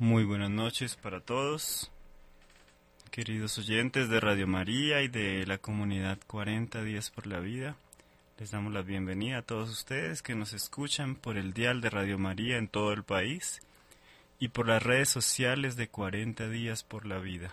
Muy 0.00 0.22
buenas 0.22 0.50
noches 0.50 0.94
para 0.94 1.18
todos, 1.18 1.90
queridos 3.10 3.58
oyentes 3.58 4.08
de 4.08 4.20
Radio 4.20 4.46
María 4.46 5.02
y 5.02 5.08
de 5.08 5.44
la 5.44 5.58
comunidad 5.58 6.20
40 6.28 6.84
días 6.84 7.10
por 7.10 7.26
la 7.26 7.40
vida. 7.40 7.74
Les 8.38 8.52
damos 8.52 8.72
la 8.72 8.82
bienvenida 8.82 9.38
a 9.38 9.42
todos 9.42 9.68
ustedes 9.68 10.22
que 10.22 10.36
nos 10.36 10.52
escuchan 10.52 11.16
por 11.16 11.36
el 11.36 11.52
dial 11.52 11.80
de 11.80 11.90
Radio 11.90 12.16
María 12.16 12.58
en 12.58 12.68
todo 12.68 12.92
el 12.92 13.02
país 13.02 13.60
y 14.38 14.50
por 14.50 14.68
las 14.68 14.84
redes 14.84 15.08
sociales 15.08 15.74
de 15.74 15.88
40 15.88 16.48
días 16.48 16.84
por 16.84 17.04
la 17.04 17.18
vida. 17.18 17.52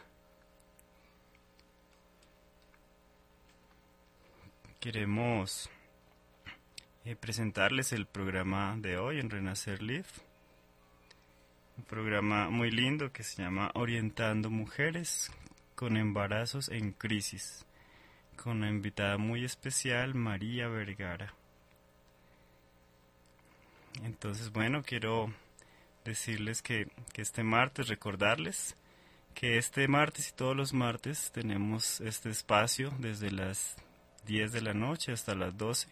Queremos 4.80 5.68
eh, 7.06 7.16
presentarles 7.16 7.92
el 7.92 8.06
programa 8.06 8.76
de 8.78 9.00
hoy 9.00 9.20
en 9.20 9.32
Renacer 9.32 9.82
Live 9.82 10.25
un 11.78 11.84
programa 11.84 12.50
muy 12.50 12.72
lindo 12.72 13.12
que 13.12 13.24
se 13.24 13.42
llama 13.42 13.72
Orientando 13.74 14.50
Mujeres 14.50 15.32
con 15.76 15.98
embarazos 15.98 16.70
en 16.70 16.92
crisis, 16.92 17.66
con 18.42 18.58
una 18.58 18.70
invitada 18.70 19.18
muy 19.18 19.44
especial, 19.44 20.16
María 20.16 20.68
Vergara. 20.68 21.34
Entonces, 24.04 24.52
bueno, 24.52 24.84
quiero 24.84 25.34
decirles 26.04 26.62
que, 26.62 26.88
que 27.14 27.22
este 27.22 27.44
martes, 27.44 27.88
recordarles 27.88 28.78
que 29.34 29.58
este 29.58 29.88
martes 29.90 30.30
y 30.30 30.34
todos 30.34 30.56
los 30.56 30.74
martes 30.74 31.30
tenemos 31.34 32.00
este 32.00 32.30
espacio 32.30 32.94
desde 33.00 33.32
las 33.32 33.76
10 34.26 34.54
de 34.54 34.62
la 34.62 34.74
noche 34.74 35.12
hasta 35.12 35.36
las 35.36 35.58
12. 35.58 35.90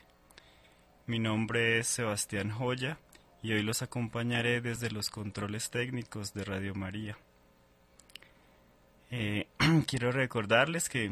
Mi 1.07 1.19
nombre 1.19 1.79
es 1.79 1.87
Sebastián 1.87 2.51
Joya 2.51 2.97
y 3.43 3.51
hoy 3.51 3.61
los 3.61 3.81
acompañaré 3.81 4.61
desde 4.61 4.89
los 4.89 5.09
controles 5.09 5.69
técnicos 5.69 6.33
de 6.33 6.45
Radio 6.45 6.73
María. 6.73 7.17
Eh, 9.11 9.47
quiero 9.87 10.13
recordarles 10.13 10.87
que 10.87 11.11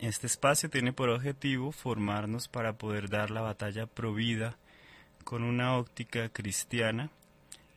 este 0.00 0.26
espacio 0.26 0.70
tiene 0.70 0.94
por 0.94 1.10
objetivo 1.10 1.70
formarnos 1.70 2.48
para 2.48 2.72
poder 2.72 3.10
dar 3.10 3.30
la 3.30 3.42
batalla 3.42 3.86
provida 3.86 4.56
con 5.22 5.44
una 5.44 5.76
óptica 5.76 6.30
cristiana 6.30 7.10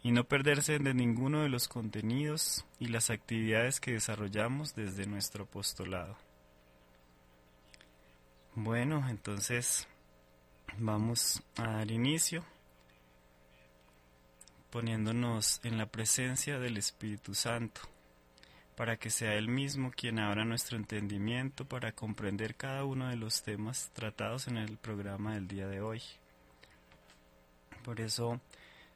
y 0.04 0.12
no 0.12 0.26
perderse 0.26 0.80
de 0.80 0.94
ninguno 0.94 1.44
de 1.44 1.50
los 1.50 1.68
contenidos 1.68 2.66
y 2.80 2.88
las 2.88 3.10
actividades 3.10 3.80
que 3.80 3.94
desarrollamos 3.94 4.76
desde 4.76 5.08
nuestro 5.08 5.46
apostolado. 5.46 6.29
Bueno, 8.62 9.08
entonces 9.08 9.88
vamos 10.78 11.42
a 11.56 11.78
dar 11.78 11.92
inicio 11.92 12.44
poniéndonos 14.70 15.62
en 15.64 15.78
la 15.78 15.86
presencia 15.86 16.60
del 16.60 16.76
Espíritu 16.76 17.36
Santo, 17.36 17.80
para 18.76 18.98
que 18.98 19.12
sea 19.12 19.36
Él 19.36 19.48
mismo 19.48 19.92
quien 19.92 20.20
abra 20.20 20.44
nuestro 20.44 20.76
entendimiento 20.76 21.64
para 21.64 21.94
comprender 21.94 22.56
cada 22.56 22.84
uno 22.84 23.08
de 23.08 23.16
los 23.16 23.44
temas 23.44 23.92
tratados 23.94 24.50
en 24.50 24.58
el 24.58 24.76
programa 24.76 25.36
del 25.36 25.48
día 25.48 25.70
de 25.70 25.80
hoy. 25.80 26.02
Por 27.86 28.02
eso 28.02 28.42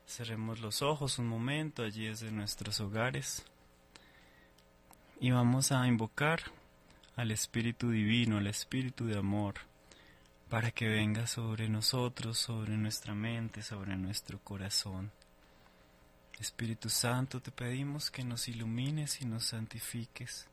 cerremos 0.06 0.60
los 0.60 0.82
ojos 0.82 1.20
un 1.20 1.28
momento 1.28 1.84
allí 1.84 2.08
desde 2.08 2.32
nuestros 2.32 2.82
hogares 2.82 3.46
y 5.22 5.32
vamos 5.32 5.72
a 5.72 5.88
invocar 5.88 6.42
al 7.16 7.32
Espíritu 7.32 7.92
Divino, 7.92 8.38
al 8.38 8.48
Espíritu 8.48 9.06
de 9.06 9.18
amor, 9.18 9.56
para 10.50 10.72
que 10.72 10.88
venga 10.88 11.28
sobre 11.28 11.70
nosotros, 11.70 12.38
sobre 12.38 12.78
nuestra 12.78 13.14
mente, 13.14 13.62
sobre 13.62 13.96
nuestro 13.98 14.40
corazón. 14.40 15.12
Espíritu 16.40 16.90
Santo, 16.90 17.42
te 17.42 17.52
pedimos 17.52 18.12
que 18.12 18.24
nos 18.24 18.48
ilumines 18.48 19.22
y 19.22 19.26
nos 19.26 19.46
santifiques, 19.46 20.48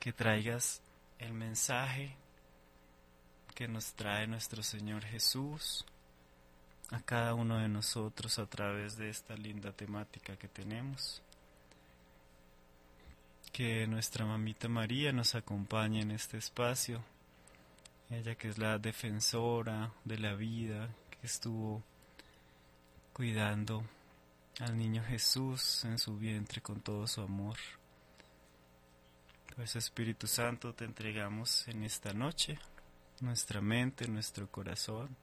que 0.00 0.12
traigas 0.12 0.80
el 1.18 1.32
mensaje 1.34 2.16
que 3.54 3.68
nos 3.68 3.92
trae 3.94 4.26
nuestro 4.26 4.62
Señor 4.62 5.04
Jesús 5.04 5.84
a 6.90 7.00
cada 7.00 7.34
uno 7.34 7.58
de 7.58 7.68
nosotros 7.68 8.38
a 8.38 8.46
través 8.46 8.96
de 8.96 9.10
esta 9.10 9.34
linda 9.34 9.72
temática 9.72 10.36
que 10.36 10.48
tenemos 10.48 11.22
que 13.58 13.88
nuestra 13.88 14.24
mamita 14.24 14.68
María 14.68 15.12
nos 15.12 15.34
acompañe 15.34 16.02
en 16.02 16.12
este 16.12 16.38
espacio, 16.38 17.02
ella 18.08 18.36
que 18.36 18.50
es 18.50 18.56
la 18.56 18.78
defensora 18.78 19.92
de 20.04 20.16
la 20.16 20.36
vida, 20.36 20.88
que 21.10 21.26
estuvo 21.26 21.82
cuidando 23.12 23.82
al 24.60 24.78
niño 24.78 25.02
Jesús 25.02 25.84
en 25.86 25.98
su 25.98 26.16
vientre 26.16 26.62
con 26.62 26.80
todo 26.82 27.08
su 27.08 27.20
amor. 27.20 27.56
Pues 29.56 29.74
Espíritu 29.74 30.28
Santo 30.28 30.72
te 30.72 30.84
entregamos 30.84 31.66
en 31.66 31.82
esta 31.82 32.12
noche 32.12 32.60
nuestra 33.22 33.60
mente, 33.60 34.06
nuestro 34.06 34.48
corazón, 34.48 35.16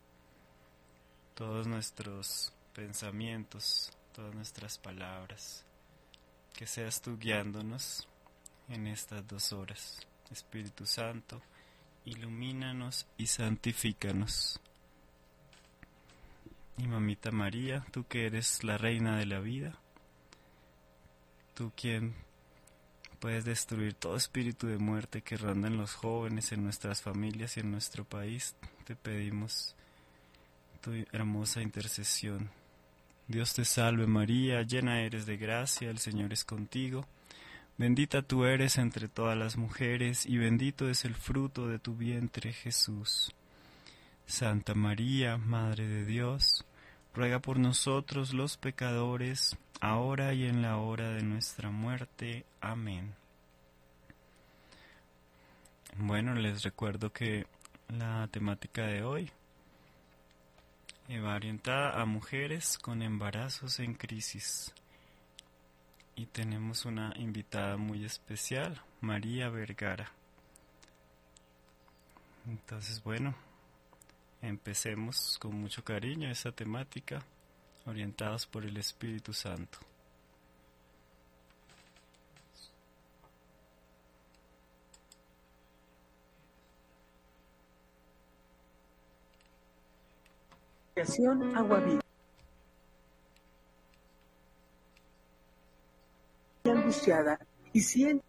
todos 1.35 1.67
nuestros 1.67 2.51
pensamientos, 2.73 3.93
todas 4.13 4.35
nuestras 4.35 4.77
palabras. 4.77 5.63
Que 6.53 6.67
seas 6.67 7.01
tú 7.01 7.17
guiándonos 7.17 8.09
en 8.69 8.87
estas 8.87 9.27
dos 9.27 9.53
horas. 9.53 10.05
Espíritu 10.31 10.85
Santo, 10.85 11.41
ilumínanos 12.05 13.05
y 13.17 13.27
santifícanos. 13.27 14.59
Y 16.77 16.87
mamita 16.87 17.31
María, 17.31 17.85
tú 17.91 18.05
que 18.07 18.25
eres 18.25 18.63
la 18.63 18.77
reina 18.77 19.17
de 19.17 19.25
la 19.25 19.39
vida, 19.39 19.77
tú 21.53 21.71
quien 21.75 22.15
puedes 23.19 23.45
destruir 23.45 23.93
todo 23.93 24.17
espíritu 24.17 24.67
de 24.67 24.77
muerte 24.77 25.21
que 25.21 25.37
ronda 25.37 25.67
en 25.67 25.77
los 25.77 25.93
jóvenes, 25.93 26.51
en 26.51 26.63
nuestras 26.63 27.01
familias 27.01 27.57
y 27.57 27.61
en 27.61 27.71
nuestro 27.71 28.03
país, 28.03 28.55
te 28.83 28.95
pedimos 28.95 29.75
tu 30.81 30.91
hermosa 31.11 31.61
intercesión. 31.61 32.51
Dios 33.27 33.53
te 33.53 33.65
salve 33.65 34.05
María, 34.05 34.61
llena 34.61 35.01
eres 35.01 35.25
de 35.25 35.37
gracia, 35.37 35.89
el 35.89 35.97
Señor 35.97 36.33
es 36.33 36.43
contigo. 36.43 37.07
Bendita 37.77 38.21
tú 38.21 38.45
eres 38.45 38.77
entre 38.77 39.09
todas 39.09 39.37
las 39.37 39.57
mujeres, 39.57 40.25
y 40.25 40.37
bendito 40.37 40.89
es 40.89 41.03
el 41.03 41.13
fruto 41.13 41.67
de 41.67 41.77
tu 41.77 41.95
vientre, 41.95 42.53
Jesús. 42.53 43.33
Santa 44.25 44.73
María, 44.75 45.37
Madre 45.37 45.85
de 45.85 46.05
Dios, 46.05 46.65
ruega 47.13 47.39
por 47.39 47.59
nosotros 47.59 48.33
los 48.33 48.55
pecadores, 48.55 49.57
ahora 49.81 50.33
y 50.33 50.45
en 50.45 50.61
la 50.61 50.77
hora 50.77 51.09
de 51.09 51.23
nuestra 51.23 51.69
muerte. 51.69 52.45
Amén. 52.61 53.13
Bueno, 55.97 56.33
les 56.33 56.63
recuerdo 56.63 57.11
que 57.11 57.45
la 57.89 58.27
temática 58.31 58.87
de 58.87 59.03
hoy 59.03 59.31
va 61.09 61.35
orientada 61.35 62.01
a 62.01 62.05
mujeres 62.05 62.77
con 62.77 63.01
embarazos 63.01 63.79
en 63.79 63.93
crisis. 63.93 64.73
Y 66.15 66.27
tenemos 66.27 66.85
una 66.85 67.13
invitada 67.17 67.75
muy 67.75 68.05
especial, 68.05 68.81
María 69.01 69.49
Vergara. 69.49 70.11
Entonces, 72.47 73.03
bueno, 73.03 73.35
empecemos 74.41 75.37
con 75.39 75.59
mucho 75.59 75.83
cariño 75.83 76.29
esa 76.29 76.51
temática 76.51 77.21
orientados 77.85 78.45
por 78.45 78.65
el 78.65 78.77
Espíritu 78.77 79.33
Santo. 79.33 79.79
Agua 91.55 91.79
Viva. 91.79 92.04
Angustiada 96.65 97.39
y 97.73 97.81
siente 97.81 98.23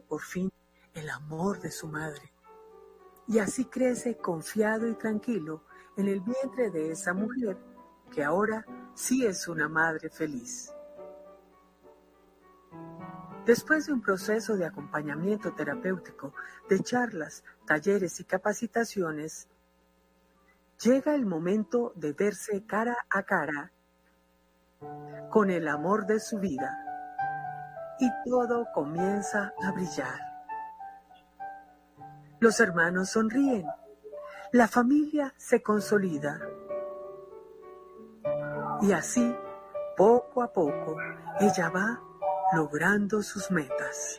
por 0.00 0.20
fin 0.20 0.52
el 0.94 1.08
amor 1.08 1.60
de 1.60 1.70
su 1.70 1.86
madre. 1.86 2.32
Y 3.28 3.38
así 3.38 3.64
crece 3.64 4.16
confiado 4.16 4.88
y 4.88 4.94
tranquilo 4.94 5.62
en 5.96 6.08
el 6.08 6.20
vientre 6.20 6.70
de 6.70 6.90
esa 6.90 7.14
mujer 7.14 7.56
que 8.12 8.24
ahora 8.24 8.66
sí 8.94 9.24
es 9.24 9.46
una 9.48 9.68
madre 9.68 10.10
feliz. 10.10 10.72
Después 13.50 13.86
de 13.86 13.92
un 13.92 14.00
proceso 14.00 14.56
de 14.56 14.64
acompañamiento 14.64 15.52
terapéutico, 15.52 16.32
de 16.68 16.78
charlas, 16.84 17.42
talleres 17.66 18.20
y 18.20 18.24
capacitaciones, 18.24 19.48
llega 20.80 21.16
el 21.16 21.26
momento 21.26 21.92
de 21.96 22.12
verse 22.12 22.64
cara 22.64 22.96
a 23.10 23.24
cara 23.24 23.72
con 25.30 25.50
el 25.50 25.66
amor 25.66 26.06
de 26.06 26.20
su 26.20 26.38
vida. 26.38 26.78
Y 27.98 28.08
todo 28.24 28.68
comienza 28.72 29.52
a 29.64 29.72
brillar. 29.72 30.20
Los 32.38 32.60
hermanos 32.60 33.10
sonríen, 33.10 33.66
la 34.52 34.68
familia 34.68 35.34
se 35.36 35.60
consolida. 35.60 36.38
Y 38.80 38.92
así, 38.92 39.34
poco 39.96 40.40
a 40.40 40.52
poco, 40.52 40.96
ella 41.40 41.68
va 41.68 42.09
logrando 42.52 43.22
sus 43.22 43.50
metas. 43.50 44.18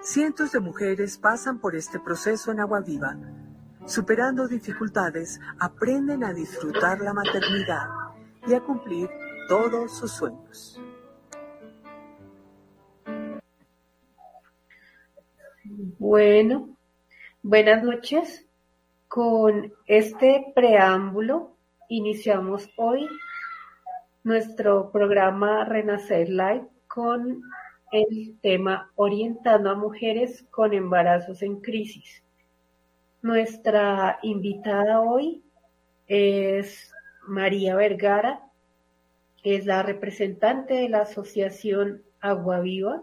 Cientos 0.00 0.50
de 0.50 0.60
mujeres 0.60 1.16
pasan 1.16 1.60
por 1.60 1.76
este 1.76 2.00
proceso 2.00 2.50
en 2.50 2.60
Agua 2.60 2.80
Viva. 2.80 3.16
Superando 3.86 4.48
dificultades, 4.48 5.40
aprenden 5.60 6.24
a 6.24 6.32
disfrutar 6.32 7.00
la 7.00 7.12
maternidad 7.12 7.88
y 8.46 8.54
a 8.54 8.60
cumplir 8.60 9.08
todos 9.48 9.96
sus 9.96 10.12
sueños. 10.12 10.80
Bueno, 15.98 16.76
buenas 17.42 17.84
noches. 17.84 18.46
Con 19.06 19.72
este 19.86 20.52
preámbulo 20.54 21.56
iniciamos 21.88 22.68
hoy 22.76 23.06
nuestro 24.24 24.92
programa 24.92 25.64
Renacer 25.64 26.28
Live 26.28 26.68
con 26.86 27.42
el 27.90 28.38
tema 28.40 28.92
Orientando 28.94 29.70
a 29.70 29.74
Mujeres 29.74 30.44
con 30.50 30.72
Embarazos 30.72 31.42
en 31.42 31.60
Crisis. 31.60 32.22
Nuestra 33.20 34.20
invitada 34.22 35.00
hoy 35.00 35.42
es 36.06 36.92
María 37.26 37.74
Vergara, 37.74 38.40
es 39.42 39.66
la 39.66 39.82
representante 39.82 40.74
de 40.74 40.88
la 40.88 41.00
Asociación 41.00 42.02
Agua 42.20 42.60
Viva. 42.60 43.02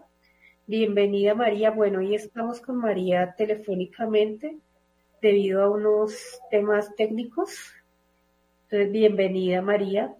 Bienvenida 0.66 1.34
María. 1.34 1.70
Bueno, 1.70 1.98
hoy 1.98 2.14
estamos 2.14 2.62
con 2.62 2.76
María 2.76 3.34
telefónicamente 3.36 4.56
debido 5.20 5.62
a 5.62 5.70
unos 5.70 6.40
temas 6.50 6.94
técnicos. 6.96 7.74
Entonces, 8.64 8.90
bienvenida 8.90 9.60
María. 9.60 10.14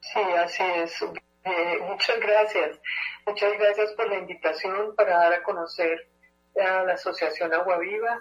Sí, 0.00 0.20
así 0.38 0.62
es. 0.62 1.02
Eh, 1.44 1.78
muchas 1.88 2.20
gracias. 2.20 2.80
Muchas 3.26 3.58
gracias 3.58 3.92
por 3.92 4.08
la 4.08 4.18
invitación 4.18 4.94
para 4.96 5.16
dar 5.16 5.32
a 5.32 5.42
conocer 5.42 6.08
a 6.56 6.84
la 6.84 6.94
Asociación 6.94 7.52
Agua 7.54 7.78
Viva, 7.78 8.20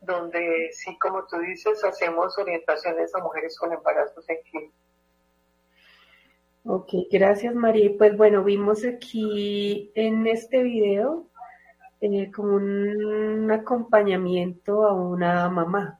donde 0.00 0.70
sí, 0.72 0.98
como 0.98 1.26
tú 1.26 1.38
dices, 1.38 1.82
hacemos 1.84 2.36
orientaciones 2.38 3.14
a 3.14 3.20
mujeres 3.20 3.58
con 3.58 3.72
embarazos 3.72 4.28
en 4.28 4.36
crisis. 4.50 4.74
Ok, 6.64 6.88
gracias 7.10 7.54
María. 7.54 7.90
Pues 7.96 8.16
bueno, 8.16 8.44
vimos 8.44 8.84
aquí 8.84 9.90
en 9.94 10.26
este 10.26 10.62
video 10.62 11.26
eh, 12.00 12.30
como 12.30 12.56
un 12.56 13.50
acompañamiento 13.50 14.86
a 14.86 14.92
una 14.92 15.48
mamá. 15.48 15.98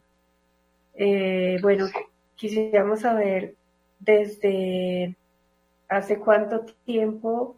Eh, 0.94 1.58
bueno, 1.62 1.86
quisiéramos 2.34 3.00
saber 3.00 3.54
desde 3.98 5.16
hace 5.88 6.18
cuánto 6.18 6.64
tiempo 6.84 7.56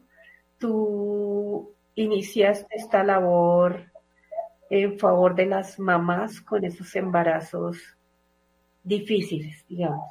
tú 0.58 1.74
iniciaste 1.94 2.76
esta 2.76 3.02
labor 3.02 3.90
en 4.70 4.98
favor 4.98 5.34
de 5.34 5.46
las 5.46 5.78
mamás 5.78 6.40
con 6.40 6.64
esos 6.64 6.94
embarazos 6.94 7.78
difíciles, 8.82 9.64
digamos. 9.66 10.08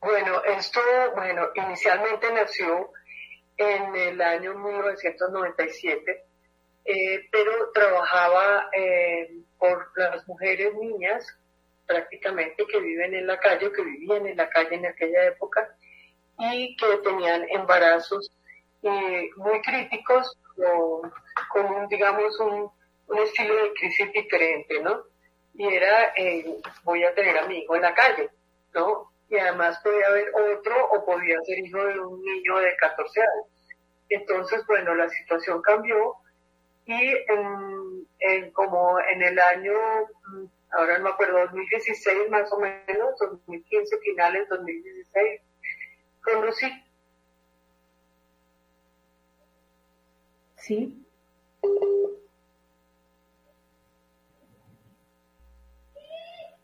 Bueno, 0.00 0.42
esto, 0.44 0.80
bueno, 1.16 1.48
inicialmente 1.54 2.32
nació 2.32 2.92
en 3.56 3.96
el 3.96 4.20
año 4.20 4.54
1997, 4.54 6.24
eh, 6.84 7.28
pero 7.32 7.72
trabajaba 7.72 8.68
eh, 8.72 9.40
por 9.58 9.90
las 9.96 10.26
mujeres 10.28 10.74
niñas 10.74 11.26
prácticamente 11.86 12.66
que 12.66 12.80
viven 12.80 13.14
en 13.14 13.26
la 13.26 13.38
calle, 13.38 13.72
que 13.72 13.82
vivían 13.82 14.26
en 14.26 14.36
la 14.36 14.48
calle 14.48 14.74
en 14.74 14.86
aquella 14.86 15.26
época 15.26 15.68
y 16.38 16.76
que 16.76 16.96
tenían 17.04 17.46
embarazos 17.50 18.30
eh, 18.82 19.30
muy 19.36 19.60
críticos 19.62 20.36
o 20.58 21.02
con 21.52 21.66
un, 21.66 21.88
digamos, 21.88 22.38
un, 22.40 22.70
un, 23.08 23.18
estilo 23.18 23.54
de 23.54 23.72
crisis 23.74 24.12
diferente, 24.12 24.80
¿no? 24.80 25.02
Y 25.54 25.66
era, 25.74 26.12
voy 26.84 27.04
a 27.04 27.14
tener 27.14 27.38
a 27.38 27.46
mi 27.46 27.58
hijo 27.58 27.76
en 27.76 27.82
la 27.82 27.94
calle, 27.94 28.28
¿no? 28.74 29.10
y 29.28 29.36
además 29.36 29.78
podía 29.82 30.06
haber 30.06 30.28
otro 30.34 30.74
o 30.90 31.04
podía 31.04 31.40
ser 31.42 31.58
hijo 31.58 31.84
de 31.84 32.00
un 32.00 32.22
niño 32.22 32.58
de 32.58 32.76
14 32.76 33.20
años. 33.20 33.46
Entonces, 34.08 34.64
bueno, 34.66 34.94
la 34.94 35.08
situación 35.08 35.60
cambió 35.62 36.14
y 36.84 37.14
en, 38.20 38.50
como 38.52 39.00
en 39.00 39.22
el 39.22 39.38
año, 39.38 39.74
ahora 40.76 40.98
no 40.98 41.04
me 41.04 41.10
acuerdo, 41.10 41.38
2016 41.40 42.30
más 42.30 42.52
o 42.52 42.60
menos, 42.60 43.18
2015 43.20 43.98
finales, 43.98 44.48
2016, 44.48 45.40
conocí. 46.22 46.66
Sí. 50.56 51.02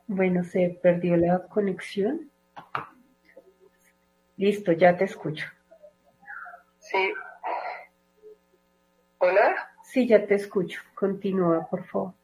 Bueno, 0.07 0.45
se 0.45 0.78
perdió 0.83 1.16
la 1.16 1.47
conexión. 1.49 2.31
Listo, 4.37 4.73
ya 4.73 4.97
te 4.97 5.04
escucho. 5.04 5.47
Sí. 6.78 7.12
¿Hola? 9.19 9.71
Sí, 9.85 10.07
ya 10.07 10.26
te 10.26 10.35
escucho. 10.35 10.81
Continúa, 10.95 11.66
por 11.71 11.87
favor. 11.87 12.14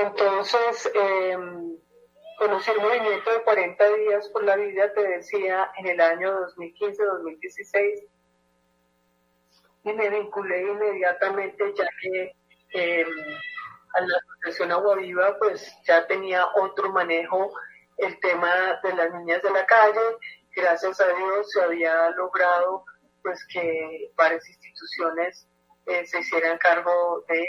Entonces, 0.00 0.90
eh, 0.94 1.36
conocí 2.38 2.70
el 2.70 2.80
movimiento 2.80 3.30
de 3.30 3.42
40 3.42 3.94
días 3.94 4.28
por 4.28 4.44
la 4.44 4.56
vida, 4.56 4.92
te 4.92 5.06
decía, 5.06 5.70
en 5.78 5.86
el 5.86 6.00
año 6.00 6.32
2015-2016 6.56 8.08
y 9.84 9.92
me 9.92 10.08
vinculé 10.08 10.62
inmediatamente 10.62 11.74
ya 11.76 11.86
que 12.00 12.34
em, 12.70 13.08
a 13.94 14.00
la 14.00 14.16
Asociación 14.16 14.72
Agua 14.72 14.96
Viva 14.96 15.36
pues 15.38 15.76
ya 15.86 16.06
tenía 16.06 16.46
otro 16.56 16.90
manejo 16.90 17.52
el 17.98 18.18
tema 18.20 18.80
de 18.82 18.94
las 18.94 19.12
niñas 19.12 19.42
de 19.42 19.50
la 19.50 19.64
calle. 19.66 20.00
Gracias 20.56 21.00
a 21.00 21.06
Dios 21.06 21.50
se 21.50 21.62
había 21.62 22.10
logrado 22.10 22.84
pues 23.22 23.46
que 23.52 24.10
varias 24.16 24.48
instituciones 24.48 25.46
eh, 25.86 26.06
se 26.06 26.20
hicieran 26.20 26.58
cargo 26.58 27.24
de 27.28 27.46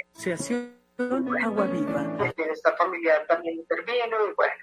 Agua 0.97 1.65
Viva. 1.65 2.01
el 2.21 2.75
familiar 2.77 3.27
también 3.27 3.55
intervino 3.55 4.29
y 4.29 4.33
bueno, 4.33 4.53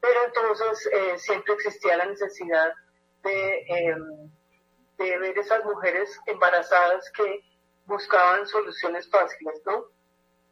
pero 0.00 0.24
entonces 0.26 0.86
eh, 0.92 1.18
siempre 1.18 1.54
existía 1.54 1.96
la 1.96 2.04
necesidad 2.04 2.74
de, 3.22 3.58
eh, 3.60 3.96
de 4.98 5.18
ver 5.18 5.38
esas 5.38 5.64
mujeres 5.64 6.20
embarazadas 6.26 7.10
que 7.12 7.40
buscaban 7.86 8.46
soluciones 8.46 9.08
fáciles, 9.08 9.62
¿no? 9.64 9.86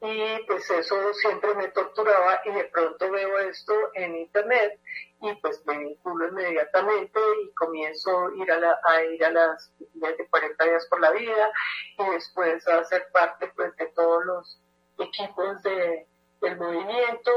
Y 0.00 0.46
pues 0.46 0.70
eso 0.70 1.12
siempre 1.14 1.54
me 1.54 1.68
torturaba 1.68 2.40
y 2.44 2.52
de 2.52 2.64
pronto 2.64 3.10
veo 3.10 3.38
esto 3.40 3.74
en 3.94 4.16
internet 4.16 4.80
y 5.20 5.34
pues 5.40 5.62
me 5.66 5.78
vinculo 5.78 6.28
inmediatamente 6.28 7.20
y 7.42 7.52
comienzo 7.54 8.30
ir 8.36 8.50
a, 8.52 8.58
la, 8.58 8.78
a 8.84 9.02
ir 9.04 9.22
a 9.24 9.30
las 9.30 9.70
de 9.78 10.28
40 10.30 10.64
días 10.64 10.86
por 10.88 11.00
la 11.00 11.10
vida 11.10 11.50
y 11.98 12.10
después 12.10 12.66
a 12.68 12.84
ser 12.84 13.06
parte 13.12 13.52
pues 13.54 13.74
de 13.76 13.86
todos 13.88 14.24
los 14.24 14.60
equipos 14.98 15.62
de, 15.62 16.06
del 16.40 16.56
movimiento 16.58 17.30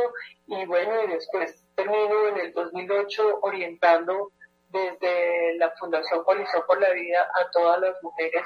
y 0.48 0.66
bueno, 0.66 1.04
y 1.04 1.08
después 1.08 1.64
termino 1.76 2.28
en 2.30 2.38
el 2.38 2.54
2008 2.54 3.40
orientando 3.42 4.32
desde 4.70 5.58
la 5.58 5.72
Fundación 5.72 6.24
Coalición 6.24 6.64
por 6.68 6.80
la 6.80 6.92
Vida 6.92 7.30
a 7.40 7.50
todas 7.52 7.80
las 7.82 8.04
mujeres 8.04 8.44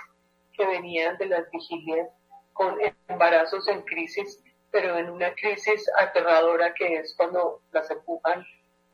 que 0.56 0.66
venían 0.66 1.18
de 1.18 1.26
las 1.28 1.50
vigilias 1.52 2.10
con 2.54 2.78
embarazos 3.08 3.68
en 3.68 3.82
crisis, 3.82 4.42
pero 4.72 4.98
en 4.98 5.10
una 5.10 5.34
crisis 5.34 5.90
aterradora 5.98 6.74
que 6.74 6.98
es 6.98 7.14
cuando 7.16 7.62
las 7.72 7.90
empujan, 7.90 8.46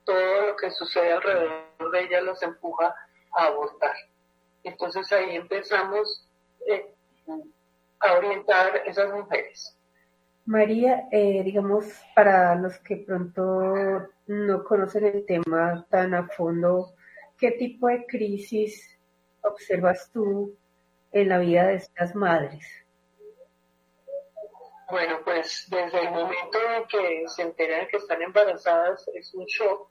todo 0.05 0.47
lo 0.47 0.55
que 0.55 0.71
sucede 0.71 1.11
alrededor 1.11 1.91
de 1.91 2.01
ellas 2.01 2.23
los 2.23 2.41
empuja 2.41 2.95
a 3.33 3.45
abortar. 3.45 3.95
Entonces 4.63 5.11
ahí 5.11 5.35
empezamos 5.35 6.25
eh, 6.67 6.93
a 7.99 8.13
orientar 8.13 8.81
esas 8.85 9.11
mujeres. 9.13 9.75
María, 10.49 11.07
eh, 11.11 11.43
digamos, 11.43 11.85
para 12.15 12.55
los 12.55 12.79
que 12.79 12.97
pronto 12.97 14.09
no 14.25 14.63
conocen 14.63 15.05
el 15.05 15.23
tema 15.23 15.85
tan 15.91 16.15
a 16.15 16.27
fondo, 16.27 16.95
¿qué 17.37 17.51
tipo 17.51 17.87
de 17.87 18.03
crisis 18.07 18.99
observas 19.43 20.09
tú 20.11 20.57
en 21.11 21.29
la 21.29 21.37
vida 21.37 21.67
de 21.67 21.75
estas 21.75 22.15
madres? 22.15 22.65
Bueno, 24.89 25.19
pues 25.23 25.67
desde 25.69 25.99
el 25.99 26.09
momento 26.09 26.57
en 26.77 26.87
que 26.87 27.27
se 27.27 27.43
enteran 27.43 27.87
que 27.87 27.97
están 27.97 28.23
embarazadas 28.23 29.07
es 29.13 29.31
un 29.35 29.45
shock 29.45 29.87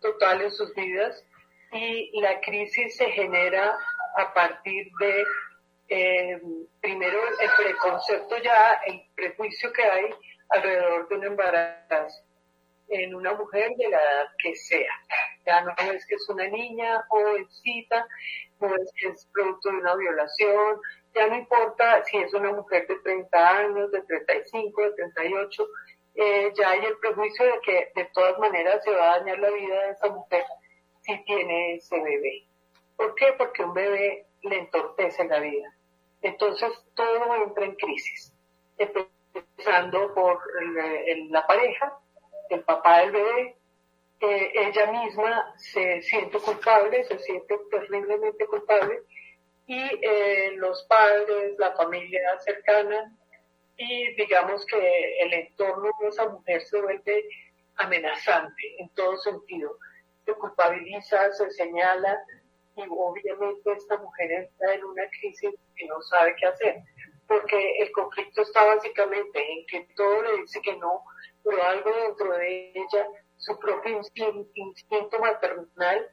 total 0.00 0.42
en 0.42 0.52
sus 0.52 0.72
vidas 0.76 1.24
y 1.72 2.20
la 2.20 2.40
crisis 2.40 2.96
se 2.96 3.06
genera 3.06 3.76
a 4.16 4.32
partir 4.32 4.92
de, 5.00 5.24
eh, 5.88 6.40
primero, 6.80 7.18
el 7.40 7.50
preconcepto 7.56 8.36
ya, 8.38 8.80
el 8.86 9.02
prejuicio 9.14 9.72
que 9.72 9.84
hay 9.84 10.10
alrededor 10.48 11.08
de 11.08 11.14
un 11.16 11.24
embarazo 11.24 12.22
en 12.88 13.14
una 13.14 13.34
mujer 13.34 13.72
de 13.76 13.88
la 13.88 14.00
edad 14.00 14.26
que 14.38 14.54
sea. 14.54 14.92
Ya 15.44 15.60
no 15.62 15.72
es 15.92 16.06
que 16.06 16.14
es 16.14 16.28
una 16.28 16.46
niña 16.48 17.04
jovencita, 17.08 18.06
no 18.60 18.74
es 18.74 18.92
que 18.96 19.08
es 19.08 19.28
producto 19.32 19.70
de 19.70 19.76
una 19.76 19.94
violación, 19.96 20.80
ya 21.14 21.26
no 21.28 21.36
importa 21.36 22.04
si 22.04 22.18
es 22.18 22.32
una 22.34 22.52
mujer 22.52 22.86
de 22.86 22.96
30 22.96 23.48
años, 23.48 23.90
de 23.90 24.02
35, 24.02 24.82
de 24.82 24.90
38, 24.92 25.68
eh, 26.14 26.52
ya 26.56 26.70
hay 26.70 26.84
el 26.84 26.98
prejuicio 26.98 27.44
de 27.44 27.60
que 27.60 27.92
de 27.94 28.04
todas 28.12 28.38
maneras 28.38 28.82
se 28.84 28.90
va 28.90 29.14
a 29.14 29.18
dañar 29.18 29.38
la 29.38 29.50
vida 29.50 29.82
de 29.82 29.90
esa 29.92 30.08
mujer 30.08 30.44
si 31.02 31.16
tiene 31.24 31.74
ese 31.74 32.00
bebé. 32.00 32.44
¿Por 32.96 33.14
qué? 33.14 33.34
Porque 33.36 33.64
un 33.64 33.74
bebé 33.74 34.26
le 34.42 34.58
entorpece 34.58 35.24
la 35.24 35.40
vida. 35.40 35.75
Entonces 36.22 36.72
todo 36.94 37.44
entra 37.44 37.64
en 37.66 37.74
crisis, 37.76 38.32
empezando 38.78 40.14
por 40.14 40.40
la 41.30 41.46
pareja, 41.46 41.98
el 42.50 42.62
papá 42.62 43.00
del 43.00 43.12
bebé, 43.12 43.56
ella 44.20 44.92
misma 44.92 45.54
se 45.58 46.02
siente 46.02 46.38
culpable, 46.38 47.04
se 47.04 47.18
siente 47.18 47.58
terriblemente 47.70 48.46
culpable, 48.46 49.02
y 49.66 49.78
eh, 49.78 50.52
los 50.56 50.84
padres, 50.84 51.58
la 51.58 51.72
familia 51.72 52.38
cercana, 52.40 53.12
y 53.76 54.14
digamos 54.14 54.64
que 54.66 55.20
el 55.20 55.32
entorno 55.34 55.90
de 56.00 56.08
esa 56.08 56.28
mujer 56.28 56.62
se 56.62 56.80
vuelve 56.80 57.28
amenazante 57.76 58.76
en 58.78 58.88
todo 58.90 59.16
sentido. 59.18 59.76
Se 60.24 60.32
culpabiliza, 60.34 61.30
se 61.32 61.50
señala, 61.50 62.18
y 62.76 62.82
obviamente 62.90 63.72
esta 63.72 63.96
mujer 63.96 64.30
entra 64.30 64.74
en 64.74 64.84
una 64.84 65.08
crisis 65.08 65.54
que 65.74 65.86
no 65.86 66.00
sabe 66.02 66.34
qué 66.38 66.46
hacer, 66.46 66.76
porque 67.26 67.78
el 67.78 67.90
conflicto 67.92 68.42
está 68.42 68.64
básicamente 68.64 69.40
en 69.40 69.66
que 69.66 69.88
todo 69.94 70.22
le 70.22 70.42
dice 70.42 70.60
que 70.60 70.76
no, 70.76 71.02
pero 71.42 71.62
algo 71.62 71.90
dentro 71.90 72.36
de 72.36 72.72
ella, 72.74 73.08
su 73.38 73.58
propio 73.58 74.00
instinto, 74.54 75.18
maternal, 75.18 76.10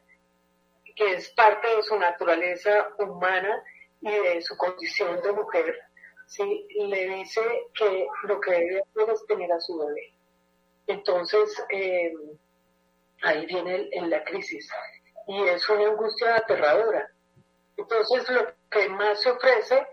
que 0.96 1.14
es 1.14 1.30
parte 1.32 1.76
de 1.76 1.84
su 1.84 1.98
naturaleza 1.98 2.90
humana 3.00 3.64
y 4.02 4.12
de 4.12 4.42
su 4.42 4.56
condición 4.56 5.22
de 5.22 5.32
mujer, 5.34 5.78
¿sí? 6.28 6.68
le 6.78 7.10
dice 7.16 7.42
que 7.74 8.08
lo 8.24 8.40
que 8.40 8.52
debe 8.52 8.82
hacer 8.82 9.10
es 9.14 9.26
tener 9.26 9.52
a 9.52 9.60
su 9.60 9.78
bebé. 9.78 10.14
Entonces, 10.88 11.64
eh, 11.70 12.14
ahí 13.24 13.46
viene 13.48 13.90
en 13.92 14.10
la 14.10 14.24
crisis 14.24 14.70
y 15.28 15.44
es 15.48 15.68
una 15.70 15.90
angustia 15.90 16.36
aterradora. 16.36 17.10
Entonces, 17.78 18.30
lo 18.30 18.54
que 18.70 18.90
más 18.90 19.22
se 19.22 19.32
ofrece 19.32 19.88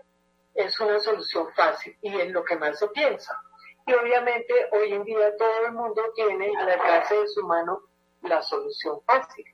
es 0.53 0.79
una 0.79 0.99
solución 0.99 1.51
fácil 1.53 1.97
y 2.01 2.19
es 2.19 2.31
lo 2.31 2.43
que 2.43 2.55
más 2.55 2.79
se 2.79 2.87
piensa. 2.89 3.39
Y 3.87 3.93
obviamente 3.93 4.53
hoy 4.71 4.93
en 4.93 5.03
día 5.03 5.35
todo 5.37 5.65
el 5.65 5.71
mundo 5.73 6.01
tiene 6.15 6.55
al 6.57 6.69
alcance 6.69 7.15
de 7.15 7.27
su 7.27 7.45
mano 7.47 7.81
la 8.21 8.41
solución 8.41 9.01
fácil. 9.05 9.45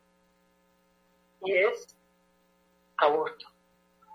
Y 1.41 1.55
es 1.55 1.95
aborto. 2.97 3.45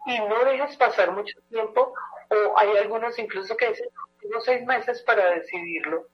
Y 0.06 0.18
no 0.20 0.44
dejes 0.44 0.76
pasar 0.76 1.12
mucho 1.12 1.38
tiempo, 1.48 1.94
o 2.30 2.58
hay 2.58 2.76
algunos 2.76 3.18
incluso 3.18 3.56
que 3.56 3.68
dicen, 3.68 3.88
tengo 4.20 4.40
seis 4.40 4.64
meses 4.66 5.02
para 5.02 5.30
decidirlo. 5.30 6.06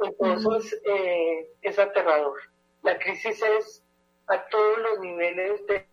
Entonces 0.00 0.80
eh, 0.84 1.50
es 1.62 1.78
aterrador. 1.78 2.38
La 2.82 2.98
crisis 2.98 3.42
es 3.42 3.82
a 4.28 4.48
todos 4.48 4.78
los 4.78 5.00
niveles 5.00 5.66
de 5.66 5.86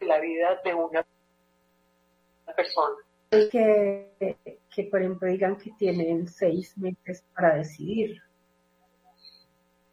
la 0.00 0.18
vida 0.20 0.60
de 0.64 0.74
una 0.74 1.06
persona. 2.56 2.96
Que, 3.30 4.36
que, 4.74 4.84
por 4.84 5.00
ejemplo, 5.00 5.28
digan 5.28 5.56
que 5.56 5.70
tienen 5.78 6.26
seis 6.26 6.76
meses 6.78 7.24
para 7.34 7.56
decidir. 7.56 8.22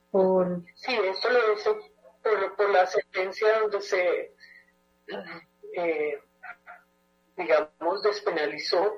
Por... 0.10 0.62
Sí, 0.75 0.94
eso 0.94 1.30
lo 1.30 1.56
dicen 1.56 1.74
por, 2.24 2.56
por 2.56 2.70
la 2.70 2.86
sentencia 2.86 3.60
donde 3.60 3.82
se, 3.82 4.34
eh, 5.75 6.20
digamos, 7.36 8.02
despenalizó 8.04 8.98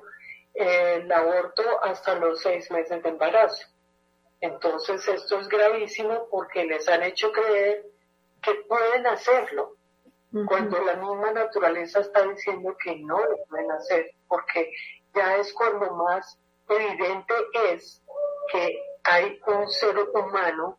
el 0.54 1.10
aborto 1.10 1.62
hasta 1.82 2.14
los 2.14 2.40
seis 2.40 2.70
meses 2.70 3.02
de 3.02 3.08
embarazo. 3.08 3.66
Entonces 4.40 5.06
esto 5.08 5.40
es 5.40 5.48
gravísimo 5.48 6.28
porque 6.30 6.64
les 6.64 6.88
han 6.88 7.02
hecho 7.02 7.32
creer 7.32 7.84
que 8.42 8.54
pueden 8.68 9.06
hacerlo, 9.06 9.74
cuando 10.46 10.78
la 10.84 10.94
misma 10.94 11.32
naturaleza 11.32 12.00
está 12.00 12.22
diciendo 12.22 12.76
que 12.82 12.96
no 12.96 13.18
lo 13.18 13.44
pueden 13.48 13.70
hacer, 13.72 14.10
porque 14.28 14.70
ya 15.14 15.36
es 15.36 15.52
cuando 15.54 15.90
más 15.94 16.38
evidente 16.68 17.34
es 17.72 18.02
que 18.52 18.78
hay 19.04 19.40
un 19.46 19.68
ser 19.68 19.98
humano 19.98 20.78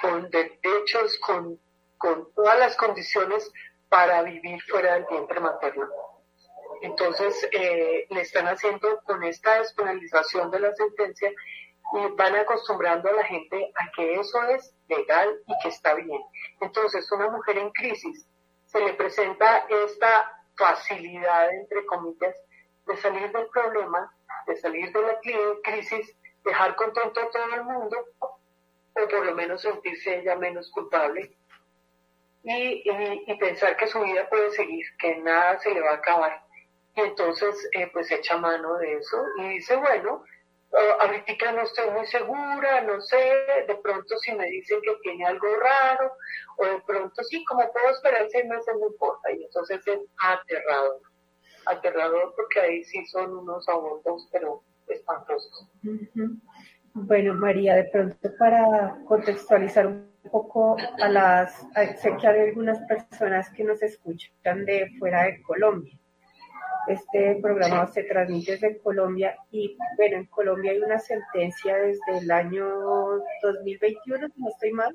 con 0.00 0.30
derechos, 0.30 1.18
con, 1.18 1.60
con 1.98 2.32
todas 2.32 2.58
las 2.58 2.76
condiciones 2.76 3.52
para 3.88 4.22
vivir 4.22 4.60
fuera 4.62 4.94
del 4.94 5.06
vientre 5.08 5.38
materno. 5.38 5.86
Entonces, 6.80 7.48
eh, 7.52 8.06
le 8.08 8.20
están 8.22 8.46
haciendo 8.46 9.00
con 9.04 9.22
esta 9.22 9.58
despenalización 9.58 10.50
de 10.50 10.60
la 10.60 10.74
sentencia 10.74 11.30
y 11.92 12.08
van 12.16 12.34
acostumbrando 12.36 13.08
a 13.08 13.12
la 13.12 13.24
gente 13.24 13.72
a 13.76 13.90
que 13.92 14.14
eso 14.14 14.42
es 14.48 14.74
legal 14.88 15.28
y 15.46 15.52
que 15.62 15.68
está 15.68 15.94
bien. 15.94 16.22
Entonces, 16.60 17.10
una 17.12 17.28
mujer 17.28 17.58
en 17.58 17.70
crisis 17.70 18.26
se 18.66 18.80
le 18.80 18.94
presenta 18.94 19.66
esta 19.68 20.32
facilidad, 20.56 21.52
entre 21.52 21.84
comillas, 21.86 22.34
de 22.86 22.96
salir 22.96 23.30
del 23.30 23.46
problema, 23.48 24.12
de 24.46 24.56
salir 24.56 24.92
de 24.92 25.02
la 25.02 25.20
crisis, 25.62 26.16
dejar 26.44 26.74
contento 26.76 27.20
a 27.20 27.30
todo 27.30 27.54
el 27.54 27.64
mundo, 27.64 27.96
o 28.18 28.38
por 28.94 29.26
lo 29.26 29.34
menos 29.34 29.62
sentirse 29.62 30.18
ella 30.18 30.36
menos 30.36 30.70
culpable, 30.70 31.36
y, 32.44 32.82
y, 32.84 33.34
pensar 33.38 33.76
que 33.76 33.86
su 33.86 34.00
vida 34.00 34.28
puede 34.28 34.50
seguir, 34.50 34.84
que 34.98 35.16
nada 35.16 35.58
se 35.60 35.72
le 35.72 35.80
va 35.80 35.92
a 35.92 35.94
acabar. 35.94 36.42
Y 36.96 37.00
entonces, 37.00 37.68
eh, 37.72 37.88
pues 37.92 38.10
echa 38.10 38.36
mano 38.36 38.74
de 38.78 38.94
eso 38.94 39.24
y 39.38 39.48
dice, 39.50 39.76
bueno, 39.76 40.24
ahorita 40.72 41.52
no 41.52 41.62
estoy 41.62 41.90
muy 41.90 42.06
segura, 42.06 42.80
no 42.82 43.00
sé, 43.00 43.16
de 43.66 43.74
pronto 43.82 44.16
si 44.18 44.32
me 44.34 44.46
dicen 44.46 44.80
que 44.82 44.94
tiene 45.02 45.26
algo 45.26 45.46
raro, 45.56 46.12
o 46.58 46.64
de 46.64 46.80
pronto 46.86 47.22
sí, 47.24 47.44
como 47.44 47.70
puedo 47.72 47.90
esperar 47.90 48.26
seis 48.30 48.46
meses, 48.46 48.74
no 48.78 48.86
importa. 48.86 49.32
Y 49.32 49.44
entonces 49.44 49.80
es 49.86 50.00
aterrador, 50.18 51.00
aterrador 51.66 52.34
porque 52.36 52.60
ahí 52.60 52.84
sí 52.84 53.04
son 53.06 53.36
unos 53.36 53.68
abortos, 53.68 54.28
pero 54.32 54.62
espantosos. 54.88 55.68
Bueno, 56.94 57.34
María, 57.34 57.76
de 57.76 57.84
pronto 57.84 58.30
para 58.38 58.98
contextualizar 59.06 59.86
un 59.86 60.12
poco 60.30 60.76
a 61.00 61.08
las, 61.08 61.66
sé 62.00 62.16
que 62.20 62.26
hay 62.26 62.40
algunas 62.48 62.78
personas 62.86 63.50
que 63.50 63.64
nos 63.64 63.82
escuchan 63.82 64.64
de 64.64 64.90
fuera 64.98 65.24
de 65.24 65.42
Colombia. 65.42 65.98
Este 66.88 67.38
programa 67.40 67.86
se 67.86 68.02
transmite 68.04 68.52
desde 68.52 68.78
Colombia 68.80 69.36
y 69.50 69.76
bueno, 69.96 70.16
en 70.16 70.26
Colombia 70.26 70.72
hay 70.72 70.78
una 70.78 70.98
sentencia 70.98 71.76
desde 71.76 72.18
el 72.18 72.30
año 72.30 72.66
2021, 73.42 74.28
si 74.28 74.42
no 74.42 74.48
estoy 74.48 74.72
mal, 74.72 74.92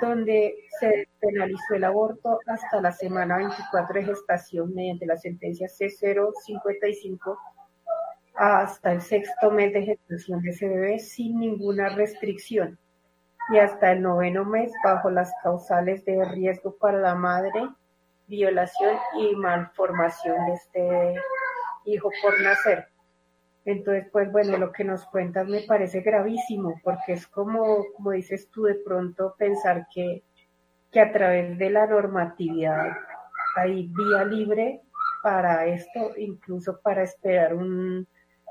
donde 0.00 0.54
se 0.78 1.08
penalizó 1.18 1.74
el 1.74 1.84
aborto 1.84 2.40
hasta 2.46 2.80
la 2.82 2.92
semana 2.92 3.38
24 3.38 4.00
de 4.00 4.04
gestación 4.04 4.74
mediante 4.74 5.06
la 5.06 5.16
sentencia 5.16 5.68
C055 5.68 7.38
hasta 8.34 8.92
el 8.92 9.00
sexto 9.00 9.50
mes 9.50 9.72
de 9.72 9.82
gestación 9.82 10.42
de 10.42 10.50
ese 10.50 10.68
bebé 10.68 10.98
sin 10.98 11.38
ninguna 11.38 11.88
restricción 11.88 12.78
y 13.50 13.58
hasta 13.58 13.92
el 13.92 14.02
noveno 14.02 14.44
mes 14.44 14.72
bajo 14.84 15.10
las 15.10 15.32
causales 15.42 16.04
de 16.04 16.22
riesgo 16.24 16.76
para 16.76 16.98
la 16.98 17.14
madre 17.14 17.66
violación 18.26 18.96
y 19.18 19.34
malformación 19.36 20.36
de 20.46 20.52
este 20.52 21.14
hijo 21.84 22.10
por 22.22 22.40
nacer. 22.40 22.88
Entonces, 23.64 24.06
pues 24.12 24.30
bueno, 24.30 24.56
lo 24.58 24.72
que 24.72 24.84
nos 24.84 25.04
cuentas 25.06 25.48
me 25.48 25.62
parece 25.62 26.00
gravísimo, 26.00 26.80
porque 26.84 27.14
es 27.14 27.26
como, 27.26 27.84
como 27.96 28.12
dices 28.12 28.48
tú, 28.50 28.64
de 28.64 28.76
pronto 28.76 29.34
pensar 29.36 29.86
que, 29.92 30.22
que 30.92 31.00
a 31.00 31.12
través 31.12 31.58
de 31.58 31.70
la 31.70 31.86
normatividad 31.86 32.96
hay 33.56 33.88
vía 33.88 34.24
libre 34.24 34.82
para 35.22 35.66
esto, 35.66 36.12
incluso 36.16 36.80
para 36.80 37.02
esperar 37.02 37.54
un, 37.54 38.06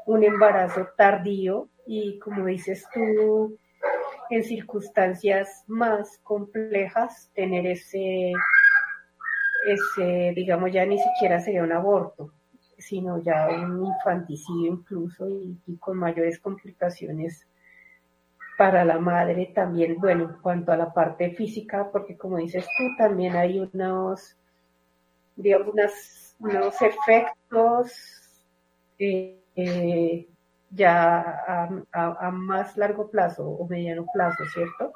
un 0.05 0.23
embarazo 0.23 0.89
tardío 0.97 1.69
y 1.87 2.19
como 2.19 2.45
dices 2.45 2.85
tú, 2.93 3.57
en 4.29 4.43
circunstancias 4.43 5.63
más 5.67 6.19
complejas, 6.23 7.31
tener 7.33 7.65
ese 7.67 8.33
ese, 9.67 10.33
digamos, 10.35 10.71
ya 10.71 10.85
ni 10.85 10.99
siquiera 10.99 11.39
sería 11.39 11.63
un 11.63 11.71
aborto, 11.71 12.31
sino 12.77 13.21
ya 13.21 13.47
un 13.49 13.85
infanticidio 13.85 14.73
incluso 14.73 15.27
y, 15.29 15.77
con 15.79 15.97
mayores 15.97 16.39
complicaciones 16.39 17.47
para 18.57 18.85
la 18.85 18.99
madre 18.99 19.51
también, 19.53 19.97
bueno, 19.99 20.25
en 20.25 20.41
cuanto 20.41 20.71
a 20.71 20.77
la 20.77 20.93
parte 20.93 21.31
física, 21.31 21.89
porque 21.91 22.17
como 22.17 22.37
dices 22.37 22.65
tú, 22.77 22.83
también 22.97 23.35
hay 23.35 23.59
unos, 23.59 24.37
digamos, 25.35 26.35
unos 26.39 26.81
efectos 26.81 27.91
eh, 28.97 29.41
eh, 29.55 30.27
ya 30.69 31.19
a, 31.47 31.69
a, 31.91 32.31
más 32.31 32.77
largo 32.77 33.09
plazo 33.09 33.45
o 33.45 33.67
mediano 33.67 34.05
plazo, 34.13 34.45
¿cierto? 34.45 34.93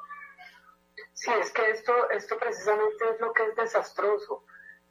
Sí, 1.12 1.30
es 1.38 1.50
que 1.52 1.70
esto, 1.70 1.92
esto 2.10 2.36
precisamente 2.38 3.04
es 3.12 3.20
lo 3.20 3.32
que 3.32 3.44
es 3.44 3.56
desastroso 3.56 4.44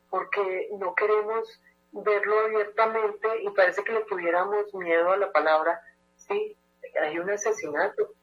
porque 0.09 0.69
no 0.79 0.93
queremos 0.95 1.61
verlo 1.91 2.39
abiertamente 2.39 3.27
y 3.41 3.49
parece 3.51 3.83
que 3.83 3.93
le 3.93 4.01
tuviéramos 4.05 4.73
miedo 4.73 5.11
a 5.11 5.17
la 5.17 5.31
palabra, 5.31 5.81
sí, 6.15 6.57
hay 7.01 7.19
un 7.19 7.29
asesinato. 7.29 8.13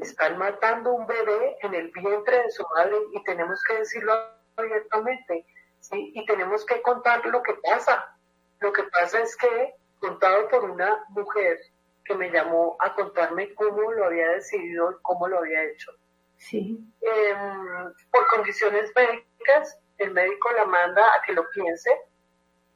Están 0.00 0.38
matando 0.38 0.92
un 0.92 1.06
bebé 1.06 1.58
en 1.60 1.74
el 1.74 1.90
vientre 1.90 2.44
de 2.44 2.50
su 2.50 2.64
madre 2.74 2.96
y 3.12 3.22
tenemos 3.24 3.62
que 3.68 3.76
decirlo 3.76 4.14
abiertamente, 4.56 5.44
¿sí? 5.80 6.12
Y 6.14 6.24
tenemos 6.24 6.64
que 6.64 6.80
contar 6.80 7.26
lo 7.26 7.42
que 7.42 7.52
pasa. 7.62 8.16
Lo 8.60 8.72
que 8.72 8.84
pasa 8.84 9.20
es 9.20 9.36
que, 9.36 9.74
contado 9.98 10.48
por 10.48 10.64
una 10.64 11.04
mujer 11.10 11.58
que 12.04 12.14
me 12.14 12.30
llamó 12.30 12.76
a 12.80 12.94
contarme 12.94 13.54
cómo 13.54 13.92
lo 13.92 14.06
había 14.06 14.30
decidido 14.30 14.92
y 14.92 14.94
cómo 15.02 15.28
lo 15.28 15.38
había 15.38 15.62
hecho. 15.64 15.92
Sí. 16.38 16.82
Em, 17.02 17.94
por 18.10 18.26
condiciones 18.28 18.90
médicas, 18.96 19.78
el 20.00 20.12
médico 20.12 20.50
la 20.52 20.64
manda 20.64 21.04
a 21.14 21.22
que 21.22 21.32
lo 21.34 21.48
piense, 21.50 21.90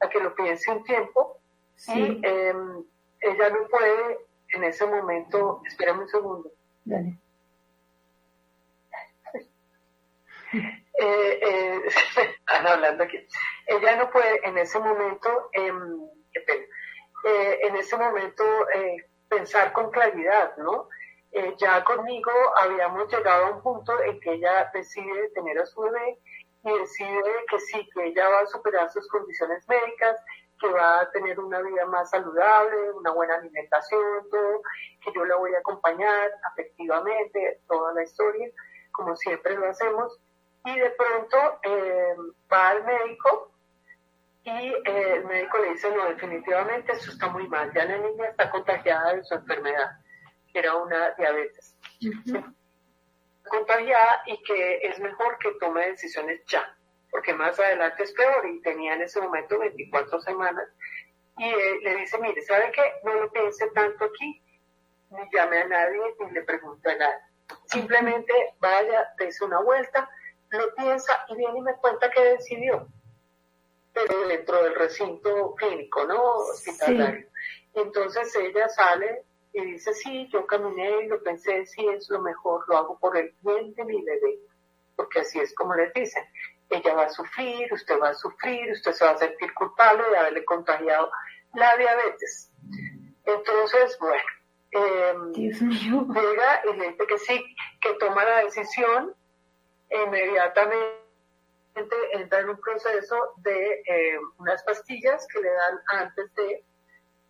a 0.00 0.08
que 0.08 0.20
lo 0.20 0.34
piense 0.34 0.70
un 0.70 0.84
tiempo, 0.84 1.38
y 1.88 2.20
em, 2.22 2.84
ella 3.20 3.50
no 3.50 3.66
puede 3.68 4.18
en 4.50 4.64
ese 4.64 4.86
momento, 4.86 5.62
espérame 5.66 6.00
un 6.00 6.08
segundo. 6.08 6.52
Dale. 6.84 7.18
Eh, 10.52 11.40
eh, 11.42 11.80
están 12.38 12.66
hablando 12.66 13.04
aquí. 13.04 13.26
Ella 13.66 13.96
no 13.96 14.10
puede 14.10 14.46
en 14.46 14.58
ese 14.58 14.78
momento, 14.78 15.48
em, 15.52 16.08
eh, 17.24 17.58
en 17.62 17.76
ese 17.76 17.96
momento 17.96 18.44
pensar 19.28 19.72
con 19.72 19.90
claridad, 19.90 20.56
¿no? 20.58 20.88
ya 21.58 21.82
conmigo 21.82 22.30
habíamos 22.60 23.12
llegado 23.12 23.46
a 23.46 23.50
un 23.50 23.60
punto 23.60 24.00
en 24.04 24.20
que 24.20 24.34
ella 24.34 24.70
decide 24.72 25.30
tener 25.30 25.58
a 25.58 25.66
su 25.66 25.80
bebé 25.80 26.20
y 26.64 26.78
decide 26.78 27.44
que 27.48 27.58
sí, 27.60 27.88
que 27.92 28.06
ella 28.06 28.28
va 28.28 28.40
a 28.40 28.46
superar 28.46 28.90
sus 28.90 29.06
condiciones 29.08 29.68
médicas, 29.68 30.20
que 30.58 30.68
va 30.68 31.00
a 31.00 31.10
tener 31.10 31.38
una 31.38 31.60
vida 31.60 31.84
más 31.86 32.08
saludable, 32.10 32.92
una 32.92 33.10
buena 33.10 33.34
alimentación, 33.34 34.28
todo, 34.30 34.62
que 35.02 35.12
yo 35.14 35.24
la 35.26 35.36
voy 35.36 35.54
a 35.54 35.58
acompañar 35.58 36.30
afectivamente, 36.50 37.60
toda 37.68 37.92
la 37.92 38.02
historia, 38.02 38.48
como 38.92 39.14
siempre 39.16 39.56
lo 39.56 39.68
hacemos. 39.68 40.18
Y 40.64 40.78
de 40.78 40.90
pronto 40.92 41.36
eh, 41.62 42.16
va 42.50 42.68
al 42.68 42.84
médico 42.84 43.52
y 44.44 44.50
eh, 44.50 45.14
el 45.16 45.24
médico 45.26 45.58
le 45.58 45.70
dice, 45.72 45.94
no, 45.94 46.06
definitivamente 46.06 46.92
eso 46.92 47.10
está 47.10 47.28
muy 47.28 47.46
mal, 47.48 47.70
ya 47.74 47.84
la 47.84 47.98
niña 47.98 48.28
está 48.28 48.50
contagiada 48.50 49.14
de 49.14 49.24
su 49.24 49.34
enfermedad, 49.34 49.90
que 50.50 50.58
era 50.58 50.76
una 50.76 51.10
diabetes 51.10 51.76
contagiada 53.48 54.22
y 54.26 54.42
que 54.42 54.78
es 54.82 54.98
mejor 54.98 55.38
que 55.38 55.52
tome 55.60 55.86
decisiones 55.90 56.42
ya, 56.46 56.76
porque 57.10 57.32
más 57.34 57.58
adelante 57.58 58.02
es 58.02 58.12
peor 58.12 58.46
y 58.46 58.60
tenía 58.60 58.94
en 58.94 59.02
ese 59.02 59.20
momento 59.20 59.58
24 59.58 60.20
semanas 60.20 60.68
y 61.36 61.52
le 61.82 61.96
dice, 61.96 62.18
mire, 62.18 62.40
¿sabe 62.42 62.70
qué? 62.72 62.82
No 63.02 63.14
lo 63.14 63.30
piense 63.32 63.68
tanto 63.70 64.04
aquí, 64.04 64.42
ni 65.10 65.30
llame 65.32 65.58
a 65.58 65.68
nadie, 65.68 66.00
ni 66.20 66.30
le 66.30 66.42
pregunte 66.42 66.90
a 66.90 66.96
nadie. 66.96 67.20
Simplemente 67.66 68.32
vaya, 68.60 69.12
dése 69.18 69.44
una 69.44 69.60
vuelta, 69.60 70.08
lo 70.50 70.74
piensa 70.74 71.24
y 71.28 71.36
viene 71.36 71.58
y 71.58 71.62
me 71.62 71.74
cuenta 71.76 72.10
que 72.10 72.24
decidió. 72.24 72.86
Pero 73.92 74.26
dentro 74.26 74.62
del 74.62 74.74
recinto 74.74 75.54
clínico, 75.54 76.04
¿no? 76.04 76.20
Hospitalario. 76.22 77.28
Entonces 77.74 78.34
ella 78.36 78.68
sale 78.68 79.24
y 79.54 79.64
dice, 79.64 79.94
sí, 79.94 80.28
yo 80.32 80.46
caminé 80.46 81.04
y 81.04 81.08
lo 81.08 81.22
pensé, 81.22 81.64
sí, 81.64 81.86
es 81.88 82.10
lo 82.10 82.20
mejor, 82.20 82.64
lo 82.68 82.76
hago 82.76 82.98
por 82.98 83.16
el 83.16 83.32
bien 83.40 83.72
de 83.74 83.84
mi 83.84 84.02
bebé, 84.02 84.40
porque 84.96 85.20
así 85.20 85.38
es 85.38 85.54
como 85.54 85.74
les 85.76 85.92
dicen, 85.94 86.24
ella 86.70 86.94
va 86.94 87.04
a 87.04 87.10
sufrir, 87.10 87.72
usted 87.72 88.00
va 88.00 88.08
a 88.08 88.14
sufrir, 88.14 88.72
usted 88.72 88.92
se 88.92 89.04
va 89.04 89.12
a 89.12 89.16
sentir 89.16 89.54
culpable 89.54 90.02
de 90.10 90.16
haberle 90.16 90.44
contagiado 90.44 91.08
la 91.54 91.76
diabetes. 91.76 92.50
Entonces, 93.24 93.96
bueno, 94.00 94.22
eh, 94.72 95.14
llega 95.36 96.62
y 96.64 96.76
le 96.76 96.90
dice 96.90 97.06
que 97.06 97.18
sí, 97.18 97.56
que 97.80 97.94
toma 97.94 98.24
la 98.24 98.44
decisión, 98.44 99.14
inmediatamente 99.88 101.04
entra 102.12 102.40
en 102.40 102.48
un 102.48 102.60
proceso 102.60 103.34
de 103.36 103.82
eh, 103.86 104.18
unas 104.38 104.64
pastillas 104.64 105.26
que 105.28 105.40
le 105.40 105.50
dan 105.50 105.80
antes 105.88 106.34
de 106.34 106.64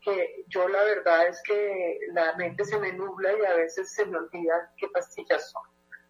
que 0.05 0.45
yo 0.49 0.69
la 0.69 0.83
verdad 0.85 1.27
es 1.29 1.43
que 1.43 1.99
la 2.13 2.35
mente 2.37 2.65
se 2.65 2.79
me 2.79 2.93
nubla 2.93 3.33
y 3.33 3.45
a 3.45 3.55
veces 3.55 3.93
se 3.93 4.05
me 4.07 4.19
olvida 4.19 4.73
qué 4.77 4.89
pastillas 4.89 5.51
son. 5.51 5.63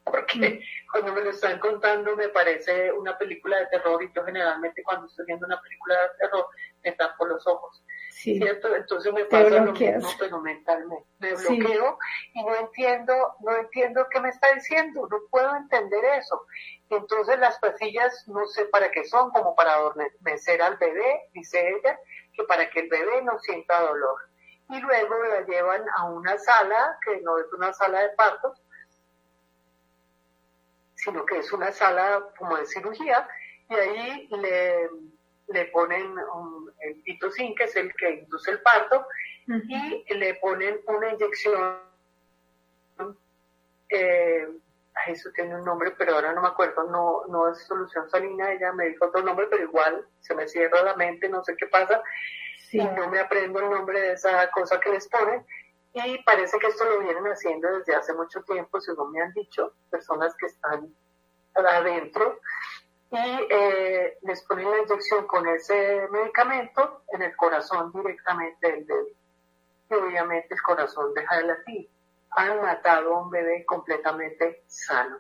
Porque 0.05 0.39
mm. 0.39 0.91
cuando 0.93 1.13
me 1.13 1.23
lo 1.23 1.31
están 1.31 1.59
contando 1.59 2.15
me 2.17 2.29
parece 2.29 2.93
una 2.93 3.17
película 3.17 3.59
de 3.59 3.67
terror 3.67 4.03
y 4.03 4.13
yo 4.15 4.25
generalmente 4.25 4.83
cuando 4.83 5.07
estoy 5.07 5.25
viendo 5.27 5.47
una 5.47 5.61
película 5.61 5.95
de 5.95 6.09
terror 6.19 6.47
me 6.83 6.93
tapo 6.93 7.25
los 7.25 7.47
ojos. 7.47 7.83
¿Cierto? 8.11 8.75
Entonces 8.75 9.13
me 9.13 9.25
pasa 9.25 9.51
lo 9.51 9.73
mismo 9.73 10.11
pero 10.19 10.41
mentalmente. 10.41 11.05
Me 11.19 11.35
bloqueo 11.35 11.99
y 12.33 12.45
no 12.45 12.55
entiendo, 12.55 13.13
no 13.41 13.57
entiendo 13.57 14.07
qué 14.11 14.21
me 14.21 14.29
está 14.29 14.55
diciendo, 14.55 15.09
no 15.11 15.19
puedo 15.31 15.55
entender 15.57 16.05
eso. 16.19 16.47
Entonces 16.91 17.39
las 17.39 17.59
pastillas 17.59 18.27
no 18.29 18.47
sé 18.47 18.67
para 18.67 18.91
qué 18.91 19.05
son, 19.05 19.31
como 19.31 19.55
para 19.55 19.75
adormecer 19.75 20.63
al 20.63 20.77
bebé, 20.77 21.29
dice 21.33 21.69
ella, 21.69 21.99
que 22.35 22.45
para 22.45 22.69
que 22.71 22.81
el 22.81 22.89
bebé 22.89 23.23
no 23.23 23.39
sienta 23.39 23.81
dolor. 23.81 24.17
Y 24.71 24.81
luego 24.81 25.23
la 25.25 25.41
llevan 25.43 25.85
a 25.97 26.05
una 26.05 26.39
sala, 26.39 26.99
que 27.05 27.21
no 27.21 27.39
es 27.39 27.47
una 27.53 27.73
sala 27.73 28.01
de 28.01 28.09
partos, 28.11 28.61
sino 30.95 31.25
que 31.27 31.39
es 31.39 31.53
una 31.53 31.71
sala 31.71 32.25
como 32.39 32.57
de 32.57 32.67
cirugía, 32.67 33.29
y 33.69 33.75
ahí 33.75 34.29
le, 34.31 34.89
le 35.49 35.67
ponen 35.67 36.15
el 36.81 37.03
pitocin, 37.03 37.55
que 37.55 37.65
es 37.65 37.77
el 37.77 37.95
que 37.95 38.11
induce 38.11 38.53
el 38.53 38.63
parto, 38.63 39.07
y 39.47 40.15
le 40.15 40.35
ponen 40.37 40.81
una 40.87 41.13
inyección, 41.13 41.79
eh, 43.91 44.49
eso 45.07 45.31
tiene 45.35 45.57
un 45.57 45.65
nombre, 45.65 45.93
pero 45.99 46.15
ahora 46.15 46.33
no 46.33 46.43
me 46.43 46.49
acuerdo, 46.49 46.85
no, 46.85 47.25
no 47.29 47.51
es 47.51 47.67
solución 47.67 48.09
salina, 48.09 48.53
ella 48.53 48.73
me 48.73 48.87
dijo 48.87 49.07
otro 49.07 49.23
nombre, 49.23 49.47
pero 49.51 49.65
igual 49.65 50.07
se 50.21 50.35
me 50.35 50.49
cierra 50.49 50.83
la 50.83 50.97
mente, 50.97 51.29
no 51.29 51.43
sé 51.43 51.57
qué 51.57 51.67
pasa, 51.67 52.03
y 52.71 52.79
no 52.79 53.09
me 53.09 53.21
aprendo 53.21 53.61
el 53.61 53.71
nombre 53.71 54.01
de 54.01 54.13
esa 54.13 54.51
cosa 54.51 54.81
que 54.81 54.91
les 54.91 55.09
ponen, 55.09 55.45
y 55.93 56.23
parece 56.25 56.59
que 56.59 56.69
esto 56.69 56.85
lo 56.85 57.01
vienen 57.01 57.25
haciendo 57.27 57.69
desde 57.79 57.95
hace 57.95 58.15
mucho 58.15 58.43
tiempo, 58.43 58.81
según 58.81 59.13
me 59.13 59.23
han 59.23 59.33
dicho, 59.33 59.75
personas 59.91 60.35
que 60.37 60.47
están 60.47 60.93
adentro, 61.55 62.41
y 63.11 63.47
eh, 63.51 64.19
les 64.23 64.43
ponen 64.45 64.71
la 64.71 64.79
inyección 64.79 65.27
con 65.27 65.47
ese 65.47 66.09
medicamento 66.11 67.03
en 67.13 67.23
el 67.23 67.37
corazón 67.37 67.93
directamente 67.93 68.73
del 68.73 68.85
bebé. 68.85 69.17
Y 69.91 69.95
obviamente 69.95 70.55
el 70.55 70.63
corazón 70.63 71.15
deja 71.15 71.37
de 71.37 71.43
latir. 71.45 71.91
Han 72.37 72.63
matado 72.63 73.15
a 73.15 73.23
un 73.23 73.31
bebé 73.31 73.65
completamente 73.65 74.65
sano. 74.67 75.19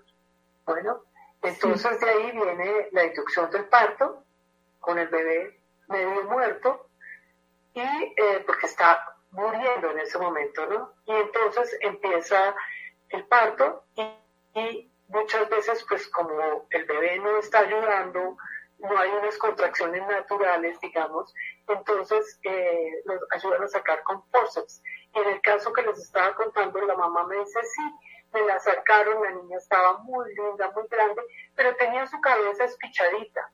Bueno, 0.64 1.04
entonces 1.42 2.00
de 2.00 2.08
ahí 2.08 2.32
viene 2.32 2.88
la 2.92 3.04
inducción 3.04 3.50
del 3.50 3.66
parto 3.66 4.24
con 4.80 4.98
el 4.98 5.08
bebé 5.08 5.60
medio 5.88 6.24
muerto 6.24 6.88
y 7.74 7.80
eh, 7.80 8.42
porque 8.46 8.66
está 8.66 9.14
muriendo 9.30 9.90
en 9.90 10.00
ese 10.00 10.18
momento, 10.18 10.66
¿no? 10.66 10.92
Y 11.06 11.12
entonces 11.12 11.76
empieza 11.80 12.54
el 13.10 13.26
parto 13.26 13.84
y 14.54 14.90
muchas 15.08 15.48
veces 15.48 15.84
pues 15.88 16.08
como 16.08 16.66
el 16.70 16.84
bebé 16.84 17.18
no 17.18 17.38
está 17.38 17.60
ayudando, 17.60 18.36
no 18.78 18.98
hay 18.98 19.10
unas 19.10 19.36
contracciones 19.38 20.06
naturales, 20.06 20.78
digamos, 20.80 21.34
entonces 21.68 22.38
eh, 22.42 23.02
los 23.04 23.20
ayudan 23.30 23.62
a 23.62 23.68
sacar 23.68 24.02
con 24.04 24.24
forceps. 24.30 24.82
En 25.14 25.28
el 25.28 25.40
caso 25.42 25.72
que 25.72 25.82
les 25.82 25.98
estaba 25.98 26.34
contando, 26.34 26.80
la 26.80 26.96
mamá 26.96 27.24
me 27.26 27.38
dice, 27.38 27.60
sí, 27.62 27.82
me 28.32 28.42
la 28.42 28.58
sacaron, 28.58 29.22
la 29.22 29.30
niña 29.30 29.58
estaba 29.58 29.98
muy 29.98 30.34
linda, 30.34 30.70
muy 30.72 30.86
grande, 30.88 31.22
pero 31.54 31.76
tenía 31.76 32.06
su 32.06 32.20
cabeza 32.20 32.64
espichadita. 32.64 33.50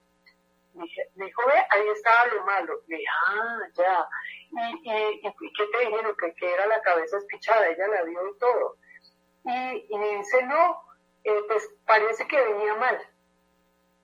Dije, 0.73 1.11
me 1.17 1.27
dijo, 1.27 1.43
ve, 1.47 1.67
ahí 1.71 1.89
estaba 1.89 2.27
lo 2.27 2.45
malo. 2.47 2.81
dije, 2.87 3.05
ah, 3.29 3.59
ya. 3.75 4.09
¿Y, 4.51 4.91
y, 4.91 5.27
y 5.27 5.53
qué 5.53 5.67
te 5.67 5.87
dijeron? 5.87 6.17
Que, 6.17 6.35
que 6.35 6.55
era 6.55 6.67
la 6.67 6.81
cabeza 6.81 7.19
espichada, 7.19 7.69
ella 7.69 7.89
la 7.89 8.03
vio 8.05 8.29
y 8.29 8.39
todo. 8.39 8.77
Y, 9.45 9.87
y 9.91 9.99
me 9.99 10.17
dice, 10.19 10.43
no, 10.45 10.83
eh, 11.25 11.43
pues 11.49 11.69
parece 11.87 12.27
que 12.27 12.41
venía 12.41 12.75
mal. 12.77 12.99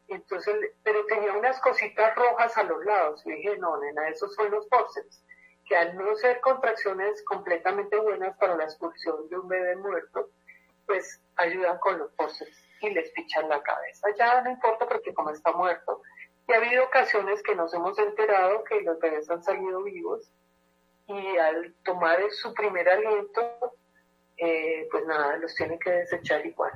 Entonces, 0.08 0.54
pero 0.82 1.04
tenía 1.06 1.32
unas 1.32 1.60
cositas 1.60 2.14
rojas 2.14 2.56
a 2.58 2.64
los 2.64 2.84
lados. 2.84 3.22
Y 3.26 3.32
dije, 3.32 3.56
no, 3.58 3.76
nena, 3.78 4.08
esos 4.08 4.34
son 4.34 4.50
los 4.50 4.68
forceps, 4.68 5.22
que 5.66 5.76
al 5.76 5.96
no 5.96 6.14
ser 6.16 6.40
contracciones 6.40 7.22
completamente 7.24 7.96
buenas 7.98 8.36
para 8.38 8.56
la 8.56 8.64
expulsión 8.64 9.28
de 9.28 9.38
un 9.38 9.48
bebé 9.48 9.76
muerto, 9.76 10.30
pues 10.86 11.20
ayudan 11.36 11.78
con 11.78 11.98
los 11.98 12.14
forceps 12.14 12.56
y 12.80 12.90
les 12.90 13.10
pichan 13.10 13.48
la 13.48 13.62
cabeza. 13.62 14.08
Ya 14.16 14.40
no 14.42 14.50
importa 14.50 14.86
porque 14.86 15.12
como 15.12 15.30
está 15.30 15.52
muerto. 15.52 16.02
Y 16.48 16.52
ha 16.52 16.58
habido 16.58 16.84
ocasiones 16.84 17.42
que 17.42 17.56
nos 17.56 17.74
hemos 17.74 17.98
enterado 17.98 18.62
que 18.64 18.80
los 18.82 18.98
bebés 19.00 19.28
han 19.28 19.42
salido 19.42 19.82
vivos 19.82 20.30
y 21.08 21.36
al 21.36 21.74
tomar 21.84 22.18
su 22.30 22.52
primer 22.54 22.88
aliento, 22.88 23.74
eh, 24.36 24.86
pues 24.90 25.04
nada, 25.06 25.36
los 25.38 25.54
tienen 25.54 25.78
que 25.78 25.90
desechar 25.90 26.44
igual. 26.46 26.72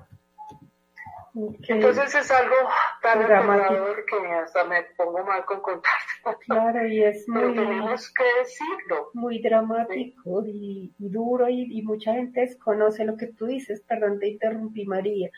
Entonces 1.34 2.14
es 2.14 2.30
algo 2.30 2.56
tan 3.02 3.22
dramático 3.22 3.86
que 4.06 4.32
hasta 4.32 4.64
me 4.64 4.82
pongo 4.96 5.24
mal 5.24 5.44
con 5.44 5.60
contarte. 5.60 5.98
Claro, 6.46 6.86
y 6.86 7.02
es 7.02 7.28
muy, 7.28 7.54
tenemos 7.54 8.12
que 8.12 8.24
decirlo. 8.40 9.10
Muy 9.14 9.40
dramático 9.40 10.44
y, 10.46 10.92
duro 10.98 11.48
y, 11.48 11.82
mucha 11.82 12.14
gente 12.14 12.40
desconoce 12.40 13.04
lo 13.04 13.16
que 13.16 13.28
tú 13.28 13.46
dices. 13.46 13.80
Perdón, 13.82 14.18
te 14.18 14.28
interrumpí, 14.28 14.84
María. 14.86 15.30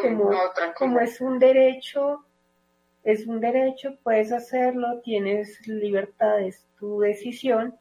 como, 0.00 0.30
como 0.76 1.00
es 1.00 1.20
un 1.20 1.38
derecho, 1.38 2.24
es 3.02 3.26
un 3.26 3.40
derecho, 3.40 3.96
puedes 4.02 4.32
hacerlo, 4.32 5.00
tienes 5.02 5.66
libertad, 5.66 6.40
es 6.40 6.66
tu 6.78 7.00
decisión, 7.00 7.74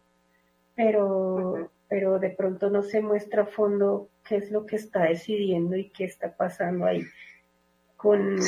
pero, 0.73 1.69
pero 1.89 2.17
de 2.17 2.29
pronto 2.29 2.69
no 2.69 2.81
se 2.81 3.01
muestra 3.01 3.43
a 3.43 3.47
fondo 3.47 4.09
qué 4.23 4.37
es 4.37 4.51
lo 4.51 4.65
que 4.65 4.77
está 4.77 5.03
decidiendo 5.03 5.75
y 5.75 5.89
qué 5.89 6.05
está 6.05 6.35
pasando 6.35 6.85
ahí 6.85 7.03
con... 7.97 8.41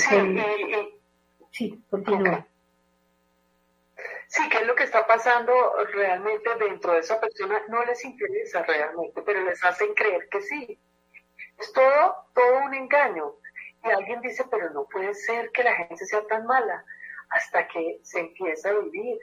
Sí, 1.51 1.83
continúa. 1.89 2.45
Sí, 4.27 4.47
¿qué 4.49 4.59
es 4.59 4.67
lo 4.67 4.75
que 4.75 4.83
está 4.83 5.07
pasando 5.07 5.51
realmente 5.91 6.49
dentro 6.59 6.93
de 6.93 6.99
esa 6.99 7.19
persona? 7.19 7.63
No 7.67 7.83
les 7.83 8.05
interesa 8.05 8.61
realmente, 8.61 9.23
pero 9.23 9.41
les 9.41 9.63
hacen 9.65 9.93
creer 9.95 10.29
que 10.29 10.41
sí. 10.41 10.79
Es 11.57 11.73
todo, 11.73 12.15
todo 12.35 12.59
un 12.65 12.75
engaño. 12.75 13.33
Y 13.83 13.89
alguien 13.89 14.21
dice, 14.21 14.45
pero 14.51 14.69
no 14.69 14.85
puede 14.85 15.15
ser 15.15 15.49
que 15.51 15.63
la 15.63 15.73
gente 15.73 16.05
sea 16.05 16.25
tan 16.27 16.45
mala 16.45 16.85
hasta 17.29 17.67
que 17.67 17.99
se 18.03 18.19
empieza 18.19 18.69
a 18.69 18.73
vivir. 18.73 19.17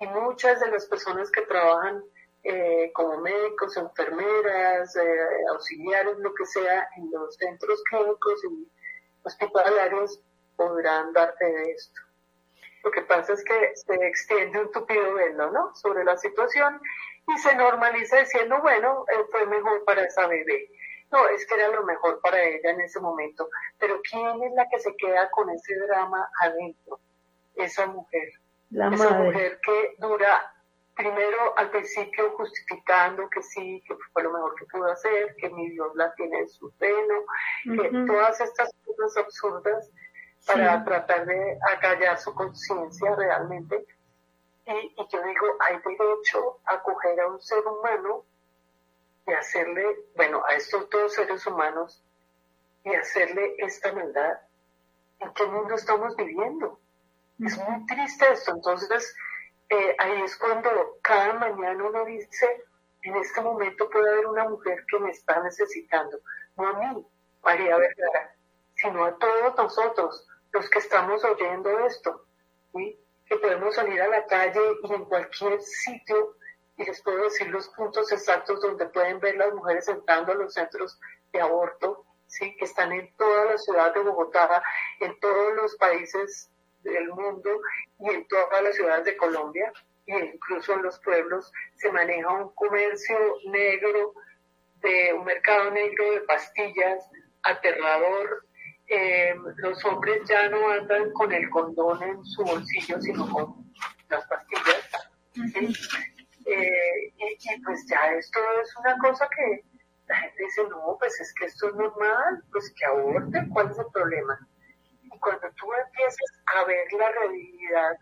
Y 0.00 0.06
muchas 0.06 0.58
de 0.60 0.70
las 0.70 0.86
personas 0.86 1.30
que 1.30 1.42
trabajan 1.42 2.02
eh, 2.42 2.90
como 2.94 3.18
médicos, 3.18 3.76
enfermeras, 3.76 4.96
eh, 4.96 5.44
auxiliares, 5.52 6.16
lo 6.18 6.32
que 6.32 6.46
sea, 6.46 6.88
en 6.96 7.10
los 7.10 7.34
centros 7.34 7.82
clínicos 7.90 8.42
y 8.44 8.68
hospitalarios 9.26 10.20
podrán 10.56 11.12
darte 11.12 11.44
de 11.44 11.72
esto. 11.72 12.00
Lo 12.84 12.90
que 12.90 13.02
pasa 13.02 13.32
es 13.32 13.42
que 13.44 13.72
se 13.74 13.94
extiende 13.94 14.60
un 14.60 14.70
tupido 14.70 15.14
velo, 15.14 15.50
¿no? 15.50 15.74
Sobre 15.74 16.04
la 16.04 16.16
situación 16.16 16.80
y 17.26 17.38
se 17.38 17.54
normaliza 17.56 18.18
diciendo, 18.18 18.60
bueno, 18.62 19.04
eh, 19.10 19.24
fue 19.30 19.44
mejor 19.46 19.84
para 19.84 20.04
esa 20.04 20.26
bebé. 20.28 20.70
No, 21.10 21.28
es 21.28 21.46
que 21.46 21.54
era 21.54 21.68
lo 21.68 21.84
mejor 21.84 22.20
para 22.20 22.40
ella 22.40 22.70
en 22.70 22.80
ese 22.80 23.00
momento. 23.00 23.48
Pero 23.78 24.00
¿quién 24.08 24.42
es 24.42 24.52
la 24.54 24.68
que 24.68 24.78
se 24.78 24.94
queda 24.96 25.28
con 25.30 25.50
ese 25.50 25.76
drama 25.86 26.28
adentro? 26.40 27.00
Esa 27.56 27.86
mujer. 27.86 28.28
La 28.70 28.88
esa 28.88 29.10
mujer 29.10 29.58
que 29.64 29.94
dura 29.98 30.52
primero 30.96 31.56
al 31.58 31.70
principio 31.70 32.30
justificando 32.36 33.28
que 33.28 33.42
sí, 33.42 33.82
que 33.86 33.94
fue 34.12 34.22
lo 34.22 34.32
mejor 34.32 34.54
que 34.56 34.64
pudo 34.64 34.90
hacer, 34.90 35.36
que 35.36 35.50
mi 35.50 35.70
Dios 35.70 35.94
la 35.94 36.12
tiene 36.14 36.40
en 36.40 36.48
su 36.48 36.70
seno, 36.70 37.14
que 37.64 38.06
todas 38.06 38.40
estas 38.40 38.70
cosas 38.84 39.16
absurdas 39.24 39.90
para 40.46 40.82
tratar 40.84 41.26
de 41.26 41.58
acallar 41.74 42.18
su 42.18 42.34
conciencia 42.34 43.14
realmente. 43.14 43.84
Y, 44.66 44.96
yo 44.96 45.22
digo, 45.22 45.46
hay 45.60 45.76
derecho 45.76 46.58
a 46.64 46.82
coger 46.82 47.20
a 47.20 47.28
un 47.28 47.40
ser 47.40 47.64
humano 47.66 48.24
y 49.26 49.32
hacerle, 49.32 49.84
bueno, 50.16 50.42
a 50.46 50.54
estos 50.54 50.88
dos 50.90 51.12
seres 51.12 51.46
humanos 51.46 52.02
y 52.84 52.94
hacerle 52.94 53.54
esta 53.58 53.92
maldad. 53.92 54.40
¿En 55.20 55.32
qué 55.34 55.46
mundo 55.46 55.74
estamos 55.74 56.16
viviendo? 56.16 56.80
Es 57.44 57.58
muy 57.58 57.86
triste 57.86 58.24
esto. 58.32 58.52
Entonces, 58.52 59.14
eh, 59.68 59.96
ahí 59.98 60.22
es 60.22 60.36
cuando 60.36 60.98
cada 61.02 61.34
mañana 61.34 61.84
uno 61.84 62.04
dice, 62.04 62.64
en 63.02 63.16
este 63.16 63.40
momento 63.40 63.88
puede 63.90 64.10
haber 64.10 64.26
una 64.26 64.48
mujer 64.48 64.84
que 64.88 64.98
me 64.98 65.10
está 65.10 65.42
necesitando, 65.42 66.18
no 66.56 66.68
a 66.68 66.72
mí, 66.74 67.06
María 67.42 67.76
Vergara, 67.76 68.34
sino 68.74 69.04
a 69.04 69.18
todos 69.18 69.56
nosotros, 69.56 70.28
los 70.52 70.70
que 70.70 70.78
estamos 70.78 71.24
oyendo 71.24 71.86
esto, 71.86 72.24
que 72.72 73.36
podemos 73.38 73.74
salir 73.74 74.00
a 74.00 74.08
la 74.08 74.24
calle 74.26 74.60
y 74.82 74.92
en 74.92 75.04
cualquier 75.06 75.60
sitio, 75.60 76.36
y 76.76 76.84
les 76.84 77.02
puedo 77.02 77.24
decir 77.24 77.48
los 77.48 77.68
puntos 77.70 78.12
exactos 78.12 78.60
donde 78.60 78.86
pueden 78.86 79.18
ver 79.18 79.36
las 79.36 79.52
mujeres 79.52 79.88
entrando 79.88 80.32
a 80.32 80.36
los 80.36 80.54
centros 80.54 81.00
de 81.32 81.40
aborto, 81.40 82.04
¿sí? 82.26 82.54
que 82.56 82.66
están 82.66 82.92
en 82.92 83.14
toda 83.16 83.46
la 83.46 83.58
ciudad 83.58 83.94
de 83.94 84.00
Bogotá, 84.00 84.62
en 85.00 85.18
todos 85.18 85.54
los 85.54 85.74
países 85.76 86.50
del 86.90 87.08
mundo 87.08 87.60
y 88.00 88.10
en 88.10 88.26
todas 88.28 88.62
las 88.62 88.74
ciudades 88.74 89.04
de 89.04 89.16
Colombia, 89.16 89.72
e 90.06 90.32
incluso 90.34 90.74
en 90.74 90.82
los 90.82 90.98
pueblos, 91.00 91.52
se 91.74 91.90
maneja 91.90 92.30
un 92.30 92.54
comercio 92.54 93.16
negro, 93.46 94.14
de 94.80 95.12
un 95.14 95.24
mercado 95.24 95.70
negro 95.70 96.12
de 96.12 96.20
pastillas 96.20 97.10
aterrador. 97.42 98.46
Eh, 98.88 99.34
los 99.56 99.84
hombres 99.84 100.22
ya 100.28 100.48
no 100.48 100.70
andan 100.70 101.12
con 101.12 101.32
el 101.32 101.48
condón 101.50 102.02
en 102.02 102.24
su 102.24 102.44
bolsillo, 102.44 103.00
sino 103.00 103.28
con 103.28 103.72
las 104.08 104.24
pastillas. 104.26 105.10
Eh, 106.46 107.12
y, 107.18 107.62
pues 107.64 107.84
ya 107.88 108.12
esto 108.14 108.38
es 108.62 108.76
una 108.76 108.96
cosa 108.98 109.28
que 109.34 109.64
la 110.06 110.16
gente 110.16 110.44
dice, 110.44 110.62
no, 110.68 110.96
pues 111.00 111.20
es 111.20 111.34
que 111.34 111.46
esto 111.46 111.68
es 111.68 111.74
normal, 111.74 112.44
pues 112.52 112.72
que 112.78 112.84
aborten, 112.86 113.48
¿cuál 113.48 113.70
es 113.72 113.78
el 113.78 113.86
problema? 113.92 114.48
Y 115.16 115.18
cuando 115.18 115.48
tú 115.52 115.72
empiezas 115.72 116.42
a 116.54 116.64
ver 116.64 116.92
la 116.92 117.10
realidad 117.10 117.96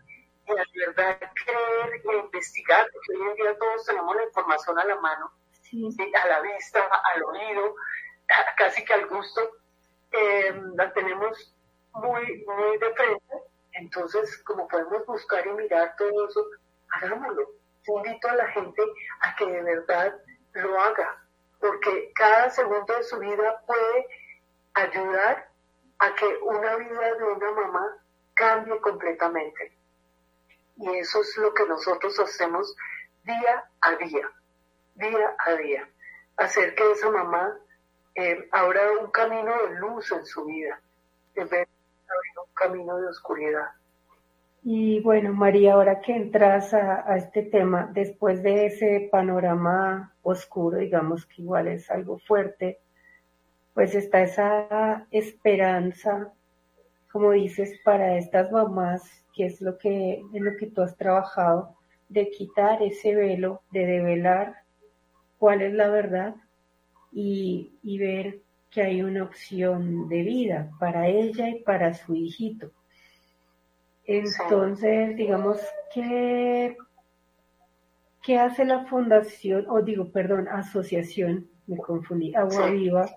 y 0.47 0.53
la 0.53 0.63
verdad 0.85 1.17
creer 1.45 2.01
e 2.03 2.17
investigar, 2.17 2.85
porque 2.91 3.17
hoy 3.17 3.29
en 3.29 3.35
día 3.35 3.57
todos 3.57 3.85
tenemos 3.85 4.15
la 4.17 4.23
información 4.23 4.77
a 4.77 4.83
la 4.83 4.95
mano, 4.99 5.31
a 6.21 6.27
la 6.27 6.41
vista, 6.41 6.83
al 6.83 7.23
oído, 7.23 7.75
casi 8.57 8.83
que 8.83 8.93
al 8.93 9.07
gusto, 9.07 9.49
eh, 10.11 10.61
la 10.75 10.91
tenemos 10.91 11.55
muy, 11.93 12.43
muy 12.45 12.77
de 12.79 12.93
frente, 12.93 13.35
entonces, 13.71 14.37
como 14.43 14.67
podemos 14.67 15.05
buscar 15.05 15.47
y 15.47 15.51
mirar 15.51 15.95
todo 15.97 16.27
eso, 16.27 16.45
hagámoslo. 16.89 17.49
invito 17.87 18.27
a 18.27 18.35
la 18.35 18.47
gente 18.49 18.81
a 19.21 19.35
que 19.37 19.45
de 19.45 19.61
verdad 19.61 20.15
lo 20.53 20.81
haga, 20.81 21.23
porque 21.61 22.11
cada 22.13 22.49
segundo 22.49 22.93
de 22.93 23.03
su 23.03 23.19
vida 23.19 23.61
puede 23.65 24.07
ayudar 24.73 25.54
a 25.99 26.13
que 26.15 26.25
una 26.43 26.75
vida 26.75 27.15
de 27.15 27.23
una 27.23 27.51
mamá 27.51 27.97
cambie 28.33 28.79
completamente. 28.81 29.73
Y 30.77 30.89
eso 30.97 31.21
es 31.21 31.37
lo 31.37 31.53
que 31.53 31.65
nosotros 31.65 32.19
hacemos 32.19 32.75
día 33.23 33.69
a 33.81 33.95
día, 33.95 34.29
día 34.95 35.35
a 35.39 35.53
día. 35.53 35.89
Hacer 36.37 36.75
que 36.75 36.91
esa 36.91 37.09
mamá 37.09 37.57
eh, 38.15 38.47
abra 38.51 38.81
un 39.01 39.09
camino 39.11 39.53
de 39.63 39.79
luz 39.79 40.11
en 40.11 40.25
su 40.25 40.45
vida, 40.45 40.79
en 41.35 41.47
vez 41.47 41.67
de 41.67 42.13
abrir 42.13 42.39
un 42.45 42.53
camino 42.53 42.97
de 42.97 43.07
oscuridad. 43.07 43.69
Y 44.63 44.99
bueno, 45.01 45.31
María, 45.31 45.73
ahora 45.73 46.01
que 46.01 46.15
entras 46.15 46.73
a, 46.73 47.09
a, 47.09 47.17
este 47.17 47.43
tema, 47.43 47.89
después 47.93 48.41
de 48.41 48.65
ese 48.65 49.09
panorama 49.11 50.13
oscuro, 50.23 50.77
digamos 50.77 51.25
que 51.27 51.43
igual 51.43 51.67
es 51.67 51.89
algo 51.91 52.17
fuerte, 52.17 52.79
pues 53.75 53.93
está 53.93 54.23
esa 54.23 55.05
esperanza, 55.11 56.33
como 57.11 57.31
dices, 57.31 57.77
para 57.83 58.17
estas 58.17 58.49
mamás, 58.51 59.03
que 59.35 59.45
es 59.45 59.59
lo 59.59 59.77
que, 59.77 60.23
en 60.33 60.45
lo 60.45 60.55
que 60.55 60.67
tú 60.67 60.81
has 60.81 60.95
trabajado, 60.95 61.75
de 62.07 62.31
quitar 62.31 62.81
ese 62.81 63.13
velo, 63.13 63.61
de 63.71 63.85
develar 63.85 64.55
cuál 65.37 65.61
es 65.61 65.73
la 65.73 65.89
verdad 65.89 66.35
y, 67.11 67.73
y 67.83 67.97
ver 67.99 68.39
que 68.71 68.81
hay 68.81 69.01
una 69.01 69.23
opción 69.23 70.07
de 70.07 70.23
vida 70.23 70.71
para 70.79 71.07
ella 71.09 71.49
y 71.49 71.61
para 71.63 71.93
su 71.93 72.15
hijito. 72.15 72.71
Entonces, 74.05 75.17
digamos 75.17 75.59
que, 75.93 76.77
¿qué 78.23 78.39
hace 78.39 78.63
la 78.63 78.85
fundación, 78.85 79.65
o 79.67 79.81
digo, 79.81 80.11
perdón, 80.11 80.47
asociación, 80.47 81.49
me 81.67 81.77
confundí, 81.77 82.33
Agua 82.35 82.69
Viva, 82.69 83.09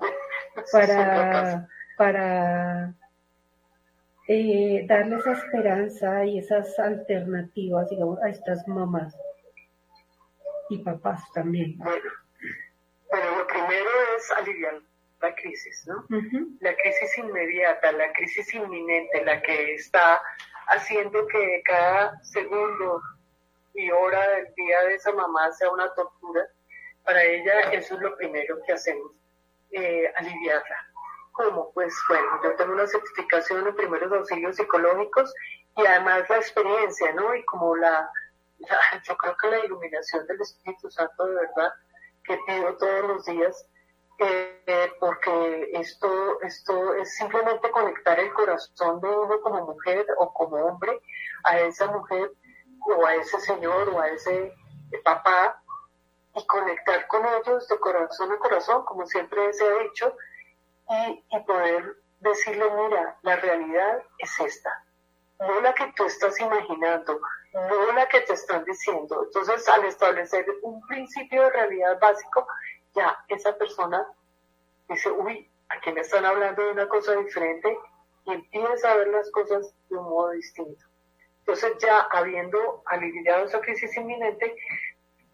para, 0.73 1.69
para 1.97 2.95
eh, 4.29 4.85
darles 4.87 5.27
esperanza 5.27 6.25
y 6.25 6.39
esas 6.39 6.79
alternativas, 6.79 7.89
digamos, 7.89 8.23
a 8.23 8.29
estas 8.29 8.67
mamás 8.69 9.17
y 10.69 10.79
papás 10.79 11.23
también. 11.33 11.79
Bueno, 11.79 12.11
bueno 13.11 13.39
lo 13.39 13.47
primero 13.47 13.91
es 14.17 14.31
aliviar 14.33 14.81
la 15.21 15.35
crisis, 15.35 15.87
¿no? 15.87 16.05
La 16.61 16.75
crisis 16.77 17.19
inmediata, 17.19 17.91
la 17.93 18.13
crisis 18.13 18.55
inminente, 18.55 19.25
la 19.25 19.41
que 19.43 19.75
está 19.75 20.21
haciendo 20.69 21.27
que 21.27 21.63
cada 21.65 22.23
segundo 22.23 23.01
y 23.75 23.91
hora 23.91 24.29
del 24.31 24.55
día 24.55 24.81
de 24.83 24.95
esa 24.95 25.13
mamá 25.13 25.51
sea 25.53 25.71
una 25.71 25.93
tortura. 25.95 26.47
Para 27.05 27.23
ella 27.23 27.73
eso 27.73 27.95
es 27.95 28.01
lo 28.01 28.17
primero 28.17 28.59
que 28.67 28.73
hacemos 28.75 29.18
eh, 29.73 30.13
aliviarla. 30.17 30.77
¿Cómo? 31.33 31.71
Pues 31.73 31.95
bueno, 32.09 32.27
yo 32.43 32.57
tengo 32.57 32.73
una 32.73 32.87
certificación 32.87 33.67
en 33.67 33.77
primeros 33.77 34.13
auxilios 34.13 34.57
psicológicos 34.57 35.33
y 35.77 35.87
además 35.87 36.29
la 36.29 36.37
experiencia, 36.37 37.13
¿no? 37.13 37.35
Y 37.35 37.45
como 37.45 37.77
la, 37.77 38.11
yo 39.05 39.17
creo 39.17 39.37
que 39.37 39.51
la 39.51 39.65
iluminación 39.65 40.27
del 40.27 40.41
Espíritu 40.41 40.91
Santo 40.91 41.27
de 41.27 41.35
verdad 41.35 41.73
que 42.25 42.39
pido 42.47 42.77
todos 42.77 43.09
los 43.09 43.25
días, 43.25 43.67
eh, 44.19 44.93
porque 44.99 45.71
esto, 45.75 46.41
esto 46.43 46.95
es 46.95 47.15
simplemente 47.17 47.71
conectar 47.71 48.19
el 48.19 48.33
corazón 48.33 49.01
de 49.01 49.09
uno 49.09 49.41
como 49.41 49.65
mujer 49.65 50.07
o 50.19 50.33
como 50.33 50.57
hombre 50.57 51.01
a 51.45 51.61
esa 51.61 51.87
mujer 51.87 52.33
o 52.85 53.07
a 53.07 53.15
ese 53.15 53.41
señor 53.41 53.89
o 53.91 54.01
a 54.01 54.09
ese 54.09 54.53
papá 55.05 55.63
y 56.39 56.47
conectar 56.47 57.07
con 57.09 57.25
ellos 57.27 57.67
de 57.69 57.79
corazón 57.79 58.33
a 58.33 58.39
corazón, 58.39 58.85
como 58.85 59.07
siempre 59.07 59.53
se 59.53 59.65
ha 59.65 59.79
dicho, 59.79 60.17
y, 61.31 61.41
poder 61.41 61.97
decirle, 62.21 62.65
mira, 62.71 63.19
la 63.23 63.37
realidad 63.37 64.03
es 64.19 64.41
esta, 64.41 64.85
no 65.41 65.61
la 65.61 65.75
que 65.75 65.93
tú 65.97 66.05
estás 66.05 66.39
imaginando, 66.41 67.21
no 67.53 67.93
la 67.93 68.09
que 68.09 68.21
te 68.23 68.33
están 68.33 68.65
diciendo. 68.65 69.23
Entonces, 69.25 69.69
al 69.69 69.85
establecer 69.85 70.47
un 70.63 70.81
principio 70.87 71.43
de 71.43 71.51
realidad 71.51 71.99
básico, 72.01 72.47
ya 72.95 73.17
esa 73.29 73.57
persona 73.57 74.07
dice, 74.89 75.11
uy, 75.11 75.51
aquí 75.69 75.93
me 75.93 76.01
están 76.01 76.25
hablando 76.25 76.65
de 76.65 76.73
una 76.73 76.89
cosa 76.89 77.15
diferente 77.17 77.79
y 78.25 78.33
empieza 78.33 78.91
a 78.91 78.97
ver 78.97 79.09
las 79.09 79.31
cosas 79.31 79.75
de 79.89 79.97
un 79.97 80.09
modo 80.09 80.31
distinto. 80.31 80.85
Entonces, 81.41 81.79
ya 81.79 82.01
habiendo 82.11 82.83
aliviado 82.87 83.47
esa 83.47 83.61
crisis 83.61 83.97
inminente, 83.97 84.55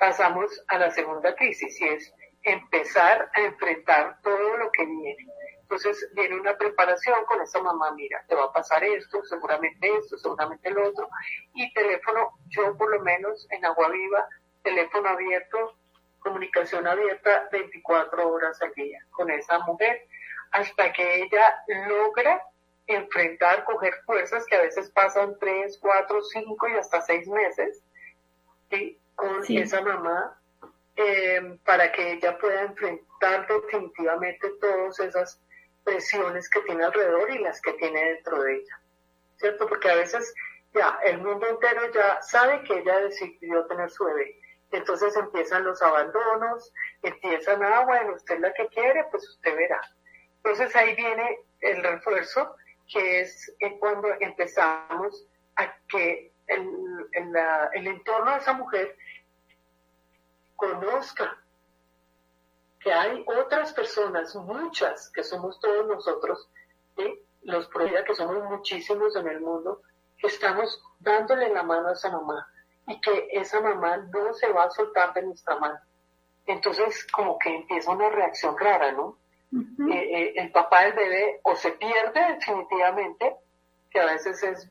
pasamos 0.04 0.62
a 0.68 0.76
la 0.76 0.90
segunda 0.90 1.34
crisis 1.34 1.80
y 1.80 1.88
es 1.88 2.12
empezar 2.42 3.30
a 3.32 3.40
enfrentar 3.40 4.18
todo 4.22 4.58
lo 4.58 4.70
que 4.70 4.84
viene. 4.84 5.26
Entonces 5.62 6.10
viene 6.12 6.38
una 6.38 6.58
preparación 6.58 7.24
con 7.24 7.40
esa 7.40 7.62
mamá, 7.62 7.90
mira, 7.92 8.22
te 8.28 8.34
va 8.34 8.44
a 8.44 8.52
pasar 8.52 8.84
esto, 8.84 9.24
seguramente 9.24 9.90
esto, 9.98 10.18
seguramente 10.18 10.70
lo 10.70 10.88
otro. 10.88 11.08
Y 11.54 11.72
teléfono, 11.72 12.32
yo 12.48 12.76
por 12.76 12.90
lo 12.90 13.02
menos 13.02 13.46
en 13.50 13.64
Agua 13.64 13.88
Viva, 13.88 14.28
teléfono 14.62 15.08
abierto, 15.08 15.74
comunicación 16.18 16.86
abierta 16.86 17.48
24 17.50 18.28
horas 18.28 18.60
al 18.60 18.74
día 18.74 18.98
con 19.10 19.30
esa 19.30 19.58
mujer 19.60 20.06
hasta 20.50 20.92
que 20.92 21.22
ella 21.22 21.64
logra 21.88 22.42
enfrentar, 22.86 23.64
coger 23.64 23.94
fuerzas 24.04 24.44
que 24.44 24.56
a 24.56 24.60
veces 24.60 24.90
pasan 24.90 25.38
3, 25.38 25.78
4, 25.80 26.22
5 26.22 26.68
y 26.68 26.72
hasta 26.74 27.00
6 27.00 27.26
meses. 27.28 27.82
¿sí? 28.70 28.98
Con 29.14 29.42
esa 29.48 29.80
mamá 29.80 30.36
eh, 30.96 31.58
para 31.64 31.90
que 31.92 32.12
ella 32.12 32.38
pueda 32.38 32.62
enfrentar 32.62 33.46
definitivamente 33.48 34.48
todas 34.60 34.98
esas 35.00 35.40
presiones 35.82 36.48
que 36.48 36.60
tiene 36.62 36.84
alrededor 36.84 37.30
y 37.30 37.38
las 37.38 37.60
que 37.60 37.72
tiene 37.74 38.12
dentro 38.14 38.42
de 38.42 38.56
ella. 38.56 38.80
¿Cierto? 39.36 39.66
Porque 39.68 39.90
a 39.90 39.96
veces 39.96 40.32
ya 40.72 40.98
el 41.04 41.18
mundo 41.18 41.46
entero 41.48 41.92
ya 41.92 42.22
sabe 42.22 42.62
que 42.62 42.78
ella 42.78 43.00
decidió 43.00 43.66
tener 43.66 43.90
su 43.90 44.04
bebé. 44.04 44.38
Entonces 44.70 45.16
empiezan 45.16 45.64
los 45.64 45.80
abandonos, 45.82 46.72
empiezan, 47.02 47.62
ah, 47.62 47.84
bueno, 47.84 48.14
usted 48.14 48.36
es 48.36 48.40
la 48.40 48.52
que 48.54 48.66
quiere, 48.68 49.04
pues 49.10 49.28
usted 49.28 49.56
verá. 49.56 49.80
Entonces 50.36 50.74
ahí 50.74 50.94
viene 50.94 51.38
el 51.60 51.82
refuerzo, 51.82 52.56
que 52.92 53.20
es 53.20 53.52
cuando 53.78 54.08
empezamos 54.20 55.26
a 55.56 55.74
que 55.88 56.32
el, 56.48 56.68
el 57.72 57.86
entorno 57.86 58.32
de 58.32 58.38
esa 58.38 58.52
mujer 58.52 58.96
conozca 60.56 61.38
que 62.80 62.92
hay 62.92 63.24
otras 63.26 63.72
personas, 63.72 64.34
muchas, 64.36 65.10
que 65.10 65.24
somos 65.24 65.58
todos 65.60 65.86
nosotros, 65.86 66.48
los 67.42 67.66
proyectos 67.68 68.18
que 68.18 68.24
somos 68.24 68.44
muchísimos 68.50 69.16
en 69.16 69.28
el 69.28 69.40
mundo, 69.40 69.82
que 70.18 70.26
estamos 70.26 70.82
dándole 70.98 71.48
la 71.48 71.62
mano 71.62 71.88
a 71.88 71.92
esa 71.92 72.10
mamá 72.10 72.46
y 72.86 73.00
que 73.00 73.28
esa 73.32 73.60
mamá 73.60 73.96
no 73.96 74.34
se 74.34 74.52
va 74.52 74.64
a 74.64 74.70
soltar 74.70 75.14
de 75.14 75.22
nuestra 75.22 75.56
mano. 75.58 75.78
Entonces, 76.46 77.06
como 77.10 77.38
que 77.38 77.54
empieza 77.54 77.90
una 77.90 78.10
reacción 78.10 78.56
rara, 78.58 78.92
¿no? 78.92 79.18
Eh, 79.52 79.94
eh, 79.94 80.32
el 80.36 80.50
papá 80.50 80.82
del 80.84 80.94
bebé 80.94 81.40
o 81.44 81.54
se 81.54 81.72
pierde 81.72 82.34
definitivamente, 82.34 83.36
que 83.90 84.00
a 84.00 84.06
veces 84.06 84.42
es 84.42 84.68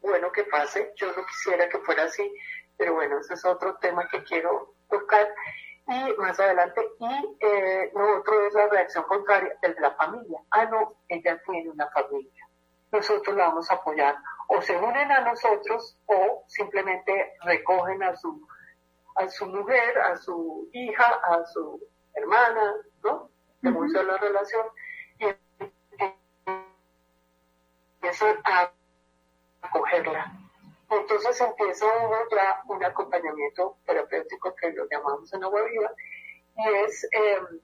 bueno 0.00 0.30
que 0.30 0.44
pase, 0.44 0.92
yo 0.96 1.08
no 1.08 1.24
quisiera 1.26 1.68
que 1.68 1.78
fuera 1.78 2.04
así, 2.04 2.30
pero 2.76 2.94
bueno, 2.94 3.18
ese 3.18 3.34
es 3.34 3.44
otro 3.44 3.76
tema 3.76 4.06
que 4.08 4.22
quiero 4.22 4.74
tocar 4.88 5.28
y 5.86 6.14
más 6.18 6.38
adelante. 6.38 6.82
Y 6.98 7.36
eh, 7.40 7.90
lo 7.94 8.18
otro 8.18 8.46
es 8.46 8.54
la 8.54 8.68
reacción 8.68 9.04
contraria 9.04 9.56
de 9.62 9.74
la 9.80 9.92
familia. 9.92 10.40
Ah, 10.50 10.66
no, 10.66 10.96
ella 11.08 11.40
tiene 11.46 11.70
una 11.70 11.88
familia. 11.88 12.46
Nosotros 12.92 13.36
la 13.36 13.48
vamos 13.48 13.70
a 13.70 13.74
apoyar. 13.74 14.16
O 14.48 14.60
se 14.62 14.76
unen 14.76 15.10
a 15.10 15.20
nosotros 15.20 15.98
o 16.06 16.44
simplemente 16.46 17.34
recogen 17.42 18.02
a 18.02 18.16
su, 18.16 18.46
a 19.16 19.28
su 19.28 19.46
mujer, 19.46 19.98
a 19.98 20.16
su 20.16 20.68
hija, 20.72 21.20
a 21.22 21.44
su 21.46 21.80
hermana, 22.14 22.74
¿no? 23.02 23.30
De 23.60 23.70
uh 23.70 23.84
la 23.86 24.16
relación. 24.18 24.66
Y 25.18 25.26
empiezan 28.00 28.36
a 28.44 28.72
acogerla 29.62 30.47
entonces 30.90 31.40
empieza 31.40 31.86
uno 31.86 32.16
ya 32.30 32.62
un 32.66 32.82
acompañamiento 32.82 33.76
terapéutico 33.84 34.54
que 34.54 34.72
lo 34.72 34.86
llamamos 34.88 35.32
en 35.34 35.44
agua 35.44 35.62
viva 35.62 35.92
y 36.56 36.68
es 36.84 37.06
em, 37.12 37.60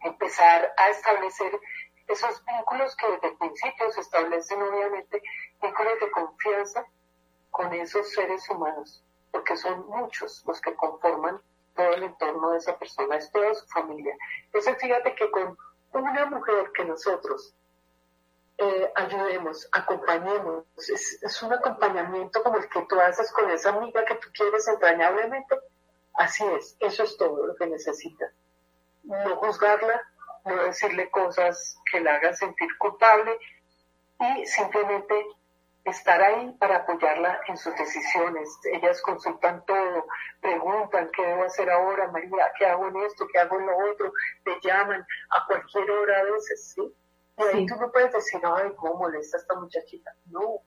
empezar 0.00 0.72
a 0.76 0.88
establecer 0.88 1.60
esos 2.08 2.44
vínculos 2.44 2.96
que 2.96 3.10
desde 3.10 3.28
el 3.28 3.36
principio 3.36 3.90
se 3.92 4.00
establecen 4.00 4.62
obviamente, 4.62 5.22
vínculos 5.62 6.00
de 6.00 6.10
confianza 6.10 6.84
con 7.50 7.72
esos 7.74 8.10
seres 8.12 8.48
humanos, 8.48 9.04
porque 9.30 9.56
son 9.56 9.86
muchos 9.86 10.42
los 10.46 10.60
que 10.60 10.74
conforman 10.74 11.40
todo 11.76 11.92
el 11.92 12.02
entorno 12.02 12.50
de 12.50 12.58
esa 12.58 12.78
persona, 12.78 13.16
es 13.16 13.30
toda 13.30 13.54
su 13.54 13.66
familia. 13.68 14.16
Entonces 14.46 14.76
fíjate 14.80 15.14
que 15.14 15.30
con 15.30 15.56
una 15.92 16.26
mujer 16.26 16.72
que 16.72 16.84
nosotros 16.84 17.54
eh, 18.60 18.92
ayudemos, 18.94 19.66
acompañemos. 19.72 20.66
Es, 20.76 21.42
un 21.42 21.52
acompañamiento 21.54 22.42
como 22.42 22.58
el 22.58 22.68
que 22.68 22.82
tú 22.82 23.00
haces 23.00 23.32
con 23.32 23.50
esa 23.50 23.70
amiga 23.70 24.04
que 24.04 24.16
tú 24.16 24.28
quieres 24.34 24.68
entrañablemente. 24.68 25.58
Así 26.14 26.44
es, 26.44 26.76
eso 26.78 27.04
es 27.04 27.16
todo 27.16 27.46
lo 27.46 27.56
que 27.56 27.66
necesitas. 27.66 28.30
No 29.04 29.36
juzgarla, 29.36 30.02
no 30.44 30.64
decirle 30.64 31.10
cosas 31.10 31.78
que 31.90 32.00
la 32.00 32.16
hagan 32.16 32.36
sentir 32.36 32.68
culpable 32.76 33.38
y 34.18 34.44
simplemente 34.44 35.14
estar 35.84 36.20
ahí 36.20 36.54
para 36.58 36.76
apoyarla 36.76 37.40
en 37.46 37.56
sus 37.56 37.74
decisiones. 37.74 38.60
Ellas 38.74 39.00
consultan 39.00 39.64
todo, 39.64 40.04
preguntan 40.42 41.10
qué 41.16 41.22
debo 41.24 41.44
hacer 41.44 41.70
ahora, 41.70 42.08
María, 42.08 42.52
qué 42.58 42.66
hago 42.66 42.88
en 42.88 42.96
esto, 42.98 43.26
qué 43.32 43.38
hago 43.38 43.58
en 43.58 43.66
lo 43.66 43.90
otro, 43.90 44.12
te 44.44 44.60
llaman 44.62 45.00
a 45.30 45.46
cualquier 45.46 45.90
hora 45.90 46.20
a 46.20 46.24
veces, 46.24 46.74
¿sí? 46.74 46.94
Y 47.40 47.56
ahí 47.56 47.66
tú 47.66 47.76
no 47.76 47.90
puedes 47.90 48.12
decir, 48.12 48.40
ay, 48.44 48.72
cómo 48.76 48.94
molesta 48.94 49.38
esta 49.38 49.54
muchachita. 49.54 50.14
No, 50.26 50.60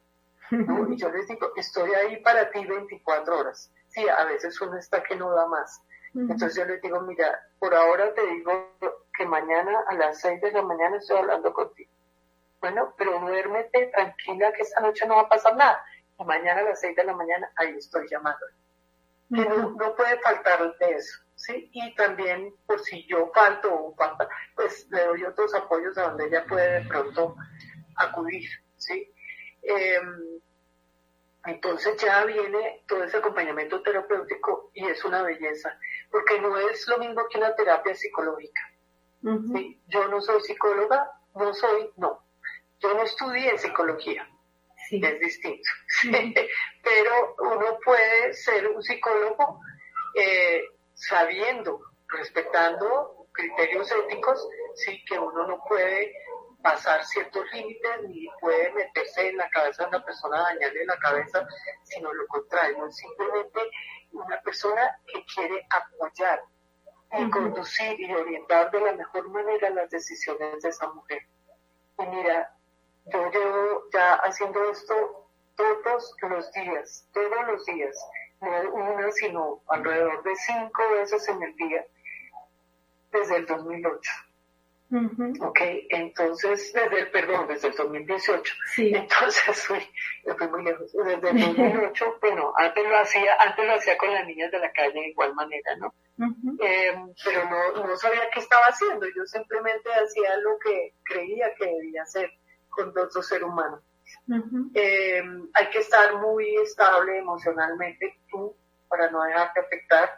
no, 0.51 0.91
y 0.91 0.97
yo 0.97 1.09
les 1.09 1.27
digo, 1.27 1.51
estoy 1.55 1.93
ahí 1.93 2.17
para 2.21 2.49
ti 2.51 2.65
24 2.65 3.39
horas. 3.39 3.71
Sí, 3.87 4.07
a 4.07 4.25
veces 4.25 4.59
uno 4.61 4.77
está 4.77 5.03
que 5.03 5.15
no 5.15 5.31
da 5.31 5.47
más. 5.47 5.81
Entonces 6.15 6.55
yo 6.55 6.65
les 6.65 6.81
digo, 6.81 7.01
mira, 7.01 7.39
por 7.59 7.73
ahora 7.73 8.13
te 8.13 8.25
digo 8.27 8.77
que 9.17 9.25
mañana 9.25 9.83
a 9.87 9.95
las 9.95 10.21
6 10.21 10.41
de 10.41 10.51
la 10.51 10.61
mañana 10.61 10.97
estoy 10.97 11.17
hablando 11.17 11.51
contigo 11.53 11.91
bueno, 12.63 12.93
pero 12.97 13.19
duérmete 13.19 13.87
tranquila 13.87 14.53
que 14.53 14.61
esta 14.61 14.79
noche 14.79 15.05
no 15.05 15.17
va 15.17 15.23
a 15.23 15.27
pasar 15.27 15.53
nada. 15.57 15.83
Y 16.17 16.23
mañana 16.23 16.61
a 16.61 16.63
las 16.63 16.79
seis 16.79 16.95
de 16.95 17.03
la 17.03 17.13
mañana 17.13 17.51
ahí 17.57 17.75
estoy 17.77 18.07
llamando. 18.09 18.45
Que 19.29 19.43
no, 19.43 19.75
puede 19.97 20.17
faltar 20.21 20.73
de 20.77 20.91
eso, 20.91 21.22
¿sí? 21.43 21.69
Y 21.73 21.93
también, 21.95 22.55
por 22.65 22.79
si 22.79 23.05
yo 23.05 23.29
falto 23.33 23.73
o 23.73 23.95
falta, 23.95 24.27
pues 24.55 24.87
le 24.89 25.03
doy 25.05 25.23
otros 25.23 25.53
apoyos 25.53 25.97
a 25.97 26.03
donde 26.03 26.27
ella 26.27 26.45
puede 26.45 26.81
de 26.81 26.87
pronto 26.87 27.35
acudir, 27.97 28.49
¿sí? 28.77 29.13
Em, 29.61 30.39
entonces 31.45 32.01
ya 32.01 32.23
viene 32.23 32.83
todo 32.87 33.03
ese 33.03 33.17
acompañamiento 33.17 33.81
terapéutico 33.81 34.71
y 34.73 34.87
es 34.87 35.03
una 35.03 35.23
belleza, 35.23 35.77
porque 36.09 36.39
no 36.39 36.57
es 36.57 36.87
lo 36.87 36.97
mismo 36.99 37.27
que 37.29 37.37
una 37.37 37.53
terapia 37.55 37.93
psicológica. 37.93 38.61
¿sí? 39.53 39.81
Yo 39.87 40.07
no 40.07 40.21
soy 40.21 40.41
psicóloga, 40.41 41.11
no 41.35 41.53
soy, 41.53 41.89
no, 41.97 42.25
yo 42.79 42.93
no 42.93 43.03
estudié 43.03 43.57
psicología, 43.57 44.29
es 44.91 45.19
distinto, 45.19 45.69
pero 46.83 47.35
uno 47.39 47.79
puede 47.83 48.33
ser 48.33 48.69
un 48.69 48.81
psicólogo 48.81 49.59
eh, 50.15 50.63
sabiendo, 50.93 51.79
respetando 52.07 53.27
criterios 53.31 53.91
éticos, 53.91 54.47
sí 54.75 55.03
que 55.05 55.17
uno 55.17 55.47
no 55.47 55.63
puede 55.67 56.13
pasar 56.61 57.03
ciertos 57.05 57.43
límites 57.51 58.03
ni 58.07 58.27
puede 58.39 58.71
meterse 58.71 59.29
en 59.29 59.37
la 59.37 59.49
cabeza 59.49 59.83
de 59.83 59.89
una 59.89 60.05
persona, 60.05 60.41
dañarle 60.41 60.85
la 60.85 60.97
cabeza, 60.97 61.45
sino 61.83 62.13
lo 62.13 62.25
contrario, 62.27 62.85
es 62.87 62.95
simplemente 62.95 63.59
una 64.13 64.39
persona 64.41 64.97
que 65.07 65.25
quiere 65.25 65.67
apoyar 65.69 66.41
y 67.19 67.29
conducir 67.29 67.99
y 67.99 68.13
orientar 68.13 68.71
de 68.71 68.79
la 68.79 68.93
mejor 68.93 69.29
manera 69.29 69.69
las 69.71 69.89
decisiones 69.89 70.61
de 70.61 70.69
esa 70.69 70.87
mujer. 70.87 71.21
Y 71.99 72.05
mira, 72.07 72.55
yo 73.05 73.29
llevo 73.29 73.83
ya 73.91 74.15
haciendo 74.15 74.63
esto 74.71 75.27
todos 75.55 76.15
los 76.21 76.51
días, 76.53 77.07
todos 77.13 77.47
los 77.47 77.65
días, 77.65 77.95
no 78.43 78.73
una, 78.73 79.11
sino 79.11 79.61
alrededor 79.67 80.23
de 80.23 80.35
cinco 80.35 80.83
veces 80.93 81.27
en 81.29 81.43
el 81.43 81.55
día, 81.55 81.85
desde 83.11 83.37
el 83.37 83.45
2008. 83.45 84.11
Ok, 85.41 85.59
entonces, 85.89 86.71
desde 86.71 86.99
el, 86.99 87.09
perdón, 87.09 87.47
desde 87.47 87.69
el 87.69 87.73
2018. 87.73 88.53
Sí. 88.75 88.91
Entonces, 88.93 89.63
fui, 89.67 89.79
fui 90.37 90.47
muy 90.49 90.63
lejos. 90.63 90.91
Desde 90.93 91.13
el 91.13 91.21
2008, 91.55 92.17
bueno, 92.21 92.53
antes 92.55 92.83
lo 92.87 92.97
hacía, 92.99 93.35
antes 93.39 93.65
lo 93.65 93.73
hacía 93.73 93.97
con 93.97 94.13
las 94.13 94.27
niñas 94.27 94.51
de 94.51 94.59
la 94.59 94.71
calle 94.71 94.93
de 94.93 95.09
igual 95.09 95.33
manera, 95.33 95.75
¿no? 95.77 95.93
Em, 96.19 97.11
pero 97.25 97.49
no, 97.49 97.87
no 97.87 97.97
sabía 97.97 98.29
qué 98.31 98.39
estaba 98.39 98.65
haciendo, 98.65 99.07
yo 99.07 99.25
simplemente 99.25 99.89
hacía 99.91 100.37
lo 100.37 100.59
que 100.59 100.93
creía 101.03 101.53
que 101.55 101.65
debía 101.65 102.03
hacer 102.03 102.31
con 102.69 102.89
otro 102.89 103.23
ser 103.23 103.43
humano. 103.43 103.81
Eh, 104.73 105.23
hay 105.53 105.69
que 105.69 105.79
estar 105.79 106.15
muy 106.19 106.55
estable 106.57 107.17
emocionalmente 107.17 108.19
tú 108.29 108.55
para 108.87 109.09
no 109.09 109.23
dejarte 109.23 109.59
afectar, 109.59 110.09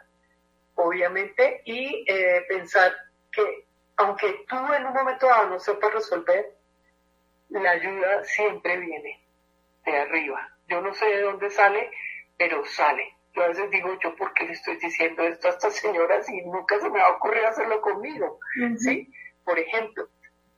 obviamente, 0.74 1.62
y 1.64 2.04
eh, 2.06 2.44
pensar 2.48 2.94
que 3.32 3.66
aunque 3.96 4.44
tú 4.48 4.56
en 4.74 4.86
un 4.86 4.92
momento 4.92 5.26
dado 5.26 5.48
no 5.48 5.58
sepas 5.58 5.94
resolver, 5.94 6.56
la 7.48 7.70
ayuda 7.70 8.24
siempre 8.24 8.78
viene 8.78 9.24
de 9.84 9.96
arriba. 9.96 10.56
Yo 10.68 10.80
no 10.80 10.92
sé 10.92 11.06
de 11.06 11.22
dónde 11.22 11.48
sale, 11.50 11.90
pero 12.36 12.64
sale. 12.64 13.14
Yo 13.34 13.42
a 13.42 13.48
veces 13.48 13.70
digo, 13.70 13.96
yo 14.02 14.14
por 14.16 14.32
qué 14.34 14.44
le 14.44 14.52
estoy 14.52 14.76
diciendo 14.76 15.22
esto 15.22 15.48
a 15.48 15.50
estas 15.50 15.76
señoras 15.76 16.28
y 16.28 16.42
nunca 16.42 16.78
se 16.80 16.90
me 16.90 16.98
va 16.98 17.06
a 17.06 17.16
ocurrir 17.16 17.44
hacerlo 17.44 17.80
conmigo, 17.80 18.40
¿sí? 18.78 19.12
Por 19.44 19.58
ejemplo, 19.58 20.08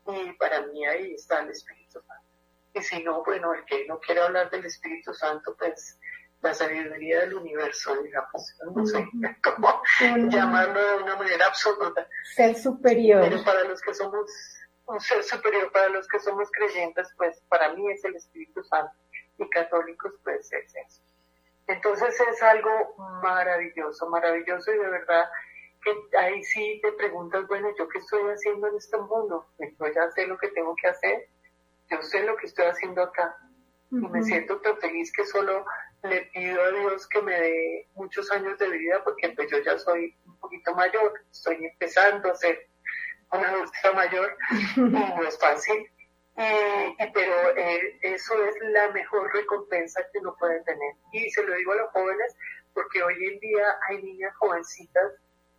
y 0.06 0.32
para 0.32 0.62
mí 0.66 0.86
ahí 0.86 1.14
está 1.14 1.40
el 1.40 1.50
Espíritu 1.50 2.00
Santo. 2.00 2.27
Y 2.78 2.82
si 2.82 3.02
no, 3.02 3.24
bueno, 3.24 3.52
el 3.54 3.64
que 3.64 3.86
no 3.86 3.98
quiere 3.98 4.20
hablar 4.20 4.50
del 4.50 4.64
Espíritu 4.64 5.12
Santo, 5.12 5.56
pues 5.58 5.98
la 6.40 6.54
sabiduría 6.54 7.20
del 7.20 7.34
universo, 7.34 8.00
digamos, 8.02 8.56
no 8.74 8.86
sé 8.86 9.08
cómo 9.42 9.82
llamarlo 10.30 10.80
de 10.80 11.02
una 11.02 11.16
manera 11.16 11.46
absoluta. 11.46 12.06
Ser 12.34 12.54
superior. 12.54 13.22
Pero 13.28 13.42
para 13.44 13.64
los 13.64 13.80
que 13.80 13.92
somos 13.94 14.30
un 14.86 15.00
ser 15.00 15.22
superior, 15.22 15.70
para 15.72 15.88
los 15.88 16.06
que 16.08 16.18
somos 16.20 16.50
creyentes, 16.50 17.08
pues 17.16 17.40
para 17.48 17.74
mí 17.74 17.90
es 17.90 18.04
el 18.04 18.16
Espíritu 18.16 18.62
Santo 18.64 18.92
y 19.38 19.48
católicos, 19.50 20.12
pues 20.24 20.50
es 20.52 20.74
eso. 20.74 21.02
Entonces 21.66 22.18
es 22.20 22.42
algo 22.42 22.70
maravilloso, 23.22 24.08
maravilloso 24.08 24.72
y 24.72 24.78
de 24.78 24.88
verdad 24.88 25.28
que 25.82 26.16
ahí 26.16 26.42
sí 26.42 26.80
te 26.82 26.92
preguntas, 26.92 27.46
bueno, 27.46 27.68
¿yo 27.78 27.86
qué 27.88 27.98
estoy 27.98 28.22
haciendo 28.30 28.68
en 28.68 28.76
este 28.76 28.96
mundo? 28.96 29.46
Pues 29.58 29.76
yo 29.78 29.86
ya 29.94 30.10
sé 30.12 30.26
lo 30.26 30.38
que 30.38 30.48
tengo 30.48 30.74
que 30.74 30.88
hacer, 30.88 31.28
yo 31.90 32.02
sé 32.02 32.22
lo 32.24 32.36
que 32.36 32.46
estoy 32.46 32.66
haciendo 32.66 33.02
acá. 33.02 33.36
Y 33.90 33.96
me 33.96 34.22
siento 34.22 34.60
tan 34.60 34.76
feliz 34.78 35.10
que 35.12 35.24
solo 35.24 35.64
le 36.02 36.22
pido 36.32 36.62
a 36.62 36.70
Dios 36.70 37.08
que 37.08 37.22
me 37.22 37.40
dé 37.40 37.88
muchos 37.94 38.30
años 38.30 38.58
de 38.58 38.68
vida 38.68 39.02
porque 39.02 39.30
pues 39.30 39.50
yo 39.50 39.58
ya 39.62 39.78
soy 39.78 40.14
un 40.26 40.38
poquito 40.38 40.74
mayor, 40.74 41.12
estoy 41.30 41.64
empezando 41.64 42.30
a 42.30 42.34
ser 42.34 42.68
una 43.32 43.48
adulta 43.48 43.92
mayor 43.94 44.36
y 44.76 44.80
no 44.80 45.22
es 45.26 45.38
fácil. 45.38 45.90
Y, 46.36 47.12
pero 47.12 47.56
eh, 47.56 47.98
eso 48.02 48.44
es 48.44 48.54
la 48.70 48.90
mejor 48.90 49.32
recompensa 49.34 50.02
que 50.12 50.18
uno 50.20 50.36
puede 50.38 50.62
tener. 50.64 50.94
Y 51.12 51.28
se 51.30 51.42
lo 51.42 51.54
digo 51.54 51.72
a 51.72 51.76
los 51.76 51.90
jóvenes 51.90 52.36
porque 52.74 53.02
hoy 53.02 53.14
en 53.26 53.40
día 53.40 53.76
hay 53.88 54.02
niñas 54.02 54.36
jovencitas 54.36 55.14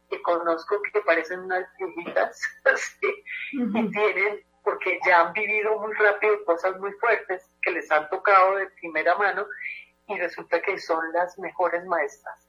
que 0.10 0.22
conozco 0.22 0.82
que 0.94 1.02
parecen 1.02 1.42
unas 1.42 1.66
viejitas 1.78 2.42
y 3.52 3.92
tienen, 3.92 4.44
porque 4.70 5.00
ya 5.04 5.22
han 5.22 5.34
vivido 5.34 5.80
muy 5.80 5.94
rápido 5.96 6.46
cosas 6.46 6.80
muy 6.80 6.92
fuertes 6.94 7.50
que 7.62 7.72
les 7.72 7.90
han 7.90 8.08
tocado 8.10 8.56
de 8.58 8.68
primera 8.80 9.16
mano 9.16 9.48
y 10.08 10.16
resulta 10.16 10.62
que 10.62 10.78
son 10.78 11.12
las 11.12 11.40
mejores 11.40 11.84
maestras. 11.86 12.48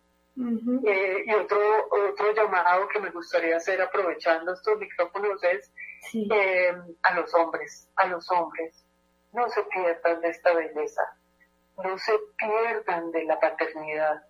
Eh, 0.84 1.24
y 1.26 1.32
otro, 1.32 1.58
otro 1.90 2.34
llamado 2.34 2.88
que 2.88 3.00
me 3.00 3.10
gustaría 3.10 3.56
hacer 3.56 3.80
aprovechando 3.80 4.52
estos 4.52 4.78
micrófonos 4.78 5.42
es 5.44 5.72
eh, 6.14 6.74
a 7.02 7.14
los 7.14 7.34
hombres, 7.34 7.88
a 7.96 8.06
los 8.06 8.30
hombres, 8.30 8.84
no 9.32 9.48
se 9.48 9.62
pierdan 9.64 10.20
de 10.20 10.28
esta 10.28 10.52
belleza, 10.52 11.02
no 11.82 11.98
se 11.98 12.12
pierdan 12.36 13.10
de 13.12 13.24
la 13.24 13.40
paternidad, 13.40 14.22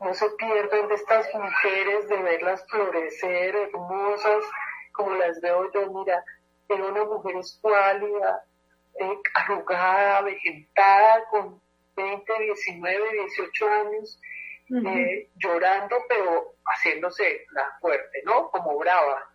no 0.00 0.12
se 0.12 0.28
pierdan 0.30 0.88
de 0.88 0.94
estas 0.94 1.32
mujeres, 1.34 2.08
de 2.08 2.16
verlas 2.16 2.64
florecer, 2.68 3.54
hermosas, 3.54 4.44
como 4.92 5.12
las 5.14 5.40
veo 5.40 5.70
yo, 5.72 5.92
mira, 5.92 6.24
era 6.68 6.84
una 6.84 7.04
mujer 7.04 7.36
escuálida, 7.36 8.44
eh, 9.00 9.18
arrugada, 9.34 10.22
vegetada, 10.22 11.24
con 11.30 11.60
20, 11.96 12.32
19, 12.40 13.12
18 13.12 13.68
años, 13.68 14.20
eh, 14.70 15.30
llorando, 15.36 15.96
pero 16.08 16.54
haciéndose 16.64 17.46
la 17.52 17.78
fuerte, 17.80 18.22
¿no? 18.24 18.50
Como 18.50 18.78
brava. 18.78 19.26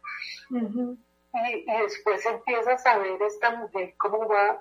y, 0.49 1.71
y, 1.71 1.81
después 1.81 2.23
empiezas 2.25 2.85
a 2.85 2.97
ver 2.99 3.21
esta 3.23 3.55
mujer 3.55 3.95
cómo 3.97 4.27
va 4.27 4.59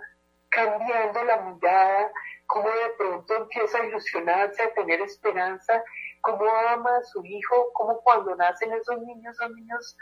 cambiando 0.49 1.25
la 1.25 1.41
mirada, 1.41 2.12
cómo 2.47 2.68
de 2.68 2.91
pronto 2.99 3.35
empieza 3.35 3.79
a 3.79 3.87
ilusionarse, 3.87 4.62
a 4.62 4.75
tener 4.75 5.01
esperanza, 5.01 5.83
cómo 6.20 6.45
ama 6.68 6.97
a 6.97 7.05
su 7.05 7.25
hijo, 7.25 7.70
cómo 7.73 8.01
cuando 8.03 8.37
nacen 8.37 8.73
esos 8.73 9.01
niños, 9.01 9.37
son 9.37 9.55
niños, 9.55 9.97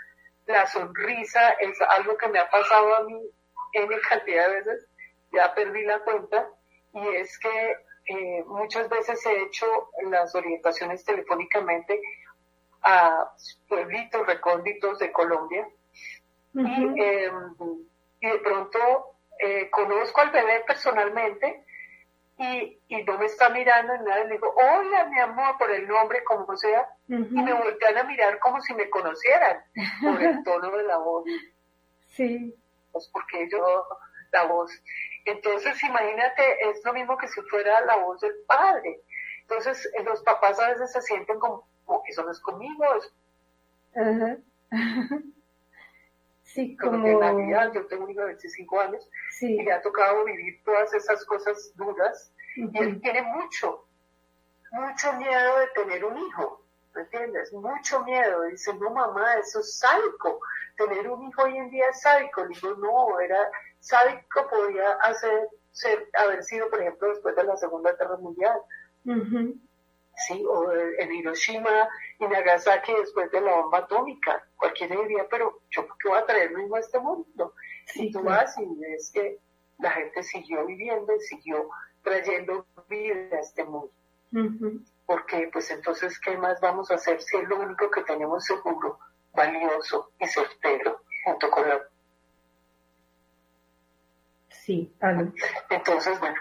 la 0.51 0.67
sonrisa 0.67 1.51
es 1.61 1.81
algo 1.83 2.17
que 2.17 2.29
me 2.29 2.39
ha 2.39 2.51
pasado 2.51 2.97
a 2.97 3.05
mí 3.05 3.21
en 3.73 3.89
cantidad 4.09 4.49
de 4.49 4.55
veces, 4.55 4.87
ya 5.33 5.55
perdí 5.55 5.85
la 5.85 6.01
cuenta, 6.01 6.49
y 6.93 7.09
es 7.17 7.39
que 7.39 7.77
eh, 8.07 8.45
muchas 8.47 8.89
veces 8.89 9.25
he 9.27 9.43
hecho 9.43 9.67
las 10.11 10.35
orientaciones 10.35 11.05
telefónicamente 11.05 12.01
a 12.83 13.31
pueblitos 13.69 14.27
recónditos 14.27 14.99
de 14.99 15.13
Colombia, 15.13 15.69
y, 16.53 17.03
em, 17.03 17.55
y 18.21 18.29
de 18.29 18.39
pronto 18.39 18.79
eh, 19.39 19.71
conozco 19.71 20.21
al 20.21 20.31
bebé 20.31 20.65
personalmente 20.67 21.65
y, 22.39 22.79
y, 22.89 23.05
no 23.05 23.19
me 23.19 23.27
está 23.27 23.51
mirando 23.51 23.95
en 23.95 24.05
nada, 24.05 24.25
le 24.25 24.33
digo, 24.33 24.53
hola 24.57 25.05
mi 25.07 25.21
amor, 25.21 25.57
por 25.59 25.71
el 25.71 25.87
nombre, 25.87 26.25
como 26.25 26.57
sea, 26.57 26.89
y 27.11 27.43
me 27.43 27.53
voltean 27.53 27.99
a 27.99 28.05
mirar 28.05 28.39
como 28.39 28.61
si 28.61 28.73
me 28.75 28.89
conocieran, 28.89 29.63
por 30.01 30.23
el 30.23 30.43
tono 30.45 30.71
de 30.77 30.83
la 30.85 30.99
voz. 30.99 31.25
Sí. 32.07 32.55
Pues 32.93 33.09
porque 33.13 33.49
yo, 33.51 33.85
la 34.33 34.45
voz. 34.45 34.71
Entonces, 35.25 35.83
imagínate, 35.83 36.71
es 36.71 36.85
lo 36.85 36.93
mismo 36.93 37.19
que 37.19 37.29
si 37.29 37.41
fuera 37.43 37.81
la 37.83 37.97
voz 37.97 38.21
del 38.21 38.35
padre. 38.47 39.01
Entonces, 39.43 39.91
los 40.05 40.23
papás 40.23 40.59
a 40.61 40.69
veces 40.71 40.93
se 40.93 41.03
sienten 41.03 41.39
como, 41.41 41.67
como 41.85 42.03
que 42.05 42.13
eso 42.13 42.23
no 42.25 42.31
es 42.31 42.41
conmigo, 42.41 42.85
es 42.95 43.13
Ajá. 43.97 44.37
Sí, 46.45 46.77
como... 46.77 47.07
en 47.07 47.21
Navidad, 47.21 47.73
yo 47.73 47.87
tengo 47.87 48.05
un 48.05 48.11
hijo 48.11 48.21
de 48.21 48.27
25 48.29 48.81
años 48.81 49.09
Sí. 49.39 49.55
y 49.55 49.63
le 49.63 49.73
ha 49.73 49.81
tocado 49.83 50.25
vivir 50.25 50.61
todas 50.65 50.93
esas 50.95 51.25
cosas 51.25 51.73
duras 51.77 52.33
y 52.57 52.77
él 52.77 53.01
tiene 53.01 53.23
mucho, 53.23 53.87
mucho 54.73 55.13
miedo 55.13 55.59
de 55.59 55.67
tener 55.69 56.05
un 56.05 56.19
hijo, 56.19 56.60
¿me 56.95 57.03
entiendes? 57.03 57.53
Mucho 57.53 58.05
miedo. 58.05 58.43
Dice, 58.43 58.75
no 58.75 58.91
mamá, 58.91 59.35
eso 59.35 59.61
es 59.61 59.79
sádico. 59.79 60.41
Tener 60.77 61.09
un 61.09 61.29
hijo 61.29 61.43
hoy 61.43 61.57
en 61.57 61.71
día 61.71 61.89
es 61.91 62.01
sádico. 62.01 62.45
Le 62.45 62.55
digo, 62.55 62.75
no, 62.77 63.21
era 63.21 63.51
sádico, 63.81 64.49
podía 64.49 64.93
hacer, 65.03 65.49
ser, 65.73 66.09
haber 66.15 66.43
sido, 66.45 66.69
por 66.71 66.81
ejemplo, 66.81 67.09
después 67.09 67.37
de 67.37 67.45
la 67.45 67.57
Segunda 67.57 67.93
Guerra 67.93 68.17
Mundial. 68.17 68.61
Sí, 70.27 70.45
o 70.47 70.71
en 70.73 71.15
Hiroshima 71.15 71.89
y 72.19 72.27
Nagasaki 72.27 72.93
después 72.93 73.31
de 73.31 73.41
la 73.41 73.55
bomba 73.55 73.79
atómica. 73.79 74.45
Cualquiera 74.57 74.97
diría, 75.01 75.27
pero 75.31 75.61
yo 75.71 75.87
por 75.87 75.97
qué 75.99 76.09
voy 76.09 76.19
a 76.19 76.27
traer 76.27 76.55
mismo 76.55 76.77
a 76.77 76.81
este 76.81 76.99
mundo. 76.99 77.55
Sí, 77.87 78.07
y 78.07 78.13
tú 78.13 78.23
vas 78.23 78.57
y 78.59 78.67
ves 78.79 79.11
que 79.13 79.39
la 79.79 79.91
gente 79.93 80.23
siguió 80.23 80.67
viviendo 80.67 81.15
y 81.15 81.21
siguió 81.21 81.71
trayendo 82.03 82.67
vida 82.89 83.37
a 83.37 83.41
este 83.41 83.65
mundo. 83.65 83.91
Porque 85.11 85.51
pues 85.53 85.69
entonces, 85.73 86.21
¿qué 86.21 86.37
más 86.39 86.61
vamos 86.61 86.89
a 86.93 86.95
hacer 86.95 87.21
si 87.21 87.37
es 87.37 87.49
lo 87.49 87.59
único 87.61 87.91
que 87.91 88.03
tenemos 88.03 88.45
seguro, 88.45 88.97
valioso 89.35 90.13
y 90.21 90.27
certero 90.29 91.01
junto 91.25 91.51
con 91.51 91.69
la... 91.69 91.81
Sí, 94.51 94.95
aló. 95.01 95.33
Entonces, 95.69 96.21
bueno, 96.21 96.37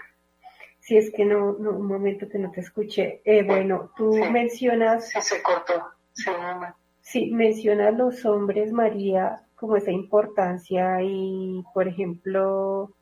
Si 0.78 0.96
es 0.96 1.10
que 1.12 1.24
no, 1.24 1.56
no, 1.58 1.70
un 1.72 1.88
momento 1.88 2.28
que 2.28 2.38
no 2.38 2.52
te 2.52 2.60
escuché. 2.60 3.20
Eh, 3.24 3.42
bueno, 3.42 3.90
tú 3.96 4.12
Sí. 4.12 4.30
mencionas, 4.30 5.08
si 5.08 5.20
se 5.20 5.42
cortó, 5.42 5.84
sí, 6.12 6.30
mamá. 6.30 6.76
sí, 7.00 7.32
mencionas 7.32 7.92
los 7.94 8.24
hombres, 8.24 8.70
María, 8.70 9.42
como 9.56 9.74
esa 9.78 9.90
importancia 9.90 11.02
y, 11.02 11.64
por 11.74 11.88
ejemplo, 11.88 12.92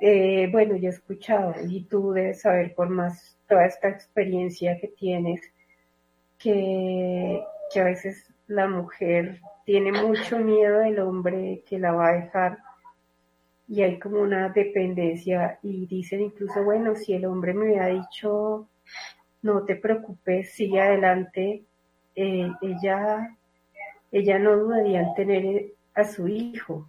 eh, 0.00 0.48
bueno, 0.50 0.76
yo 0.76 0.88
he 0.88 0.92
escuchado 0.92 1.54
y 1.68 1.84
tú 1.84 2.12
debes 2.12 2.42
saber 2.42 2.74
por 2.74 2.88
más 2.88 3.36
toda 3.48 3.66
esta 3.66 3.88
experiencia 3.88 4.78
que 4.80 4.88
tienes, 4.88 5.40
que, 6.38 7.42
que 7.72 7.80
a 7.80 7.84
veces 7.84 8.32
la 8.46 8.68
mujer 8.68 9.40
tiene 9.64 9.92
mucho 9.92 10.38
miedo 10.38 10.80
del 10.80 10.98
hombre 11.00 11.62
que 11.66 11.78
la 11.78 11.92
va 11.92 12.08
a 12.08 12.12
dejar 12.12 12.58
y 13.68 13.82
hay 13.82 13.98
como 13.98 14.20
una 14.20 14.48
dependencia 14.48 15.58
y 15.62 15.86
dicen 15.86 16.22
incluso, 16.22 16.64
bueno, 16.64 16.94
si 16.94 17.12
el 17.12 17.26
hombre 17.26 17.52
me 17.52 17.66
hubiera 17.66 17.88
dicho, 17.88 18.66
no 19.42 19.64
te 19.64 19.76
preocupes, 19.76 20.52
sigue 20.52 20.80
adelante, 20.80 21.64
eh, 22.16 22.50
ella, 22.62 23.36
ella 24.10 24.38
no 24.38 24.56
dudaría 24.56 25.02
en 25.02 25.14
tener 25.14 25.72
a 25.94 26.04
su 26.04 26.28
hijo 26.28 26.88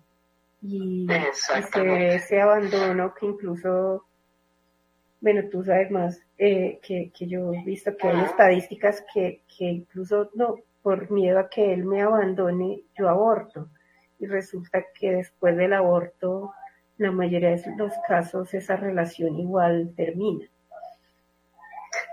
y, 0.61 1.03
y 1.03 1.07
se 1.07 1.27
Exactamente. 1.29 1.93
ve 1.93 2.15
ese 2.15 2.41
abandono 2.41 3.13
que 3.13 3.25
incluso, 3.25 4.05
bueno, 5.21 5.43
tú 5.51 5.63
sabes 5.63 5.89
más 5.91 6.21
eh, 6.37 6.79
que, 6.81 7.11
que 7.17 7.27
yo 7.27 7.53
he 7.53 7.63
visto 7.63 7.95
que 7.97 8.07
hay 8.07 8.21
estadísticas 8.25 9.03
que, 9.13 9.43
que 9.57 9.65
incluso 9.65 10.29
no, 10.35 10.55
por 10.81 11.09
miedo 11.11 11.39
a 11.39 11.49
que 11.49 11.73
él 11.73 11.85
me 11.85 12.01
abandone, 12.01 12.83
yo 12.97 13.09
aborto. 13.09 13.67
Y 14.19 14.27
resulta 14.27 14.83
que 14.93 15.11
después 15.11 15.55
del 15.55 15.73
aborto, 15.73 16.53
la 16.97 17.11
mayoría 17.11 17.51
de 17.51 17.75
los 17.77 17.93
casos, 18.07 18.53
esa 18.53 18.75
relación 18.75 19.37
igual 19.39 19.93
termina. 19.95 20.45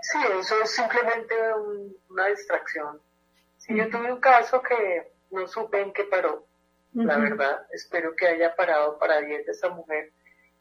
Sí, 0.01 0.17
eso 0.39 0.55
es 0.63 0.71
simplemente 0.71 1.33
un- 1.53 1.95
una 2.09 2.27
distracción. 2.27 2.99
Sí, 3.57 3.75
yo 3.75 3.89
tuve 3.89 4.11
un 4.13 4.19
caso 4.21 4.61
que 4.61 5.11
no 5.31 5.47
supe 5.47 5.81
en 5.81 5.91
qué 5.91 6.05
paró, 6.05 6.45
la 6.93 7.17
verdad. 7.17 7.67
Espero 7.71 8.15
que 8.15 8.27
haya 8.27 8.55
parado 8.55 8.97
para 8.97 9.19
bien 9.21 9.43
de 9.45 9.51
esa 9.51 9.69
mujer 9.69 10.11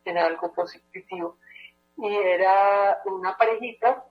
en 0.04 0.18
algo 0.18 0.52
positivo. 0.52 1.38
Y 1.96 2.14
era 2.14 3.00
una 3.06 3.36
parejita 3.36 4.04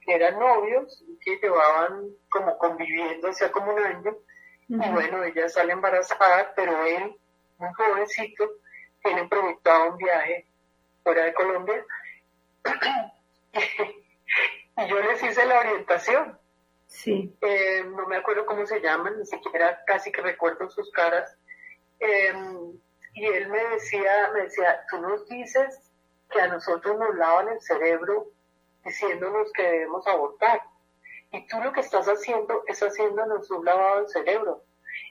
que 0.00 0.14
eran 0.14 0.38
novios 0.38 1.02
y 1.06 1.18
que 1.18 1.38
llevaban 1.42 2.08
como 2.28 2.56
conviviendo 2.58 3.28
hacía 3.28 3.50
como 3.50 3.72
un 3.74 3.80
año. 3.80 4.16
Y 4.68 4.76
bueno, 4.76 5.24
ella 5.24 5.48
sale 5.48 5.72
embarazada, 5.72 6.52
pero 6.54 6.84
él, 6.84 7.16
un 7.58 7.72
jovencito, 7.74 8.48
tiene 9.02 9.26
proyectado 9.26 9.90
un 9.90 9.96
viaje 9.96 10.46
fuera 11.02 11.24
de 11.24 11.34
Colombia. 11.34 11.84
y 13.52 14.88
yo 14.88 15.00
les 15.00 15.22
hice 15.22 15.44
la 15.44 15.58
orientación. 15.58 16.38
Sí. 16.86 17.36
Eh, 17.40 17.84
no 17.84 18.06
me 18.06 18.16
acuerdo 18.16 18.46
cómo 18.46 18.66
se 18.66 18.80
llaman, 18.80 19.18
ni 19.18 19.26
siquiera 19.26 19.82
casi 19.86 20.12
que 20.12 20.22
recuerdo 20.22 20.68
sus 20.70 20.90
caras. 20.92 21.36
Eh, 22.00 22.32
y 23.14 23.24
él 23.26 23.48
me 23.48 23.62
decía, 23.70 24.30
me 24.32 24.42
decía, 24.42 24.84
tú 24.90 24.98
nos 25.00 25.28
dices 25.28 25.92
que 26.30 26.40
a 26.40 26.48
nosotros 26.48 26.98
nos 26.98 27.14
lavan 27.16 27.48
el 27.48 27.60
cerebro 27.60 28.26
diciéndonos 28.84 29.52
que 29.52 29.62
debemos 29.62 30.06
abortar. 30.06 30.62
Y 31.32 31.46
tú 31.46 31.58
lo 31.62 31.72
que 31.72 31.80
estás 31.80 32.06
haciendo 32.06 32.62
es 32.66 32.80
haciéndonos 32.80 33.50
un 33.50 33.64
lavado 33.64 33.98
del 33.98 34.08
cerebro. 34.08 34.64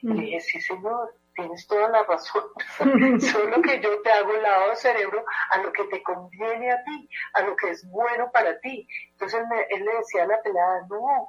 Y 0.05 0.13
le 0.13 0.21
dije, 0.23 0.39
sí 0.41 0.61
señor, 0.61 1.13
tienes 1.35 1.67
toda 1.67 1.89
la 1.89 2.03
razón. 2.03 2.43
Solo 3.19 3.61
que 3.61 3.79
yo 3.81 4.01
te 4.01 4.11
hago 4.11 4.33
el 4.33 4.43
lavado 4.43 4.67
del 4.69 4.77
cerebro 4.77 5.25
a 5.51 5.57
lo 5.59 5.71
que 5.71 5.83
te 5.85 6.01
conviene 6.03 6.71
a 6.71 6.83
ti, 6.83 7.09
a 7.33 7.41
lo 7.43 7.55
que 7.55 7.69
es 7.71 7.85
bueno 7.89 8.31
para 8.31 8.59
ti. 8.59 8.87
Entonces 9.11 9.41
me- 9.49 9.63
él 9.69 9.85
le 9.85 9.95
decía 9.97 10.23
a 10.23 10.27
la 10.27 10.41
pelada, 10.41 10.85
no, 10.89 11.27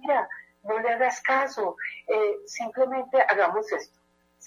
mira, 0.00 0.28
no 0.64 0.78
le 0.80 0.90
hagas 0.90 1.20
caso, 1.22 1.76
eh, 2.08 2.36
simplemente 2.46 3.20
hagamos 3.22 3.70
esto. 3.72 3.97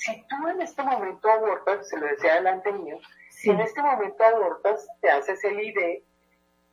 Si 0.02 0.26
tú 0.28 0.48
en 0.48 0.60
este 0.60 0.82
momento 0.82 1.30
abortas, 1.30 1.88
se 1.88 1.96
lo 1.96 2.08
decía 2.08 2.34
delante 2.34 2.72
mío, 2.72 2.98
si 3.30 3.52
en 3.52 3.62
este 3.62 3.84
momento 3.84 4.24
abortas, 4.24 4.88
te 5.00 5.12
haces 5.12 5.44
el 5.44 5.62
ID, 5.62 6.02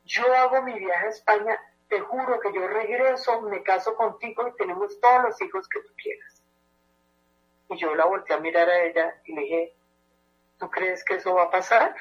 yo 0.03 0.33
hago 0.33 0.63
mi 0.63 0.73
viaje 0.79 1.05
a 1.05 1.09
España, 1.09 1.59
te 1.89 1.99
juro 1.99 2.39
que 2.39 2.51
yo 2.51 2.67
regreso, 2.67 3.39
me 3.41 3.61
caso 3.61 3.93
contigo 3.95 4.47
y 4.47 4.55
tenemos 4.55 4.99
todos 4.99 5.25
los 5.25 5.41
hijos 5.43 5.69
que 5.69 5.79
tú 5.79 5.93
quieras. 6.01 6.41
Y 7.69 7.77
yo 7.77 7.93
la 7.93 8.05
volteé 8.05 8.35
a 8.35 8.39
mirar 8.39 8.67
a 8.67 8.81
ella 8.85 9.21
y 9.25 9.35
le 9.35 9.41
dije, 9.41 9.75
¿tú 10.57 10.67
crees 10.71 11.05
que 11.05 11.17
eso 11.17 11.35
va 11.35 11.43
a 11.43 11.51
pasar? 11.51 11.95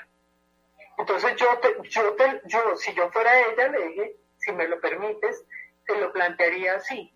Entonces 0.97 1.37
yo, 1.37 1.59
te, 1.59 1.77
yo, 1.91 2.15
te, 2.15 2.41
yo, 2.47 2.75
si 2.77 2.95
yo 2.95 3.11
fuera 3.11 3.39
ella, 3.39 3.69
le 3.69 3.89
dije, 3.89 4.17
si 4.39 4.53
me 4.53 4.67
lo 4.67 4.81
permites, 4.81 5.45
te 5.87 5.95
lo 6.01 6.11
plantearía 6.11 6.77
así. 6.77 7.15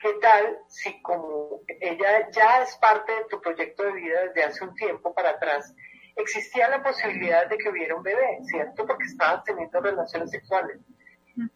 ¿Qué 0.00 0.14
tal 0.14 0.58
si 0.66 1.00
como 1.02 1.60
ella 1.80 2.30
ya 2.30 2.62
es 2.62 2.74
parte 2.76 3.12
de 3.12 3.24
tu 3.26 3.40
proyecto 3.40 3.82
de 3.82 3.92
vida 3.92 4.20
desde 4.28 4.44
hace 4.44 4.64
un 4.64 4.74
tiempo 4.74 5.14
para 5.14 5.30
atrás, 5.30 5.74
existía 6.16 6.68
la 6.68 6.82
posibilidad 6.82 7.46
de 7.48 7.58
que 7.58 7.68
hubiera 7.68 7.94
un 7.94 8.02
bebé, 8.02 8.38
¿cierto? 8.44 8.86
Porque 8.86 9.04
estabas 9.04 9.44
teniendo 9.44 9.78
relaciones 9.80 10.30
sexuales. 10.30 10.78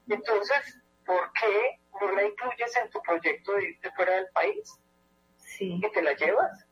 Entonces, 0.08 0.78
¿por 1.06 1.32
qué 1.32 1.80
no 2.00 2.12
la 2.12 2.24
incluyes 2.24 2.76
en 2.76 2.90
tu 2.90 3.00
proyecto 3.00 3.54
de 3.54 3.70
irte 3.70 3.90
fuera 3.92 4.16
del 4.16 4.28
país? 4.28 4.78
Sí. 5.36 5.80
y 5.82 5.92
te 5.92 6.02
la 6.02 6.14
llevas. 6.14 6.66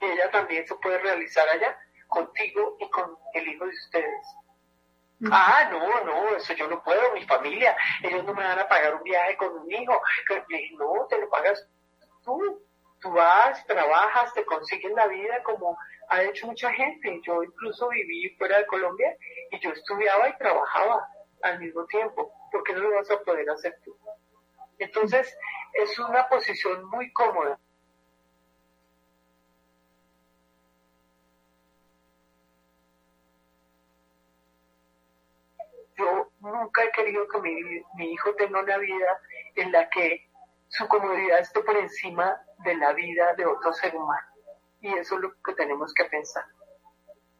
Y 0.00 0.06
ella 0.06 0.30
también 0.30 0.66
se 0.66 0.74
puede 0.76 0.98
realizar 0.98 1.48
allá, 1.48 1.76
contigo 2.08 2.76
y 2.80 2.88
con 2.90 3.16
el 3.34 3.48
hijo 3.48 3.64
de 3.64 3.70
ustedes. 3.70 4.26
Ah, 5.30 5.68
no, 5.70 6.04
no, 6.04 6.36
eso 6.36 6.52
yo 6.54 6.68
no 6.68 6.82
puedo, 6.82 7.12
mi 7.14 7.24
familia, 7.24 7.76
ellos 8.02 8.24
no 8.24 8.34
me 8.34 8.42
van 8.42 8.58
a 8.58 8.68
pagar 8.68 8.94
un 8.94 9.02
viaje 9.02 9.36
con 9.36 9.56
un 9.56 9.70
hijo. 9.70 9.98
No, 10.78 11.06
te 11.08 11.20
lo 11.20 11.28
pagas 11.30 11.66
tú. 12.24 12.60
Tú 13.00 13.12
vas, 13.12 13.64
trabajas, 13.66 14.32
te 14.32 14.44
consigues 14.46 14.92
la 14.92 15.06
vida 15.06 15.42
como 15.42 15.76
ha 16.08 16.22
hecho 16.22 16.46
mucha 16.46 16.72
gente. 16.72 17.20
Yo 17.22 17.42
incluso 17.42 17.88
viví 17.88 18.30
fuera 18.38 18.58
de 18.58 18.66
Colombia 18.66 19.14
y 19.50 19.60
yo 19.60 19.70
estudiaba 19.70 20.28
y 20.28 20.38
trabajaba 20.38 21.06
al 21.42 21.60
mismo 21.60 21.84
tiempo. 21.86 22.32
¿Por 22.50 22.62
qué 22.64 22.72
no 22.72 22.80
lo 22.80 22.94
vas 22.96 23.10
a 23.10 23.20
poder 23.20 23.48
hacer 23.50 23.78
tú? 23.84 23.94
Entonces, 24.78 25.36
es 25.74 25.98
una 25.98 26.26
posición 26.28 26.88
muy 26.88 27.12
cómoda. 27.12 27.58
Yo 35.96 36.30
nunca 36.40 36.84
he 36.84 36.90
querido 36.92 37.26
que 37.28 37.40
mi, 37.40 37.54
mi 37.96 38.12
hijo 38.12 38.34
tenga 38.36 38.60
una 38.60 38.78
vida 38.78 39.20
en 39.56 39.72
la 39.72 39.88
que 39.90 40.28
su 40.68 40.86
comodidad 40.88 41.40
esté 41.40 41.60
por 41.60 41.76
encima 41.76 42.40
de 42.64 42.76
la 42.76 42.92
vida 42.92 43.34
de 43.34 43.46
otro 43.46 43.72
ser 43.72 43.94
humano. 43.94 44.26
Y 44.80 44.88
eso 44.94 45.14
es 45.16 45.20
lo 45.22 45.32
que 45.42 45.54
tenemos 45.54 45.92
que 45.94 46.04
pensar. 46.06 46.44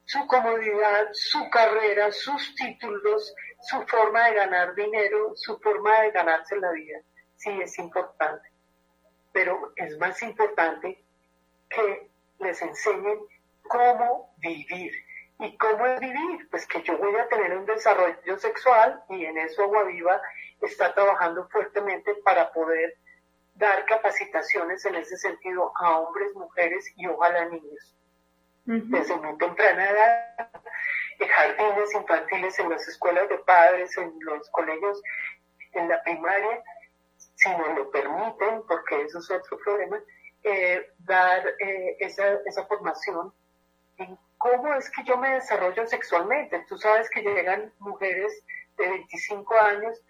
su 0.07 0.27
comodidad, 0.27 1.09
su 1.13 1.49
carrera, 1.51 2.13
sus 2.13 2.55
títulos, 2.57 3.35
su 3.63 3.83
forma 3.87 4.27
de 4.29 4.35
ganar 4.35 4.75
dinero, 4.75 5.33
su 5.35 5.59
forma 5.59 6.03
de 6.03 6.11
ganarse 6.11 6.57
la 6.57 6.71
vida. 6.73 7.01
Sí, 7.37 7.51
es 7.61 7.79
importante. 7.79 8.49
Pero 9.33 9.73
es 9.77 9.99
más 9.99 10.23
importante 10.23 11.03
que 11.69 12.11
les 12.41 12.61
enseñen 12.63 13.19
cómo 13.63 14.35
vivir. 14.39 14.93
¿Y 15.41 15.57
cómo 15.57 15.87
es 15.87 16.01
vivir? 16.01 16.49
Pues 16.51 16.67
que 16.67 16.83
yo 16.83 16.97
voy 16.99 17.17
a 17.17 17.29
tener 17.29 17.57
un 17.57 17.67
desarrollo 17.67 18.39
sexual 18.39 19.03
y 19.09 19.25
en 19.25 19.37
eso 19.39 19.65
Agua 19.65 19.85
Viva 19.85 20.21
está 20.63 20.95
trabajando 20.95 21.49
fuertemente 21.49 22.15
para 22.25 22.53
poder 22.53 22.97
dar 23.55 23.85
capacitaciones 23.87 24.85
en 24.85 24.97
ese 24.97 25.17
sentido 25.17 25.73
a 25.77 25.99
hombres, 25.99 26.35
mujeres 26.35 26.85
y 26.97 27.07
ojalá 27.07 27.47
niños. 27.47 27.97
Desde 28.67 29.17
muy 29.17 29.37
temprana 29.37 29.91
edad, 29.91 30.49
en 31.19 31.29
jardines 31.29 31.95
infantiles, 31.95 32.59
en 32.59 32.71
las 32.71 32.89
escuelas 32.89 33.29
de 33.29 33.39
padres, 33.39 33.97
en 33.99 34.15
los 34.21 34.49
colegios, 34.51 35.03
en 35.73 35.89
la 35.89 36.03
primaria, 36.03 36.63
si 37.17 37.51
nos 37.51 37.77
lo 37.77 37.91
permiten, 37.91 38.63
porque 38.67 39.03
eso 39.03 39.19
es 39.19 39.31
otro 39.31 39.59
problema, 39.59 40.01
eh, 40.43 40.91
dar 41.01 41.47
eh, 41.59 41.97
esa, 42.01 42.39
esa 42.47 42.65
formación 42.67 43.35
en 43.99 44.19
cómo 44.45 44.75
es 44.75 44.91
que 44.91 45.03
yo 45.05 45.17
me 45.17 45.33
desarrollo 45.33 45.87
sexualmente. 45.87 46.67
Tú 46.69 46.77
sabes 46.77 47.09
que 47.09 47.23
llegan 47.23 47.73
mujeres 47.79 48.45
de 48.77 48.89
25 48.91 49.59
años, 49.59 50.03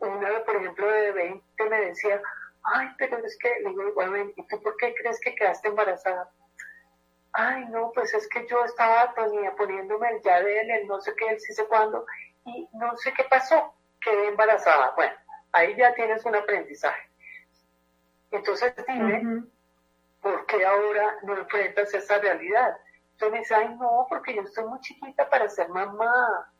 una, 0.00 0.44
por 0.44 0.56
ejemplo, 0.56 0.90
de 0.90 1.12
20 1.12 1.64
me 1.70 1.80
decía, 1.82 2.20
ay, 2.64 2.88
pero 2.98 3.18
es 3.24 3.38
que, 3.38 3.48
le 3.62 3.70
digo, 3.70 3.88
igualmente, 3.88 4.34
¿y 4.40 4.46
tú 4.48 4.60
por 4.60 4.76
qué 4.76 4.92
crees 4.92 5.20
que 5.20 5.36
quedaste 5.36 5.68
embarazada? 5.68 6.28
Ay, 7.32 7.66
no, 7.66 7.92
pues 7.94 8.12
es 8.12 8.28
que 8.28 8.44
yo 8.48 8.64
estaba 8.64 9.14
todavía 9.14 9.54
poniéndome 9.54 10.08
el 10.10 10.22
ya 10.22 10.42
de 10.42 10.60
él, 10.60 10.70
el 10.70 10.86
no 10.88 11.00
sé 11.00 11.14
qué, 11.14 11.28
el 11.28 11.40
sí 11.40 11.52
sé 11.52 11.66
cuándo, 11.66 12.04
y 12.44 12.68
no 12.72 12.96
sé 12.96 13.12
qué 13.12 13.24
pasó, 13.24 13.72
quedé 14.00 14.28
embarazada. 14.28 14.94
Bueno, 14.96 15.14
ahí 15.52 15.76
ya 15.76 15.94
tienes 15.94 16.24
un 16.24 16.34
aprendizaje. 16.34 17.08
Entonces 18.32 18.74
dime, 18.88 19.44
¿por 20.20 20.44
qué 20.46 20.66
ahora 20.66 21.18
no 21.22 21.38
enfrentas 21.38 21.94
esa 21.94 22.18
realidad? 22.18 22.76
Entonces 23.16 23.32
me 23.32 23.38
dice, 23.38 23.54
ay, 23.54 23.74
no, 23.80 24.06
porque 24.10 24.34
yo 24.34 24.42
estoy 24.42 24.66
muy 24.66 24.78
chiquita 24.80 25.30
para 25.30 25.48
ser 25.48 25.70
mamá. 25.70 26.52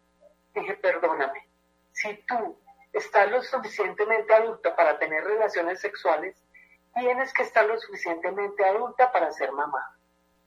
Dije, 0.54 0.74
perdóname, 0.76 1.46
si 1.92 2.14
tú 2.26 2.58
estás 2.94 3.30
lo 3.30 3.42
suficientemente 3.42 4.32
adulta 4.32 4.74
para 4.74 4.98
tener 4.98 5.22
relaciones 5.22 5.82
sexuales, 5.82 6.34
tienes 6.94 7.34
que 7.34 7.42
estar 7.42 7.66
lo 7.66 7.78
suficientemente 7.78 8.64
adulta 8.64 9.12
para 9.12 9.30
ser 9.32 9.52
mamá. 9.52 9.98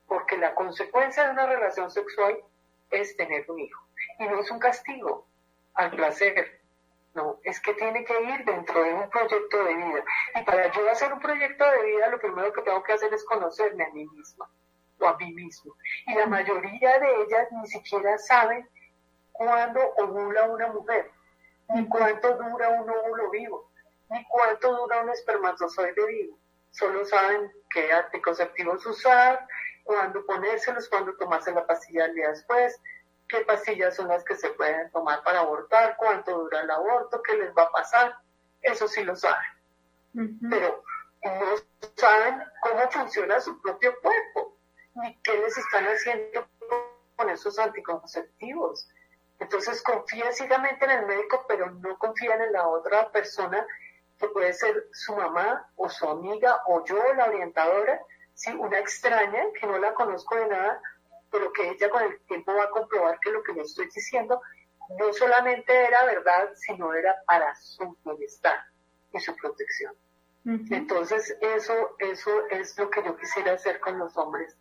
Porque 0.08 0.36
la 0.36 0.56
consecuencia 0.56 1.26
de 1.26 1.30
una 1.30 1.46
relación 1.46 1.92
sexual 1.92 2.40
es 2.90 3.16
tener 3.16 3.46
un 3.52 3.60
hijo. 3.60 3.80
Y 4.18 4.26
no 4.26 4.40
es 4.40 4.50
un 4.50 4.58
castigo 4.58 5.28
al 5.76 5.92
placer. 5.92 6.60
No, 7.14 7.38
es 7.44 7.62
que 7.62 7.76
tiene 7.76 8.04
que 8.04 8.20
ir 8.20 8.46
dentro 8.46 8.84
de 8.84 8.96
un 8.96 9.08
proyecto 9.12 9.64
de 9.64 9.76
vida. 9.76 10.04
Y 10.42 10.44
para 10.44 10.72
yo 10.72 10.90
hacer 10.90 11.14
un 11.14 11.20
proyecto 11.20 11.70
de 11.70 11.84
vida, 11.84 12.08
lo 12.08 12.20
primero 12.20 12.52
que 12.52 12.64
tengo 12.64 12.82
que 12.82 12.94
hacer 12.94 13.14
es 13.14 13.24
conocerme 13.26 13.84
a 13.84 13.90
mí 13.92 14.08
misma 14.08 14.50
o 15.00 15.08
a 15.08 15.18
mí 15.18 15.34
mismo. 15.34 15.76
Y 16.08 16.16
la 16.16 16.26
mayoría 16.26 17.00
de 17.00 17.24
ellas 17.24 17.48
ni 17.52 17.68
siquiera 17.68 18.18
saben 18.18 18.68
cuándo 19.32 19.80
ovula 19.98 20.46
una 20.46 20.68
mujer 20.68 21.12
ni 21.70 21.88
cuánto 21.88 22.36
dura 22.36 22.70
un 22.70 22.90
óvulo 22.90 23.30
vivo, 23.30 23.70
ni 24.10 24.26
cuánto 24.28 24.76
dura 24.76 25.02
un 25.02 25.10
espermatozoide 25.10 26.06
vivo. 26.08 26.38
Solo 26.72 27.06
saben 27.06 27.52
qué 27.70 27.92
anticonceptivos 27.92 28.86
usar, 28.86 29.48
cuándo 29.84 30.26
ponérselos, 30.26 30.90
cuándo 30.90 31.16
tomarse 31.18 31.52
la 31.52 31.66
pastilla 31.66 32.06
el 32.06 32.16
día 32.16 32.30
después, 32.30 32.80
qué 33.28 33.42
pastillas 33.42 33.96
son 33.96 34.08
las 34.08 34.24
que 34.24 34.36
se 34.36 34.50
pueden 34.52 34.90
tomar 34.92 35.24
para 35.24 35.42
abortar, 35.42 35.96
cuánto 35.98 36.38
dura 36.40 36.62
el 36.62 36.72
aborto, 36.72 37.22
qué 37.22 37.36
les 37.38 37.54
va 37.56 37.64
a 37.64 37.72
pasar. 37.72 38.18
Eso 38.62 38.88
sí 38.88 39.04
lo 39.04 39.16
saben. 39.16 40.40
Pero 40.50 40.84
no 41.24 41.56
saben 41.96 42.44
cómo 42.62 42.90
funciona 42.90 43.40
su 43.40 43.62
propio 43.62 43.94
cuerpo, 44.02 44.58
ni 45.02 45.16
qué 45.24 45.38
les 45.38 45.58
están 45.58 45.86
haciendo 45.86 46.48
con 47.16 47.30
esos 47.30 47.58
anticonceptivos. 47.60 48.88
Entonces 49.40 49.82
confía 49.82 50.32
ciegamente 50.32 50.86
en 50.86 50.92
el 50.92 51.06
médico, 51.06 51.46
pero 51.48 51.72
no 51.72 51.98
confían 51.98 52.42
en 52.42 52.54
la 52.54 52.68
otra 52.68 53.10
persona 53.12 53.66
que 54.18 54.28
puede 54.28 54.54
ser 54.54 54.88
su 54.92 55.16
mamá 55.16 55.70
o 55.76 55.90
su 55.90 56.08
amiga 56.08 56.62
o 56.68 56.84
yo, 56.86 56.98
la 57.14 57.26
orientadora, 57.28 58.02
¿sí? 58.34 58.52
una 58.52 58.80
extraña 58.80 59.44
que 59.60 59.66
no 59.66 59.78
la 59.78 59.94
conozco 59.94 60.36
de 60.36 60.48
nada, 60.48 60.82
pero 61.32 61.54
que 61.54 61.70
ella 61.70 61.90
con 61.90 62.04
el 62.04 62.20
tiempo 62.22 62.54
va 62.54 62.66
a 62.66 62.70
comprobar 62.70 63.20
que 63.20 63.32
lo 63.32 63.42
que 63.44 63.54
le 63.54 63.62
estoy 63.62 63.86
diciendo 63.86 64.42
no 64.98 65.14
solamente 65.14 65.74
era 65.74 66.04
verdad, 66.06 66.50
sino 66.56 66.94
era 66.94 67.16
para 67.26 67.56
su 67.56 67.96
bienestar 68.04 68.60
y 69.14 69.20
su 69.20 69.36
protección. 69.36 69.94
Entonces, 70.46 71.38
eso, 71.42 71.96
eso 72.00 72.48
es 72.50 72.76
lo 72.80 72.90
que 72.90 73.04
yo 73.04 73.16
quisiera 73.18 73.54
hacer 73.54 73.80
con 73.80 74.00
los 74.00 74.18
hombres, 74.18 74.58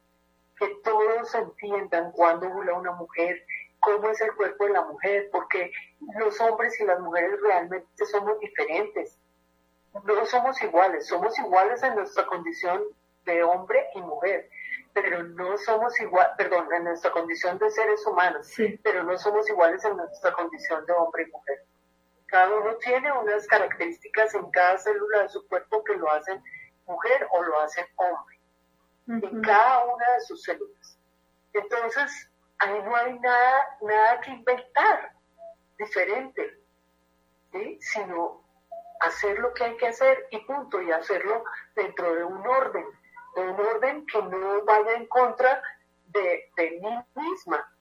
que 0.58 0.68
todos 0.84 1.34
entiendan 1.34 2.12
cuándo 2.12 2.48
ovula 2.48 2.74
una 2.74 2.92
mujer, 2.92 3.44
cómo 3.80 4.10
es 4.10 4.20
el 4.20 4.34
cuerpo 4.34 4.64
de 4.64 4.72
la 4.72 4.84
mujer, 4.84 5.28
porque 5.30 5.72
los 6.18 6.40
hombres 6.40 6.78
y 6.80 6.84
las 6.84 7.00
mujeres 7.00 7.40
realmente 7.40 8.06
somos 8.06 8.38
diferentes. 8.40 9.18
No 10.04 10.26
somos 10.26 10.60
iguales, 10.62 11.06
somos 11.06 11.38
iguales 11.38 11.82
en 11.82 11.94
nuestra 11.94 12.26
condición 12.26 12.82
de 13.24 13.42
hombre 13.42 13.86
y 13.94 14.00
mujer, 14.00 14.48
pero 14.92 15.22
no 15.22 15.56
somos 15.58 15.98
igual, 16.00 16.32
perdón, 16.36 16.72
en 16.72 16.84
nuestra 16.84 17.10
condición 17.10 17.58
de 17.58 17.70
seres 17.70 18.06
humanos, 18.06 18.52
pero 18.82 19.04
no 19.04 19.16
somos 19.18 19.48
iguales 19.48 19.84
en 19.84 19.96
nuestra 19.96 20.32
condición 20.32 20.84
de 20.86 20.92
hombre 20.92 21.24
y 21.24 21.30
mujer. 21.30 21.64
Cada 22.26 22.54
uno 22.54 22.76
tiene 22.76 23.10
unas 23.12 23.46
características 23.46 24.34
en 24.34 24.50
cada 24.50 24.78
célula 24.78 25.22
de 25.22 25.28
su 25.30 25.46
cuerpo 25.48 25.82
que 25.84 25.96
lo 25.96 26.10
hacen 26.10 26.42
mujer 26.86 27.26
o 27.30 27.42
lo 27.42 27.60
hacen 27.60 27.86
hombre, 27.96 28.37
en 29.08 29.42
cada 29.42 29.86
una 29.86 30.12
de 30.14 30.20
sus 30.20 30.42
células. 30.42 30.98
Entonces, 31.54 32.30
ahí 32.58 32.82
no 32.84 32.94
hay 32.94 33.18
nada, 33.18 33.78
nada 33.80 34.20
que 34.20 34.30
inventar 34.30 35.12
diferente, 35.78 36.60
sino 37.80 38.42
hacer 39.00 39.38
lo 39.38 39.52
que 39.54 39.64
hay 39.64 39.76
que 39.76 39.88
hacer 39.88 40.26
y 40.30 40.38
punto, 40.40 40.82
y 40.82 40.90
hacerlo 40.90 41.44
dentro 41.74 42.14
de 42.14 42.24
un 42.24 42.46
orden, 42.46 42.84
de 43.36 43.42
un 43.42 43.60
orden 43.60 44.06
que 44.06 44.20
no 44.22 44.64
vaya 44.64 44.94
en 44.94 45.06
contra 45.06 45.62
de, 46.08 46.50
mí 46.56 47.22
misma, 47.22 47.72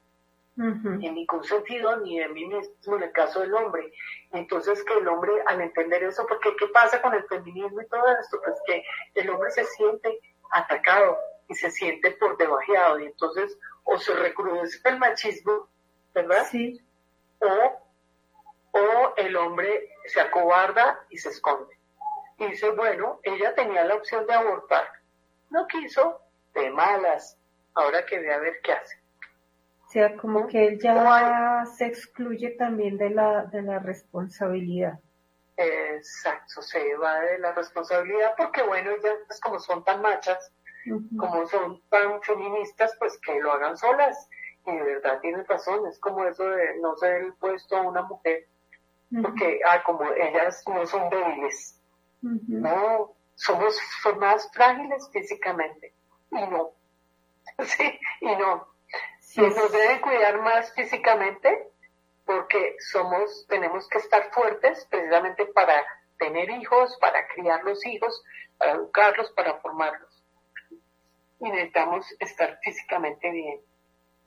en 0.57 1.13
ningún 1.13 1.43
sentido, 1.43 1.97
ni 1.97 2.19
de 2.19 2.30
mí 2.30 2.45
mismo 2.45 2.95
en 2.97 3.03
el 3.03 3.11
caso 3.11 3.41
del 3.41 3.53
hombre. 3.53 3.91
Entonces 4.32 4.84
que 4.84 4.93
el 4.93 5.07
hombre 5.07 5.34
al 5.47 5.61
entender 5.61 6.03
eso, 6.03 6.25
porque 6.28 6.55
¿qué 6.57 6.67
pasa 6.67 7.01
con 7.01 7.13
el 7.13 7.23
feminismo 7.28 7.82
y 7.82 7.88
todo 7.88 8.07
esto? 8.19 8.39
Pues 8.43 8.59
que 8.65 8.84
el 9.15 9.30
hombre 9.30 9.51
se 9.51 9.65
siente 9.65 10.19
atacado 10.51 11.17
y 11.47 11.55
se 11.55 11.71
siente 11.71 12.11
por 12.11 12.37
debajeado 12.37 12.99
y 12.99 13.05
entonces 13.05 13.57
o 13.83 13.97
se 13.97 14.13
recrudece 14.13 14.79
el 14.85 14.99
machismo, 14.99 15.67
¿verdad? 16.13 16.45
Sí. 16.49 16.81
O, 17.39 18.77
o 18.79 19.13
el 19.15 19.35
hombre 19.35 19.89
se 20.05 20.19
acobarda 20.19 20.99
y 21.09 21.17
se 21.17 21.29
esconde. 21.29 21.77
Y 22.37 22.47
dice, 22.47 22.69
bueno, 22.71 23.19
ella 23.23 23.55
tenía 23.55 23.83
la 23.85 23.95
opción 23.95 24.27
de 24.27 24.33
abortar. 24.33 24.85
No 25.49 25.65
quiso, 25.67 26.21
de 26.53 26.69
malas. 26.69 27.37
Ahora 27.73 28.05
que 28.05 28.19
ve 28.19 28.33
a 28.33 28.39
ver 28.39 28.59
qué 28.61 28.73
hace. 28.73 28.97
O 29.85 29.89
sea, 29.89 30.17
como 30.17 30.47
que 30.47 30.67
él 30.67 30.79
ya 30.81 31.63
se 31.77 31.85
excluye 31.85 32.49
también 32.51 32.97
de 32.97 33.09
la, 33.09 33.45
de 33.45 33.61
la 33.61 33.79
responsabilidad. 33.79 34.99
Exacto, 35.57 36.61
se 36.61 36.95
va 36.97 37.19
de 37.19 37.39
la 37.39 37.51
responsabilidad 37.51 38.35
porque, 38.37 38.61
bueno, 38.61 38.91
ellas 38.91 39.41
como 39.41 39.59
son 39.59 39.83
tan 39.83 40.01
machas, 40.03 40.51
como 41.17 41.47
son 41.47 41.81
tan 41.89 42.21
feministas, 42.21 42.95
pues 42.99 43.19
que 43.19 43.39
lo 43.39 43.51
hagan 43.51 43.75
solas. 43.75 44.29
Y 44.67 44.71
de 44.71 44.83
verdad 44.83 45.19
tienen 45.19 45.45
razón, 45.45 45.87
es 45.87 45.97
como 45.99 46.25
eso 46.25 46.43
de 46.43 46.77
no 46.79 46.95
ser 46.97 47.21
el 47.23 47.33
puesto 47.35 47.75
a 47.75 47.81
una 47.81 48.03
mujer, 48.03 48.47
porque 49.21 49.59
ah, 49.65 49.81
como 49.83 50.03
ellas 50.11 50.63
no 50.67 50.85
son 50.85 51.09
débiles, 51.09 51.81
no, 52.21 53.15
somos 53.35 53.79
más 54.19 54.51
frágiles 54.51 55.09
físicamente, 55.11 55.93
y 56.31 56.35
no, 56.35 56.71
sí, 57.63 57.99
y 58.21 58.35
no. 58.35 58.67
Sí, 59.21 59.41
nos 59.41 59.71
deben 59.71 60.01
cuidar 60.01 60.41
más 60.41 60.73
físicamente 60.73 61.69
porque 62.28 62.75
somos, 62.91 63.47
tenemos 63.47 63.89
que 63.89 63.97
estar 63.97 64.32
fuertes 64.32 64.86
precisamente 64.91 65.47
para 65.47 65.84
tener 66.19 66.49
hijos, 66.51 66.95
para 67.01 67.28
criar 67.30 67.63
los 67.63 67.84
hijos, 67.86 68.23
para 68.59 68.73
educarlos, 68.73 69.32
para 69.32 69.55
formarlos 69.61 70.17
y 71.39 71.49
necesitamos 71.49 72.05
estar 72.19 72.59
físicamente 72.63 73.30
bien. 73.32 73.59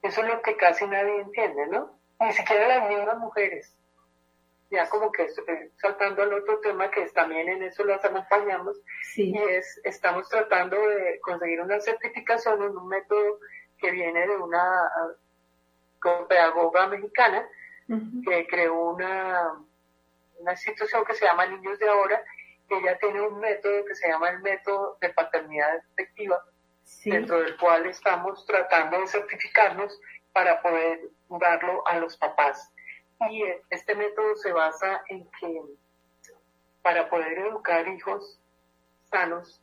Eso 0.03 0.23
es 0.23 0.29
lo 0.29 0.43
que 0.43 0.57
casi 0.57 0.87
nadie 0.87 1.21
entiende, 1.21 1.67
¿no? 1.67 1.99
Ni 2.21 2.33
siquiera 2.33 2.69
las 2.69 2.89
mismas 2.89 3.19
mujeres. 3.19 3.77
Ya 4.71 4.89
como 4.89 5.11
que 5.11 5.27
saltando 5.79 6.23
al 6.23 6.33
otro 6.33 6.61
tema 6.61 6.91
que 6.91 7.05
también 7.09 7.49
en 7.49 7.65
eso 7.65 7.83
las 7.85 8.05
acompañamos 8.05 8.77
y 9.17 9.37
es, 9.37 9.81
estamos 9.83 10.29
tratando 10.29 10.77
de 10.77 11.19
conseguir 11.21 11.61
una 11.61 11.81
certificación 11.81 12.63
en 12.63 12.77
un 12.77 12.87
método 12.87 13.41
que 13.79 13.91
viene 13.91 14.29
de 14.29 14.37
una 14.37 14.63
psicopedagoga 15.95 16.87
mexicana, 16.87 17.49
que 18.25 18.47
creó 18.47 18.91
una, 18.91 19.55
una 20.39 20.53
institución 20.53 21.05
que 21.05 21.15
se 21.15 21.25
llama 21.25 21.47
Niños 21.47 21.79
de 21.79 21.89
Ahora, 21.89 22.23
ella 22.69 22.97
tiene 22.99 23.21
un 23.21 23.41
método 23.41 23.85
que 23.85 23.95
se 23.95 24.09
llama 24.09 24.31
el 24.31 24.41
método 24.41 24.97
de 25.01 25.11
paternidad 25.11 25.77
efectiva, 25.93 26.45
dentro 27.05 27.41
del 27.41 27.57
cual 27.57 27.87
estamos 27.87 28.47
tratando 28.47 29.01
de 29.01 29.09
certificarnos 29.09 30.01
para 30.33 30.63
poder 30.63 31.01
darlo 31.29 31.87
a 31.87 31.99
los 31.99 32.17
papás. 32.17 32.73
Y 33.29 33.45
este 33.71 33.95
método 33.95 34.37
se 34.37 34.53
basa 34.53 35.03
en 35.09 35.29
que 35.41 35.63
para 36.83 37.11
poder 37.11 37.39
educar 37.39 37.87
hijos 37.89 38.41
sanos 39.11 39.61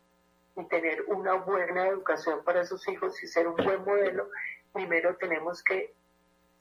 y 0.56 0.66
tener 0.66 1.04
una 1.08 1.36
buena 1.36 1.88
educación 1.88 2.44
para 2.44 2.66
sus 2.66 2.88
hijos 2.88 3.22
y 3.24 3.28
ser 3.28 3.48
un 3.48 3.56
buen 3.56 3.84
modelo, 3.86 4.30
primero 4.74 5.16
tenemos 5.16 5.64
que 5.64 5.96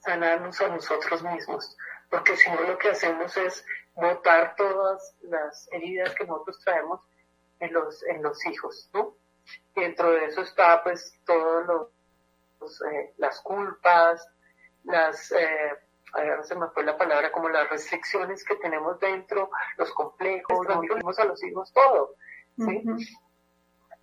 sanarnos 0.07 0.61
a 0.61 0.69
nosotros 0.69 1.23
mismos, 1.23 1.77
porque 2.09 2.37
si 2.37 2.49
no 2.51 2.61
lo 2.63 2.79
que 2.79 2.91
hacemos 2.91 3.37
es 3.37 3.65
botar 3.95 4.55
todas 4.57 5.17
las 5.23 5.69
heridas 5.73 6.15
que 6.15 6.25
nosotros 6.25 6.61
traemos 6.65 7.01
en 7.59 7.73
los, 7.73 8.03
en 8.05 8.23
los 8.23 8.47
hijos, 8.47 8.89
¿no? 8.95 9.17
Y 9.75 9.81
dentro 9.81 10.13
de 10.13 10.27
eso 10.27 10.43
está 10.43 10.83
pues 10.83 11.21
todas 11.25 11.67
los, 11.67 12.83
eh, 12.83 13.15
las 13.17 13.41
culpas, 13.41 14.29
las, 14.85 15.33
eh, 15.33 15.73
ahora 16.13 16.43
se 16.45 16.55
me 16.55 16.69
fue 16.69 16.85
la 16.85 16.97
palabra, 16.97 17.33
como 17.33 17.49
las 17.49 17.69
restricciones 17.69 18.45
que 18.45 18.57
tenemos 18.57 18.99
dentro, 19.01 19.51
los 19.77 19.93
complejos, 19.93 20.67
nos 21.03 21.19
a 21.19 21.25
los 21.25 21.43
hijos 21.43 21.73
todo, 21.73 22.15
¿sí? 22.57 22.85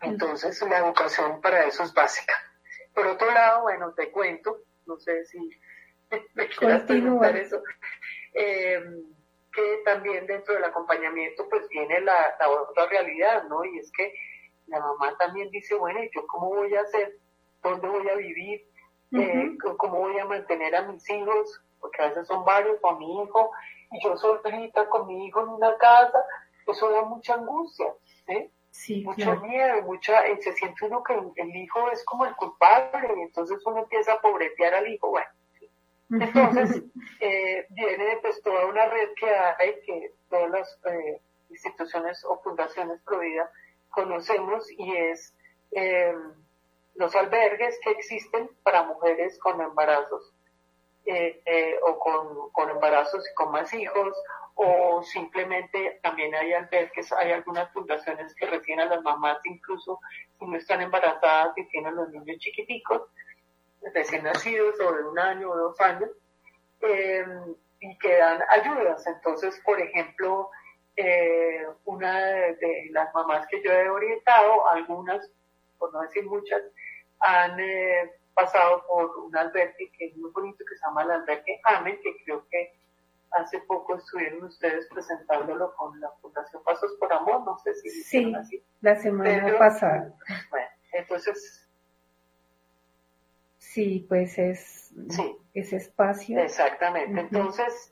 Entonces 0.01 0.61
la 0.63 0.79
educación 0.79 1.39
para 1.39 1.63
eso 1.63 1.83
es 1.83 1.93
básica. 1.93 2.33
Por 2.93 3.07
otro 3.07 3.31
lado, 3.31 3.61
bueno, 3.63 3.93
te 3.93 4.11
cuento, 4.11 4.59
no 4.85 4.97
sé 4.99 5.25
si 5.25 5.49
me 6.34 6.47
quieras 6.47 6.84
preguntar 6.84 7.36
eso, 7.38 7.61
eh, 8.34 8.82
que 9.51 9.82
también 9.86 10.26
dentro 10.26 10.53
del 10.53 10.64
acompañamiento 10.64 11.47
pues 11.49 11.68
viene 11.70 12.01
la, 12.01 12.36
otra 12.70 12.88
realidad, 12.88 13.43
¿no? 13.47 13.64
Y 13.66 13.80
es 13.80 13.91
que 13.91 14.14
la 14.68 14.80
mamá 14.80 15.16
también 15.18 15.49
dice, 15.51 15.76
bueno, 15.76 16.03
¿y 16.03 16.09
yo 16.14 16.26
cómo 16.28 16.49
voy 16.49 16.74
a 16.76 16.82
hacer? 16.82 17.18
¿Dónde 17.61 17.88
voy 17.88 18.09
a 18.09 18.16
vivir? 18.16 18.66
Eh, 19.11 19.57
¿Cómo 19.78 19.99
voy 19.99 20.18
a 20.18 20.26
mantener 20.26 20.76
a 20.76 20.82
mis 20.84 21.07
hijos? 21.09 21.61
Porque 21.80 22.01
a 22.01 22.07
veces 22.07 22.26
son 22.28 22.43
varios, 22.43 22.80
o 22.82 22.89
a 22.89 22.97
mi 22.97 23.22
hijo, 23.22 23.51
y 23.91 24.03
yo 24.03 24.18
solita 24.18 24.89
con 24.89 25.05
mi 25.07 25.28
hijo 25.28 25.41
en 25.41 25.49
una 25.49 25.78
casa, 25.78 26.18
eso 26.66 26.89
da 26.89 27.03
mucha 27.03 27.36
angustia, 27.36 27.93
¿sí? 28.26 28.49
Sí, 28.72 29.03
mucho 29.03 29.36
miedo, 29.41 29.84
mucha, 29.84 30.26
eh, 30.26 30.41
se 30.41 30.53
siente 30.53 30.86
uno 30.88 31.03
que 31.03 31.14
el 31.14 31.55
hijo 31.55 31.91
es 31.91 32.03
como 32.05 32.26
el 32.26 32.36
culpable, 32.36 33.14
y 33.18 33.22
entonces 33.22 33.64
uno 33.68 33.82
empieza 33.82 34.14
a 34.14 34.22
pobretear 34.22 34.74
al 34.74 34.88
hijo, 34.88 35.11
bueno. 35.11 35.28
Entonces, 36.09 36.83
eh, 37.19 37.65
viene 37.69 38.17
pues 38.21 38.41
toda 38.41 38.65
una 38.65 38.85
red 38.87 39.09
que 39.15 39.29
hay, 39.29 39.81
que 39.85 40.11
todas 40.29 40.49
las 40.51 40.79
eh, 40.85 41.21
instituciones 41.49 42.23
o 42.25 42.39
fundaciones 42.41 43.01
Provida 43.01 43.49
conocemos, 43.89 44.69
y 44.71 44.95
es 44.95 45.33
em, 45.71 46.33
los 46.95 47.15
albergues 47.15 47.79
que 47.83 47.91
existen 47.91 48.49
para 48.63 48.83
mujeres 48.83 49.39
con 49.39 49.61
embarazos, 49.61 50.33
o 51.85 51.99
con, 51.99 52.49
con 52.51 52.69
embarazos 52.69 53.29
y 53.29 53.35
con 53.35 53.51
más 53.51 53.73
hijos, 53.73 54.15
o 54.55 55.01
simplemente 55.03 55.99
también 56.03 56.33
hay 56.35 56.53
albergues, 56.53 57.11
hay 57.13 57.31
algunas 57.31 57.71
fundaciones 57.71 58.35
que 58.35 58.45
reciben 58.45 58.81
a 58.81 58.85
las 58.85 59.01
mamás 59.01 59.39
incluso 59.45 59.99
si 60.37 60.45
no 60.45 60.57
están 60.57 60.81
embarazadas 60.81 61.57
y 61.57 61.65
tienen 61.67 61.95
los 61.95 62.09
niños 62.09 62.37
chiquiticos, 62.37 63.01
recién 63.93 64.23
nacidos 64.23 64.79
o 64.79 64.93
de 64.93 65.03
un 65.03 65.19
año 65.19 65.49
o 65.49 65.57
dos 65.57 65.79
años, 65.81 66.09
em, 66.81 67.55
y 67.79 67.97
que 67.97 68.17
dan 68.17 68.41
ayudas. 68.49 69.05
Entonces, 69.07 69.59
por 69.65 69.79
ejemplo, 69.79 70.49
eh, 70.95 71.65
una 71.86 72.25
de, 72.25 72.89
las 72.91 73.13
mamás 73.13 73.47
que 73.47 73.61
yo 73.63 73.71
he 73.71 73.89
orientado, 73.89 74.67
algunas, 74.69 75.29
por 75.77 75.91
no 75.93 76.01
decir 76.01 76.25
muchas, 76.25 76.61
han 77.19 77.59
eh, 77.59 78.11
pasado 78.34 78.86
por 78.88 79.17
un 79.19 79.36
albergue 79.36 79.91
que 79.97 80.07
es 80.07 80.17
muy 80.17 80.31
bonito, 80.31 80.63
que 80.65 80.75
se 80.75 80.86
llama 80.86 81.03
el 81.03 81.11
albergue 81.11 81.59
AMEN, 81.63 81.99
que 82.01 82.15
creo 82.23 82.47
que 82.49 82.73
hace 83.31 83.59
poco 83.61 83.95
estuvieron 83.95 84.43
ustedes 84.43 84.88
presentándolo 84.93 85.73
con 85.75 85.99
la 85.99 86.11
Fundación 86.21 86.63
Pasos 86.63 86.93
por 86.99 87.11
Amor, 87.11 87.43
no 87.43 87.57
sé 87.57 87.73
si 87.75 87.89
sí, 87.89 88.34
así. 88.36 88.63
la 88.81 88.95
semana 88.95 89.57
pasada. 89.57 90.13
Bueno, 90.49 90.67
entonces... 90.91 91.62
Sí, 93.74 94.05
pues 94.07 94.38
es 94.38 94.93
sí, 95.09 95.36
ese 95.55 95.78
espacio. 95.78 96.38
Exactamente, 96.38 97.21
entonces, 97.21 97.91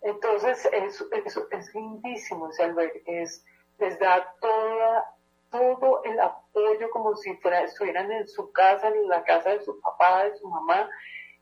entonces 0.00 0.66
es, 0.72 1.04
es, 1.12 1.40
es 1.50 1.74
lindísimo 1.74 2.48
ese 2.48 2.64
albergue, 2.64 3.02
es, 3.06 3.44
les 3.78 3.98
da 3.98 4.34
toda, 4.40 5.14
todo 5.50 6.02
el 6.04 6.18
apoyo 6.18 6.88
como 6.88 7.14
si 7.16 7.38
estuvieran 7.64 8.10
en 8.12 8.26
su 8.26 8.50
casa, 8.50 8.88
en 8.88 9.06
la 9.06 9.22
casa 9.24 9.50
de 9.50 9.60
su 9.60 9.78
papá, 9.78 10.24
de 10.24 10.38
su 10.38 10.48
mamá, 10.48 10.88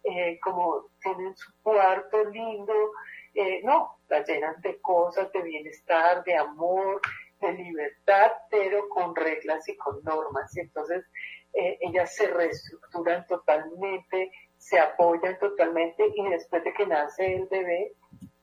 eh, 0.02 0.40
como 0.40 0.88
tienen 1.00 1.36
su 1.36 1.52
cuarto 1.62 2.24
lindo, 2.30 2.74
eh, 3.34 3.60
no, 3.62 3.96
la 4.08 4.24
llenan 4.24 4.60
de 4.60 4.80
cosas, 4.80 5.30
de 5.30 5.40
bienestar, 5.40 6.24
de 6.24 6.36
amor, 6.36 7.00
de 7.40 7.52
libertad, 7.52 8.32
pero 8.50 8.88
con 8.88 9.14
reglas 9.14 9.68
y 9.68 9.76
con 9.76 10.02
normas. 10.02 10.56
Y 10.56 10.60
entonces 10.60 11.04
eh, 11.52 11.78
ellas 11.80 12.14
se 12.14 12.26
reestructuran 12.28 13.26
totalmente, 13.26 14.32
se 14.56 14.78
apoyan 14.78 15.38
totalmente 15.38 16.04
y 16.14 16.28
después 16.28 16.64
de 16.64 16.72
que 16.72 16.86
nace 16.86 17.34
el 17.34 17.46
bebé, 17.46 17.92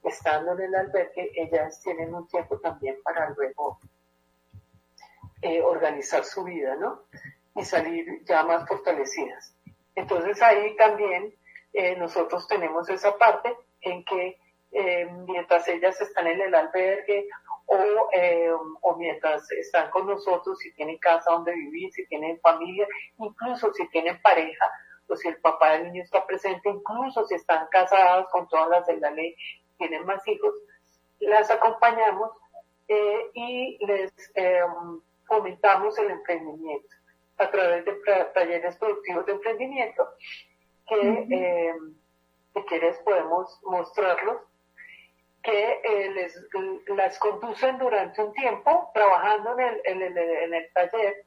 estando 0.03 0.53
en 0.53 0.61
el 0.61 0.75
albergue, 0.75 1.31
ellas 1.35 1.81
tienen 1.83 2.13
un 2.13 2.27
tiempo 2.27 2.59
también 2.59 2.97
para 3.03 3.29
luego 3.31 3.79
organizar 5.63 6.25
su 6.25 6.43
vida, 6.43 6.75
¿no? 6.75 7.03
Y 7.55 7.63
salir 7.63 8.23
ya 8.25 8.43
más 8.43 8.67
fortalecidas. 8.67 9.55
Entonces 9.95 10.41
ahí 10.41 10.75
también 10.75 11.33
eh, 11.73 11.95
nosotros 11.95 12.47
tenemos 12.47 12.89
esa 12.89 13.17
parte 13.17 13.55
en 13.81 14.03
que 14.05 14.39
eh, 14.71 15.05
mientras 15.27 15.67
ellas 15.67 15.99
están 15.99 16.27
en 16.27 16.41
el 16.41 16.55
albergue 16.55 17.27
o, 17.69 18.09
eh, 18.13 18.51
o 18.81 18.95
mientras 18.95 19.49
están 19.51 19.89
con 19.91 20.07
nosotros, 20.07 20.57
si 20.59 20.73
tienen 20.73 20.97
casa 20.97 21.31
donde 21.31 21.53
vivir, 21.53 21.91
si 21.91 22.05
tienen 22.07 22.39
familia, 22.41 22.87
incluso 23.17 23.73
si 23.73 23.87
tienen 23.89 24.21
pareja, 24.21 24.65
o 25.07 25.15
si 25.15 25.27
el 25.27 25.37
papá 25.37 25.71
del 25.71 25.85
niño 25.85 26.03
está 26.03 26.25
presente, 26.25 26.69
incluso 26.69 27.25
si 27.25 27.35
están 27.35 27.67
casadas 27.71 28.27
con 28.31 28.47
todas 28.47 28.69
las 28.69 28.87
de 28.87 28.97
la 28.97 29.11
ley, 29.11 29.35
tienen 29.77 30.05
más 30.05 30.27
hijos, 30.27 30.53
las 31.19 31.49
acompañamos 31.49 32.31
y 33.33 33.77
les 33.85 34.13
fomentamos 35.27 35.97
el 35.99 36.09
emprendimiento 36.09 36.95
a 37.37 37.49
través 37.49 37.85
de 37.85 37.93
talleres 38.33 38.75
productivos 38.77 39.25
de 39.25 39.31
emprendimiento 39.31 40.07
que 40.87 41.27
eh, 41.29 41.73
si 42.53 42.61
quieres 42.63 42.97
podemos 42.99 43.59
mostrarlos, 43.63 44.41
que 45.41 45.81
eh, 45.83 46.11
les, 46.11 46.39
las 46.87 47.17
conducen 47.19 47.77
durante 47.77 48.21
un 48.21 48.33
tiempo 48.33 48.91
trabajando 48.93 49.57
en 49.57 50.01
el, 50.01 50.17
en 50.17 50.53
el, 50.53 50.71
taller 50.73 51.25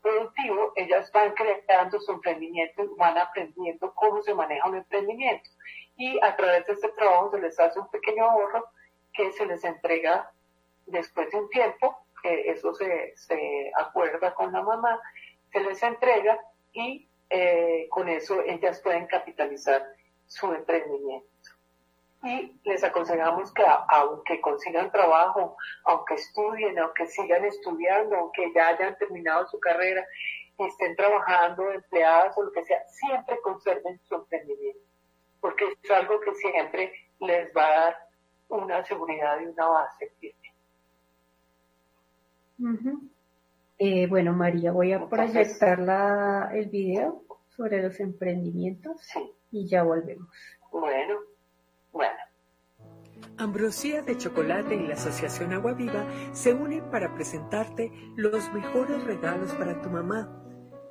productivo, 0.00 0.72
ellas 0.76 1.10
van 1.12 1.34
creando 1.34 2.00
su 2.00 2.12
emprendimiento 2.12 2.94
van 2.96 3.18
aprendiendo 3.18 3.92
cómo 3.94 4.22
se 4.22 4.34
maneja 4.34 4.68
un 4.68 4.76
emprendimiento. 4.76 5.50
Y 5.96 6.18
a 6.22 6.36
través 6.36 6.66
de 6.66 6.74
este 6.74 6.88
trabajo 6.90 7.30
se 7.30 7.40
les 7.40 7.58
hace 7.58 7.80
un 7.80 7.90
pequeño 7.90 8.24
ahorro 8.24 8.64
que 9.12 9.32
se 9.32 9.46
les 9.46 9.64
entrega 9.64 10.30
después 10.86 11.30
de 11.30 11.38
un 11.38 11.48
tiempo, 11.50 11.98
que 12.22 12.50
eso 12.50 12.74
se, 12.74 13.16
se 13.16 13.72
acuerda 13.76 14.34
con 14.34 14.52
la 14.52 14.62
mamá, 14.62 15.00
se 15.52 15.60
les 15.60 15.82
entrega 15.82 16.38
y 16.72 17.08
eh, 17.30 17.88
con 17.90 18.08
eso 18.08 18.42
ellas 18.42 18.80
pueden 18.80 19.06
capitalizar 19.06 19.84
su 20.26 20.52
emprendimiento. 20.52 21.26
Y 22.26 22.60
les 22.64 22.82
aconsejamos 22.82 23.52
que 23.54 23.62
aunque 23.88 24.40
consigan 24.40 24.90
trabajo, 24.90 25.56
aunque 25.84 26.14
estudien, 26.14 26.76
aunque 26.76 27.06
sigan 27.06 27.44
estudiando, 27.44 28.16
aunque 28.16 28.52
ya 28.52 28.68
hayan 28.68 28.98
terminado 28.98 29.46
su 29.46 29.60
carrera, 29.60 30.04
estén 30.58 30.96
trabajando, 30.96 31.70
empleadas 31.70 32.36
o 32.36 32.42
lo 32.42 32.50
que 32.50 32.64
sea, 32.64 32.82
siempre 32.88 33.38
conserven 33.44 34.00
su 34.08 34.16
emprendimiento, 34.16 34.80
porque 35.40 35.66
es 35.80 35.90
algo 35.90 36.18
que 36.20 36.34
siempre 36.34 36.92
les 37.20 37.54
va 37.56 37.64
a 37.64 37.80
dar 37.80 37.96
una 38.48 38.84
seguridad 38.84 39.40
y 39.40 39.46
una 39.46 39.68
base 39.68 40.10
firme. 40.18 40.52
Eh, 43.78 44.06
bueno, 44.08 44.32
María, 44.32 44.72
voy 44.72 44.92
a 44.92 45.06
proyectar 45.06 45.78
la, 45.78 46.50
el 46.52 46.70
video 46.70 47.22
sobre 47.50 47.82
los 47.82 48.00
emprendimientos 48.00 49.00
y 49.52 49.68
ya 49.68 49.84
volvemos. 49.84 50.28
Bueno, 50.72 51.20
Ambrosía 53.38 54.02
de 54.02 54.16
Chocolate 54.16 54.74
y 54.74 54.86
la 54.86 54.94
Asociación 54.94 55.52
Agua 55.52 55.74
Viva 55.74 56.06
se 56.32 56.54
unen 56.54 56.90
para 56.90 57.14
presentarte 57.14 57.92
los 58.16 58.52
mejores 58.52 59.04
regalos 59.04 59.52
para 59.52 59.80
tu 59.82 59.90
mamá. 59.90 60.42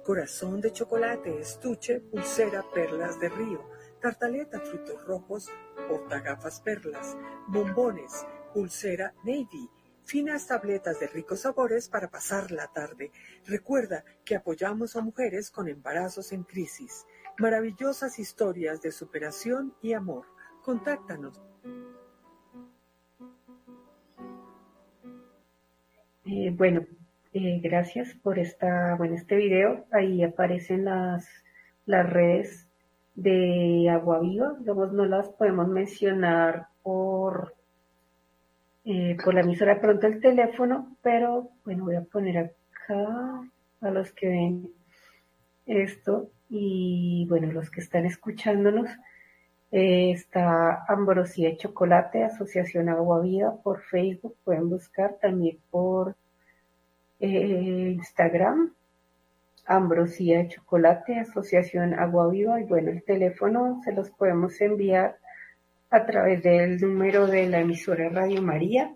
Corazón 0.04 0.62
de 0.62 0.72
chocolate, 0.72 1.40
estuche, 1.40 2.02
pulsera, 2.02 2.64
perlas 2.74 3.20
de 3.20 3.30
río 3.30 3.76
tartaleta 4.06 4.60
frutos 4.60 5.04
rojos, 5.06 5.50
portagafas 5.90 6.62
perlas, 6.62 7.18
bombones, 7.48 8.24
pulsera 8.54 9.16
navy, 9.24 9.68
finas 10.04 10.46
tabletas 10.46 11.00
de 11.00 11.08
ricos 11.08 11.40
sabores 11.40 11.90
para 11.90 12.12
pasar 12.12 12.52
la 12.52 12.68
tarde. 12.68 13.12
Recuerda 13.46 14.06
que 14.24 14.36
apoyamos 14.36 14.96
a 14.96 15.02
mujeres 15.02 15.50
con 15.50 15.68
embarazos 15.68 16.34
en 16.34 16.44
crisis. 16.44 17.08
Maravillosas 17.40 18.20
historias 18.20 18.80
de 18.84 18.92
superación 18.92 19.76
y 19.82 19.94
amor. 19.94 20.28
Contáctanos. 20.66 21.40
Eh, 26.26 26.52
bueno, 26.58 26.82
eh, 27.34 27.60
gracias 27.62 28.16
por 28.16 28.40
esta, 28.40 28.96
bueno, 28.96 29.14
este 29.14 29.36
video. 29.36 29.86
Ahí 29.92 30.24
aparecen 30.24 30.86
las, 30.86 31.30
las 31.86 32.10
redes 32.10 32.68
de 33.14 33.92
Agua 33.92 34.20
Viva. 34.22 34.56
Digamos, 34.58 34.92
no 34.92 35.06
las 35.06 35.30
podemos 35.30 35.68
mencionar 35.68 36.70
por, 36.82 37.54
eh, 38.86 39.18
por 39.24 39.36
la 39.36 39.42
emisora 39.42 39.80
pronto 39.80 40.08
el 40.08 40.20
teléfono, 40.20 40.98
pero 41.04 41.52
bueno, 41.64 41.84
voy 41.84 41.96
a 41.96 42.02
poner 42.02 42.40
acá 42.40 43.48
a 43.82 43.92
los 43.92 44.12
que 44.14 44.30
ven 44.30 44.70
esto 45.68 46.32
y 46.50 47.28
bueno, 47.30 47.52
los 47.52 47.70
que 47.70 47.82
están 47.82 48.08
escuchándonos. 48.08 48.90
Eh, 49.72 50.12
está 50.12 50.86
Ambrosía 50.88 51.58
Chocolate, 51.58 52.24
Asociación 52.24 52.88
Agua 52.90 53.22
Viva 53.22 53.56
por 53.62 53.82
Facebook, 53.82 54.36
pueden 54.44 54.70
buscar 54.70 55.18
también 55.20 55.60
por 55.70 56.16
eh, 57.20 57.92
Instagram, 57.96 58.74
Ambrosía 59.66 60.48
Chocolate, 60.48 61.20
Asociación 61.20 61.94
Agua 61.96 62.30
Viva, 62.30 62.62
y 62.62 62.66
bueno, 62.66 62.92
el 62.92 63.04
teléfono 63.04 63.82
se 63.84 63.94
los 63.94 64.12
podemos 64.12 64.62
enviar 64.62 65.18
a 65.90 66.06
través 66.06 66.44
del 66.44 66.80
número 66.80 67.26
de 67.26 67.50
la 67.50 67.62
emisora 67.62 68.10
Radio 68.10 68.42
María. 68.42 68.96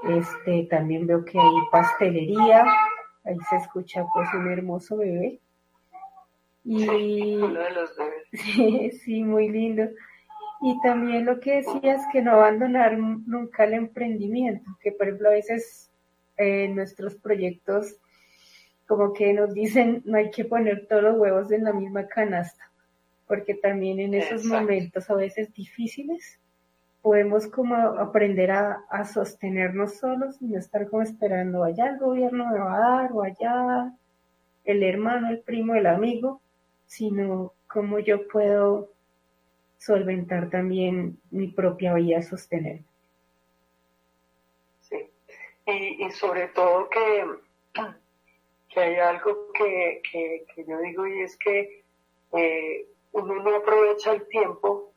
este, 0.08 0.64
también 0.64 1.06
veo 1.06 1.24
que 1.24 1.38
hay 1.38 1.54
pastelería, 1.70 2.64
ahí 3.24 3.36
se 3.48 3.56
escucha 3.56 4.04
pues 4.12 4.28
un 4.34 4.50
hermoso 4.50 4.96
bebé. 4.96 5.40
Y 6.64 7.36
uno 7.36 7.60
de 7.60 7.70
los 7.70 7.96
bebés. 7.96 8.26
Sí, 8.32 8.90
sí, 8.92 9.24
muy 9.24 9.48
lindo. 9.48 9.84
Y 10.62 10.78
también 10.82 11.24
lo 11.24 11.40
que 11.40 11.56
decías, 11.56 12.02
que 12.12 12.20
no 12.22 12.32
abandonar 12.32 12.98
nunca 12.98 13.64
el 13.64 13.74
emprendimiento, 13.74 14.70
que 14.80 14.92
por 14.92 15.08
ejemplo 15.08 15.28
a 15.28 15.32
veces 15.32 15.89
en 16.40 16.74
nuestros 16.74 17.14
proyectos 17.16 17.96
como 18.86 19.12
que 19.12 19.32
nos 19.32 19.52
dicen 19.52 20.02
no 20.04 20.16
hay 20.16 20.30
que 20.30 20.44
poner 20.44 20.86
todos 20.86 21.02
los 21.02 21.18
huevos 21.18 21.52
en 21.52 21.64
la 21.64 21.72
misma 21.72 22.06
canasta 22.08 22.70
porque 23.26 23.54
también 23.54 24.00
en 24.00 24.14
esos 24.14 24.44
momentos 24.44 25.08
a 25.10 25.14
veces 25.14 25.52
difíciles 25.54 26.40
podemos 27.02 27.46
como 27.46 27.76
aprender 27.76 28.50
a, 28.50 29.04
sostenernos 29.04 29.98
solos 29.98 30.36
y 30.40 30.46
no 30.46 30.58
estar 30.58 30.88
como 30.88 31.02
esperando 31.02 31.62
allá 31.62 31.90
el 31.90 31.98
gobierno 31.98 32.50
me 32.50 32.58
va 32.58 32.74
a 32.74 32.80
dar 32.80 33.12
o 33.12 33.22
allá 33.22 33.92
el 34.64 34.82
hermano, 34.82 35.30
el 35.30 35.38
primo, 35.40 35.74
el 35.74 35.86
amigo, 35.86 36.40
sino 36.86 37.52
cómo 37.66 37.98
yo 37.98 38.26
puedo 38.28 38.90
solventar 39.78 40.50
también 40.50 41.18
mi 41.30 41.48
propia 41.48 41.94
vida, 41.94 42.22
sostener. 42.22 42.80
Y, 45.72 46.10
sobre 46.10 46.48
todo 46.48 46.88
que, 46.88 47.24
que 48.68 48.80
hay 48.80 48.96
algo 48.96 49.52
que, 49.52 50.02
yo 50.66 50.78
digo 50.78 51.06
y 51.06 51.22
es 51.22 51.36
que 51.36 51.84
eh, 52.32 52.86
uno 53.12 53.34
no 53.34 53.56
aprovecha 53.56 54.12
el 54.12 54.26
tiempo 54.28 54.92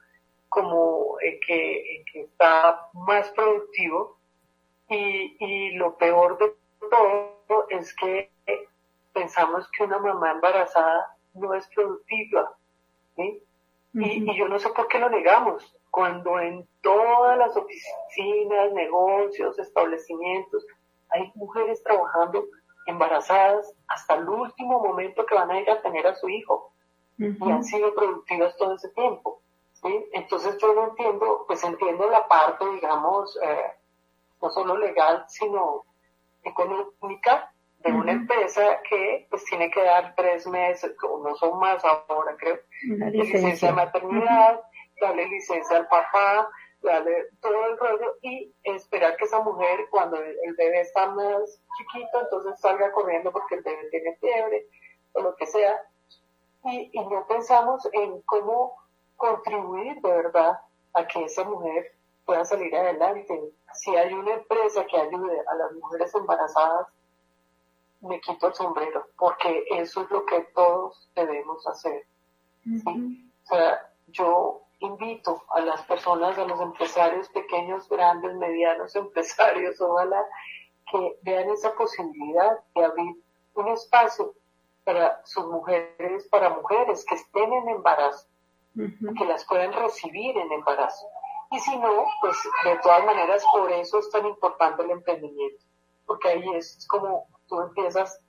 como 0.50 1.18
eh, 1.22 1.40
que, 1.46 2.04
está 2.14 2.90
más 2.94 3.30
productivo 3.32 4.18
y, 4.90 5.72
lo 5.76 5.98
peor 5.98 6.38
de 6.38 6.54
todo 6.90 7.68
es 7.70 7.96
que 7.96 8.32
pensamos 9.12 9.70
que 9.72 9.84
una 9.84 10.00
mamá 10.00 10.32
embarazada 10.32 11.16
no 11.34 11.54
es 11.54 11.68
productiva. 11.68 12.56
Y, 13.18 13.42
y, 13.94 14.38
yo 14.38 14.48
no 14.48 14.60
sé 14.60 14.70
por 14.70 14.88
qué 14.88 15.00
lo 15.00 15.10
negamos, 15.10 15.76
cuando 15.94 16.40
en 16.40 16.68
todas 16.82 17.38
las 17.38 17.56
oficinas, 17.56 18.74
negocios, 18.74 19.60
establecimientos, 19.60 20.66
hay 21.12 21.32
mujeres 21.36 21.84
trabajando 21.84 22.46
embarazadas 22.88 23.72
hasta 23.88 24.16
el 24.16 24.28
último 24.28 24.80
momento 24.80 25.24
que 25.24 25.36
van 25.36 25.52
a 25.52 25.62
ir 25.62 25.70
a 25.70 25.84
tener 25.84 26.08
a 26.08 26.16
su 26.16 26.28
hijo 26.30 26.72
y 27.20 27.52
han 27.52 27.64
sido 27.64 27.94
productivas 27.94 28.58
todo 28.58 28.74
ese 28.74 28.90
tiempo. 28.90 29.40
¿sí? 29.74 30.06
Entonces 30.14 30.58
yo 30.60 30.74
no 30.74 30.90
entiendo, 30.90 31.44
pues 31.46 31.64
entiendo 31.64 32.10
la 32.10 32.28
parte, 32.28 32.66
digamos, 32.72 33.38
eh, 33.44 33.74
no 34.42 34.50
solo 34.50 34.76
legal, 34.76 35.26
sino 35.28 35.86
económica 36.44 37.54
de 37.84 37.92
una 37.92 38.14
empresa 38.14 38.80
que 38.90 39.28
pues 39.30 39.46
tiene 39.46 39.70
que 39.70 39.84
dar 39.84 40.16
tres 40.16 40.48
meses, 40.48 40.96
o 41.08 41.24
no 41.24 41.36
son 41.36 41.60
más 41.60 41.86
ahora 41.86 42.36
creo, 42.36 42.58
de 42.82 43.12
licencia 43.12 43.68
de 43.68 43.76
maternidad, 43.76 44.60
darle 45.00 45.28
licencia 45.28 45.78
al 45.78 45.88
papá, 45.88 46.50
darle 46.82 47.30
todo 47.42 47.66
el 47.68 47.78
rollo 47.78 48.16
y 48.22 48.54
esperar 48.64 49.16
que 49.18 49.26
esa 49.26 49.40
mujer 49.42 49.88
cuando 49.90 50.18
el 50.18 50.54
bebé 50.56 50.82
está 50.82 51.08
más 51.08 51.60
chiquito 51.78 52.22
entonces 52.22 52.60
salga 52.60 52.92
corriendo 52.92 53.32
porque 53.32 53.56
el 53.56 53.64
bebé 53.64 53.90
tiene 53.90 54.16
fiebre 54.18 54.68
o 55.14 55.22
lo 55.22 55.36
que 55.36 55.46
sea 55.46 55.82
y, 56.66 56.92
no 56.94 57.26
pensamos 57.28 57.88
en 57.92 58.22
cómo 58.22 58.76
contribuir 59.18 60.02
de 60.02 60.10
verdad 60.10 60.60
a 60.94 61.08
que 61.08 61.26
esa 61.26 61.44
mujer 61.44 61.94
pueda 62.26 62.46
salir 62.46 62.74
adelante. 62.76 63.52
Si 63.74 63.96
hay 63.96 64.14
una 64.14 64.36
empresa 64.36 64.86
que 64.86 64.98
ayude 64.98 65.42
a 65.46 65.56
las 65.56 65.74
mujeres 65.74 66.14
embarazadas, 66.16 66.88
me 68.02 68.20
quito 68.22 68.48
el 68.48 68.54
sombrero, 68.54 69.08
porque 69.18 69.66
eso 69.72 70.04
es 70.04 70.12
lo 70.12 70.26
que 70.26 70.42
todos 70.54 71.10
debemos 71.16 71.66
hacer. 71.68 72.06
O 72.66 73.46
sea, 73.46 73.92
yo 74.08 74.63
invito 74.86 75.44
a 75.50 75.62
las 75.62 75.82
personas, 75.84 76.38
a 76.38 76.46
los 76.46 76.60
empresarios 76.60 77.30
pequeños, 77.30 77.88
grandes, 77.90 78.36
medianos 78.36 78.96
empresarios, 78.96 79.80
ojalá 79.82 80.24
que 80.92 81.18
vean 81.22 81.50
esa 81.50 81.74
posibilidad 81.74 82.60
de 82.76 82.86
abrir 82.86 83.16
un 83.56 83.68
espacio 83.70 84.34
para 84.84 85.22
sus 85.26 85.46
mujeres, 85.48 86.28
para 86.28 86.50
mujeres 86.50 87.06
que 87.06 87.16
estén 87.16 87.52
en 87.54 87.70
embarazo, 87.70 88.28
que 88.76 89.26
las 89.26 89.46
puedan 89.46 89.72
recibir 89.72 90.38
en 90.38 90.52
embarazo. 90.52 91.08
Y 91.52 91.60
si 91.60 91.78
no, 91.78 92.06
pues 92.20 92.36
de 92.66 92.78
todas 92.80 93.06
maneras 93.06 93.44
por 93.52 93.72
eso 93.72 94.00
es 94.00 94.10
tan 94.10 94.26
importante 94.26 94.84
el 94.84 94.92
emprendimiento, 94.92 95.64
porque 96.06 96.30
ahí 96.30 96.44
es 96.56 96.86
como 96.90 97.28
tú 97.48 97.62
empiezas 97.62 98.20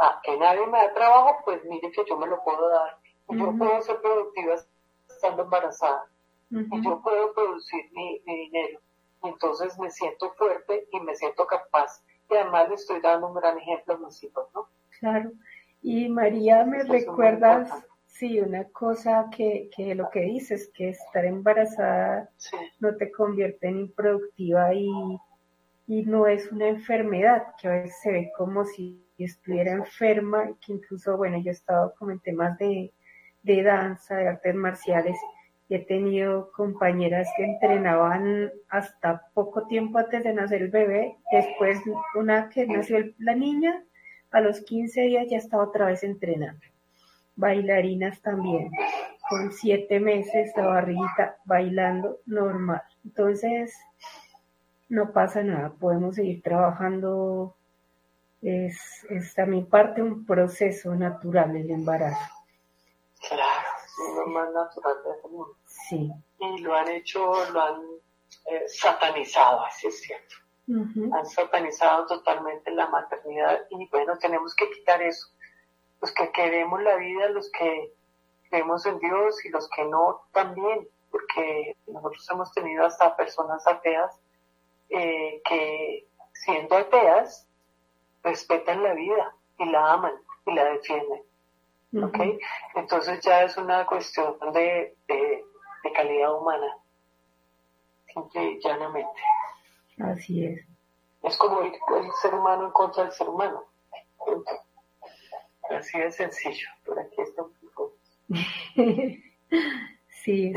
a 0.00 0.20
que 0.22 0.36
nadie 0.36 0.66
me 0.66 0.78
da 0.78 0.94
trabajo, 0.94 1.36
pues 1.44 1.64
mire 1.66 1.92
que 1.92 2.04
yo 2.08 2.16
me 2.16 2.26
lo 2.26 2.42
puedo 2.42 2.68
dar. 2.70 2.98
Y 3.28 3.38
yo 3.38 3.52
puedo 3.56 3.80
ser 3.82 4.00
productiva 4.00 4.56
estando 5.20 5.42
embarazada. 5.42 6.04
Y 6.50 6.82
yo 6.82 7.00
puedo 7.02 7.32
producir 7.34 7.84
mi, 7.92 8.20
dinero. 8.24 8.80
Y 9.22 9.28
entonces 9.28 9.78
me 9.78 9.90
siento 9.90 10.32
fuerte 10.32 10.88
y 10.90 11.00
me 11.00 11.14
siento 11.14 11.46
capaz. 11.46 12.02
Y 12.30 12.34
además 12.34 12.70
le 12.70 12.74
estoy 12.76 13.00
dando 13.00 13.28
un 13.28 13.34
gran 13.34 13.58
ejemplo 13.58 13.94
a 13.94 13.98
mis 13.98 14.22
hijos, 14.24 14.48
¿no? 14.54 14.66
Claro. 14.98 15.30
Y 15.82 16.08
María, 16.08 16.64
¿me 16.64 16.82
recuerdas, 16.84 17.70
sí, 18.06 18.40
una 18.40 18.64
cosa 18.64 19.28
que, 19.34 19.70
que 19.74 19.94
lo 19.94 20.10
que 20.10 20.20
dices, 20.20 20.70
que 20.74 20.90
estar 20.90 21.24
embarazada 21.24 22.30
no 22.80 22.96
te 22.96 23.10
convierte 23.12 23.68
en 23.68 23.80
improductiva 23.80 24.74
y, 24.74 24.90
y 25.86 26.02
no 26.02 26.26
es 26.26 26.50
una 26.50 26.68
enfermedad, 26.68 27.54
que 27.60 27.68
a 27.68 27.72
veces 27.72 28.00
se 28.02 28.12
ve 28.12 28.32
como 28.36 28.64
si 28.64 29.06
estuviera 29.18 29.72
enferma, 29.72 30.50
que 30.64 30.72
incluso, 30.72 31.16
bueno, 31.16 31.38
yo 31.38 31.50
he 31.50 31.54
estado 31.54 31.94
como 31.98 32.10
en 32.10 32.20
temas 32.20 32.58
de, 32.58 32.92
de 33.42 33.62
danza, 33.62 34.16
de 34.16 34.28
artes 34.28 34.54
marciales, 34.54 35.16
y 35.68 35.76
he 35.76 35.78
tenido 35.78 36.50
compañeras 36.52 37.28
que 37.36 37.44
entrenaban 37.44 38.50
hasta 38.68 39.28
poco 39.34 39.68
tiempo 39.68 39.98
antes 39.98 40.24
de 40.24 40.34
nacer 40.34 40.62
el 40.62 40.70
bebé, 40.70 41.16
después 41.30 41.78
una 42.16 42.48
que 42.48 42.66
nació 42.66 42.98
la 43.18 43.36
niña, 43.36 43.84
a 44.32 44.40
los 44.40 44.60
15 44.62 45.02
días 45.02 45.26
ya 45.30 45.38
estaba 45.38 45.64
otra 45.64 45.86
vez 45.86 46.02
entrenando. 46.02 46.60
Bailarinas 47.36 48.20
también, 48.20 48.70
con 49.28 49.52
siete 49.52 50.00
meses 50.00 50.52
la 50.56 50.66
barriguita 50.66 51.36
bailando 51.44 52.18
normal. 52.26 52.82
Entonces, 53.04 53.72
no 54.88 55.12
pasa 55.12 55.42
nada, 55.44 55.70
podemos 55.70 56.16
seguir 56.16 56.42
trabajando. 56.42 57.56
Es, 58.42 58.76
es 59.08 59.34
también 59.34 59.66
parte 59.66 60.02
un 60.02 60.26
proceso 60.26 60.94
natural 60.96 61.54
el 61.56 61.70
embarazo. 61.70 62.39
Lo 64.16 64.26
más 64.26 64.52
natural 64.52 64.96
del 65.04 65.30
mundo. 65.30 65.56
Sí. 65.66 66.10
Y 66.38 66.58
lo 66.58 66.74
han 66.74 66.88
hecho, 66.88 67.32
lo 67.52 67.60
han 67.60 67.82
eh, 68.46 68.68
satanizado, 68.68 69.64
así 69.64 69.88
es 69.88 70.00
cierto. 70.00 70.36
Han 70.68 71.26
satanizado 71.26 72.06
totalmente 72.06 72.70
la 72.70 72.86
maternidad 72.86 73.66
y 73.70 73.88
bueno, 73.88 74.16
tenemos 74.18 74.54
que 74.54 74.70
quitar 74.70 75.02
eso. 75.02 75.26
Los 76.00 76.12
que 76.12 76.30
queremos 76.30 76.80
la 76.80 76.94
vida, 76.94 77.28
los 77.30 77.50
que 77.50 77.92
creemos 78.48 78.86
en 78.86 79.00
Dios 79.00 79.44
y 79.44 79.48
los 79.48 79.68
que 79.70 79.84
no 79.84 80.22
también, 80.32 80.86
porque 81.10 81.76
nosotros 81.88 82.24
hemos 82.30 82.52
tenido 82.52 82.86
hasta 82.86 83.16
personas 83.16 83.66
ateas 83.66 84.16
eh, 84.90 85.42
que 85.44 86.06
siendo 86.32 86.76
ateas 86.76 87.48
respetan 88.22 88.82
la 88.82 88.94
vida 88.94 89.34
y 89.58 89.64
la 89.66 89.92
aman 89.92 90.14
y 90.46 90.54
la 90.54 90.64
defienden. 90.64 91.22
Entonces 91.92 93.20
ya 93.20 93.42
es 93.42 93.56
una 93.56 93.84
cuestión 93.84 94.36
de, 94.52 94.96
de, 95.08 95.44
calidad 95.94 96.38
humana, 96.38 96.76
simple 98.12 98.52
y 98.52 98.60
llanamente. 98.60 99.20
Así 99.98 100.44
es. 100.44 100.64
Es 101.22 101.36
como 101.36 101.62
el, 101.62 101.72
ser 102.22 102.34
humano 102.34 102.66
en 102.66 102.72
contra 102.72 103.04
del 103.04 103.12
ser 103.12 103.28
humano. 103.28 103.64
Así 105.68 105.98
de 105.98 106.10
sencillo. 106.12 106.68
Por 106.84 106.98
aquí 106.98 107.20
está 107.20 107.42
un 107.42 107.54
poco. 107.54 107.94
sí. 110.08 110.52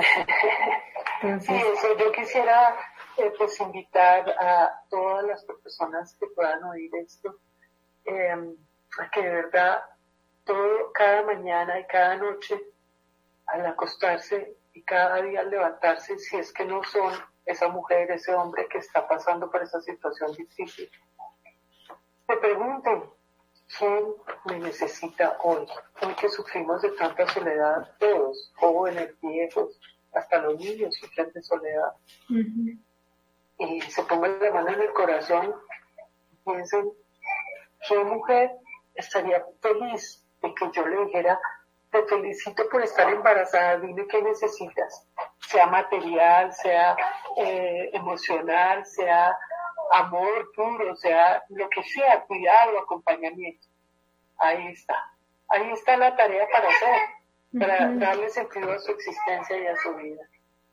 Entonces... 1.21 1.63
yo 1.99 2.11
quisiera 2.11 2.75
eh, 3.17 3.31
pues 3.38 3.59
invitar 3.59 4.29
a 4.29 4.84
todas 4.89 5.25
las 5.25 5.43
personas 5.45 6.15
que 6.15 6.27
puedan 6.27 6.63
oír 6.63 6.91
esto 6.95 7.38
em, 8.05 8.55
a 8.99 9.09
que 9.09 9.21
de 9.21 9.29
verdad 9.29 9.84
todo, 10.45 10.91
cada 10.93 11.23
mañana 11.23 11.79
y 11.79 11.85
cada 11.85 12.17
noche 12.17 12.59
al 13.47 13.65
acostarse 13.65 14.55
y 14.73 14.81
cada 14.83 15.21
día 15.21 15.41
al 15.41 15.49
levantarse, 15.49 16.17
si 16.17 16.37
es 16.37 16.51
que 16.51 16.65
no 16.65 16.83
son 16.83 17.13
esa 17.45 17.67
mujer, 17.67 18.11
ese 18.11 18.33
hombre 18.33 18.67
que 18.67 18.79
está 18.79 19.07
pasando 19.07 19.49
por 19.49 19.61
esa 19.61 19.81
situación 19.81 20.33
difícil, 20.33 20.89
se 22.27 22.37
pregunten, 22.37 23.03
¿quién 23.77 24.13
me 24.45 24.59
necesita 24.59 25.37
hoy? 25.43 25.67
Hoy 26.01 26.15
que 26.15 26.29
sufrimos 26.29 26.81
de 26.81 26.91
tanta 26.91 27.27
soledad, 27.27 27.91
todos, 27.99 28.51
jóvenes, 28.55 29.13
viejos, 29.21 29.79
hasta 30.13 30.37
los 30.39 30.57
niños 30.57 30.95
sufren 30.95 31.31
de 31.33 31.41
soledad. 31.41 31.93
Y 33.59 33.81
se 33.81 34.03
pongan 34.03 34.39
la 34.39 34.51
mano 34.51 34.69
en 34.69 34.81
el 34.81 34.93
corazón 34.93 35.55
y 36.31 36.51
piensen, 36.51 36.91
¿qué 37.87 38.03
mujer 38.03 38.51
estaría 38.95 39.45
feliz 39.61 40.22
de 40.43 40.53
que 40.53 40.71
yo 40.71 40.85
le 40.85 41.05
dijera, 41.05 41.39
te 41.91 42.03
felicito 42.03 42.63
por 42.69 42.83
estar 42.83 43.11
embarazada, 43.11 43.79
dime 43.79 44.05
qué 44.07 44.21
necesitas, 44.21 45.07
sea 45.39 45.67
material, 45.67 46.53
sea 46.53 46.95
eh, 47.37 47.89
emocional, 47.93 48.85
sea 48.85 49.35
amor 49.91 50.51
puro, 50.55 50.95
sea 50.95 51.43
lo 51.49 51.69
que 51.69 51.83
sea, 51.83 52.21
cuidado, 52.23 52.79
acompañamiento. 52.79 53.67
Ahí 54.37 54.67
está. 54.67 54.95
Ahí 55.49 55.71
está 55.71 55.97
la 55.97 56.15
tarea 56.15 56.47
para 56.51 56.67
hacer, 56.67 57.59
para 57.59 57.95
darle 57.95 58.29
sentido 58.29 58.71
a 58.71 58.79
su 58.79 58.91
existencia 58.91 59.57
y 59.57 59.67
a 59.67 59.75
su 59.77 59.93
vida. 59.95 60.23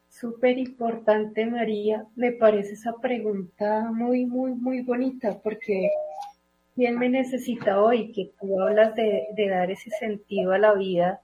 Súper 0.08 0.58
importante, 0.58 1.44
María. 1.46 2.04
Me 2.16 2.32
parece 2.32 2.72
esa 2.72 2.94
pregunta 2.94 3.82
muy, 3.92 4.26
muy, 4.26 4.52
muy 4.52 4.80
bonita 4.80 5.38
porque 5.42 5.90
¿quién 6.80 6.98
me 6.98 7.10
necesita 7.10 7.78
hoy? 7.78 8.10
Que 8.10 8.32
tú 8.40 8.58
hablas 8.58 8.94
de, 8.94 9.28
dar 9.50 9.70
ese 9.70 9.90
sentido 9.90 10.52
a 10.52 10.58
la 10.58 10.72
vida, 10.72 11.20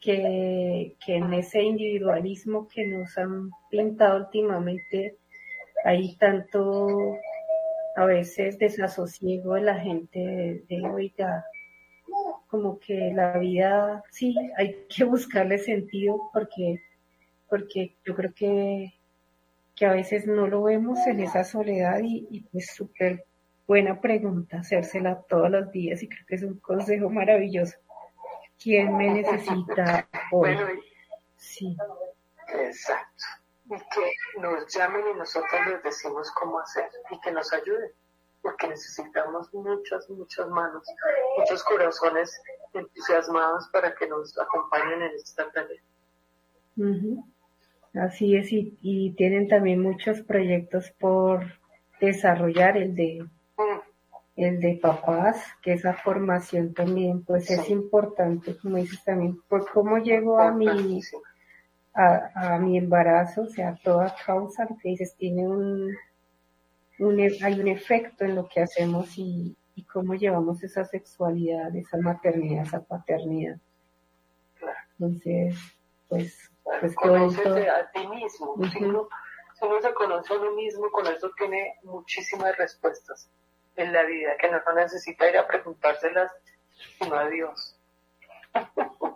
que, 0.00 0.96
en 1.06 1.34
ese 1.34 1.62
individualismo 1.62 2.66
que 2.66 2.86
nos 2.86 3.18
han 3.18 3.50
pintado 3.70 4.24
últimamente 4.24 5.16
hay 5.84 6.16
tanto 6.16 6.88
a 7.94 8.06
veces 8.06 8.58
desasosiego 8.58 9.52
de 9.52 9.60
la 9.60 9.78
gente 9.78 10.18
de, 10.18 10.64
de 10.66 10.88
oiga, 10.88 11.44
como 12.48 12.78
que 12.80 13.12
la 13.14 13.36
vida 13.36 14.02
sí 14.10 14.34
hay 14.56 14.86
que 14.88 15.04
buscarle 15.04 15.58
sentido 15.58 16.30
porque 16.32 16.80
porque 17.50 17.96
yo 18.06 18.14
creo 18.14 18.32
que, 18.32 18.94
que 19.76 19.84
a 19.84 19.92
veces 19.92 20.26
no 20.26 20.46
lo 20.46 20.62
vemos 20.62 20.98
en 21.06 21.20
esa 21.20 21.44
soledad 21.44 22.00
y, 22.02 22.26
y 22.30 22.40
pues 22.40 22.72
súper 22.74 23.24
buena 23.70 24.00
pregunta, 24.00 24.58
hacérsela 24.58 25.22
todos 25.28 25.48
los 25.48 25.70
días 25.70 26.02
y 26.02 26.08
creo 26.08 26.26
que 26.26 26.34
es 26.34 26.42
un 26.42 26.58
consejo 26.58 27.08
maravilloso. 27.08 27.76
¿Quién 28.60 28.96
me 28.96 29.08
necesita 29.10 30.08
hoy? 30.32 30.58
sí. 31.36 31.76
Exacto. 32.48 33.24
Y 33.66 33.76
que 33.76 34.40
nos 34.40 34.66
llamen 34.74 35.02
y 35.14 35.16
nosotros 35.16 35.60
les 35.68 35.84
decimos 35.84 36.32
cómo 36.32 36.58
hacer 36.58 36.88
y 37.12 37.20
que 37.20 37.30
nos 37.30 37.52
ayuden, 37.52 37.92
porque 38.42 38.66
necesitamos 38.66 39.54
muchas, 39.54 40.10
muchas 40.10 40.48
manos, 40.48 40.82
muchos 41.38 41.62
corazones 41.62 42.42
entusiasmados 42.74 43.68
para 43.68 43.94
que 43.94 44.08
nos 44.08 44.36
acompañen 44.36 45.00
en 45.00 45.14
esta 45.14 45.48
tarea. 45.52 45.80
Así 47.94 48.34
es, 48.34 48.50
y, 48.50 48.76
y 48.82 49.14
tienen 49.14 49.46
también 49.46 49.80
muchos 49.80 50.22
proyectos 50.22 50.90
por 50.98 51.44
desarrollar, 52.00 52.76
el 52.76 52.96
de 52.96 53.30
el 54.44 54.60
de 54.60 54.78
papás, 54.80 55.42
que 55.62 55.74
esa 55.74 55.94
formación 55.94 56.72
también 56.72 57.22
pues 57.24 57.50
es 57.50 57.68
importante, 57.68 58.56
como 58.56 58.76
dices 58.76 59.02
también, 59.04 59.40
por 59.48 59.70
cómo 59.70 59.98
llego 59.98 60.40
a 60.40 60.50
mi, 60.50 61.00
a, 61.94 62.58
mi 62.58 62.78
embarazo, 62.78 63.42
o 63.42 63.46
sea, 63.48 63.78
toda 63.82 64.14
causa, 64.24 64.66
que 64.80 64.90
dices, 64.90 65.14
tiene 65.16 65.46
un, 65.46 65.94
un, 67.00 67.20
e, 67.20 67.30
hay 67.42 67.60
un 67.60 67.68
efecto 67.68 68.24
en 68.24 68.34
lo 68.34 68.48
que 68.48 68.62
hacemos 68.62 69.18
y, 69.18 69.56
y 69.74 69.84
cómo 69.84 70.14
llevamos 70.14 70.62
esa 70.62 70.84
sexualidad, 70.84 71.74
esa 71.76 71.98
maternidad, 71.98 72.64
esa 72.64 72.80
paternidad. 72.80 73.58
Entonces, 74.98 75.56
pues, 76.08 76.50
pues 76.80 76.96
a 76.96 77.90
ti 77.92 78.06
mismo, 78.06 78.56
si, 78.72 78.84
uno, 78.84 79.08
se 79.52 79.94
conoce 79.94 80.32
a 80.32 80.36
uno 80.38 80.52
mismo, 80.52 80.90
con 80.90 81.06
eso 81.06 81.30
tiene 81.36 81.74
muchísimas 81.82 82.56
respuestas 82.56 83.30
en 83.76 83.92
la 83.92 84.02
vida, 84.04 84.36
que 84.36 84.50
no 84.50 84.60
necesita 84.74 85.28
ir 85.28 85.38
a 85.38 85.46
preguntárselas 85.46 86.32
sino 86.98 87.14
a 87.14 87.28
Dios. 87.28 87.76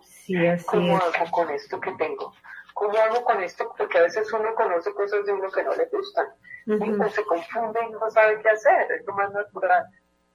Sí, 0.03 0.47
así 0.47 0.65
¿Cómo 0.67 0.97
hago 0.97 1.31
con 1.31 1.51
esto 1.51 1.81
que 1.81 1.93
tengo? 1.93 2.33
¿Cómo 2.75 2.97
hago 2.99 3.25
con 3.25 3.43
esto? 3.43 3.73
Porque 3.77 3.99
a 3.99 4.03
veces 4.03 4.33
uno 4.33 4.55
conoce 4.55 4.93
cosas 4.93 5.25
de 5.27 5.33
uno 5.33 5.51
que 5.51 5.63
no 5.63 5.75
le 5.75 5.87
gustan. 5.87 6.27
Y 6.67 7.11
se 7.11 7.25
confunde 7.25 7.81
y 7.89 7.93
no 7.93 8.11
sabe 8.11 8.41
qué 8.43 8.51
hacer. 8.51 8.91
Es 8.93 9.07
lo 9.07 9.15
más 9.15 9.33
natural. 9.33 9.85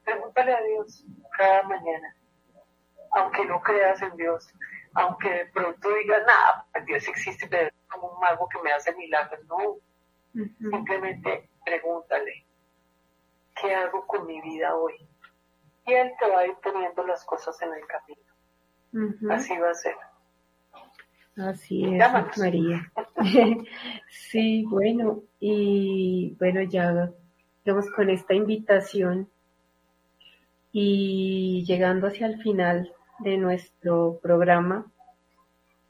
Pregúntale 0.03 0.53
a 0.53 0.61
Dios 0.61 1.05
cada 1.37 1.63
mañana. 1.63 2.15
Aunque 3.11 3.45
no 3.45 3.61
creas 3.61 4.01
en 4.01 4.15
Dios. 4.15 4.47
Aunque 4.93 5.29
de 5.29 5.45
pronto 5.47 5.93
digas, 5.95 6.23
nada, 6.25 6.65
pues 6.71 6.85
Dios 6.85 7.07
existe, 7.07 7.47
pero 7.47 7.69
como 7.89 8.13
un 8.13 8.19
mago 8.19 8.47
que 8.47 8.61
me 8.61 8.71
hace 8.71 8.95
milagros. 8.95 9.43
No. 9.45 9.77
Simplemente 10.33 11.49
pregúntale. 11.65 12.45
¿Qué 13.61 13.73
hago 13.73 14.05
con 14.07 14.25
mi 14.25 14.41
vida 14.41 14.75
hoy? 14.75 14.93
Y 15.85 15.93
Él 15.93 16.11
te 16.19 16.29
va 16.29 16.39
a 16.39 16.47
ir 16.47 16.55
poniendo 16.63 17.05
las 17.05 17.25
cosas 17.25 17.59
en 17.61 17.69
el 17.73 17.85
camino. 17.87 19.33
Así 19.33 19.57
va 19.57 19.71
a 19.71 19.73
ser. 19.73 19.95
Así 21.37 21.85
es, 21.85 22.37
María. 22.37 22.91
sí, 24.09 24.65
bueno, 24.65 25.23
y 25.39 26.35
bueno, 26.39 26.61
ya 26.63 27.11
digamos 27.63 27.89
con 27.91 28.09
esta 28.09 28.33
invitación 28.33 29.29
y 30.71 31.63
llegando 31.65 32.07
hacia 32.07 32.27
el 32.27 32.41
final 32.41 32.93
de 33.19 33.37
nuestro 33.37 34.19
programa, 34.21 34.85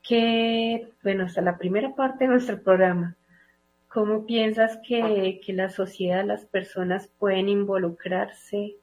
que, 0.02 0.92
bueno, 1.04 1.26
hasta 1.26 1.42
la 1.42 1.58
primera 1.58 1.94
parte 1.96 2.26
de 2.26 2.32
nuestro 2.32 2.62
programa, 2.62 3.16
¿cómo 3.90 4.26
piensas 4.26 4.80
que, 4.88 5.42
que 5.46 5.54
la 5.54 5.70
sociedad, 5.70 6.24
las 6.24 6.46
personas 6.46 7.10
pueden 7.20 7.50
involucrarse 7.50 8.78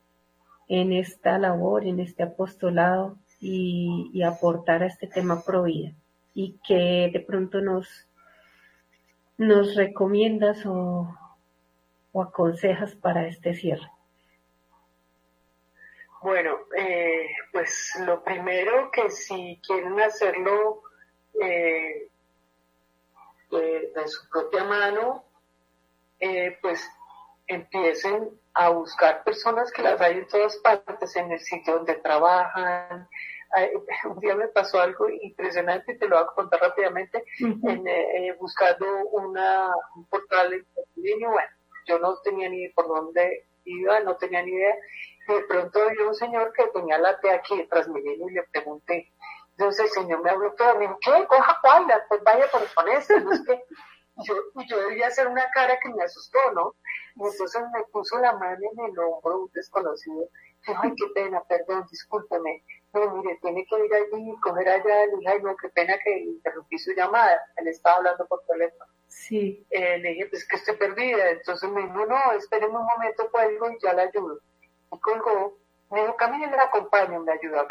en 0.68 0.92
esta 0.92 1.38
labor, 1.38 1.86
en 1.86 2.00
este 2.00 2.24
apostolado 2.24 3.16
y, 3.40 4.10
y 4.12 4.22
aportar 4.22 4.82
a 4.82 4.86
este 4.86 5.06
tema 5.06 5.42
pro 5.42 5.62
vida? 5.62 5.94
y 6.36 6.60
que 6.68 7.10
de 7.10 7.20
pronto 7.26 7.62
nos, 7.62 7.88
nos 9.38 9.74
recomiendas 9.74 10.66
o, 10.66 11.08
aconsejas 12.14 12.94
para 12.94 13.26
este 13.26 13.54
cierre? 13.54 13.90
Bueno, 16.20 16.58
eh, 16.76 17.26
pues 17.52 17.98
lo 18.04 18.22
primero 18.22 18.90
que 18.90 19.10
si 19.10 19.60
quieren 19.66 19.98
hacerlo 19.98 20.82
eh, 21.42 22.08
de, 23.50 23.92
su 24.06 24.28
propia 24.28 24.64
mano, 24.64 25.24
eh, 26.20 26.58
pues 26.60 26.88
empiecen 27.46 28.30
a 28.54 28.70
buscar 28.70 29.22
personas 29.24 29.70
que 29.70 29.82
las 29.82 30.00
hay 30.00 30.18
en 30.18 30.28
todas 30.28 30.56
partes, 30.58 31.14
en 31.16 31.30
el 31.32 31.40
sitio 31.40 31.74
donde 31.74 31.94
trabajan, 31.96 33.08
un 34.04 34.20
día 34.20 34.34
me 34.34 34.48
pasó 34.48 34.80
algo 34.80 35.08
impresionante, 35.08 35.94
te 35.94 36.08
lo 36.08 36.16
voy 36.16 36.24
a 36.24 36.34
contar 36.34 36.60
rápidamente, 36.60 37.24
en, 37.38 37.86
eh, 37.86 38.34
buscando 38.38 38.86
una, 39.12 39.70
un 39.94 40.04
portal 40.06 40.52
en 40.52 40.64
bueno, 40.96 41.48
yo 41.86 41.98
no 41.98 42.16
tenía 42.18 42.48
ni 42.48 42.68
por 42.70 42.88
dónde 42.88 43.46
iba, 43.64 44.00
no 44.00 44.16
tenía 44.16 44.42
ni 44.42 44.52
idea, 44.52 44.74
de 45.28 45.42
pronto 45.48 45.80
vi 45.90 46.02
un 46.02 46.14
señor 46.14 46.52
que 46.52 46.66
tenía 46.68 46.98
la 46.98 47.18
T 47.18 47.30
aquí 47.30 47.56
detrás 47.56 47.92
de 47.92 48.00
y 48.00 48.30
le 48.30 48.42
pregunté, 48.44 49.12
entonces 49.56 49.86
el 49.86 49.90
señor 49.90 50.22
me 50.22 50.30
habló 50.30 50.52
todo, 50.54 50.74
me 50.74 50.82
dijo, 50.82 50.98
¿qué? 51.00 51.26
Coja 51.26 51.58
cuál, 51.62 51.86
pues 52.08 52.22
vaya 52.22 52.46
por 52.50 52.62
ponerse, 52.74 53.20
no 53.20 53.32
es 53.32 53.40
que 53.44 53.64
yo, 54.24 54.34
yo 54.68 54.88
debía 54.88 55.08
hacer 55.08 55.28
una 55.28 55.48
cara 55.50 55.78
que 55.82 55.88
me 55.90 56.02
asustó, 56.02 56.38
¿no? 56.54 56.74
Y 57.16 57.26
entonces 57.26 57.62
me 57.72 57.82
puso 57.84 58.18
la 58.18 58.32
mano 58.32 58.60
en 58.72 58.84
el 58.84 58.98
hombro 58.98 59.42
un 59.42 59.50
desconocido, 59.52 60.28
ay, 60.66 60.92
qué 60.96 61.06
pena, 61.14 61.42
perdón, 61.48 61.86
discúlpeme, 61.90 62.62
no, 62.96 63.16
mire, 63.16 63.38
tiene 63.42 63.66
que 63.66 63.84
ir 63.84 63.94
allí 63.94 64.30
y 64.30 64.40
coger 64.40 64.68
allá. 64.68 65.06
Le 65.06 65.16
dije, 65.18 65.28
ay, 65.28 65.42
no, 65.42 65.54
qué 65.56 65.68
pena 65.68 65.98
que 66.02 66.18
interrumpí 66.18 66.78
su 66.78 66.92
llamada. 66.92 67.40
Él 67.56 67.68
estaba 67.68 67.96
hablando 67.96 68.26
por 68.26 68.42
teléfono. 68.46 68.90
Sí. 69.06 69.66
Eh, 69.70 69.98
le 69.98 70.10
dije, 70.10 70.26
pues 70.26 70.48
que 70.48 70.56
estoy 70.56 70.76
perdida. 70.76 71.30
Entonces 71.30 71.68
me 71.70 71.82
dijo, 71.82 72.06
no, 72.06 72.32
espérenme 72.32 72.78
un 72.78 72.86
momento, 72.86 73.30
cuelgo 73.30 73.70
y 73.70 73.78
ya 73.82 73.92
la 73.92 74.02
ayudo. 74.02 74.40
Y 74.92 74.98
colgó. 75.00 75.58
Me 75.90 76.00
dijo, 76.00 76.16
camine, 76.16 76.50
le 76.50 76.58
acompaño. 76.58 77.20
Me 77.20 77.32
ayudó 77.32 77.60
a, 77.60 77.68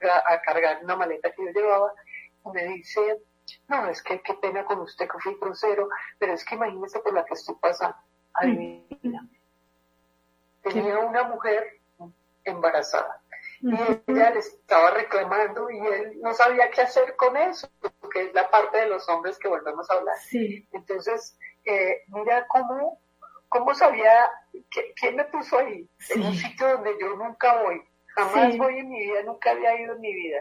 a 0.00 0.40
cargar 0.42 0.82
una 0.82 0.96
maleta 0.96 1.32
que 1.32 1.44
yo 1.44 1.50
llevaba. 1.50 1.92
Y 2.44 2.50
me 2.50 2.64
dice, 2.64 3.20
no, 3.68 3.88
es 3.88 4.02
que 4.02 4.20
qué 4.22 4.34
pena 4.34 4.64
con 4.64 4.80
usted 4.80 5.08
que 5.08 5.18
fui 5.18 5.36
grosero, 5.40 5.88
pero 6.18 6.32
es 6.32 6.44
que 6.44 6.54
imagínese 6.54 7.00
por 7.00 7.14
la 7.14 7.24
que 7.24 7.34
estoy 7.34 7.54
pasando. 7.60 7.96
Adivina. 8.34 9.28
Tenía 10.62 10.98
una 10.98 11.24
mujer 11.24 11.80
embarazada 12.44 13.20
y 13.60 13.74
ella 14.06 14.30
le 14.30 14.38
estaba 14.38 14.90
reclamando 14.90 15.70
y 15.70 15.78
él 15.78 16.20
no 16.20 16.34
sabía 16.34 16.70
qué 16.70 16.82
hacer 16.82 17.16
con 17.16 17.36
eso, 17.36 17.68
porque 18.00 18.24
es 18.24 18.34
la 18.34 18.50
parte 18.50 18.78
de 18.78 18.88
los 18.88 19.08
hombres 19.08 19.38
que 19.38 19.48
volvemos 19.48 19.88
a 19.90 19.94
hablar. 19.94 20.16
Entonces, 20.72 21.38
eh, 21.64 22.02
mira 22.08 22.46
cómo, 22.48 23.00
cómo 23.48 23.74
sabía, 23.74 24.30
quién 24.96 25.16
me 25.16 25.24
puso 25.24 25.58
ahí, 25.58 25.88
en 26.10 26.22
un 26.22 26.34
sitio 26.34 26.68
donde 26.68 26.96
yo 27.00 27.16
nunca 27.16 27.62
voy, 27.62 27.82
jamás 28.16 28.56
voy 28.56 28.78
en 28.78 28.88
mi 28.88 28.98
vida, 29.00 29.22
nunca 29.22 29.50
había 29.50 29.78
ido 29.80 29.94
en 29.94 30.00
mi 30.00 30.14
vida. 30.14 30.40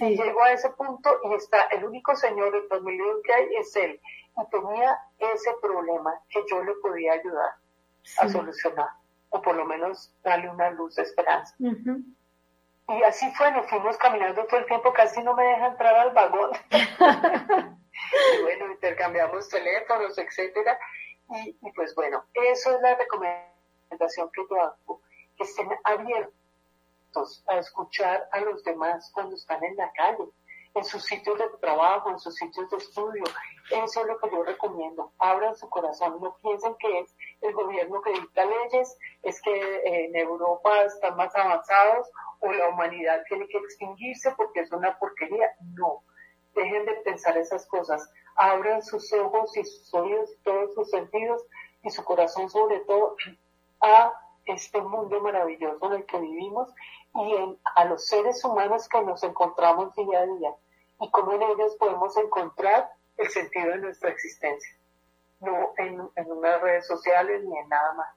Y 0.00 0.16
llego 0.16 0.42
a 0.42 0.52
ese 0.52 0.70
punto 0.70 1.10
y 1.24 1.34
está 1.34 1.62
el 1.64 1.84
único 1.84 2.14
señor 2.16 2.54
en 2.54 2.68
familia 2.68 3.04
que 3.24 3.34
hay 3.34 3.56
es 3.56 3.76
él. 3.76 4.00
Y 4.36 4.50
tenía 4.50 4.98
ese 5.18 5.50
problema 5.60 6.14
que 6.28 6.42
yo 6.48 6.62
le 6.62 6.72
podía 6.76 7.12
ayudar 7.12 7.54
a 8.18 8.28
solucionar, 8.28 8.88
o 9.30 9.42
por 9.42 9.54
lo 9.56 9.66
menos 9.66 10.14
darle 10.22 10.48
una 10.48 10.70
luz 10.70 10.94
de 10.94 11.02
esperanza. 11.02 11.54
Y 11.60 13.02
así 13.04 13.30
fue, 13.34 13.50
nos 13.52 13.68
fuimos 13.68 13.96
caminando 13.98 14.44
todo 14.46 14.60
el 14.60 14.66
tiempo, 14.66 14.92
casi 14.92 15.22
no 15.22 15.34
me 15.34 15.44
deja 15.44 15.66
entrar 15.68 15.94
al 15.94 16.12
vagón. 16.12 16.50
y 16.70 18.42
bueno, 18.42 18.72
intercambiamos 18.72 19.48
teléfonos, 19.48 20.16
etcétera. 20.18 20.78
Y, 21.44 21.72
pues 21.72 21.94
bueno, 21.94 22.24
eso 22.34 22.74
es 22.74 22.82
la 22.82 22.94
recomendación 22.96 24.30
que 24.32 24.42
yo 24.50 24.60
hago, 24.60 25.02
que 25.36 25.44
estén 25.44 25.68
abiertos 25.84 26.41
a 27.48 27.58
escuchar 27.58 28.28
a 28.32 28.40
los 28.40 28.62
demás 28.64 29.10
cuando 29.14 29.36
están 29.36 29.62
en 29.64 29.76
la 29.76 29.90
calle 29.92 30.24
en 30.74 30.84
sus 30.84 31.04
sitios 31.04 31.38
de 31.38 31.48
trabajo, 31.60 32.10
en 32.10 32.18
sus 32.18 32.34
sitios 32.34 32.70
de 32.70 32.76
estudio. 32.78 33.24
Eso 33.70 34.00
es 34.00 34.06
lo 34.06 34.18
que 34.18 34.30
yo 34.30 34.42
recomiendo. 34.42 35.12
Abran 35.18 35.56
su 35.56 35.68
corazón, 35.68 36.18
no 36.20 36.36
piensen 36.42 36.74
que 36.76 37.00
es 37.00 37.14
el 37.40 37.52
gobierno 37.52 38.00
que 38.02 38.12
dicta 38.12 38.44
leyes, 38.44 38.96
es 39.22 39.40
que 39.42 39.82
en 39.84 40.16
Europa 40.16 40.82
están 40.84 41.16
más 41.16 41.34
avanzados 41.34 42.10
o 42.40 42.52
la 42.52 42.68
humanidad 42.68 43.22
tiene 43.28 43.46
que 43.48 43.58
extinguirse 43.58 44.32
porque 44.36 44.60
es 44.60 44.72
una 44.72 44.98
porquería. 44.98 45.46
No, 45.76 46.02
dejen 46.54 46.86
de 46.86 46.94
pensar 47.04 47.36
esas 47.36 47.66
cosas. 47.66 48.10
Abran 48.36 48.82
sus 48.82 49.12
ojos 49.12 49.56
y 49.56 49.64
sus 49.64 49.92
oídos 49.94 50.30
y 50.32 50.42
todos 50.42 50.74
sus 50.74 50.90
sentidos 50.90 51.42
y 51.82 51.90
su 51.90 52.02
corazón 52.04 52.48
sobre 52.48 52.80
todo 52.80 53.16
a 53.82 54.12
este 54.46 54.80
mundo 54.80 55.20
maravilloso 55.20 55.86
en 55.86 55.92
el 55.92 56.06
que 56.06 56.18
vivimos 56.18 56.68
y 57.14 57.34
en, 57.34 57.58
a 57.76 57.84
los 57.84 58.06
seres 58.06 58.44
humanos 58.44 58.88
que 58.88 59.02
nos 59.02 59.22
encontramos 59.22 59.94
día 59.94 60.20
a 60.20 60.26
día 60.26 60.54
y 61.00 61.10
cómo 61.10 61.32
en 61.32 61.42
ellos 61.42 61.76
podemos 61.78 62.16
encontrar 62.16 62.90
el 63.18 63.28
sentido 63.28 63.70
de 63.70 63.78
nuestra 63.78 64.10
existencia, 64.10 64.76
no 65.40 65.72
en, 65.76 66.00
en 66.16 66.32
unas 66.32 66.60
redes 66.60 66.86
sociales 66.86 67.42
ni 67.44 67.58
en 67.58 67.68
nada 67.68 67.92
más. 67.94 68.08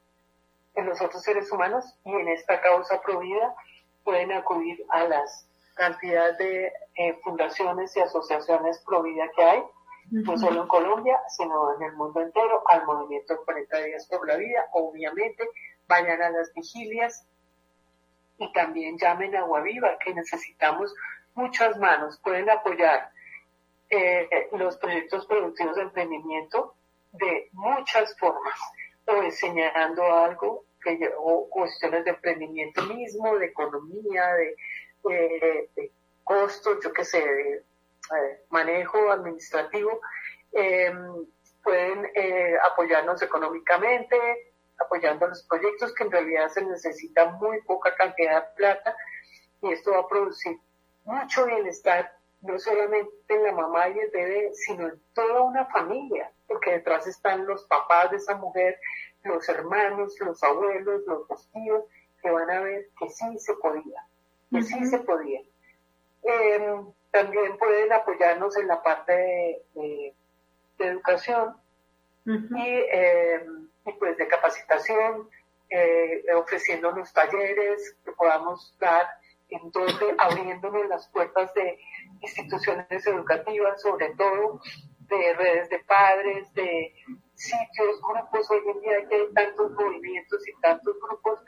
En 0.76 0.86
los 0.88 1.02
otros 1.02 1.24
seres 1.24 1.52
humanos 1.52 1.86
y 2.04 2.12
en 2.12 2.28
esta 2.30 2.62
causa 2.62 3.02
provida 3.02 3.56
pueden 4.04 4.32
acudir 4.32 4.86
a 4.90 5.04
las 5.06 5.48
cantidades 5.76 6.38
de 6.38 6.74
eh, 6.96 7.20
fundaciones 7.24 7.96
y 7.96 8.00
asociaciones 8.00 8.82
provida 8.86 9.30
que 9.36 9.44
hay, 9.44 9.64
no 10.12 10.38
solo 10.38 10.62
en 10.62 10.68
Colombia, 10.68 11.20
sino 11.30 11.76
en 11.76 11.84
el 11.84 11.94
mundo 11.94 12.22
entero, 12.22 12.64
al 12.68 12.86
movimiento 12.86 13.44
40 13.44 13.78
días 13.84 14.08
por 14.08 14.28
la 14.28 14.38
vida, 14.38 14.66
obviamente, 14.74 15.50
vayan 15.88 16.22
a 16.22 16.30
las 16.30 16.54
vigilias 16.54 17.28
y 18.38 18.52
también 18.54 18.98
llamen 18.98 19.36
a 19.36 19.40
Agua 19.40 19.62
Viva, 19.62 19.98
que 20.04 20.14
necesitamos 20.14 20.94
muchas 21.36 21.78
manos, 21.78 22.20
pueden 22.24 22.50
apoyar 22.50 23.12
eh, 23.90 24.50
los 24.54 24.78
proyectos 24.78 25.26
productivos 25.26 25.76
de 25.76 25.84
emprendimiento 25.84 26.76
de 27.12 27.50
muchas 27.54 28.18
formas, 28.18 28.60
o 29.06 29.24
enseñando 29.24 30.04
algo, 30.04 30.66
que, 30.82 31.12
o 31.18 31.48
cuestiones 31.50 32.04
de 32.04 32.12
emprendimiento 32.12 32.82
mismo, 32.84 33.38
de 33.38 33.48
economía, 33.48 34.34
de, 34.34 35.70
de, 35.76 35.92
costos, 36.24 36.80
yo 36.84 36.92
qué 36.92 37.06
sé, 37.06 37.20
de 37.20 37.54
eh, 37.58 38.42
manejo 38.50 39.12
administrativo, 39.12 40.02
em, 40.52 41.26
pueden 41.64 42.12
eh, 42.16 42.56
apoyarnos 42.64 43.22
económicamente, 43.22 44.18
apoyando 44.80 45.28
los 45.28 45.44
proyectos 45.44 45.94
que 45.94 46.04
en 46.04 46.12
realidad 46.12 46.50
se 46.50 46.64
necesita 46.64 47.26
muy 47.32 47.62
poca 47.62 47.96
cantidad 47.96 48.44
de 48.44 48.56
plata 48.56 48.96
y 49.62 49.72
esto 49.72 49.92
va 49.92 50.00
a 50.00 50.08
producir 50.08 50.58
mucho 51.06 51.46
bienestar 51.46 52.12
no 52.42 52.60
solamente 52.60 53.12
en 53.30 53.44
la 53.44 53.52
mamá 53.52 53.90
y 53.90 54.00
el 54.00 54.10
bebé, 54.12 54.52
sino 54.54 54.88
en 54.88 55.02
toda 55.14 55.42
una 55.42 55.66
familia, 55.66 56.32
porque 56.48 56.72
detrás 56.72 57.08
están 57.08 57.46
los 57.46 57.64
papás 57.66 58.12
de 58.12 58.18
esa 58.18 58.36
mujer, 58.36 58.80
los 59.24 59.48
hermanos, 59.50 60.16
los 60.20 60.42
abuelos, 60.44 61.02
los 61.08 61.50
tíos, 61.52 61.84
que 62.22 62.30
van 62.30 62.50
a 62.50 62.62
ver 62.62 62.90
que 63.00 63.10
sí 63.10 63.40
se 63.40 63.54
podía, 63.56 64.06
que 64.52 64.62
sí 64.62 64.86
se 64.86 65.00
podía. 65.00 65.42
Em, 66.24 66.86
también 67.12 67.58
pueden 67.58 67.94
apoyarnos 67.94 68.58
en 68.58 68.68
la 68.68 68.82
parte 68.82 69.64
de, 69.74 70.14
educación. 70.80 71.56
Em, 72.26 72.50
y, 72.56 73.65
pues 73.94 74.18
de 74.18 74.28
capacitación, 74.28 75.30
eh, 75.70 76.24
ofreciéndonos 76.36 77.12
talleres 77.14 77.96
que 78.04 78.12
podamos 78.14 78.76
dar 78.80 79.08
en 79.50 79.72
donde 79.72 80.16
abriéndonos 80.18 80.88
las 80.88 81.08
puertas 81.10 81.54
de 81.54 81.80
instituciones 82.22 83.06
educativas, 83.06 83.82
sobre 83.82 84.10
todo 84.16 84.60
de 85.08 85.34
redes 85.34 85.70
de 85.70 85.80
padres, 85.80 86.52
de 86.54 86.94
sitios, 87.36 88.02
grupos. 88.02 88.50
Hoy 88.50 88.62
en 88.68 88.82
día 88.82 88.98
hay 88.98 89.34
tantos 89.34 89.72
movimientos 89.72 90.48
y 90.48 90.62
tantos 90.62 90.96
grupos 91.00 91.40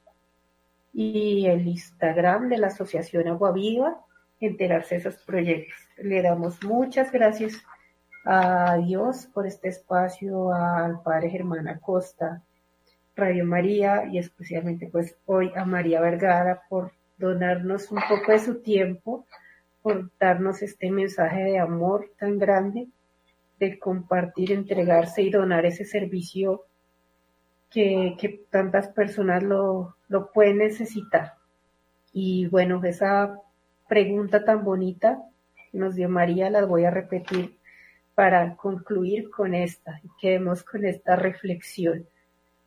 y 0.92 1.46
el 1.46 1.66
Instagram 1.66 2.48
de 2.48 2.58
la 2.58 2.68
Asociación 2.68 3.28
Agua 3.28 3.52
Viva, 3.52 4.00
enterarse 4.40 4.96
de 4.96 5.00
esos 5.00 5.16
proyectos. 5.24 5.76
Le 5.96 6.22
damos 6.22 6.62
muchas 6.64 7.10
gracias 7.12 7.62
a 8.24 8.76
Dios 8.76 9.26
por 9.26 9.46
este 9.46 9.68
espacio, 9.68 10.52
al 10.52 11.02
Padre 11.02 11.30
Germán 11.30 11.68
Acosta, 11.68 12.42
Radio 13.14 13.44
María 13.44 14.06
y 14.10 14.18
especialmente 14.18 14.88
pues 14.90 15.16
hoy 15.26 15.52
a 15.54 15.64
María 15.64 16.00
Vergara 16.00 16.62
por 16.68 16.92
donarnos 17.18 17.90
un 17.90 18.00
poco 18.08 18.32
de 18.32 18.38
su 18.38 18.62
tiempo, 18.62 19.26
por 19.82 20.10
darnos 20.18 20.62
este 20.62 20.90
mensaje 20.90 21.42
de 21.42 21.58
amor 21.58 22.10
tan 22.18 22.38
grande, 22.38 22.88
de 23.58 23.78
compartir, 23.78 24.52
entregarse 24.52 25.22
y 25.22 25.30
donar 25.30 25.66
ese 25.66 25.84
servicio 25.84 26.64
que, 27.70 28.44
tantas 28.50 28.88
personas 28.88 29.42
lo, 29.42 29.96
lo 30.08 30.30
pueden 30.30 30.58
necesitar. 30.58 31.34
Y 32.12 32.46
bueno, 32.48 32.82
esa 32.84 33.38
pregunta 33.88 34.44
tan 34.44 34.64
bonita 34.64 35.22
que 35.70 35.78
nos 35.78 35.94
dio 35.94 36.08
María 36.08 36.50
la 36.50 36.64
voy 36.64 36.84
a 36.84 36.90
repetir 36.90 37.58
para 38.14 38.56
concluir 38.56 39.30
con 39.30 39.54
esta 39.54 40.00
y 40.02 40.08
quedemos 40.20 40.62
con 40.62 40.84
esta 40.84 41.16
reflexión 41.16 42.06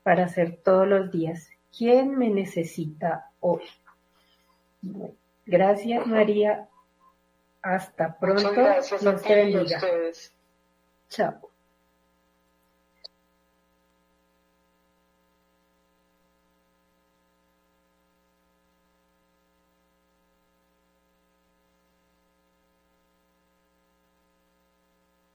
para 0.04 0.26
hacer 0.26 0.60
todos 0.64 0.88
los 0.88 1.12
días. 1.12 1.50
¿Quién 1.76 2.18
me 2.18 2.30
necesita 2.30 3.32
hoy? 3.40 3.64
gracias 5.46 6.06
María. 6.06 6.68
Hasta 7.66 8.16
pronto. 8.20 8.54
Nos 9.02 9.24
Chao. 11.10 11.50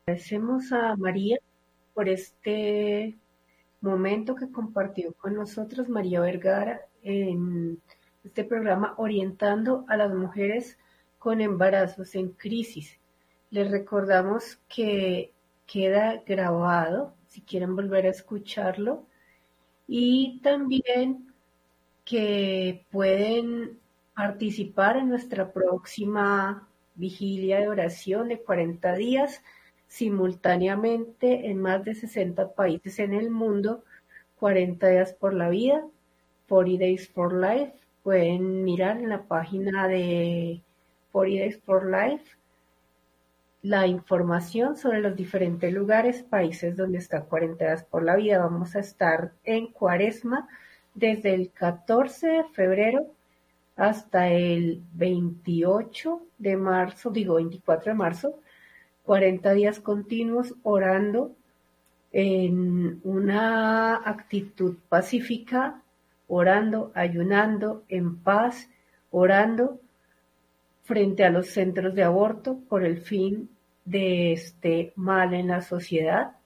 Agradecemos 0.06 0.70
a 0.70 0.94
María 0.94 1.38
por 1.94 2.08
este 2.08 3.18
momento 3.80 4.36
que 4.36 4.52
compartió 4.52 5.14
con 5.14 5.34
nosotros 5.34 5.88
María 5.88 6.20
Vergara 6.20 6.82
en 7.02 7.82
este 8.22 8.44
programa 8.44 8.94
orientando 8.98 9.84
a 9.88 9.96
las 9.96 10.14
mujeres 10.14 10.78
con 11.20 11.40
embarazos 11.40 12.16
en 12.16 12.30
crisis. 12.30 12.98
Les 13.50 13.70
recordamos 13.70 14.58
que 14.68 15.32
queda 15.66 16.22
grabado 16.26 17.14
si 17.28 17.42
quieren 17.42 17.76
volver 17.76 18.06
a 18.06 18.10
escucharlo 18.10 19.04
y 19.86 20.40
también 20.42 21.32
que 22.04 22.86
pueden 22.90 23.78
participar 24.14 24.96
en 24.96 25.10
nuestra 25.10 25.52
próxima 25.52 26.66
vigilia 26.94 27.60
de 27.60 27.68
oración 27.68 28.28
de 28.28 28.40
40 28.40 28.94
días 28.94 29.42
simultáneamente 29.86 31.50
en 31.50 31.60
más 31.60 31.84
de 31.84 31.94
60 31.94 32.54
países 32.54 32.98
en 32.98 33.12
el 33.12 33.30
mundo, 33.30 33.84
40 34.38 34.88
días 34.88 35.12
por 35.12 35.34
la 35.34 35.50
vida, 35.50 35.84
40 36.48 36.80
Days 36.80 37.08
for 37.08 37.34
Life. 37.34 37.74
Pueden 38.02 38.64
mirar 38.64 38.96
en 38.96 39.10
la 39.10 39.24
página 39.24 39.86
de 39.86 40.62
40 41.12 41.40
Days 41.40 41.60
for 41.64 41.84
Life 41.90 42.40
la 43.62 43.86
información 43.86 44.76
sobre 44.76 45.00
los 45.00 45.14
diferentes 45.14 45.72
lugares, 45.72 46.22
países 46.22 46.76
donde 46.76 46.98
está 46.98 47.24
40 47.24 47.64
días 47.64 47.84
por 47.84 48.02
la 48.02 48.16
vida. 48.16 48.38
Vamos 48.38 48.74
a 48.74 48.80
estar 48.80 49.32
en 49.44 49.66
Cuaresma 49.66 50.48
desde 50.94 51.34
el 51.34 51.50
14 51.52 52.26
de 52.26 52.44
febrero 52.44 53.06
hasta 53.76 54.28
el 54.28 54.82
28 54.94 56.22
de 56.38 56.56
marzo, 56.56 57.10
digo 57.10 57.34
24 57.34 57.92
de 57.92 57.98
marzo, 57.98 58.40
40 59.04 59.52
días 59.52 59.80
continuos 59.80 60.54
orando 60.62 61.32
en 62.12 63.00
una 63.04 63.96
actitud 63.96 64.76
pacífica, 64.88 65.82
orando, 66.28 66.92
ayunando, 66.94 67.84
en 67.88 68.16
paz, 68.16 68.68
orando 69.10 69.80
frente 70.82 71.24
a 71.24 71.30
los 71.30 71.48
centros 71.48 71.94
de 71.94 72.02
aborto 72.02 72.58
por 72.68 72.84
el 72.84 72.98
fin 72.98 73.48
de 73.84 74.32
este 74.32 74.92
mal 74.96 75.34
en 75.34 75.48
la 75.48 75.62
sociedad. 75.62 76.36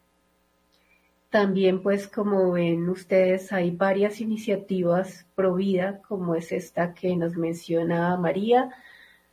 También, 1.31 1.82
pues, 1.82 2.06
como 2.06 2.52
ven 2.52 2.89
ustedes, 2.89 3.52
hay 3.52 3.70
varias 3.73 4.20
iniciativas 4.20 5.27
pro 5.35 5.55
vida, 5.55 6.01
como 6.06 6.36
es 6.36 6.52
esta 6.52 6.94
que 6.94 7.16
nos 7.16 7.36
menciona 7.36 8.16
María, 8.16 8.70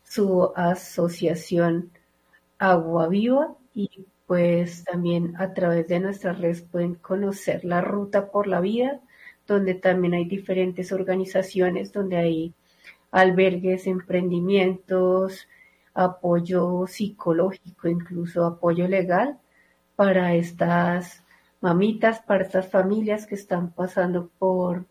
su 0.03 0.52
asociación 0.56 1.91
Agua 2.57 3.07
Viva 3.07 3.56
y 3.73 4.06
pues 4.28 4.84
también 4.86 5.36
a 5.38 5.53
través 5.53 5.88
de 5.88 5.99
nuestras 5.99 6.40
redes 6.40 6.61
pueden 6.61 6.95
conocer 6.95 7.65
la 7.65 7.82
Ruta 7.82 8.32
por 8.32 8.48
la 8.48 8.61
Vida, 8.61 9.02
donde 9.48 9.73
también 9.73 10.14
hay 10.14 10.26
diferentes 10.26 10.91
organizaciones, 10.91 11.91
donde 11.91 12.18
hay 12.18 12.53
albergues, 13.12 13.88
emprendimientos, 13.88 15.48
apoyo 15.94 16.88
psicológico, 16.88 17.88
incluso 17.90 18.46
apoyo 18.46 18.88
legal 18.88 19.40
para 19.96 20.34
estas 20.36 21.24
mamitas, 21.60 22.22
para 22.22 22.44
estas 22.44 22.68
familias 22.70 23.28
que 23.28 23.36
están 23.36 23.72
pasando 23.72 24.30
por 24.40 24.86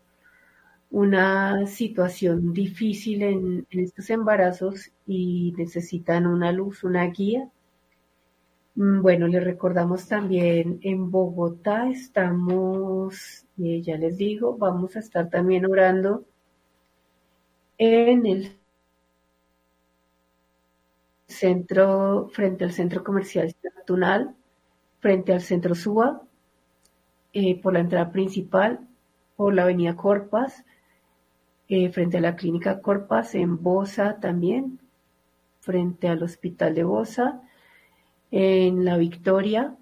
una 0.91 1.65
situación 1.67 2.53
difícil 2.53 3.23
en, 3.23 3.67
estos 3.71 4.09
embarazos 4.09 4.91
y 5.07 5.53
necesitan 5.57 6.27
una 6.27 6.51
luz, 6.51 6.83
una 6.83 7.05
guía. 7.07 7.49
Mm, 8.75 9.01
bueno, 9.01 9.27
les 9.27 9.43
recordamos 9.43 10.07
también 10.07 10.79
en 10.83 11.11
Bogotá 11.11 11.89
estamos, 11.89 13.45
eh, 13.57 13.81
ya 13.81 13.97
les 13.97 14.17
digo, 14.17 14.57
vamos 14.57 14.95
a 14.95 14.99
estar 14.99 15.29
también 15.29 15.65
orando 15.65 16.25
en 17.81 18.27
el 18.27 18.59
centro, 21.25 22.29
frente 22.31 22.63
al 22.63 22.73
centro 22.73 23.03
comercial 23.03 23.55
Tunal, 23.87 24.35
frente 24.99 25.33
al 25.33 25.41
centro 25.41 25.73
SUA, 25.73 26.21
eh, 27.33 27.59
por 27.59 27.73
la 27.73 27.79
entrada 27.79 28.11
principal, 28.11 28.87
por 29.35 29.55
la 29.55 29.63
avenida 29.63 29.95
Corpas, 29.95 30.63
eh, 31.69 31.89
frente 31.89 32.17
a 32.17 32.21
la 32.21 32.35
clínica 32.35 32.81
Corpas, 32.81 33.33
en 33.33 33.63
Bosa 33.63 34.19
también, 34.19 34.79
frente 35.59 36.07
al 36.07 36.21
hospital 36.21 36.75
de 36.75 36.83
Bosa, 36.83 37.41
en 38.29 38.85
La 38.85 38.97
Victoria, 38.97 39.75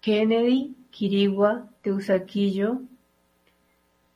Kennedy, 0.00 0.74
Quirigua, 0.90 1.70
Teusaquillo, 1.82 2.80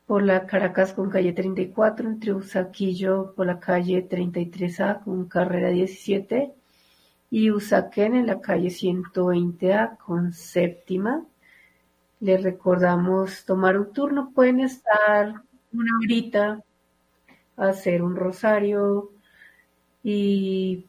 por 0.06 0.22
la 0.22 0.46
Caracas 0.46 0.92
con 0.92 1.10
calle 1.10 1.32
34, 1.32 2.08
entre 2.08 2.34
Usaquillo 2.34 3.34
por 3.34 3.46
la 3.46 3.60
calle 3.60 4.08
33A 4.08 5.04
con 5.04 5.26
carrera 5.26 5.70
17 5.70 6.52
y 7.30 7.50
Usaquén 7.50 8.14
en 8.14 8.26
la 8.26 8.40
calle 8.40 8.68
120A 8.68 9.96
con 9.98 10.32
séptima. 10.32 11.24
Les 12.20 12.42
recordamos 12.42 13.44
tomar 13.44 13.78
un 13.78 13.92
turno, 13.92 14.32
pueden 14.34 14.60
estar 14.60 15.42
una 15.72 15.98
horita 15.98 16.62
a 17.56 17.68
hacer 17.68 18.02
un 18.02 18.16
rosario 18.16 19.10
y 20.02 20.86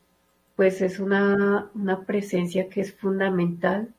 pues 0.55 0.81
es 0.81 0.99
una, 0.99 1.71
una 1.73 2.05
presencia 2.05 2.69
que 2.69 2.81
es 2.81 2.93
fundamental, 2.93 3.93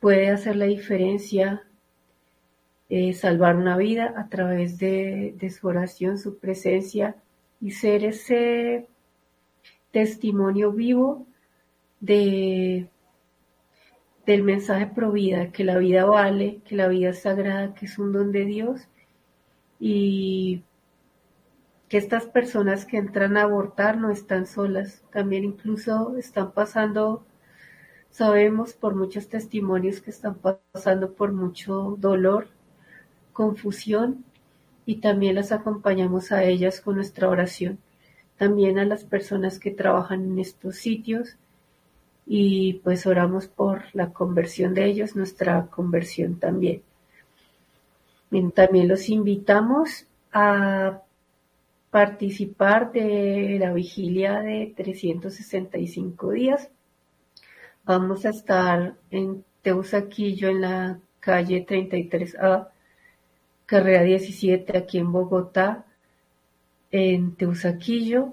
puede 0.00 0.30
hacer 0.30 0.56
la 0.56 0.66
diferencia 0.66 1.67
eh, 2.90 3.12
salvar 3.12 3.56
una 3.56 3.76
vida 3.76 4.14
a 4.16 4.28
través 4.28 4.78
de, 4.78 5.36
su 5.50 5.68
oración, 5.68 6.18
su 6.18 6.38
presencia 6.38 7.16
y 7.60 7.72
ser 7.72 8.04
ese 8.04 8.88
testimonio 9.90 10.72
vivo 10.72 11.26
de 12.00 12.88
del 14.26 14.42
mensaje 14.42 14.86
pro 14.86 15.10
vida, 15.10 15.52
que 15.52 15.64
la 15.64 15.78
vida 15.78 16.04
vale, 16.04 16.60
que 16.66 16.76
la 16.76 16.86
vida 16.88 17.10
es 17.10 17.22
sagrada, 17.22 17.72
que 17.72 17.86
es 17.86 17.98
un 17.98 18.12
don 18.12 18.30
de 18.30 18.44
Dios 18.44 18.86
y 19.80 20.64
que 21.88 21.96
estas 21.96 22.26
personas 22.26 22.84
que 22.84 22.98
entran 22.98 23.38
a 23.38 23.44
abortar 23.44 23.96
no 23.96 24.10
están 24.10 24.46
solas, 24.46 25.02
también 25.10 25.44
incluso 25.44 26.16
están 26.18 26.52
pasando, 26.52 27.24
sabemos 28.10 28.74
por 28.74 28.94
muchos 28.94 29.28
testimonios 29.28 30.02
que 30.02 30.10
están 30.10 30.36
pasando 30.36 31.14
por 31.14 31.32
mucho 31.32 31.96
dolor, 31.98 32.48
confusión 33.38 34.24
y 34.84 34.96
también 34.96 35.36
las 35.36 35.52
acompañamos 35.52 36.32
a 36.32 36.42
ellas 36.42 36.80
con 36.80 36.96
nuestra 36.96 37.28
oración. 37.28 37.78
También 38.36 38.80
a 38.80 38.84
las 38.84 39.04
personas 39.04 39.60
que 39.60 39.70
trabajan 39.70 40.24
en 40.24 40.40
estos 40.40 40.74
sitios 40.74 41.36
y 42.26 42.80
pues 42.82 43.06
oramos 43.06 43.46
por 43.46 43.84
la 43.92 44.12
conversión 44.12 44.74
de 44.74 44.86
ellos, 44.86 45.14
nuestra 45.14 45.66
conversión 45.66 46.40
también. 46.40 46.82
También 48.56 48.88
los 48.88 49.08
invitamos 49.08 50.06
a 50.32 51.00
participar 51.90 52.90
de 52.90 53.56
la 53.60 53.72
vigilia 53.72 54.40
de 54.40 54.74
365 54.76 56.32
días. 56.32 56.70
Vamos 57.84 58.26
a 58.26 58.30
estar 58.30 58.96
en 59.12 59.44
Teusaquillo 59.62 60.48
en 60.48 60.60
la 60.62 60.98
calle 61.20 61.64
33A 61.64 62.70
carrera 63.68 64.02
17 64.02 64.78
aquí 64.78 64.96
en 64.96 65.12
Bogotá, 65.12 65.84
en 66.90 67.36
Teusaquillo, 67.36 68.32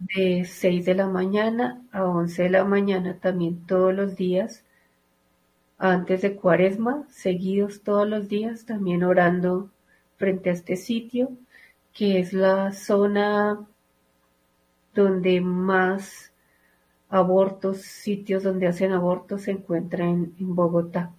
de 0.00 0.44
6 0.44 0.84
de 0.84 0.94
la 0.96 1.06
mañana 1.06 1.80
a 1.92 2.04
11 2.04 2.42
de 2.42 2.50
la 2.50 2.64
mañana 2.64 3.16
también 3.20 3.64
todos 3.66 3.94
los 3.94 4.16
días, 4.16 4.64
antes 5.78 6.22
de 6.22 6.34
cuaresma, 6.34 7.06
seguidos 7.08 7.82
todos 7.84 8.08
los 8.08 8.28
días, 8.28 8.66
también 8.66 9.04
orando 9.04 9.70
frente 10.16 10.50
a 10.50 10.54
este 10.54 10.74
sitio, 10.74 11.30
que 11.92 12.18
es 12.18 12.32
la 12.32 12.72
zona 12.72 13.64
donde 14.92 15.40
más 15.40 16.32
abortos, 17.08 17.82
sitios 17.82 18.42
donde 18.42 18.66
hacen 18.66 18.90
abortos 18.90 19.42
se 19.42 19.52
encuentran 19.52 20.34
en 20.36 20.54
Bogotá. 20.56 21.12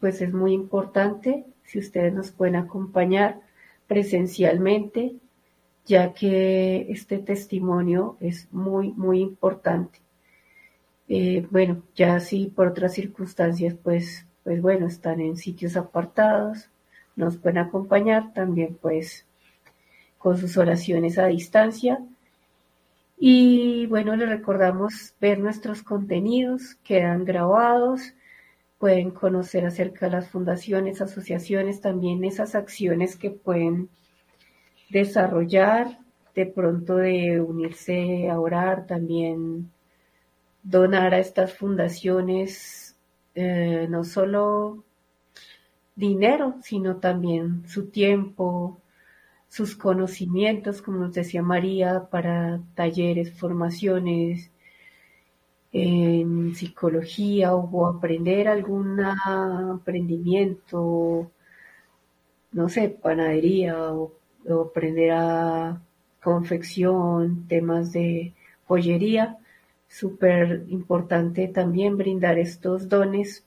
Pues 0.00 0.20
es 0.20 0.32
muy 0.32 0.52
importante 0.52 1.46
si 1.66 1.78
ustedes 1.78 2.12
nos 2.12 2.30
pueden 2.30 2.56
acompañar 2.56 3.40
presencialmente, 3.86 5.16
ya 5.84 6.12
que 6.14 6.86
este 6.90 7.18
testimonio 7.18 8.16
es 8.20 8.48
muy, 8.52 8.92
muy 8.92 9.20
importante. 9.20 10.00
Eh, 11.08 11.46
bueno, 11.50 11.82
ya 11.94 12.18
si 12.18 12.46
por 12.46 12.68
otras 12.68 12.94
circunstancias, 12.94 13.74
pues, 13.82 14.26
pues 14.42 14.60
bueno, 14.60 14.86
están 14.86 15.20
en 15.20 15.36
sitios 15.36 15.76
apartados, 15.76 16.68
nos 17.14 17.36
pueden 17.36 17.58
acompañar 17.58 18.32
también, 18.32 18.76
pues, 18.80 19.24
con 20.18 20.36
sus 20.36 20.56
oraciones 20.56 21.18
a 21.18 21.26
distancia. 21.26 22.00
Y 23.18 23.86
bueno, 23.86 24.16
les 24.16 24.28
recordamos 24.28 25.14
ver 25.20 25.38
nuestros 25.38 25.82
contenidos, 25.82 26.74
quedan 26.84 27.24
grabados 27.24 28.12
pueden 28.78 29.10
conocer 29.10 29.64
acerca 29.66 30.06
de 30.06 30.12
las 30.12 30.28
fundaciones, 30.28 31.00
asociaciones, 31.00 31.80
también 31.80 32.24
esas 32.24 32.54
acciones 32.54 33.16
que 33.16 33.30
pueden 33.30 33.88
desarrollar, 34.90 35.98
de 36.34 36.46
pronto 36.46 36.96
de 36.96 37.40
unirse 37.40 38.28
a 38.28 38.38
orar, 38.38 38.86
también 38.86 39.70
donar 40.62 41.14
a 41.14 41.18
estas 41.18 41.54
fundaciones 41.54 42.96
eh, 43.34 43.86
no 43.88 44.04
solo 44.04 44.84
dinero, 45.94 46.56
sino 46.62 46.96
también 46.96 47.66
su 47.68 47.88
tiempo, 47.88 48.80
sus 49.48 49.76
conocimientos, 49.76 50.82
como 50.82 50.98
nos 50.98 51.14
decía 51.14 51.42
María, 51.42 52.08
para 52.10 52.60
talleres, 52.74 53.32
formaciones, 53.32 54.50
en 55.78 56.54
psicología 56.54 57.54
o 57.54 57.86
aprender 57.86 58.48
algún 58.48 58.98
aprendimiento, 59.00 61.30
no 62.52 62.68
sé, 62.70 62.88
panadería 62.88 63.92
o, 63.92 64.14
aprender 64.70 65.10
a 65.12 65.82
confección, 66.22 67.46
temas 67.48 67.92
de 67.92 68.32
joyería. 68.66 69.36
Súper 69.88 70.64
importante 70.68 71.48
también 71.48 71.96
brindar 71.98 72.38
estos 72.38 72.88
dones 72.88 73.44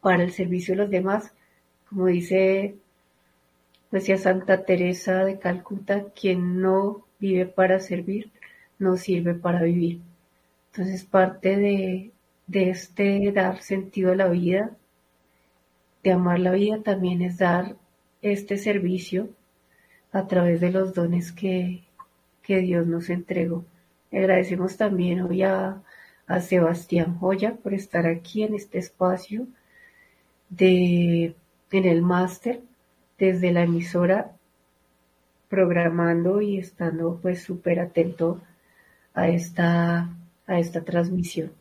para 0.00 0.22
el 0.22 0.32
servicio 0.32 0.74
de 0.74 0.82
los 0.82 0.90
demás. 0.90 1.32
Como 1.88 2.06
dice, 2.06 2.76
decía 3.90 4.18
Santa 4.18 4.64
Teresa 4.64 5.24
de 5.24 5.38
Calcuta, 5.40 6.04
quien 6.14 6.60
no 6.60 7.04
vive 7.18 7.46
para 7.46 7.80
servir, 7.80 8.30
no 8.78 8.96
sirve 8.96 9.34
para 9.34 9.62
vivir. 9.62 10.00
Entonces 10.72 11.04
parte 11.04 11.56
de, 11.56 12.12
este 12.52 13.32
dar 13.32 13.60
sentido 13.62 14.12
a 14.12 14.16
la 14.16 14.28
vida, 14.28 14.70
de 16.04 16.12
amar 16.12 16.38
la 16.38 16.52
vida, 16.52 16.82
también 16.82 17.22
es 17.22 17.38
dar 17.38 17.76
este 18.22 18.56
servicio 18.56 19.28
a 20.12 20.26
través 20.26 20.60
de 20.60 20.70
los 20.70 20.94
dones 20.94 21.32
que, 21.32 21.84
Dios 22.48 22.84
nos 22.84 23.10
entregó. 23.10 23.64
Agradecemos 24.12 24.76
también 24.76 25.20
hoy 25.20 25.44
a, 25.44 25.82
a, 26.26 26.40
Sebastián 26.40 27.16
Joya 27.16 27.54
por 27.54 27.74
estar 27.74 28.06
aquí 28.06 28.42
en 28.42 28.56
este 28.56 28.78
espacio 28.78 29.46
de, 30.48 31.36
en 31.70 31.84
el 31.84 32.02
máster 32.02 32.60
desde 33.18 33.52
la 33.52 33.62
emisora 33.62 34.32
programando 35.48 36.40
y 36.40 36.58
estando 36.58 37.20
pues 37.22 37.40
súper 37.40 37.78
atento 37.78 38.40
a 39.14 39.28
esta 39.28 40.10
a 40.50 40.58
esta 40.58 40.82
transmisión. 40.82 41.52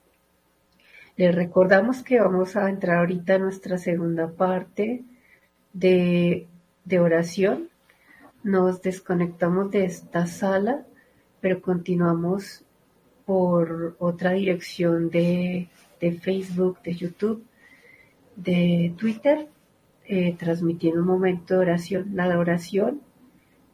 Les 1.15 1.33
recordamos 1.33 2.01
que 2.01 2.19
vamos 2.19 2.55
a 2.55 2.69
entrar 2.69 2.97
ahorita 2.97 3.35
a 3.35 3.39
nuestra 3.39 3.77
segunda 3.77 4.31
parte 4.31 5.03
de, 5.73 6.47
oración. 6.99 7.69
Nos 8.43 8.81
desconectamos 8.81 9.69
de 9.69 9.85
esta 9.85 10.25
sala, 10.25 10.85
pero 11.39 11.61
continuamos 11.61 12.63
por 13.25 13.95
otra 13.99 14.31
dirección 14.31 15.09
de, 15.11 15.69
de 16.01 16.11
Facebook, 16.13 16.81
de 16.81 16.95
YouTube, 16.95 17.43
de 18.35 18.93
Twitter. 18.97 19.47
eh, 20.05 20.35
transmitiendo 20.39 21.01
un 21.01 21.07
momento 21.07 21.53
de 21.53 21.59
oración. 21.59 22.09
La 22.15 22.39
oración 22.39 23.01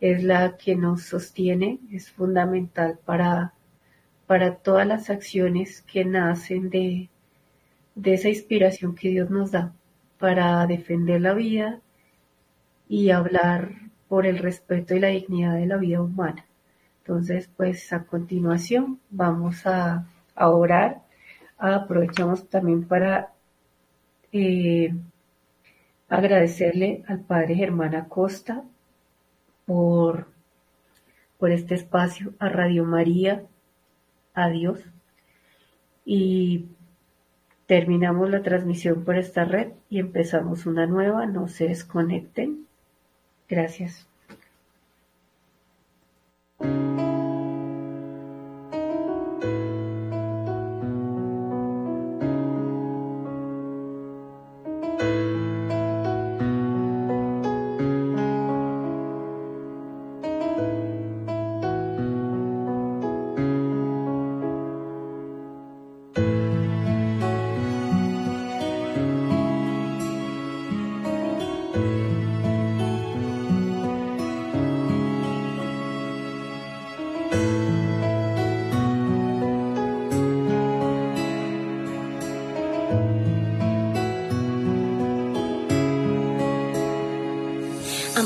es 0.02 0.22
la 0.24 0.58
que 0.58 0.76
nos 0.76 1.04
sostiene, 1.04 1.80
es 1.92 2.12
fundamental 2.12 3.00
para, 3.06 3.55
para 4.28 4.56
todas 4.56 4.88
las 4.88 5.10
acciones 5.10 5.82
que 5.82 6.06
nacen 6.06 6.70
de, 6.70 7.10
esa 8.04 8.30
inspiración 8.30 8.96
que 8.96 9.10
Dios 9.10 9.30
nos 9.30 9.52
da 9.52 9.74
para 10.20 10.66
defender 10.66 11.22
la 11.22 11.34
vida 11.34 11.80
y 12.88 13.12
hablar 13.12 13.72
por 14.08 14.26
el 14.26 14.38
respeto 14.40 14.96
y 14.96 15.00
la 15.00 15.10
dignidad 15.10 15.56
de 15.56 15.66
la 15.68 15.78
vida 15.78 16.02
humana. 16.02 16.46
Entonces, 17.00 17.50
pues 17.56 17.94
a 17.94 18.04
continuación 18.06 19.00
vamos 19.10 19.66
a, 19.66 20.08
orar. 20.36 21.02
Aprovechamos 21.58 22.50
también 22.50 22.84
para 22.86 23.32
eh, 24.32 24.94
agradecerle 26.10 27.04
al 27.08 27.22
Padre 27.22 27.56
Germán 27.56 27.96
Acosta 27.96 28.64
por, 29.66 30.28
por 31.38 31.52
este 31.52 31.76
espacio, 31.76 32.34
a 32.40 32.50
Radio 32.50 32.84
María, 32.86 33.44
a 34.36 34.50
Dios. 34.50 34.80
Y 36.06 36.66
terminamos 37.66 38.30
la 38.30 38.44
transmisión 38.44 39.04
por 39.04 39.18
esta 39.18 39.46
red 39.46 39.70
y 39.90 40.00
empezamos 40.00 40.66
una 40.66 40.86
nueva. 40.86 41.26
No 41.26 41.48
se 41.48 41.68
desconecten. 41.68 42.68
Gracias. 43.50 44.08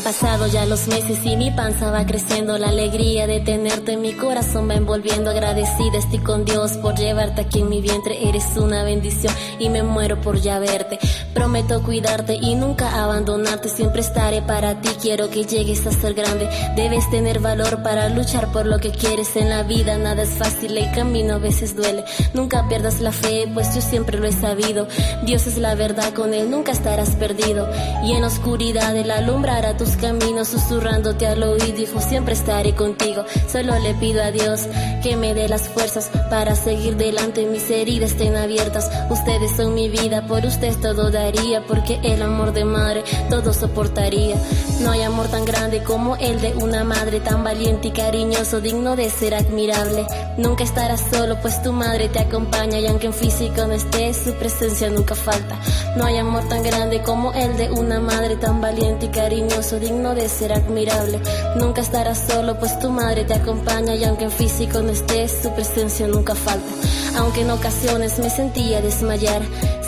pasar. 0.09 0.28
Pasado 0.39 0.53
ya 0.53 0.65
los 0.65 0.87
meses 0.87 1.19
y 1.25 1.35
mi 1.35 1.51
panza 1.51 1.91
va 1.91 2.05
creciendo. 2.05 2.57
La 2.57 2.69
alegría 2.69 3.27
de 3.27 3.41
tenerte 3.41 3.93
en 3.93 4.01
mi 4.01 4.13
corazón 4.13 4.69
va 4.69 4.75
envolviendo. 4.75 5.29
Agradecida 5.31 5.97
estoy 5.97 6.19
con 6.19 6.45
Dios 6.45 6.73
por 6.77 6.95
llevarte 6.95 7.41
aquí 7.41 7.59
en 7.59 7.69
mi 7.69 7.81
vientre. 7.81 8.29
Eres 8.29 8.45
una 8.55 8.83
bendición 8.83 9.33
y 9.59 9.69
me 9.69 9.83
muero 9.83 10.21
por 10.21 10.39
ya 10.39 10.59
verte. 10.59 10.97
Prometo 11.33 11.83
cuidarte 11.83 12.35
y 12.35 12.55
nunca 12.55 13.03
abandonarte. 13.03 13.69
Siempre 13.69 14.01
estaré 14.01 14.41
para 14.41 14.79
ti. 14.81 14.89
Quiero 15.01 15.29
que 15.29 15.43
llegues 15.43 15.85
a 15.85 15.91
ser 15.91 16.13
grande. 16.13 16.49
Debes 16.75 17.09
tener 17.09 17.39
valor 17.39 17.83
para 17.83 18.07
luchar 18.09 18.51
por 18.51 18.65
lo 18.65 18.79
que 18.79 18.91
quieres 18.91 19.35
en 19.35 19.49
la 19.49 19.63
vida. 19.63 19.97
Nada 19.97 20.23
es 20.23 20.29
fácil, 20.29 20.77
el 20.77 20.91
camino 20.91 21.35
a 21.35 21.39
veces 21.39 21.75
duele. 21.75 22.05
Nunca 22.33 22.67
pierdas 22.69 23.01
la 23.01 23.11
fe, 23.11 23.49
pues 23.53 23.75
yo 23.75 23.81
siempre 23.81 24.17
lo 24.17 24.27
he 24.27 24.31
sabido. 24.31 24.87
Dios 25.25 25.47
es 25.47 25.57
la 25.57 25.75
verdad, 25.75 26.13
con 26.13 26.33
él 26.33 26.49
nunca 26.49 26.71
estarás 26.71 27.15
perdido. 27.15 27.67
Y 28.03 28.13
en 28.13 28.23
oscuridad 28.23 28.95
él 28.95 29.11
alumbrará 29.11 29.75
tus 29.75 29.97
camino 30.29 30.45
susurrándote 30.45 31.25
al 31.25 31.41
oído, 31.41 31.81
hijo, 31.81 31.99
siempre 32.01 32.35
estaré 32.35 32.75
contigo. 32.75 33.25
Solo 33.51 33.79
le 33.79 33.95
pido 33.95 34.21
a 34.21 34.29
Dios 34.29 34.67
que 35.01 35.15
me 35.15 35.33
dé 35.33 35.49
las 35.49 35.69
fuerzas 35.69 36.11
para 36.29 36.55
seguir 36.55 36.97
delante, 36.97 37.47
mis 37.47 37.67
heridas 37.71 38.11
estén 38.11 38.35
abiertas. 38.35 38.91
Ustedes 39.09 39.55
son 39.55 39.73
mi 39.73 39.89
vida, 39.89 40.27
por 40.27 40.45
ustedes 40.45 40.79
todo 40.81 41.09
daría, 41.09 41.65
porque 41.65 41.99
el 42.03 42.21
amor 42.21 42.53
de 42.53 42.63
madre 42.63 43.03
todo 43.31 43.53
soportaría. 43.53 44.35
No 44.81 44.91
hay 44.91 45.01
amor 45.01 45.29
tan 45.29 45.45
grande 45.45 45.81
como 45.81 46.15
el 46.17 46.39
de 46.41 46.53
una 46.53 46.83
madre 46.83 47.21
tan 47.21 47.43
valiente 47.43 47.87
y 47.87 47.91
cariñoso, 47.91 48.61
digno 48.61 48.95
de 48.95 49.09
ser 49.09 49.33
admirable. 49.33 50.05
Nunca 50.37 50.63
estarás 50.63 51.03
solo, 51.11 51.41
pues 51.41 51.61
tu 51.63 51.73
madre 51.73 52.07
te 52.07 52.19
acompaña 52.19 52.79
y 52.79 52.85
aunque 52.85 53.07
en 53.07 53.13
físico 53.13 53.65
no 53.65 53.73
estés, 53.73 54.17
su 54.25 54.33
presencia 54.33 54.89
nunca 54.91 55.15
falta. 55.15 55.59
No 55.97 56.05
hay 56.05 56.17
amor 56.17 56.47
tan 56.47 56.61
grande 56.61 57.01
como 57.01 57.33
el 57.33 57.57
de 57.57 57.71
una 57.71 57.99
madre 57.99 58.35
tan 58.35 58.61
valiente 58.61 59.07
y 59.07 59.09
cariñoso, 59.09 59.79
digno 59.79 60.13
de 60.13 60.18
ser 60.27 60.51
admirable. 60.51 61.21
Nunca 61.55 61.81
estarás 61.81 62.25
solo, 62.27 62.59
pues 62.59 62.77
tu 62.79 62.89
madre 62.89 63.23
te 63.23 63.35
acompaña 63.35 63.95
y 63.95 64.03
aunque 64.03 64.25
en 64.25 64.31
físico 64.31 64.81
no 64.81 64.91
estés, 64.91 65.39
su 65.43 65.53
presencia 65.53 66.07
nunca 66.07 66.35
falta. 66.35 66.67
Aunque 67.17 67.41
en 67.41 67.51
ocasiones 67.51 68.19
me 68.19 68.29
sentía 68.29 68.81
desmayar, 68.81 69.41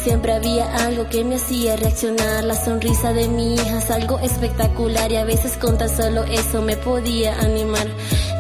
siempre 0.04 0.34
había 0.34 0.74
algo 0.86 1.10
que 1.10 1.24
me 1.24 1.36
hacía 1.36 1.76
reaccionar. 1.76 2.44
La 2.44 2.56
sonrisa 2.56 3.14
de 3.14 3.28
mi 3.28 3.56
hija 3.56 3.80
es 3.80 3.92
algo 3.92 4.20
espectacular 4.20 5.12
y 5.12 5.18
a 5.18 5.26
veces 5.26 5.58
con 5.58 5.78
tan 5.78 5.90
solo 5.90 6.24
eso 6.24 6.62
me 6.62 6.78
podía 6.78 7.38
animar. 7.40 7.88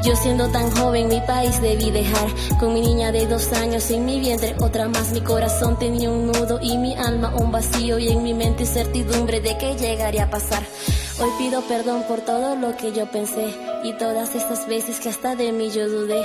Yo 0.03 0.15
siendo 0.15 0.47
tan 0.47 0.72
joven 0.72 1.09
mi 1.09 1.22
país 1.22 1.61
debí 1.61 1.91
dejar 1.91 2.27
Con 2.59 2.73
mi 2.73 2.81
niña 2.81 3.11
de 3.11 3.27
dos 3.27 3.53
años 3.53 3.89
en 3.91 4.05
mi 4.05 4.19
vientre 4.19 4.55
otra 4.59 4.88
más 4.88 5.11
Mi 5.11 5.22
corazón 5.22 5.77
tenía 5.77 6.09
un 6.09 6.26
nudo 6.26 6.59
y 6.59 6.77
mi 6.77 6.95
alma 6.95 7.31
un 7.35 7.51
vacío 7.51 7.99
Y 7.99 8.09
en 8.09 8.23
mi 8.23 8.34
mente 8.34 8.65
certidumbre 8.65 9.41
de 9.41 9.57
que 9.59 9.76
llegaría 9.76 10.23
a 10.23 10.30
pasar 10.31 10.63
Hoy 11.22 11.30
pido 11.38 11.61
perdón 11.61 12.03
por 12.07 12.22
todo 12.22 12.56
lo 12.56 12.76
que 12.76 12.93
yo 12.93 13.06
pensé 13.06 13.53
y 13.83 13.93
todas 13.93 14.35
estas 14.35 14.67
veces 14.67 14.99
que 14.99 15.09
hasta 15.09 15.35
de 15.35 15.51
mí 15.51 15.69
yo 15.71 15.89
dudé. 15.89 16.23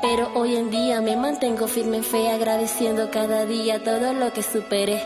Pero 0.00 0.30
hoy 0.34 0.56
en 0.56 0.70
día 0.70 1.00
me 1.00 1.16
mantengo 1.16 1.66
firme 1.66 1.98
en 1.98 2.04
fe, 2.04 2.30
agradeciendo 2.30 3.10
cada 3.10 3.44
día 3.44 3.82
todo 3.82 4.12
lo 4.12 4.32
que 4.32 4.42
superé. 4.42 5.02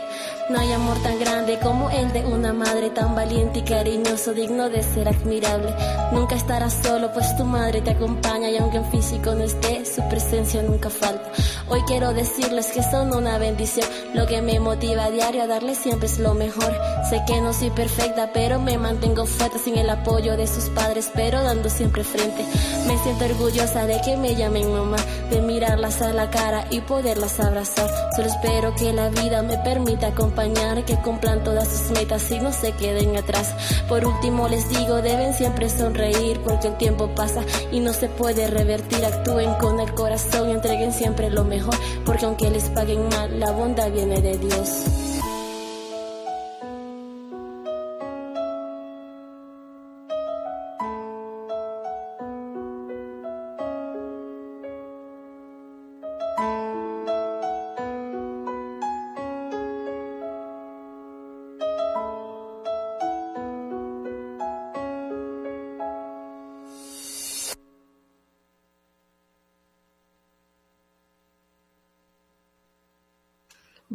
No 0.49 0.59
hay 0.59 0.71
amor 0.71 0.97
tan 1.03 1.19
grande 1.19 1.59
como 1.59 1.89
el 1.89 2.11
de 2.11 2.25
una 2.25 2.53
madre 2.53 2.89
tan 2.89 3.15
valiente 3.15 3.59
y 3.59 3.63
cariñoso, 3.63 4.33
digno 4.33 4.69
de 4.69 4.81
ser 4.83 5.07
admirable. 5.07 5.73
Nunca 6.11 6.35
estarás 6.35 6.73
solo, 6.83 7.11
pues 7.13 7.35
tu 7.37 7.43
madre 7.43 7.81
te 7.81 7.91
acompaña 7.91 8.49
y 8.49 8.57
aunque 8.57 8.77
en 8.77 8.91
físico 8.91 9.35
no 9.35 9.43
esté, 9.43 9.85
su 9.85 10.01
presencia 10.09 10.61
nunca 10.63 10.89
falta. 10.89 11.29
Hoy 11.67 11.81
quiero 11.85 12.13
decirles 12.13 12.67
que 12.67 12.81
son 12.81 13.15
una 13.15 13.37
bendición, 13.37 13.87
lo 14.13 14.25
que 14.25 14.41
me 14.41 14.59
motiva 14.59 15.05
a 15.05 15.11
diario 15.11 15.43
a 15.43 15.47
darles 15.47 15.77
siempre 15.77 16.07
es 16.07 16.17
lo 16.17 16.33
mejor. 16.33 16.73
Sé 17.09 17.21
que 17.27 17.39
no 17.41 17.53
soy 17.53 17.69
perfecta, 17.69 18.31
pero 18.33 18.59
me 18.59 18.77
mantengo 18.77 19.25
fuerte 19.25 19.59
sin 19.59 19.77
el 19.77 19.89
apoyo 19.89 20.35
de 20.35 20.47
sus 20.47 20.65
padres, 20.69 21.11
pero 21.13 21.43
dando 21.43 21.69
siempre 21.69 21.88
frente. 21.91 22.45
Me 22.87 22.97
siento 22.99 23.25
orgullosa 23.25 23.85
de 23.85 23.99
que 24.01 24.17
me 24.17 24.35
llamen 24.35 24.71
mamá, 24.71 24.97
de 25.29 25.41
mirarlas 25.41 26.01
a 26.01 26.13
la 26.13 26.29
cara 26.29 26.65
y 26.69 26.81
poderlas 26.81 27.39
abrazar. 27.39 27.89
Solo 28.15 28.27
espero 28.27 28.75
que 28.75 28.93
la 28.93 29.09
vida 29.09 29.41
me 29.41 29.57
permita 29.57 30.07
acompañar, 30.07 30.85
que 30.85 30.95
cumplan 30.97 31.43
todas 31.43 31.67
sus 31.67 31.91
metas 31.91 32.29
y 32.31 32.39
no 32.39 32.51
se 32.51 32.71
queden 32.73 33.17
atrás. 33.17 33.53
Por 33.87 34.05
último 34.05 34.47
les 34.47 34.69
digo, 34.69 35.01
deben 35.01 35.33
siempre 35.33 35.69
sonreír 35.69 36.39
porque 36.41 36.67
el 36.67 36.77
tiempo 36.77 37.09
pasa 37.15 37.43
y 37.71 37.79
no 37.79 37.93
se 37.93 38.07
puede 38.07 38.47
revertir. 38.47 39.03
Actúen 39.05 39.53
con 39.55 39.79
el 39.79 39.93
corazón 39.93 40.49
y 40.49 40.53
entreguen 40.53 40.93
siempre 40.93 41.29
lo 41.29 41.43
mejor, 41.43 41.75
porque 42.05 42.25
aunque 42.25 42.49
les 42.49 42.69
paguen 42.69 43.07
mal, 43.09 43.39
la 43.39 43.51
bondad 43.51 43.91
viene 43.91 44.21
de 44.21 44.37
Dios. 44.37 45.08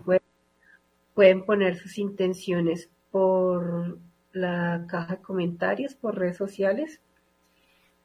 pueden 1.14 1.46
poner 1.46 1.78
sus 1.78 1.96
intenciones 1.96 2.90
por 3.10 3.98
la 4.32 4.84
caja 4.90 5.16
de 5.16 5.22
comentarios, 5.22 5.94
por 5.94 6.18
redes 6.18 6.36
sociales 6.36 7.00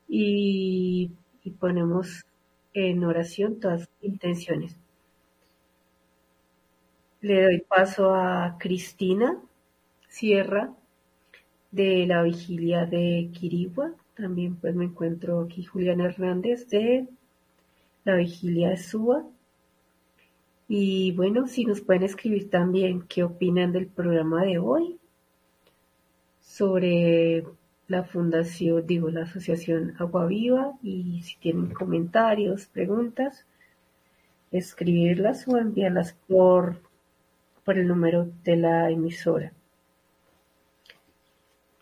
y, 0.07 1.11
y 1.43 1.51
ponemos 1.51 2.25
en 2.73 3.03
oración 3.03 3.59
todas 3.59 3.81
sus 3.81 3.89
intenciones. 4.03 4.79
Le 7.19 7.43
doy 7.43 7.59
paso 7.59 8.15
a 8.15 8.55
Cristina 8.57 9.37
Sierra 10.07 10.73
de 11.71 12.07
la 12.07 12.23
vigilia 12.23 12.85
de 12.85 13.29
Quirigua. 13.33 13.91
También 14.15 14.55
pues 14.55 14.75
me 14.75 14.85
encuentro 14.85 15.41
aquí 15.41 15.65
Julián 15.65 15.99
Hernández 15.99 16.69
de 16.69 17.05
la 18.03 18.15
vigilia 18.15 18.69
de 18.69 18.77
Suba. 18.77 19.23
Y 20.67 21.11
bueno, 21.11 21.47
si 21.47 21.65
nos 21.65 21.81
pueden 21.81 22.03
escribir 22.03 22.49
también 22.49 23.03
qué 23.03 23.23
opinan 23.23 23.71
del 23.71 23.87
programa 23.87 24.43
de 24.43 24.57
hoy 24.57 24.97
sobre 26.41 27.45
la 27.87 28.03
fundación, 28.03 28.85
digo, 28.87 29.09
la 29.09 29.23
asociación 29.23 29.95
Agua 29.99 30.25
Viva 30.25 30.73
y 30.81 31.21
si 31.23 31.37
tienen 31.37 31.73
comentarios, 31.73 32.67
preguntas, 32.67 33.45
escribirlas 34.51 35.47
o 35.47 35.57
enviarlas 35.57 36.13
por 36.27 36.77
por 37.63 37.77
el 37.77 37.87
número 37.87 38.29
de 38.43 38.57
la 38.57 38.89
emisora. 38.89 39.53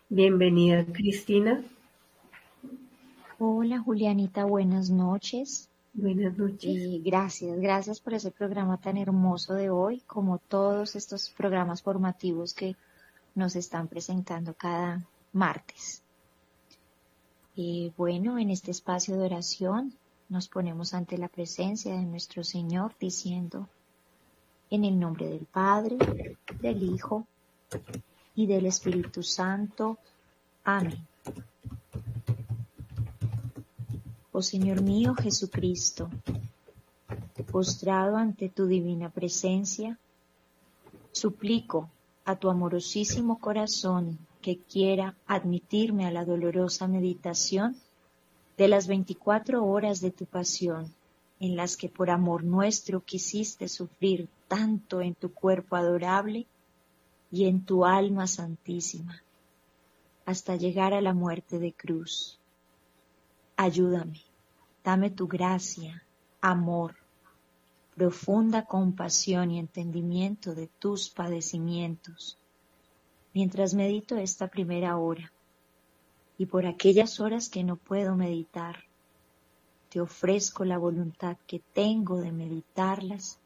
Bienvenida, 0.08 0.84
Cristina. 0.84 1.62
Hola, 3.38 3.80
Julianita, 3.80 4.44
buenas 4.44 4.90
noches. 4.90 5.71
Buenas 5.94 6.38
noches. 6.38 7.02
Gracias, 7.04 7.60
gracias 7.60 8.00
por 8.00 8.14
ese 8.14 8.30
programa 8.30 8.78
tan 8.78 8.96
hermoso 8.96 9.52
de 9.54 9.68
hoy, 9.68 10.00
como 10.06 10.38
todos 10.38 10.96
estos 10.96 11.28
programas 11.30 11.82
formativos 11.82 12.54
que 12.54 12.76
nos 13.34 13.56
están 13.56 13.88
presentando 13.88 14.54
cada 14.54 15.06
martes. 15.32 16.02
Bueno, 17.98 18.38
en 18.38 18.48
este 18.48 18.70
espacio 18.70 19.18
de 19.18 19.26
oración 19.26 19.92
nos 20.30 20.48
ponemos 20.48 20.94
ante 20.94 21.18
la 21.18 21.28
presencia 21.28 21.94
de 21.94 22.04
nuestro 22.04 22.42
Señor 22.42 22.94
diciendo, 22.98 23.68
en 24.70 24.84
el 24.84 24.98
nombre 24.98 25.28
del 25.28 25.44
Padre, 25.44 25.98
del 26.62 26.82
Hijo 26.82 27.26
y 28.34 28.46
del 28.46 28.64
Espíritu 28.64 29.22
Santo. 29.22 29.98
Amén. 30.64 31.06
Oh 34.34 34.40
Señor 34.40 34.80
mío 34.80 35.14
Jesucristo, 35.14 36.08
postrado 37.50 38.16
ante 38.16 38.48
tu 38.48 38.66
divina 38.66 39.10
presencia, 39.10 39.98
suplico 41.12 41.90
a 42.24 42.36
tu 42.36 42.48
amorosísimo 42.48 43.38
corazón 43.38 44.18
que 44.40 44.56
quiera 44.56 45.16
admitirme 45.26 46.06
a 46.06 46.10
la 46.10 46.24
dolorosa 46.24 46.88
meditación 46.88 47.76
de 48.56 48.68
las 48.68 48.86
veinticuatro 48.86 49.66
horas 49.66 50.00
de 50.00 50.12
tu 50.12 50.24
pasión 50.24 50.94
en 51.38 51.54
las 51.54 51.76
que 51.76 51.90
por 51.90 52.08
amor 52.08 52.42
nuestro 52.42 53.02
quisiste 53.02 53.68
sufrir 53.68 54.30
tanto 54.48 55.02
en 55.02 55.14
tu 55.14 55.34
cuerpo 55.34 55.76
adorable 55.76 56.46
y 57.30 57.48
en 57.48 57.66
tu 57.66 57.84
alma 57.84 58.26
santísima, 58.26 59.22
hasta 60.24 60.56
llegar 60.56 60.94
a 60.94 61.02
la 61.02 61.12
muerte 61.12 61.58
de 61.58 61.74
cruz. 61.74 62.38
Ayúdame, 63.64 64.24
dame 64.82 65.08
tu 65.10 65.28
gracia, 65.28 66.02
amor, 66.40 66.96
profunda 67.94 68.64
compasión 68.64 69.52
y 69.52 69.60
entendimiento 69.60 70.56
de 70.56 70.66
tus 70.66 71.10
padecimientos, 71.10 72.36
mientras 73.32 73.74
medito 73.74 74.16
esta 74.16 74.48
primera 74.48 74.96
hora 74.96 75.32
y 76.36 76.46
por 76.46 76.66
aquellas 76.66 77.20
horas 77.20 77.48
que 77.48 77.62
no 77.62 77.76
puedo 77.76 78.16
meditar 78.16 78.82
te 79.90 80.00
ofrezco 80.00 80.64
la 80.64 80.78
voluntad 80.78 81.36
que 81.46 81.60
tengo 81.72 82.20
de 82.20 82.32
meditarlas 82.32 83.38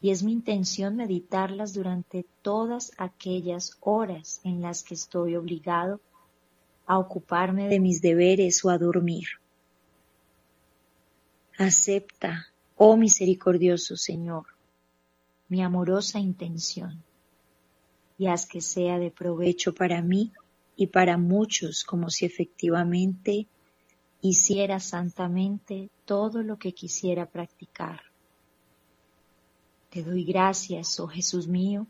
y 0.00 0.12
es 0.12 0.22
mi 0.22 0.32
intención 0.32 0.96
meditarlas 0.96 1.74
durante 1.74 2.24
todas 2.40 2.92
aquellas 2.96 3.76
horas 3.80 4.40
en 4.44 4.62
las 4.62 4.82
que 4.82 4.94
estoy 4.94 5.36
obligado 5.36 6.00
a 6.86 6.98
ocuparme 6.98 7.68
de 7.68 7.80
mis 7.80 8.00
deberes 8.00 8.64
o 8.64 8.70
a 8.70 8.78
dormir. 8.78 9.41
Acepta, 11.62 12.48
oh 12.76 12.96
misericordioso 12.96 13.96
Señor, 13.96 14.46
mi 15.48 15.62
amorosa 15.62 16.18
intención 16.18 17.04
y 18.18 18.26
haz 18.26 18.46
que 18.46 18.60
sea 18.60 18.98
de 18.98 19.12
provecho 19.12 19.72
para 19.72 20.02
mí 20.02 20.32
y 20.74 20.88
para 20.88 21.18
muchos 21.18 21.84
como 21.84 22.10
si 22.10 22.26
efectivamente 22.26 23.46
hiciera 24.22 24.80
santamente 24.80 25.88
todo 26.04 26.42
lo 26.42 26.58
que 26.58 26.72
quisiera 26.72 27.26
practicar. 27.26 28.00
Te 29.90 30.02
doy 30.02 30.24
gracias, 30.24 30.98
oh 30.98 31.06
Jesús 31.06 31.46
mío, 31.46 31.86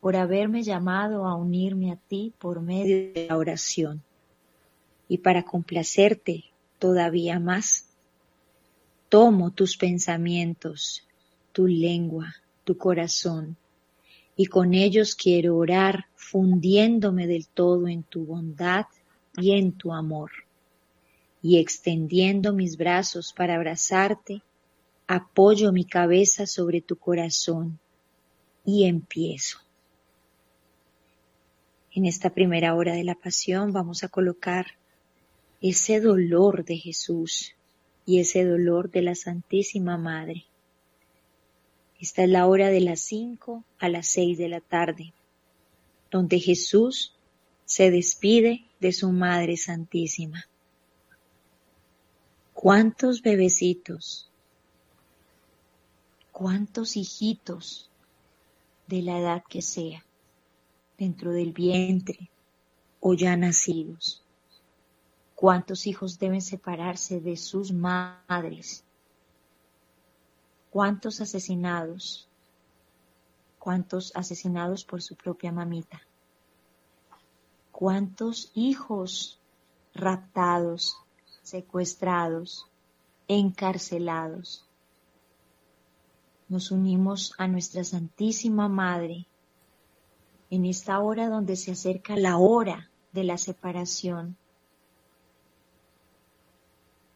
por 0.00 0.16
haberme 0.16 0.62
llamado 0.62 1.26
a 1.26 1.34
unirme 1.34 1.92
a 1.92 1.96
ti 1.96 2.32
por 2.38 2.62
medio 2.62 3.12
de 3.12 3.26
la 3.28 3.36
oración. 3.36 4.02
Y 5.08 5.18
para 5.18 5.42
complacerte 5.44 6.44
todavía 6.78 7.38
más, 7.38 7.90
tomo 9.14 9.52
tus 9.52 9.76
pensamientos, 9.76 11.06
tu 11.52 11.68
lengua, 11.68 12.34
tu 12.64 12.76
corazón, 12.76 13.56
y 14.34 14.46
con 14.46 14.74
ellos 14.74 15.14
quiero 15.14 15.56
orar 15.56 16.06
fundiéndome 16.16 17.28
del 17.28 17.46
todo 17.46 17.86
en 17.86 18.02
tu 18.02 18.26
bondad 18.26 18.86
y 19.36 19.52
en 19.52 19.70
tu 19.70 19.92
amor 19.92 20.32
y 21.40 21.60
extendiendo 21.60 22.52
mis 22.52 22.76
brazos 22.76 23.32
para 23.32 23.54
abrazarte, 23.54 24.42
apoyo 25.06 25.70
mi 25.70 25.84
cabeza 25.84 26.44
sobre 26.44 26.80
tu 26.80 26.96
corazón 26.96 27.78
y 28.64 28.86
empiezo. 28.86 29.58
En 31.92 32.04
esta 32.04 32.30
primera 32.30 32.74
hora 32.74 32.94
de 32.94 33.04
la 33.04 33.14
pasión 33.14 33.72
vamos 33.72 34.02
a 34.02 34.08
colocar 34.08 34.66
ese 35.60 36.00
dolor 36.00 36.64
de 36.64 36.78
Jesús 36.78 37.54
y 38.06 38.20
ese 38.20 38.44
dolor 38.44 38.90
de 38.90 39.02
la 39.02 39.14
Santísima 39.14 39.96
Madre. 39.96 40.44
Esta 42.00 42.24
es 42.24 42.28
la 42.28 42.46
hora 42.46 42.68
de 42.68 42.80
las 42.80 43.00
cinco 43.00 43.64
a 43.78 43.88
las 43.88 44.08
seis 44.08 44.36
de 44.36 44.48
la 44.48 44.60
tarde, 44.60 45.12
donde 46.10 46.38
Jesús 46.38 47.14
se 47.64 47.90
despide 47.90 48.66
de 48.80 48.92
su 48.92 49.10
Madre 49.10 49.56
Santísima. 49.56 50.44
¿Cuántos 52.52 53.22
bebecitos? 53.22 54.30
¿Cuántos 56.30 56.96
hijitos 56.96 57.90
de 58.86 59.02
la 59.02 59.18
edad 59.18 59.44
que 59.48 59.62
sea 59.62 60.04
dentro 60.98 61.32
del 61.32 61.52
vientre 61.52 62.30
o 63.00 63.14
ya 63.14 63.36
nacidos? 63.36 64.23
¿Cuántos 65.44 65.86
hijos 65.86 66.18
deben 66.18 66.40
separarse 66.40 67.20
de 67.20 67.36
sus 67.36 67.70
madres? 67.70 68.82
¿Cuántos 70.70 71.20
asesinados? 71.20 72.30
¿Cuántos 73.58 74.10
asesinados 74.16 74.86
por 74.86 75.02
su 75.02 75.16
propia 75.16 75.52
mamita? 75.52 76.00
¿Cuántos 77.70 78.52
hijos 78.54 79.38
raptados 79.94 80.96
secuestrados, 81.42 82.66
encarcelados. 83.28 84.66
Nos 86.48 86.70
unimos 86.70 87.34
a 87.36 87.48
nuestra 87.48 87.84
Santísima 87.84 88.70
Madre 88.70 89.26
en 90.48 90.64
esta 90.64 91.00
hora 91.00 91.28
donde 91.28 91.56
se 91.56 91.72
acerca 91.72 92.16
la 92.16 92.38
hora 92.38 92.88
de 93.12 93.24
la 93.24 93.36
separación. 93.36 94.38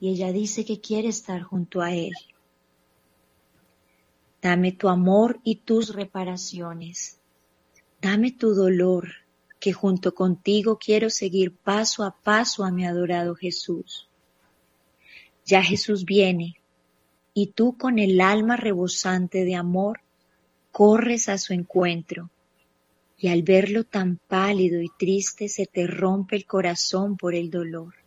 Y 0.00 0.10
ella 0.10 0.32
dice 0.32 0.64
que 0.64 0.80
quiere 0.80 1.08
estar 1.08 1.42
junto 1.42 1.80
a 1.80 1.92
Él. 1.92 2.12
Dame 4.40 4.72
tu 4.72 4.88
amor 4.88 5.40
y 5.42 5.56
tus 5.56 5.94
reparaciones. 5.94 7.18
Dame 8.00 8.30
tu 8.30 8.54
dolor, 8.54 9.08
que 9.58 9.72
junto 9.72 10.14
contigo 10.14 10.78
quiero 10.78 11.10
seguir 11.10 11.56
paso 11.56 12.04
a 12.04 12.12
paso 12.12 12.64
a 12.64 12.70
mi 12.70 12.86
adorado 12.86 13.34
Jesús. 13.34 14.08
Ya 15.44 15.62
Jesús 15.62 16.04
viene, 16.04 16.60
y 17.34 17.48
tú 17.48 17.76
con 17.76 17.98
el 17.98 18.20
alma 18.20 18.56
rebosante 18.56 19.44
de 19.44 19.56
amor 19.56 20.00
corres 20.70 21.28
a 21.28 21.38
su 21.38 21.52
encuentro, 21.52 22.30
y 23.16 23.28
al 23.28 23.42
verlo 23.42 23.82
tan 23.82 24.18
pálido 24.28 24.80
y 24.80 24.88
triste 24.96 25.48
se 25.48 25.66
te 25.66 25.88
rompe 25.88 26.36
el 26.36 26.46
corazón 26.46 27.16
por 27.16 27.34
el 27.34 27.50
dolor. 27.50 27.97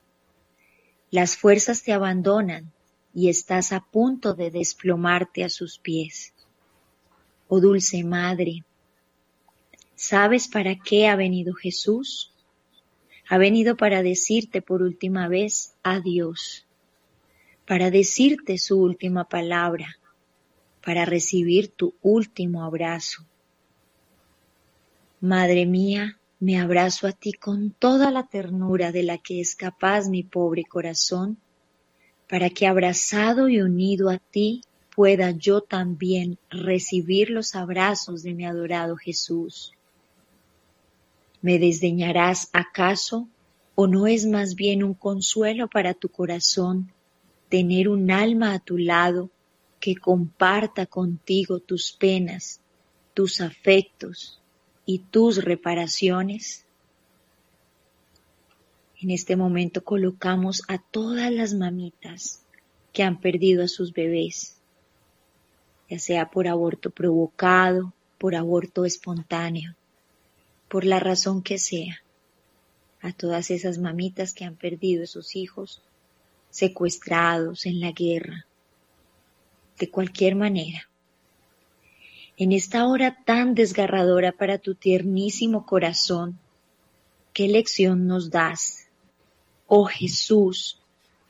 Las 1.11 1.35
fuerzas 1.35 1.83
te 1.83 1.91
abandonan 1.91 2.71
y 3.13 3.27
estás 3.27 3.73
a 3.73 3.81
punto 3.81 4.33
de 4.33 4.49
desplomarte 4.49 5.43
a 5.43 5.49
sus 5.49 5.77
pies. 5.77 6.33
Oh 7.49 7.59
dulce 7.59 8.01
Madre, 8.05 8.63
¿sabes 9.93 10.47
para 10.47 10.77
qué 10.77 11.09
ha 11.09 11.17
venido 11.17 11.53
Jesús? 11.53 12.33
Ha 13.27 13.37
venido 13.37 13.75
para 13.75 14.03
decirte 14.03 14.61
por 14.61 14.81
última 14.81 15.27
vez 15.27 15.73
adiós, 15.83 16.65
para 17.67 17.91
decirte 17.91 18.57
su 18.57 18.79
última 18.79 19.25
palabra, 19.27 19.97
para 20.81 21.03
recibir 21.03 21.67
tu 21.67 21.93
último 22.01 22.63
abrazo. 22.63 23.25
Madre 25.19 25.65
mía, 25.65 26.20
me 26.41 26.59
abrazo 26.59 27.05
a 27.05 27.11
ti 27.11 27.33
con 27.33 27.69
toda 27.69 28.09
la 28.09 28.25
ternura 28.25 28.91
de 28.91 29.03
la 29.03 29.19
que 29.19 29.41
es 29.41 29.55
capaz 29.55 30.09
mi 30.09 30.23
pobre 30.23 30.63
corazón, 30.63 31.37
para 32.27 32.49
que 32.49 32.65
abrazado 32.65 33.47
y 33.47 33.61
unido 33.61 34.09
a 34.09 34.17
ti 34.17 34.61
pueda 34.95 35.29
yo 35.29 35.61
también 35.61 36.39
recibir 36.49 37.29
los 37.29 37.53
abrazos 37.53 38.23
de 38.23 38.33
mi 38.33 38.47
adorado 38.47 38.97
Jesús. 38.97 39.73
¿Me 41.43 41.59
desdeñarás 41.59 42.49
acaso 42.53 43.27
o 43.75 43.85
no 43.85 44.07
es 44.07 44.25
más 44.25 44.55
bien 44.55 44.83
un 44.83 44.95
consuelo 44.95 45.67
para 45.67 45.93
tu 45.93 46.09
corazón 46.09 46.91
tener 47.49 47.87
un 47.87 48.09
alma 48.09 48.55
a 48.55 48.59
tu 48.59 48.79
lado 48.79 49.29
que 49.79 49.95
comparta 49.95 50.87
contigo 50.87 51.59
tus 51.59 51.91
penas, 51.91 52.61
tus 53.13 53.41
afectos 53.41 54.40
y 54.93 54.99
tus 54.99 55.43
reparaciones? 55.43 56.65
En 59.01 59.11
este 59.11 59.35
momento 59.35 59.83
colocamos 59.83 60.63
a 60.67 60.77
todas 60.77 61.31
las 61.31 61.53
mamitas 61.53 62.43
que 62.93 63.03
han 63.03 63.19
perdido 63.19 63.63
a 63.63 63.67
sus 63.67 63.93
bebés 63.93 64.61
ya 65.91 65.99
sea 65.99 66.31
por 66.31 66.47
aborto 66.47 66.89
provocado, 66.89 67.93
por 68.17 68.33
aborto 68.33 68.85
espontáneo, 68.85 69.75
por 70.69 70.85
la 70.85 71.01
razón 71.01 71.43
que 71.43 71.57
sea, 71.57 72.01
a 73.01 73.11
todas 73.11 73.51
esas 73.51 73.77
mamitas 73.77 74.33
que 74.33 74.45
han 74.45 74.55
perdido 74.55 75.03
a 75.03 75.07
sus 75.07 75.35
hijos 75.35 75.81
secuestrados 76.49 77.65
en 77.65 77.81
la 77.81 77.91
guerra, 77.91 78.45
de 79.77 79.89
cualquier 79.89 80.35
manera. 80.35 80.87
En 82.43 82.53
esta 82.53 82.87
hora 82.87 83.19
tan 83.23 83.53
desgarradora 83.53 84.31
para 84.31 84.57
tu 84.57 84.73
tiernísimo 84.73 85.63
corazón, 85.63 86.39
¿qué 87.33 87.47
lección 87.47 88.07
nos 88.07 88.31
das? 88.31 88.87
Oh 89.67 89.85
Jesús, 89.85 90.81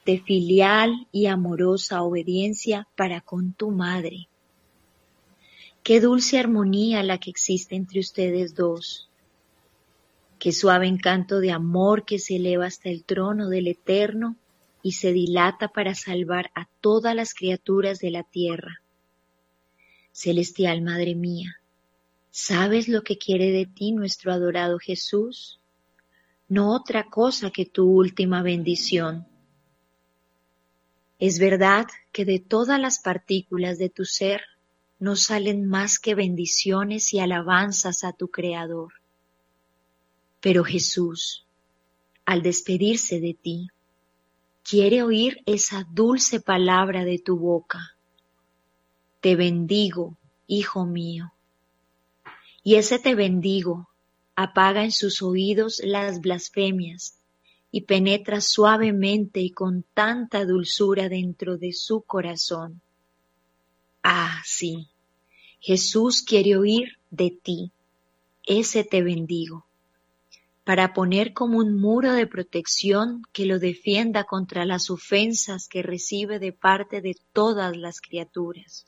de 0.06 0.22
filial 0.22 1.10
y 1.12 1.26
amorosa 1.26 2.02
obediencia 2.02 2.88
para 2.96 3.20
con 3.20 3.52
tu 3.52 3.72
madre. 3.72 4.30
Qué 5.84 6.00
dulce 6.00 6.40
armonía 6.40 7.04
la 7.04 7.18
que 7.18 7.30
existe 7.30 7.76
entre 7.76 8.00
ustedes 8.00 8.56
dos. 8.56 9.10
Qué 10.40 10.54
suave 10.54 10.88
encanto 10.88 11.42
de 11.42 11.52
amor 11.52 12.06
que 12.06 12.20
se 12.20 12.38
eleva 12.38 12.68
hasta 12.68 12.90
el 12.90 13.04
trono 13.04 13.50
del 13.50 13.68
Eterno 13.68 14.38
y 14.82 14.94
se 14.94 15.12
dilata 15.12 15.68
para 15.68 15.94
salvar 15.94 16.52
a 16.56 16.70
todas 16.80 17.14
las 17.14 17.34
criaturas 17.34 18.00
de 18.00 18.12
la 18.12 18.24
tierra. 18.24 18.81
Celestial 20.12 20.82
Madre 20.82 21.16
mía, 21.16 21.62
¿sabes 22.32 22.88
lo 22.90 23.02
que 23.04 23.18
quiere 23.18 23.52
de 23.52 23.66
ti 23.66 23.94
nuestro 23.94 24.34
adorado 24.34 24.78
Jesús? 24.78 25.60
No 26.50 26.76
otra 26.76 27.06
cosa 27.10 27.50
que 27.50 27.66
tu 27.66 27.90
última 27.90 28.44
bendición. 28.44 29.26
Es 31.18 31.40
verdad 31.40 31.88
que 32.12 32.26
de 32.26 32.40
todas 32.40 32.80
las 32.80 33.00
partículas 33.00 33.78
de 33.78 33.90
tu 33.90 34.06
ser 34.06 34.42
no 35.00 35.16
salen 35.16 35.66
más 35.66 35.98
que 35.98 36.14
bendiciones 36.14 37.14
y 37.14 37.20
alabanzas 37.20 38.04
a 38.04 38.12
tu 38.12 38.28
Creador. 38.30 38.94
Pero 40.42 40.64
Jesús, 40.64 41.46
al 42.26 42.42
despedirse 42.42 43.20
de 43.20 43.34
ti, 43.34 43.70
quiere 44.64 45.04
oír 45.04 45.42
esa 45.46 45.88
dulce 45.90 46.42
palabra 46.42 47.06
de 47.06 47.18
tu 47.18 47.38
boca. 47.38 47.96
Te 49.22 49.36
bendigo, 49.36 50.18
hijo 50.48 50.86
mío. 50.86 51.32
Y 52.64 52.76
ese 52.76 52.98
te 53.00 53.14
bendigo 53.16 53.88
apaga 54.36 54.84
en 54.84 54.92
sus 54.92 55.22
oídos 55.22 55.80
las 55.84 56.22
blasfemias 56.22 57.20
y 57.70 57.82
penetra 57.82 58.42
suavemente 58.42 59.40
y 59.40 59.52
con 59.52 59.84
tanta 59.94 60.44
dulzura 60.46 61.08
dentro 61.08 61.58
de 61.58 61.72
su 61.72 62.02
corazón. 62.02 62.82
Ah, 64.02 64.42
sí, 64.44 64.90
Jesús 65.60 66.24
quiere 66.24 66.58
oír 66.58 66.98
de 67.12 67.30
ti, 67.30 67.72
ese 68.48 68.84
te 68.84 69.04
bendigo, 69.04 69.68
para 70.64 70.94
poner 70.94 71.34
como 71.34 71.60
un 71.60 71.80
muro 71.80 72.14
de 72.14 72.26
protección 72.26 73.22
que 73.32 73.46
lo 73.46 73.60
defienda 73.60 74.24
contra 74.24 74.66
las 74.66 74.90
ofensas 74.90 75.68
que 75.68 75.84
recibe 75.84 76.40
de 76.40 76.52
parte 76.52 77.02
de 77.02 77.16
todas 77.34 77.78
las 77.78 78.02
criaturas. 78.02 78.88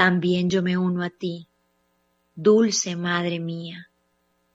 También 0.00 0.48
yo 0.48 0.62
me 0.62 0.78
uno 0.78 1.02
a 1.02 1.10
ti, 1.10 1.46
dulce 2.34 2.96
Madre 2.96 3.38
mía. 3.38 3.90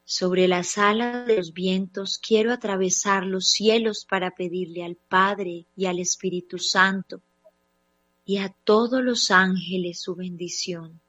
Sobre 0.04 0.48
las 0.48 0.80
alas 0.80 1.28
de 1.28 1.38
los 1.38 1.54
vientos 1.54 2.18
quiero 2.18 2.52
atravesar 2.52 3.28
los 3.28 3.50
cielos 3.52 4.08
para 4.10 4.32
pedirle 4.32 4.84
al 4.84 4.96
Padre 4.96 5.68
y 5.78 5.86
al 5.86 6.00
Espíritu 6.00 6.58
Santo 6.58 7.22
y 8.26 8.38
a 8.38 8.50
todos 8.64 9.04
los 9.04 9.30
ángeles 9.30 10.02
su 10.02 10.16
bendición, 10.16 11.00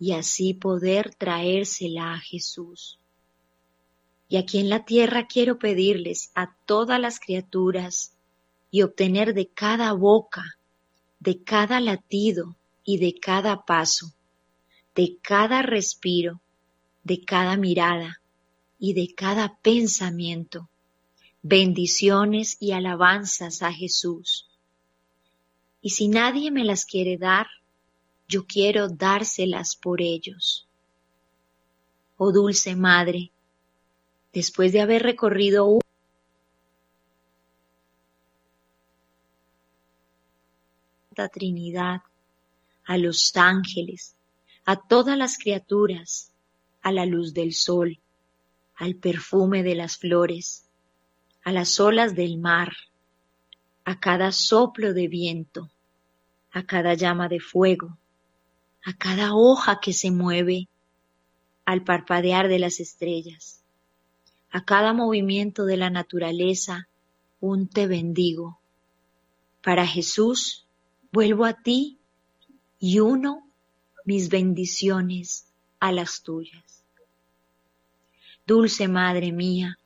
y 0.00 0.10
así 0.10 0.52
poder 0.52 1.14
traérsela 1.14 2.14
a 2.14 2.18
Jesús. 2.18 2.98
Y 4.28 4.38
aquí 4.38 4.58
en 4.58 4.68
la 4.68 4.84
tierra 4.84 5.28
quiero 5.28 5.60
pedirles 5.60 6.32
a 6.34 6.52
todas 6.66 6.98
las 6.98 7.20
criaturas 7.20 8.16
y 8.72 8.82
obtener 8.82 9.34
de 9.34 9.46
cada 9.46 9.92
boca, 9.92 10.58
de 11.20 11.44
cada 11.44 11.78
latido 11.78 12.56
y 12.84 12.98
de 12.98 13.18
cada 13.18 13.64
paso, 13.64 14.14
de 14.94 15.18
cada 15.22 15.62
respiro, 15.62 16.40
de 17.02 17.24
cada 17.24 17.56
mirada 17.56 18.20
y 18.78 18.92
de 18.92 19.14
cada 19.14 19.58
pensamiento, 19.58 20.68
bendiciones 21.42 22.56
y 22.60 22.72
alabanzas 22.72 23.62
a 23.62 23.72
Jesús 23.72 24.48
y 25.84 25.90
si 25.90 26.08
nadie 26.08 26.50
me 26.50 26.64
las 26.64 26.86
quiere 26.86 27.18
dar, 27.18 27.46
yo 28.26 28.46
quiero 28.46 28.88
dárselas 28.88 29.76
por 29.76 30.00
ellos. 30.00 30.66
Oh 32.16 32.32
dulce 32.32 32.74
Madre, 32.74 33.30
después 34.32 34.72
de 34.72 34.80
haber 34.80 35.02
recorrido 35.02 35.66
una 35.66 35.82
Trinidad, 41.28 42.00
a 42.84 42.98
los 42.98 43.36
ángeles, 43.36 44.16
a 44.64 44.76
todas 44.76 45.16
las 45.16 45.38
criaturas, 45.38 46.32
a 46.82 46.92
la 46.92 47.06
luz 47.06 47.34
del 47.34 47.54
sol, 47.54 47.98
al 48.76 48.96
perfume 48.96 49.62
de 49.62 49.74
las 49.74 49.96
flores, 49.96 50.66
a 51.42 51.52
las 51.52 51.78
olas 51.80 52.14
del 52.14 52.38
mar, 52.38 52.72
a 53.84 54.00
cada 54.00 54.32
soplo 54.32 54.94
de 54.94 55.08
viento, 55.08 55.70
a 56.52 56.64
cada 56.64 56.94
llama 56.94 57.28
de 57.28 57.40
fuego, 57.40 57.96
a 58.84 58.92
cada 58.94 59.34
hoja 59.34 59.80
que 59.80 59.92
se 59.92 60.10
mueve 60.10 60.68
al 61.64 61.84
parpadear 61.84 62.48
de 62.48 62.58
las 62.58 62.80
estrellas, 62.80 63.62
a 64.50 64.64
cada 64.64 64.92
movimiento 64.92 65.64
de 65.64 65.76
la 65.76 65.90
naturaleza, 65.90 66.88
un 67.40 67.68
te 67.68 67.86
bendigo. 67.86 68.58
Para 69.62 69.86
Jesús, 69.86 70.66
vuelvo 71.12 71.44
a 71.44 71.54
ti 71.54 71.98
y 72.86 73.00
uno 73.00 73.48
mis 74.04 74.28
bendiciones 74.28 75.46
a 75.80 75.90
las 75.90 76.22
tuyas. 76.22 76.84
Dulce 78.46 78.88
Madre 78.88 79.32
mía, 79.32 79.78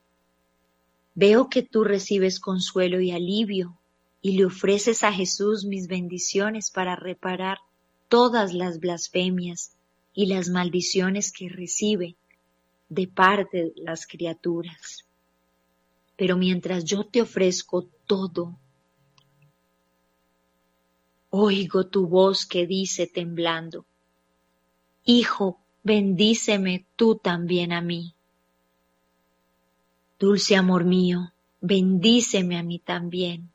veo 1.15 1.49
que 1.49 1.63
tú 1.63 1.85
recibes 1.85 2.41
consuelo 2.41 3.01
y 3.01 3.13
alivio 3.13 3.79
y 4.21 4.37
le 4.37 4.47
ofreces 4.47 5.05
a 5.05 5.13
Jesús 5.13 5.65
mis 5.65 5.87
bendiciones 5.87 6.73
para 6.73 6.97
reparar 6.97 7.59
todas 8.09 8.53
las 8.53 8.81
blasfemias 8.81 9.77
y 10.13 10.27
las 10.27 10.49
maldiciones 10.49 11.31
que 11.31 11.49
recibe 11.49 12.17
de 12.89 13.07
parte 13.07 13.59
de 13.59 13.73
las 13.77 14.09
criaturas. 14.09 15.05
Pero 16.17 16.37
mientras 16.37 16.85
yo 16.85 17.05
te 17.05 17.23
ofrezco 17.23 17.87
todo, 18.09 18.59
oigo 21.31 21.87
tu 21.87 22.07
voz 22.07 22.47
que 22.47 22.67
dice 22.67 23.07
temblando, 23.07 23.85
Hijo, 25.05 25.59
bendíceme 25.83 26.85
tú 26.97 27.17
también 27.17 27.73
a 27.73 27.81
mí. 27.81 28.15
Dulce 30.19 30.57
amor 30.57 30.85
mío, 30.85 31.33
bendíceme 31.61 32.59
a 32.59 32.63
mí 32.63 32.79
también 32.79 33.51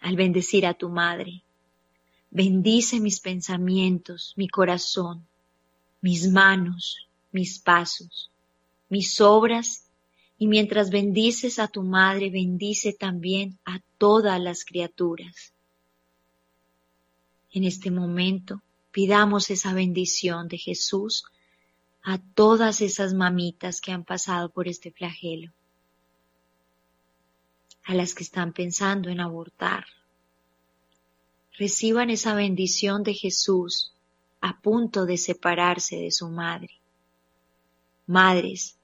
al 0.00 0.16
bendecir 0.16 0.66
a 0.66 0.74
tu 0.74 0.88
madre. 0.88 1.42
bendice 2.30 3.00
mis 3.00 3.20
pensamientos, 3.20 4.34
mi 4.36 4.48
corazón, 4.48 5.26
mis 6.02 6.30
manos, 6.30 7.08
mis 7.32 7.58
pasos, 7.58 8.30
mis 8.88 9.20
obras, 9.20 9.86
y 10.38 10.46
mientras 10.46 10.90
bendices 10.90 11.58
a 11.58 11.68
tu 11.68 11.82
madre, 11.82 12.30
bendice 12.30 12.92
también 12.92 13.58
a 13.64 13.80
todas 13.96 14.38
las 14.40 14.64
criaturas. 14.64 15.55
En 17.52 17.64
este 17.64 17.90
momento 17.90 18.62
pidamos 18.90 19.50
esa 19.50 19.72
bendición 19.72 20.48
de 20.48 20.58
Jesús 20.58 21.24
a 22.02 22.18
todas 22.18 22.80
esas 22.80 23.14
mamitas 23.14 23.80
que 23.80 23.92
han 23.92 24.04
pasado 24.04 24.50
por 24.50 24.68
este 24.68 24.92
flagelo, 24.92 25.52
a 27.84 27.94
las 27.94 28.14
que 28.14 28.22
están 28.22 28.52
pensando 28.52 29.10
en 29.10 29.20
abortar. 29.20 29.86
Reciban 31.58 32.10
esa 32.10 32.34
bendición 32.34 33.02
de 33.02 33.14
Jesús 33.14 33.92
a 34.40 34.60
punto 34.60 35.06
de 35.06 35.16
separarse 35.16 35.96
de 35.96 36.10
su 36.10 36.28
madre. 36.28 36.74
Madres, 38.06 38.76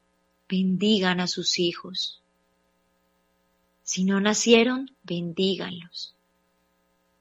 bendigan 0.48 1.20
a 1.20 1.26
sus 1.28 1.58
hijos. 1.58 2.20
Si 3.84 4.04
no 4.04 4.20
nacieron, 4.20 4.90
bendíganlos. 5.02 6.14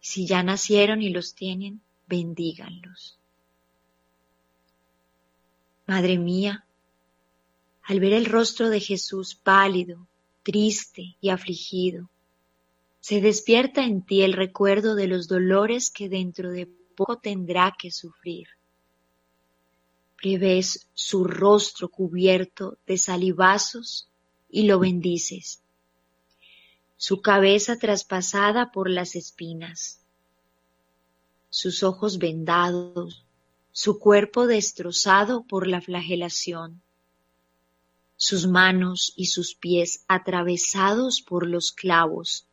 Si 0.02 0.26
ya 0.26 0.44
nacieron 0.44 1.02
y 1.02 1.10
los 1.10 1.36
tienen, 1.36 1.80
bendíganlos. 2.08 3.18
Madre 5.86 6.18
mía, 6.18 6.66
al 7.84 8.00
ver 8.00 8.14
el 8.14 8.26
rostro 8.26 8.70
de 8.70 8.80
Jesús 8.80 9.36
pálido, 9.36 10.08
triste 10.44 11.16
y 11.22 11.30
afligido, 11.30 12.10
se 13.00 13.22
despierta 13.22 13.84
en 13.84 14.04
ti 14.04 14.22
el 14.22 14.34
recuerdo 14.34 14.96
de 14.96 15.08
los 15.08 15.28
dolores 15.28 15.90
que 15.90 16.10
dentro 16.10 16.52
de 16.52 16.68
poco 16.96 17.18
tendrá 17.18 17.76
que 17.78 17.92
sufrir. 17.92 18.48
Prevés 20.18 20.88
su 20.94 21.24
rostro 21.24 21.90
cubierto 21.90 22.78
de 22.86 22.98
salivazos 22.98 24.08
y 24.52 24.64
lo 24.64 24.80
bendices. 24.80 25.62
Su 27.04 27.24
cabeza 27.24 27.80
traspasada 27.80 28.72
por 28.72 28.88
las 28.88 29.16
espinas. 29.16 30.00
Sus 31.50 31.82
ojos 31.82 32.20
vendados, 32.20 33.26
su 33.72 33.98
cuerpo 33.98 34.46
destrozado 34.46 35.42
por 35.42 35.66
la 35.66 35.82
flagelación. 35.82 36.80
Sus 38.18 38.46
manos 38.46 39.14
y 39.16 39.26
sus 39.26 39.56
pies 39.56 40.06
atravesados 40.08 41.24
por 41.24 41.48
los 41.48 41.72
clavos 41.72 42.46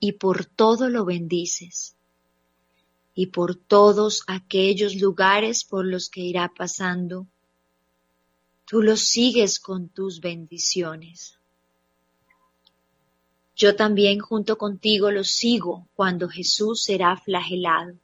y 0.00 0.14
por 0.14 0.44
todo 0.44 0.88
lo 0.88 1.04
bendices 1.04 1.94
y 3.14 3.26
por 3.26 3.54
todos 3.54 4.24
aquellos 4.26 4.96
lugares 4.96 5.62
por 5.62 5.86
los 5.86 6.08
que 6.10 6.22
irá 6.22 6.52
pasando, 6.52 7.28
tú 8.64 8.82
los 8.82 9.02
sigues 9.02 9.60
con 9.60 9.88
tus 9.88 10.20
bendiciones. 10.20 11.38
Yo 13.56 13.76
también 13.76 14.18
junto 14.18 14.58
contigo 14.58 15.10
los 15.10 15.28
sigo 15.28 15.86
cuando 15.94 16.28
Jesús 16.28 16.82
será 16.82 17.16
flagelado, 17.16 17.94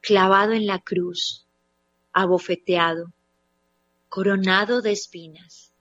clavado 0.00 0.52
en 0.52 0.66
la 0.66 0.80
cruz, 0.80 1.46
abofeteado, 2.12 3.12
coronado 4.08 4.82
de 4.82 4.92
espinas. 4.92 5.72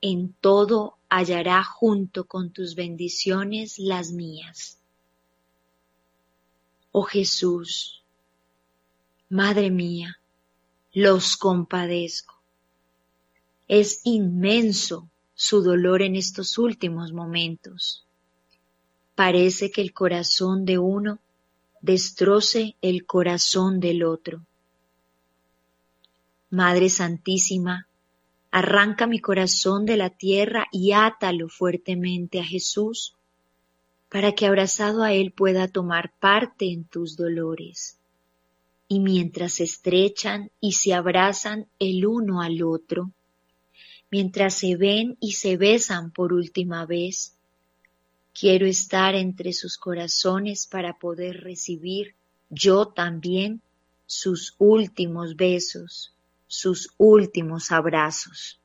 En 0.00 0.32
todo 0.32 0.96
hallará 1.08 1.64
junto 1.64 2.24
con 2.24 2.50
tus 2.50 2.74
bendiciones 2.74 3.78
las 3.78 4.10
mías. 4.12 4.78
Oh 6.92 7.02
Jesús, 7.02 8.02
Madre 9.28 9.70
mía, 9.70 10.20
los 10.92 11.36
compadezco. 11.36 12.40
Es 13.66 14.00
inmenso 14.04 15.10
su 15.36 15.62
dolor 15.62 16.00
en 16.00 16.16
estos 16.16 16.56
últimos 16.56 17.12
momentos. 17.12 18.06
Parece 19.14 19.70
que 19.70 19.82
el 19.82 19.92
corazón 19.92 20.64
de 20.64 20.78
uno 20.78 21.18
destroce 21.82 22.74
el 22.80 23.04
corazón 23.04 23.78
del 23.78 24.02
otro. 24.02 24.40
Madre 26.48 26.88
Santísima, 26.88 27.86
arranca 28.50 29.06
mi 29.06 29.20
corazón 29.20 29.84
de 29.84 29.98
la 29.98 30.08
tierra 30.08 30.66
y 30.72 30.92
átalo 30.92 31.50
fuertemente 31.50 32.40
a 32.40 32.44
Jesús 32.44 33.14
para 34.10 34.32
que 34.32 34.46
abrazado 34.46 35.02
a 35.02 35.12
Él 35.12 35.32
pueda 35.32 35.68
tomar 35.68 36.14
parte 36.18 36.72
en 36.72 36.84
tus 36.84 37.14
dolores. 37.14 37.98
Y 38.88 39.00
mientras 39.00 39.54
se 39.54 39.64
estrechan 39.64 40.50
y 40.60 40.72
se 40.72 40.94
abrazan 40.94 41.66
el 41.78 42.06
uno 42.06 42.40
al 42.40 42.62
otro, 42.62 43.10
mientras 44.16 44.54
se 44.54 44.76
ven 44.76 45.18
y 45.20 45.32
se 45.32 45.58
besan 45.58 46.10
por 46.10 46.32
última 46.32 46.86
vez, 46.86 47.34
quiero 48.32 48.64
estar 48.64 49.14
entre 49.14 49.52
sus 49.52 49.76
corazones 49.76 50.66
para 50.66 50.98
poder 50.98 51.42
recibir 51.42 52.14
yo 52.48 52.86
también 52.86 53.60
sus 54.06 54.54
últimos 54.56 55.36
besos, 55.36 56.14
sus 56.46 56.94
últimos 56.96 57.70
abrazos. 57.70 58.58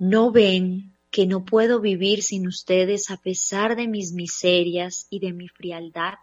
No 0.00 0.32
ven 0.32 0.92
que 1.12 1.24
no 1.24 1.44
puedo 1.44 1.80
vivir 1.80 2.20
sin 2.20 2.48
ustedes 2.48 3.12
a 3.12 3.16
pesar 3.16 3.76
de 3.76 3.86
mis 3.86 4.12
miserias 4.12 5.06
y 5.08 5.20
de 5.20 5.32
mi 5.32 5.46
frialdad? 5.46 6.18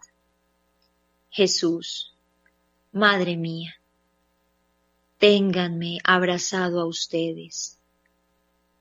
Jesús, 1.30 2.14
Madre 2.92 3.38
mía, 3.38 3.76
ténganme 5.22 5.98
abrazado 6.02 6.80
a 6.80 6.84
ustedes. 6.84 7.78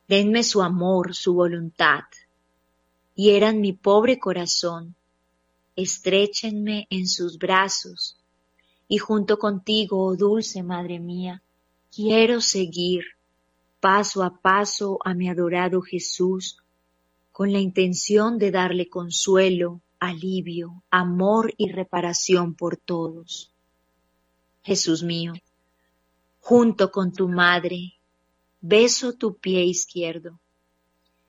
Denme 0.07 0.43
su 0.43 0.63
amor, 0.63 1.13
su 1.13 1.35
voluntad. 1.35 2.05
Hieran 3.13 3.61
mi 3.61 3.73
pobre 3.73 4.17
corazón. 4.17 4.95
Estréchenme 5.75 6.87
en 6.89 7.07
sus 7.07 7.37
brazos. 7.37 8.17
Y 8.87 8.97
junto 8.97 9.37
contigo, 9.37 10.03
oh 10.03 10.15
dulce 10.15 10.63
Madre 10.63 10.97
mía, 10.97 11.43
quiero 11.95 12.41
seguir 12.41 13.03
paso 13.79 14.23
a 14.23 14.35
paso 14.35 14.97
a 15.05 15.13
mi 15.13 15.29
adorado 15.29 15.79
Jesús 15.83 16.57
con 17.31 17.53
la 17.53 17.59
intención 17.59 18.39
de 18.39 18.49
darle 18.49 18.89
consuelo, 18.89 19.79
alivio, 19.99 20.81
amor 20.89 21.53
y 21.55 21.69
reparación 21.69 22.55
por 22.55 22.77
todos. 22.77 23.53
Jesús 24.63 25.03
mío, 25.03 25.33
junto 26.41 26.91
con 26.91 27.13
tu 27.13 27.29
madre, 27.29 27.93
beso 28.59 29.13
tu 29.13 29.35
pie 29.37 29.63
izquierdo, 29.63 30.37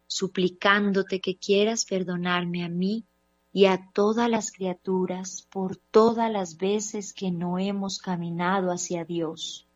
suplicándote 0.08 1.20
que 1.20 1.36
quieras 1.36 1.84
perdonarme 1.84 2.64
a 2.64 2.68
mí 2.68 3.04
y 3.52 3.66
a 3.66 3.88
todas 3.92 4.28
las 4.28 4.50
criaturas 4.50 5.46
por 5.50 5.76
todas 5.76 6.32
las 6.32 6.56
veces 6.56 7.12
que 7.12 7.30
no 7.30 7.60
hemos 7.60 7.98
caminado 7.98 8.72
hacia 8.72 9.04
Dios 9.04 9.68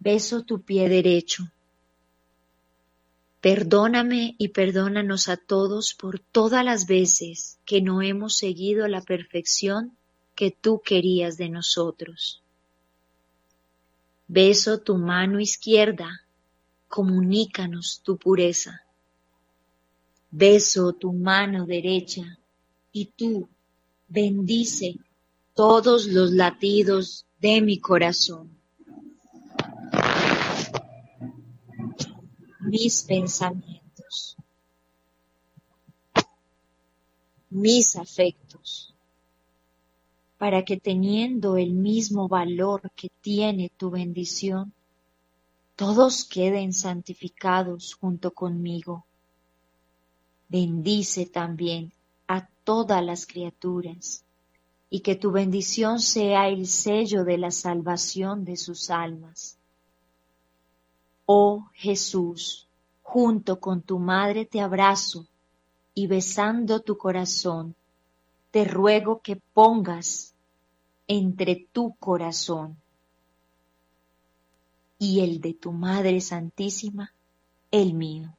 beso 0.00 0.42
tu 0.42 0.62
pie 0.62 0.88
derecho. 0.88 1.44
Perdóname 3.40 4.34
y 4.38 4.48
perdónanos 4.48 5.28
a 5.28 5.36
todos 5.36 5.94
por 5.94 6.18
todas 6.18 6.64
las 6.64 6.86
veces 6.86 7.58
que 7.64 7.80
no 7.80 8.02
hemos 8.02 8.36
seguido 8.36 8.88
la 8.88 9.02
perfección 9.02 9.96
que 10.34 10.50
tú 10.50 10.80
querías 10.84 11.36
de 11.36 11.48
nosotros. 11.50 12.39
Beso 14.32 14.78
tu 14.78 14.96
mano 14.96 15.40
izquierda, 15.40 16.08
comunícanos 16.86 18.00
tu 18.04 18.16
pureza. 18.16 18.82
Beso 20.30 20.92
tu 20.92 21.12
mano 21.12 21.66
derecha 21.66 22.38
y 22.92 23.06
tú 23.06 23.48
bendice 24.08 24.94
todos 25.52 26.06
los 26.06 26.30
latidos 26.30 27.26
de 27.40 27.60
mi 27.60 27.80
corazón. 27.80 28.60
mis 32.70 33.02
pensamientos, 33.02 34.36
mis 37.50 37.96
afectos, 37.96 38.89
para 40.40 40.64
que 40.64 40.78
teniendo 40.78 41.58
el 41.58 41.72
mismo 41.74 42.26
valor 42.26 42.90
que 42.96 43.10
tiene 43.20 43.70
tu 43.76 43.90
bendición, 43.90 44.72
todos 45.76 46.24
queden 46.24 46.72
santificados 46.72 47.92
junto 47.92 48.30
conmigo. 48.30 49.04
Bendice 50.48 51.26
también 51.26 51.92
a 52.26 52.48
todas 52.64 53.04
las 53.04 53.26
criaturas, 53.26 54.24
y 54.88 55.00
que 55.00 55.14
tu 55.14 55.30
bendición 55.30 56.00
sea 56.00 56.48
el 56.48 56.66
sello 56.66 57.22
de 57.24 57.36
la 57.36 57.50
salvación 57.50 58.46
de 58.46 58.56
sus 58.56 58.88
almas 58.88 59.58
Oh 61.26 61.68
Jesús, 61.74 62.66
junto 63.02 63.60
con 63.60 63.82
tu 63.82 63.98
madre 63.98 64.46
te 64.46 64.62
abrazo 64.62 65.26
y 65.94 66.06
besando 66.06 66.80
tu 66.80 66.96
corazón, 66.96 67.76
te 68.50 68.64
ruego 68.64 69.20
que 69.20 69.36
pongas 69.36 70.34
entre 71.06 71.68
tu 71.72 71.94
corazón 71.96 72.76
y 74.98 75.20
el 75.20 75.40
de 75.40 75.54
tu 75.54 75.72
Madre 75.72 76.20
Santísima, 76.20 77.12
el 77.70 77.94
mío, 77.94 78.36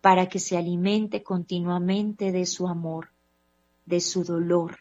para 0.00 0.28
que 0.28 0.38
se 0.38 0.56
alimente 0.56 1.22
continuamente 1.22 2.32
de 2.32 2.46
su 2.46 2.68
amor, 2.68 3.10
de 3.84 4.00
su 4.00 4.24
dolor, 4.24 4.78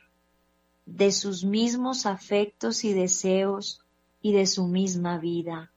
de 0.86 1.12
sus 1.12 1.44
mismos 1.44 2.06
afectos 2.06 2.84
y 2.84 2.94
deseos 2.94 3.82
y 4.22 4.32
de 4.32 4.46
su 4.46 4.68
misma 4.68 5.18
vida. 5.18 5.72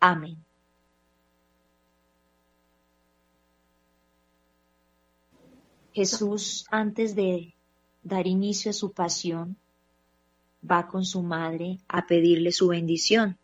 Amén. 0.00 0.44
Jesús, 5.92 6.64
antes 6.70 7.16
de 7.16 7.54
dar 8.08 8.26
inicio 8.26 8.70
a 8.70 8.74
su 8.74 8.92
pasión, 8.92 9.56
va 10.68 10.88
con 10.88 11.04
su 11.04 11.22
madre 11.22 11.78
a 11.86 12.06
pedirle 12.06 12.52
su 12.52 12.68
bendición. 12.68 13.38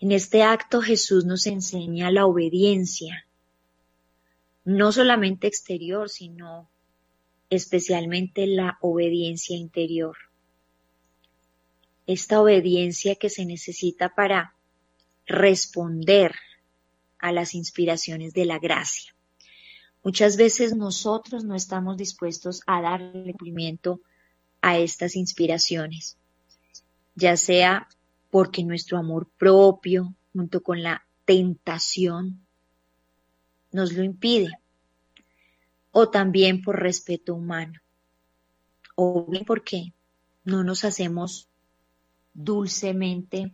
En 0.00 0.12
este 0.12 0.42
acto 0.42 0.80
Jesús 0.80 1.24
nos 1.24 1.46
enseña 1.46 2.10
la 2.10 2.26
obediencia, 2.26 3.26
no 4.64 4.92
solamente 4.92 5.46
exterior, 5.46 6.08
sino 6.08 6.68
especialmente 7.50 8.46
la 8.46 8.78
obediencia 8.80 9.56
interior. 9.56 10.16
Esta 12.06 12.40
obediencia 12.40 13.14
que 13.16 13.30
se 13.30 13.44
necesita 13.44 14.14
para 14.14 14.54
responder 15.26 16.34
a 17.18 17.30
las 17.30 17.54
inspiraciones 17.54 18.32
de 18.32 18.44
la 18.44 18.58
gracia. 18.58 19.14
Muchas 20.04 20.36
veces 20.36 20.74
nosotros 20.74 21.44
no 21.44 21.54
estamos 21.54 21.96
dispuestos 21.96 22.62
a 22.66 22.82
darle 22.82 23.32
cumplimiento 23.32 24.00
a 24.60 24.78
estas 24.78 25.14
inspiraciones, 25.14 26.16
ya 27.14 27.36
sea 27.36 27.88
porque 28.30 28.64
nuestro 28.64 28.98
amor 28.98 29.28
propio, 29.38 30.14
junto 30.32 30.62
con 30.62 30.82
la 30.82 31.04
tentación, 31.24 32.44
nos 33.70 33.92
lo 33.92 34.02
impide, 34.02 34.50
o 35.92 36.08
también 36.08 36.62
por 36.62 36.80
respeto 36.80 37.34
humano, 37.34 37.80
o 38.96 39.26
bien 39.30 39.44
porque 39.44 39.92
no 40.44 40.64
nos 40.64 40.84
hacemos 40.84 41.48
dulcemente 42.34 43.52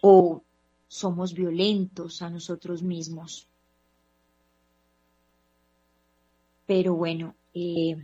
o 0.00 0.44
somos 0.86 1.32
violentos 1.32 2.22
a 2.22 2.30
nosotros 2.30 2.82
mismos. 2.82 3.48
Pero 6.66 6.94
bueno, 6.94 7.34
eh, 7.54 7.96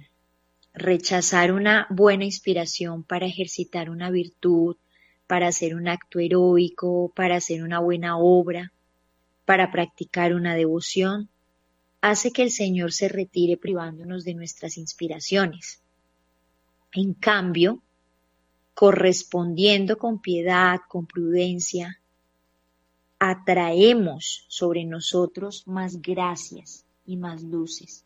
rechazar 0.75 1.53
una 1.53 1.87
buena 1.91 2.25
inspiración 2.25 3.03
para 3.03 3.27
ejercitar 3.27 3.91
una 3.91 4.11
virtud, 4.11 4.77
para 5.27 5.49
hacer 5.49 5.75
un 5.75 5.89
acto 5.89 6.19
heroico, 6.19 7.13
para 7.15 7.37
hacer 7.37 7.63
una 7.63 7.81
buena 7.81 8.19
obra, 8.19 8.73
para 9.45 9.71
practicar 9.71 10.35
una 10.35 10.55
devoción, 10.55 11.29
hace 12.01 12.33
que 12.33 12.43
el 12.43 12.51
Señor 12.51 12.93
se 12.93 13.09
retire 13.09 13.57
privándonos 13.57 14.25
de 14.25 14.35
nuestras 14.35 14.79
inspiraciones. 14.79 15.81
En 16.93 17.15
cambio, 17.15 17.83
correspondiendo 18.75 19.99
con 19.99 20.21
piedad, 20.21 20.81
con 20.89 21.07
prudencia, 21.07 22.01
atraemos 23.19 24.45
sobre 24.49 24.85
nosotros 24.85 25.67
más 25.67 26.01
gracias 26.01 26.85
y 27.05 27.17
más 27.17 27.43
luces. 27.43 28.05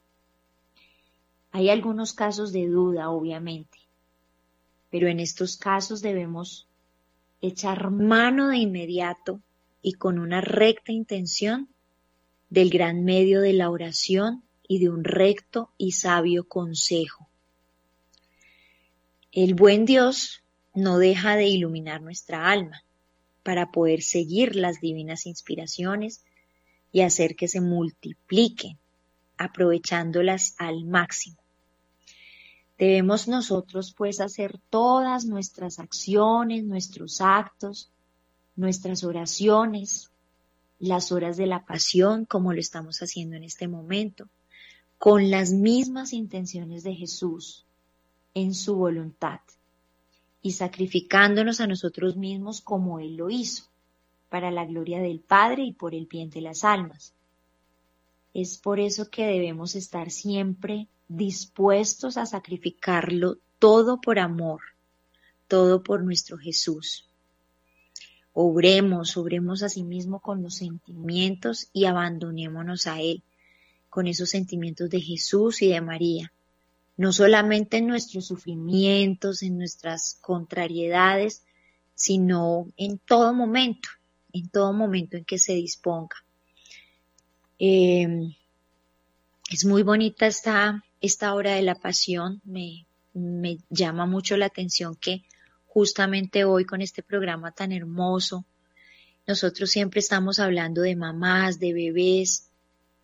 Hay 1.53 1.69
algunos 1.69 2.15
casos 2.15 2.51
de 2.53 2.67
duda, 2.67 3.11
obviamente, 3.11 3.79
pero 4.91 5.07
en 5.09 5.21
estos 5.21 5.59
casos 5.59 6.01
debemos 6.01 6.67
echar 7.43 7.91
mano 7.91 8.49
de 8.49 8.57
inmediato 8.57 9.41
y 9.83 9.93
con 9.93 10.19
una 10.19 10.41
recta 10.41 10.93
intención 10.93 11.69
del 12.49 12.71
gran 12.71 13.05
medio 13.05 13.43
de 13.43 13.53
la 13.53 13.69
oración 13.69 14.43
y 14.67 14.79
de 14.79 14.89
un 14.89 15.05
recto 15.05 15.71
y 15.77 15.93
sabio 15.93 16.49
consejo. 16.49 17.29
El 19.31 19.55
buen 19.55 19.85
Dios 19.85 20.43
no 20.75 20.97
deja 20.99 21.37
de 21.37 21.49
iluminar 21.49 22.01
nuestra 22.01 22.51
alma 22.51 22.83
para 23.43 23.73
poder 23.73 24.03
seguir 24.03 24.57
las 24.57 24.81
divinas 24.81 25.27
inspiraciones 25.27 26.25
y 26.93 27.03
hacer 27.03 27.37
que 27.37 27.49
se 27.49 27.61
multipliquen, 27.61 28.79
aprovechándolas 29.37 30.55
al 30.59 30.85
máximo. 30.85 31.42
Debemos 32.79 33.29
nosotros 33.29 33.95
pues 33.97 34.21
hacer 34.21 34.59
todas 34.71 35.25
nuestras 35.25 35.79
acciones, 35.79 36.65
nuestros 36.65 37.21
actos, 37.21 37.91
nuestras 38.57 39.05
oraciones, 39.05 40.11
las 40.79 41.13
horas 41.13 41.37
de 41.37 41.47
la 41.47 41.65
pasión, 41.65 42.25
como 42.25 42.53
lo 42.53 42.61
estamos 42.61 42.99
haciendo 42.99 43.37
en 43.37 43.45
este 43.45 43.69
momento, 43.69 44.29
con 44.99 45.31
las 45.31 45.53
mismas 45.53 46.13
intenciones 46.13 46.83
de 46.83 46.95
Jesús 46.95 47.65
en 48.35 48.55
su 48.55 48.75
voluntad 48.75 49.41
y 50.43 50.53
sacrificándonos 50.53 51.61
a 51.61 51.67
nosotros 51.67 52.17
mismos 52.17 52.61
como 52.61 52.99
Él 52.99 53.17
lo 53.17 53.31
hizo, 53.31 53.65
para 54.29 54.51
la 54.51 54.65
gloria 54.65 55.01
del 55.01 55.21
Padre 55.21 55.65
y 55.65 55.73
por 55.73 55.95
el 55.95 56.07
bien 56.07 56.31
de 56.31 56.41
las 56.41 56.65
almas. 56.65 57.15
Es 58.35 58.59
por 58.59 58.81
eso 58.81 59.09
que 59.11 59.27
debemos 59.27 59.77
estar 59.77 60.11
siempre 60.11 60.89
dispuestos 61.17 62.17
a 62.17 62.27
sacrificarlo 62.27 63.39
todo 63.59 64.01
por 64.01 64.19
amor, 64.19 64.61
todo 65.49 65.83
por 65.83 66.03
nuestro 66.03 66.39
Jesús. 66.39 67.09
Obremos, 68.33 69.17
obremos 69.17 69.63
a 69.63 69.69
sí 69.69 69.85
mismo 69.85 70.21
con 70.21 70.43
los 70.43 70.57
sentimientos 70.57 71.69
y 71.73 71.85
abandonémonos 71.85 72.87
a 72.87 73.01
Él, 73.01 73.23
con 73.91 74.07
esos 74.07 74.31
sentimientos 74.31 74.89
de 74.89 75.01
Jesús 75.01 75.61
y 75.61 75.69
de 75.69 75.83
María, 75.83 76.33
no 76.97 77.13
solamente 77.13 77.77
en 77.77 77.89
nuestros 77.89 78.27
sufrimientos, 78.27 79.43
en 79.43 79.59
nuestras 79.59 80.19
contrariedades, 80.23 81.43
sino 81.95 82.69
en 82.79 82.99
todo 82.99 83.35
momento, 83.35 83.91
en 84.33 84.49
todo 84.49 84.73
momento 84.73 85.19
en 85.19 85.25
que 85.27 85.39
se 85.39 85.53
disponga. 85.53 86.17
Eh, 87.59 88.35
es 89.51 89.67
muy 89.67 89.83
bonita 89.83 90.27
esta, 90.27 90.83
esta 91.03 91.35
hora 91.35 91.55
de 91.55 91.63
la 91.63 91.75
pasión, 91.75 92.41
me, 92.45 92.87
llama 93.69 94.07
mucho 94.07 94.37
la 94.37 94.47
atención 94.47 94.97
que 94.97 95.25
justamente 95.67 96.45
hoy 96.45 96.65
con 96.65 96.81
este 96.81 97.03
programa 97.03 97.53
tan 97.53 97.73
hermoso, 97.73 98.47
nosotros 99.27 99.71
siempre 99.71 100.01
estamos 100.01 100.39
hablando 100.39 100.81
de 100.81 100.97
mamás, 100.97 101.59
de 101.59 101.75
bebés, 101.75 102.49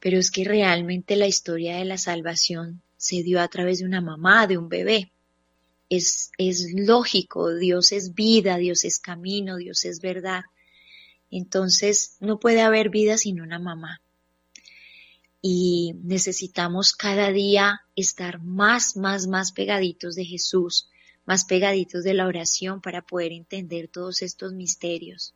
pero 0.00 0.18
es 0.18 0.30
que 0.30 0.44
realmente 0.44 1.16
la 1.16 1.26
historia 1.26 1.76
de 1.76 1.84
la 1.84 1.98
salvación 1.98 2.82
se 2.96 3.22
dio 3.22 3.40
a 3.40 3.48
través 3.48 3.80
de 3.80 3.84
una 3.84 4.00
mamá, 4.00 4.46
de 4.46 4.58
un 4.58 4.68
bebé. 4.68 5.12
Es 5.88 6.30
lógico, 6.74 7.54
Dios 7.54 7.92
es 7.92 8.14
vida, 8.14 8.58
Dios 8.58 8.84
es 8.84 8.98
camino, 8.98 9.56
Dios 9.56 9.84
es 9.84 10.00
verdad. 10.00 10.42
Entonces 11.30 12.16
no 12.20 12.38
puede 12.38 12.62
haber 12.62 12.90
vida 12.90 13.18
sin 13.18 13.40
una 13.40 13.58
mamá 13.58 14.00
y 15.40 15.94
necesitamos 16.02 16.92
cada 16.92 17.30
día 17.30 17.82
estar 17.94 18.42
más, 18.42 18.96
más, 18.96 19.26
más 19.26 19.52
pegaditos 19.52 20.14
de 20.14 20.24
Jesús, 20.24 20.88
más 21.26 21.44
pegaditos 21.44 22.04
de 22.04 22.14
la 22.14 22.26
oración 22.26 22.80
para 22.80 23.02
poder 23.02 23.32
entender 23.32 23.88
todos 23.88 24.22
estos 24.22 24.52
misterios. 24.52 25.34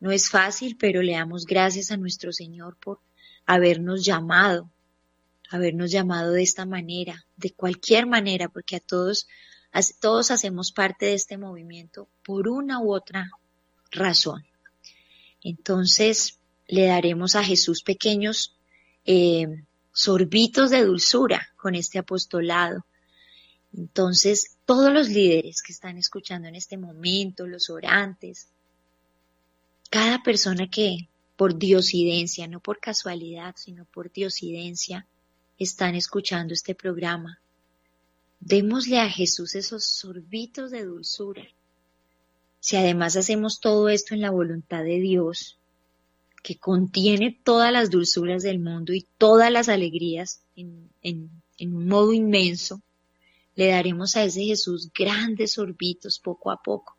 No 0.00 0.10
es 0.12 0.30
fácil, 0.30 0.76
pero 0.78 1.02
le 1.02 1.12
damos 1.12 1.44
gracias 1.44 1.90
a 1.90 1.96
nuestro 1.96 2.32
Señor 2.32 2.76
por 2.76 3.00
habernos 3.44 4.04
llamado, 4.04 4.70
habernos 5.50 5.90
llamado 5.90 6.32
de 6.32 6.42
esta 6.42 6.64
manera, 6.64 7.26
de 7.36 7.50
cualquier 7.50 8.06
manera, 8.06 8.48
porque 8.48 8.76
a 8.76 8.80
todos, 8.80 9.26
todos 10.00 10.30
hacemos 10.30 10.72
parte 10.72 11.06
de 11.06 11.14
este 11.14 11.36
movimiento 11.36 12.08
por 12.24 12.48
una 12.48 12.80
u 12.80 12.94
otra 12.94 13.30
razón. 13.90 14.46
Entonces, 15.42 16.38
le 16.68 16.86
daremos 16.86 17.34
a 17.34 17.42
Jesús 17.42 17.82
pequeños 17.82 18.57
eh, 19.10 19.64
sorbitos 19.90 20.68
de 20.68 20.84
dulzura 20.84 21.48
con 21.56 21.74
este 21.74 21.98
apostolado. 21.98 22.84
Entonces, 23.74 24.58
todos 24.66 24.92
los 24.92 25.08
líderes 25.08 25.62
que 25.62 25.72
están 25.72 25.96
escuchando 25.96 26.46
en 26.46 26.54
este 26.54 26.76
momento, 26.76 27.46
los 27.46 27.70
orantes, 27.70 28.48
cada 29.88 30.22
persona 30.22 30.68
que 30.68 31.08
por 31.36 31.56
diosidencia, 31.56 32.46
no 32.48 32.60
por 32.60 32.80
casualidad, 32.80 33.54
sino 33.56 33.86
por 33.86 34.12
diosidencia, 34.12 35.06
están 35.58 35.94
escuchando 35.94 36.52
este 36.52 36.74
programa, 36.74 37.40
démosle 38.40 39.00
a 39.00 39.08
Jesús 39.08 39.54
esos 39.54 39.86
sorbitos 39.86 40.70
de 40.70 40.84
dulzura. 40.84 41.48
Si 42.60 42.76
además 42.76 43.16
hacemos 43.16 43.60
todo 43.60 43.88
esto 43.88 44.14
en 44.14 44.20
la 44.20 44.30
voluntad 44.30 44.84
de 44.84 45.00
Dios, 45.00 45.57
que 46.42 46.58
contiene 46.58 47.38
todas 47.44 47.72
las 47.72 47.90
dulzuras 47.90 48.42
del 48.42 48.58
mundo 48.58 48.92
y 48.92 49.06
todas 49.18 49.50
las 49.50 49.68
alegrías 49.68 50.42
en, 50.56 50.90
un 51.60 51.88
modo 51.88 52.12
inmenso, 52.12 52.82
le 53.54 53.68
daremos 53.68 54.16
a 54.16 54.24
ese 54.24 54.44
Jesús 54.44 54.90
grandes 54.92 55.52
sorbitos 55.52 56.20
poco 56.20 56.50
a 56.50 56.62
poco. 56.62 56.96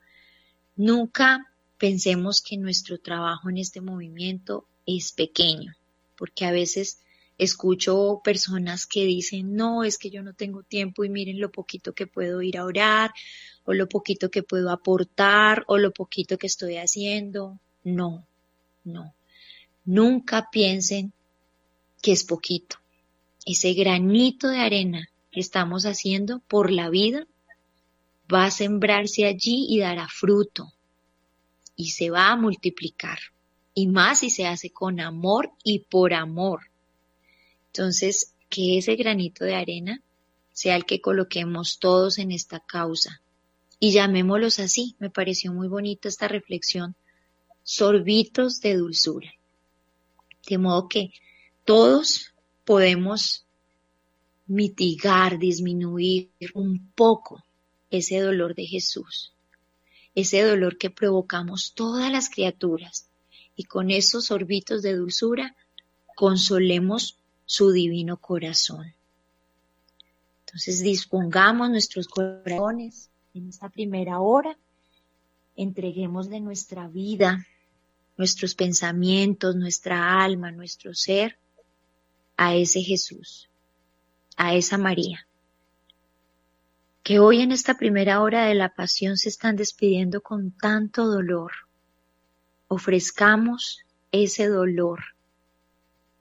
Nunca 0.76 1.46
pensemos 1.78 2.42
que 2.42 2.58
nuestro 2.58 3.00
trabajo 3.00 3.50
en 3.50 3.58
este 3.58 3.82
movimiento 3.82 4.68
es 4.86 5.14
pequeño, 5.14 5.74
porque 6.18 6.46
a 6.46 6.52
veces 6.52 7.00
escucho 7.38 8.20
personas 8.22 8.86
que 8.86 9.06
dicen, 9.06 9.56
no, 9.56 9.86
es 9.86 9.98
que 9.98 10.10
yo 10.10 10.22
no 10.22 10.34
tengo 10.34 10.64
tiempo 10.64 11.06
y 11.06 11.10
miren 11.10 11.40
lo 11.40 11.52
poquito 11.52 11.94
que 11.94 12.06
puedo 12.06 12.42
ir 12.42 12.58
a 12.58 12.66
orar, 12.66 13.12
o 13.64 13.74
lo 13.74 13.88
poquito 13.88 14.30
que 14.30 14.44
puedo 14.44 14.72
aportar, 14.72 15.64
o 15.68 15.78
lo 15.78 15.92
poquito 15.92 16.38
que 16.38 16.48
estoy 16.48 16.76
haciendo. 16.76 17.60
No, 17.84 18.28
no. 18.84 19.16
Nunca 19.86 20.50
piensen 20.52 21.14
que 22.02 22.12
es 22.12 22.24
poquito. 22.24 22.78
Ese 23.46 23.74
granito 23.74 24.50
de 24.50 24.60
arena 24.60 25.10
que 25.32 25.40
estamos 25.40 25.86
haciendo 25.86 26.40
por 26.48 26.72
la 26.72 26.90
vida 26.90 27.28
va 28.32 28.46
a 28.46 28.52
sembrarse 28.52 29.26
allí 29.26 29.66
y 29.70 29.80
dará 29.80 30.08
fruto 30.08 30.74
y 31.76 31.92
se 31.92 32.10
va 32.10 32.30
a 32.30 32.36
multiplicar. 32.36 33.20
Y 33.74 33.88
más 33.88 34.20
si 34.20 34.30
se 34.30 34.46
hace 34.46 34.70
con 34.70 35.00
amor 35.00 35.52
y 35.64 35.80
por 35.80 36.14
amor. 36.14 36.70
Entonces, 37.68 38.34
que 38.50 38.78
ese 38.78 38.96
granito 38.98 39.46
de 39.46 39.56
arena 39.56 40.02
sea 40.52 40.76
el 40.76 40.86
que 40.86 41.00
coloquemos 41.00 41.80
todos 41.80 42.18
en 42.18 42.32
esta 42.34 42.60
causa. 42.60 43.22
Y 43.80 43.94
llamémoslos 43.94 44.60
así. 44.60 44.98
Me 45.00 45.10
pareció 45.10 45.54
muy 45.54 45.70
bonita 45.70 46.10
esta 46.10 46.28
reflexión. 46.28 46.96
Sorbitos 47.64 48.60
de 48.60 48.76
dulzura. 48.76 49.32
De 50.50 50.58
modo 50.58 50.90
que 50.90 51.12
todos 51.64 52.34
podemos 52.66 53.46
mitigar, 54.48 55.38
disminuir 55.38 56.32
un 56.56 56.92
poco 56.96 57.44
ese 57.92 58.20
dolor 58.20 58.56
de 58.56 58.66
Jesús, 58.66 59.32
ese 60.16 60.42
dolor 60.42 60.80
que 60.80 60.90
provocamos 60.90 61.74
todas 61.76 62.12
las 62.12 62.30
criaturas, 62.30 63.08
y 63.56 63.66
con 63.66 63.92
esos 63.92 64.26
sorbitos 64.26 64.82
de 64.82 64.96
dulzura 64.96 65.56
consolemos 66.16 67.20
su 67.46 67.72
divino 67.72 68.18
corazón. 68.18 68.96
Entonces 70.46 70.82
dispongamos 70.82 71.70
nuestros 71.70 72.08
corazones 72.08 73.12
en 73.36 73.50
esta 73.50 73.70
primera 73.70 74.20
hora, 74.20 74.58
entreguemos 75.56 76.30
de 76.30 76.40
nuestra 76.40 76.88
vida, 76.88 77.46
nuestros 78.20 78.54
pensamientos, 78.54 79.56
nuestra 79.56 80.22
alma, 80.22 80.52
nuestro 80.52 80.94
ser 80.94 81.38
a 82.36 82.54
ese 82.54 82.82
Jesús, 82.82 83.50
a 84.36 84.56
esa 84.56 84.78
María, 84.78 85.26
que 87.02 87.20
hoy 87.20 87.40
en 87.40 87.54
esta 87.54 87.76
primera 87.76 88.22
hora 88.22 88.46
de 88.46 88.56
la 88.56 88.76
pasión 88.76 89.16
se 89.16 89.30
están 89.30 89.56
despidiendo 89.56 90.20
con 90.20 90.52
tanto 90.52 91.06
dolor. 91.06 91.54
Ofrezcamos 92.68 93.86
ese 94.12 94.50
dolor, 94.50 95.00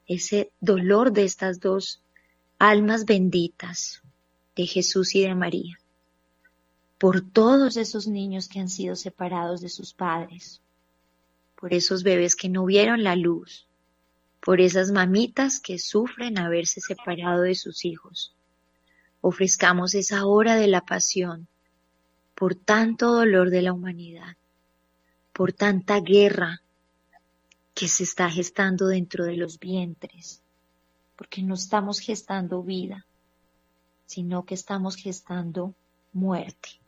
ese 0.06 0.52
dolor 0.60 1.12
de 1.12 1.24
estas 1.24 1.58
dos 1.58 2.00
almas 2.60 3.06
benditas, 3.06 4.02
de 4.54 4.66
Jesús 4.66 5.16
y 5.16 5.22
de 5.22 5.34
María, 5.34 5.80
por 6.96 7.22
todos 7.22 7.76
esos 7.76 8.06
niños 8.06 8.48
que 8.48 8.60
han 8.60 8.68
sido 8.68 8.94
separados 8.94 9.60
de 9.60 9.68
sus 9.68 9.94
padres, 9.94 10.62
por 11.59 11.74
esos 11.74 12.05
bebés 12.05 12.36
que 12.36 12.48
no 12.48 12.64
vieron 12.64 13.02
la 13.02 13.16
luz, 13.16 13.66
por 14.40 14.60
esas 14.60 14.93
mamitas 14.93 15.60
que 15.60 15.78
sufren 15.78 16.39
haberse 16.39 16.80
separado 16.80 17.43
de 17.43 17.56
sus 17.56 17.85
hijos. 17.85 18.35
Ofrezcamos 19.20 19.94
esa 19.94 20.24
hora 20.26 20.55
de 20.55 20.68
la 20.68 20.82
pasión 20.82 21.48
por 22.36 22.55
tanto 22.55 23.12
dolor 23.12 23.51
de 23.51 23.62
la 23.62 23.72
humanidad, 23.72 24.36
por 25.32 25.52
tanta 25.52 25.98
guerra 25.98 26.62
que 27.74 27.89
se 27.89 28.05
está 28.05 28.30
gestando 28.30 28.86
dentro 28.86 29.24
de 29.24 29.36
los 29.36 29.59
vientres, 29.59 30.40
porque 31.16 31.43
no 31.43 31.55
estamos 31.55 31.98
gestando 31.98 32.62
vida, 32.62 33.05
sino 34.06 34.44
que 34.44 34.55
estamos 34.55 34.94
gestando 34.94 35.74
muerte, 36.12 36.80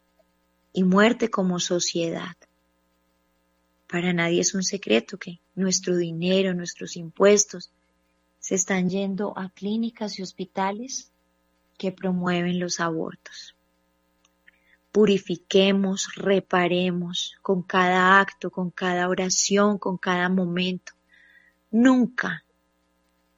y 0.72 0.84
muerte 0.84 1.30
como 1.30 1.58
sociedad. 1.58 2.36
Para 3.90 4.12
nadie 4.12 4.40
es 4.40 4.54
un 4.54 4.62
secreto 4.62 5.18
que 5.18 5.40
nuestro 5.56 5.96
dinero, 5.96 6.54
nuestros 6.54 6.96
impuestos, 6.96 7.72
se 8.38 8.54
están 8.54 8.88
yendo 8.88 9.36
a 9.36 9.50
clínicas 9.50 10.16
y 10.16 10.22
hospitales 10.22 11.10
que 11.76 11.90
promueven 11.90 12.60
los 12.60 12.78
abortos. 12.78 13.56
Purifiquemos, 14.92 16.14
reparemos 16.14 17.34
con 17.42 17.62
cada 17.62 18.20
acto, 18.20 18.52
con 18.52 18.70
cada 18.70 19.08
oración, 19.08 19.76
con 19.78 19.96
cada 19.96 20.28
momento. 20.28 20.92
Nunca 21.72 22.44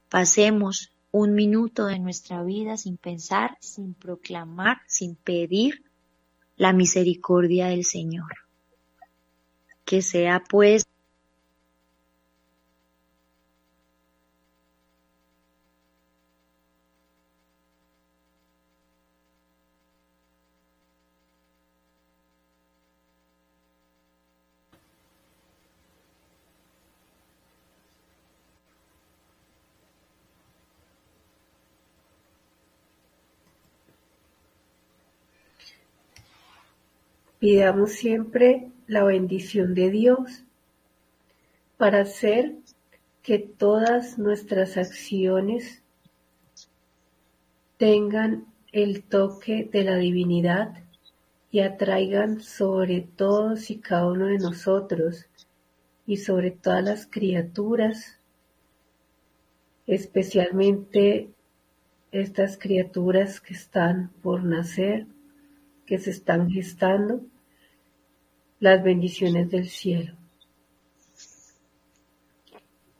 pasemos 0.07 0.91
un 1.09 1.33
minuto 1.33 1.87
de 1.87 1.97
nuestra 1.97 2.43
vida 2.43 2.77
sin 2.77 2.97
pensar, 2.97 3.57
sin 3.59 3.95
proclamar, 3.95 4.81
sin 4.85 5.15
pedir 5.15 5.83
la 6.57 6.73
misericordia 6.73 7.67
del 7.67 7.85
Señor 7.85 8.42
que 9.85 10.01
sea 10.01 10.43
pues 10.49 10.83
Pidamos 37.43 37.91
siempre 37.91 38.72
la 38.87 39.03
bendición 39.03 39.73
de 39.73 39.89
Dios 39.89 40.43
para 41.77 42.01
hacer 42.01 42.55
que 43.21 43.39
todas 43.39 44.17
nuestras 44.17 44.77
acciones 44.77 45.81
tengan 47.77 48.45
el 48.71 49.03
toque 49.03 49.69
de 49.71 49.83
la 49.83 49.97
divinidad 49.97 50.83
y 51.51 51.59
atraigan 51.59 52.41
sobre 52.41 53.01
todos 53.01 53.69
y 53.69 53.77
cada 53.77 54.07
uno 54.07 54.25
de 54.25 54.39
nosotros 54.39 55.27
y 56.07 56.17
sobre 56.17 56.51
todas 56.51 56.83
las 56.83 57.05
criaturas, 57.05 58.19
especialmente 59.85 61.29
estas 62.11 62.57
criaturas 62.57 63.39
que 63.39 63.53
están 63.53 64.09
por 64.21 64.43
nacer, 64.43 65.05
que 65.85 65.97
se 65.99 66.09
están 66.09 66.49
gestando, 66.49 67.21
las 68.63 68.81
bendiciones 68.81 69.51
del 69.51 69.67
cielo. 69.67 70.13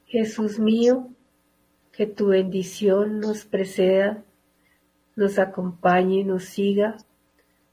Jesús 0.06 0.60
mío, 0.60 1.08
que 1.94 2.06
tu 2.06 2.28
bendición 2.28 3.22
nos 3.22 3.46
preceda, 3.46 4.26
nos 5.16 5.40
acompañe 5.40 6.20
y 6.20 6.24
nos 6.26 6.44
siga, 6.44 6.98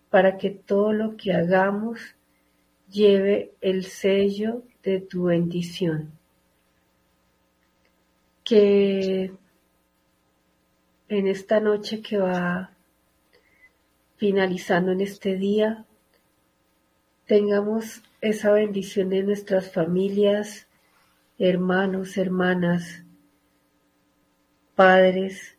para 0.09 0.39
que 0.39 0.51
todo 0.51 0.93
lo 0.93 1.17
que 1.17 1.33
hagamos 1.33 1.99
lleve 2.89 3.55
el 3.61 3.85
sello 3.85 4.63
de 4.85 5.01
tu 5.01 5.25
bendición. 5.25 6.13
Que 8.45 9.33
en 11.09 11.27
esta 11.27 11.59
noche 11.59 12.01
que 12.03 12.19
va 12.19 12.71
finalizando 14.17 14.93
en 14.93 15.01
este 15.01 15.35
día, 15.35 15.87
tengamos 17.31 18.03
esa 18.21 18.51
bendición 18.51 19.09
de 19.09 19.23
nuestras 19.23 19.71
familias, 19.71 20.67
hermanos, 21.39 22.19
hermanas, 22.19 23.05
padres, 24.75 25.57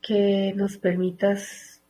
que 0.00 0.54
nos 0.56 0.78
permitas 0.78 1.82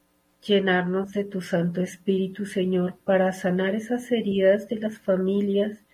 llenarnos 0.44 1.12
de 1.12 1.22
tu 1.22 1.40
Santo 1.42 1.80
Espíritu, 1.80 2.44
Señor, 2.44 2.96
para 3.04 3.32
sanar 3.32 3.76
esas 3.76 4.10
heridas 4.10 4.66
de 4.66 4.80
las 4.80 4.98
familias, 4.98 5.84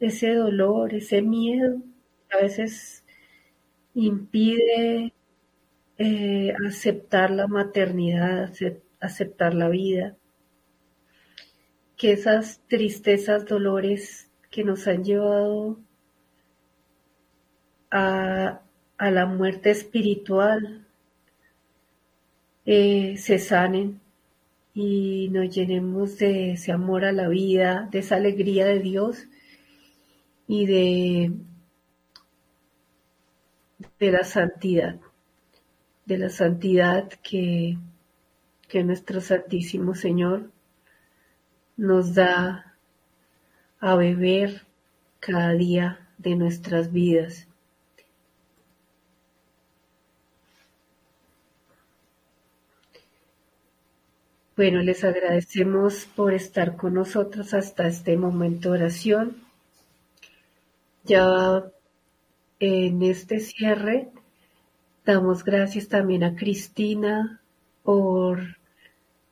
ese 0.00 0.32
dolor, 0.32 0.94
ese 0.94 1.20
miedo, 1.20 1.82
a 2.30 2.38
veces 2.38 3.04
impide 3.92 5.12
eh, 5.98 6.54
aceptar 6.66 7.30
la 7.30 7.46
maternidad, 7.46 8.50
aceptar 9.00 9.52
la 9.52 9.68
vida 9.68 10.16
que 12.02 12.10
esas 12.10 12.60
tristezas, 12.66 13.46
dolores 13.46 14.28
que 14.50 14.64
nos 14.64 14.88
han 14.88 15.04
llevado 15.04 15.78
a, 17.92 18.60
la 18.98 19.26
muerte 19.26 19.70
espiritual, 19.70 20.84
eh, 22.66 23.16
se 23.18 23.38
sanen 23.38 24.00
y 24.74 25.28
nos 25.30 25.54
llenemos 25.54 26.18
de 26.18 26.54
ese 26.54 26.72
amor 26.72 27.04
a 27.04 27.12
la 27.12 27.28
vida, 27.28 27.88
de 27.92 28.00
esa 28.00 28.16
alegría 28.16 28.66
de 28.66 28.80
Dios 28.80 29.28
y 30.48 30.66
de, 30.66 31.32
de 34.00 34.10
la 34.10 34.24
santidad, 34.24 34.98
de 36.06 36.18
la 36.18 36.30
santidad 36.30 37.08
que, 37.22 37.78
que 38.66 38.82
nuestro 38.82 39.20
Santísimo 39.20 39.94
Señor 39.94 40.51
nos 41.82 42.14
da 42.14 42.76
a 43.80 43.96
beber 43.96 44.62
cada 45.18 45.52
día 45.52 46.08
de 46.16 46.36
nuestras 46.36 46.92
vidas. 46.92 47.48
Bueno, 54.54 54.80
les 54.82 55.02
agradecemos 55.02 56.06
por 56.14 56.34
estar 56.34 56.76
con 56.76 56.94
nosotros 56.94 57.52
hasta 57.52 57.88
este 57.88 58.16
momento 58.16 58.70
de 58.70 58.78
oración. 58.78 59.36
Ya 61.02 61.64
en 62.60 63.02
este 63.02 63.40
cierre 63.40 64.12
damos 65.04 65.42
gracias 65.42 65.88
también 65.88 66.22
a 66.22 66.36
Cristina 66.36 67.40
por 67.82 68.61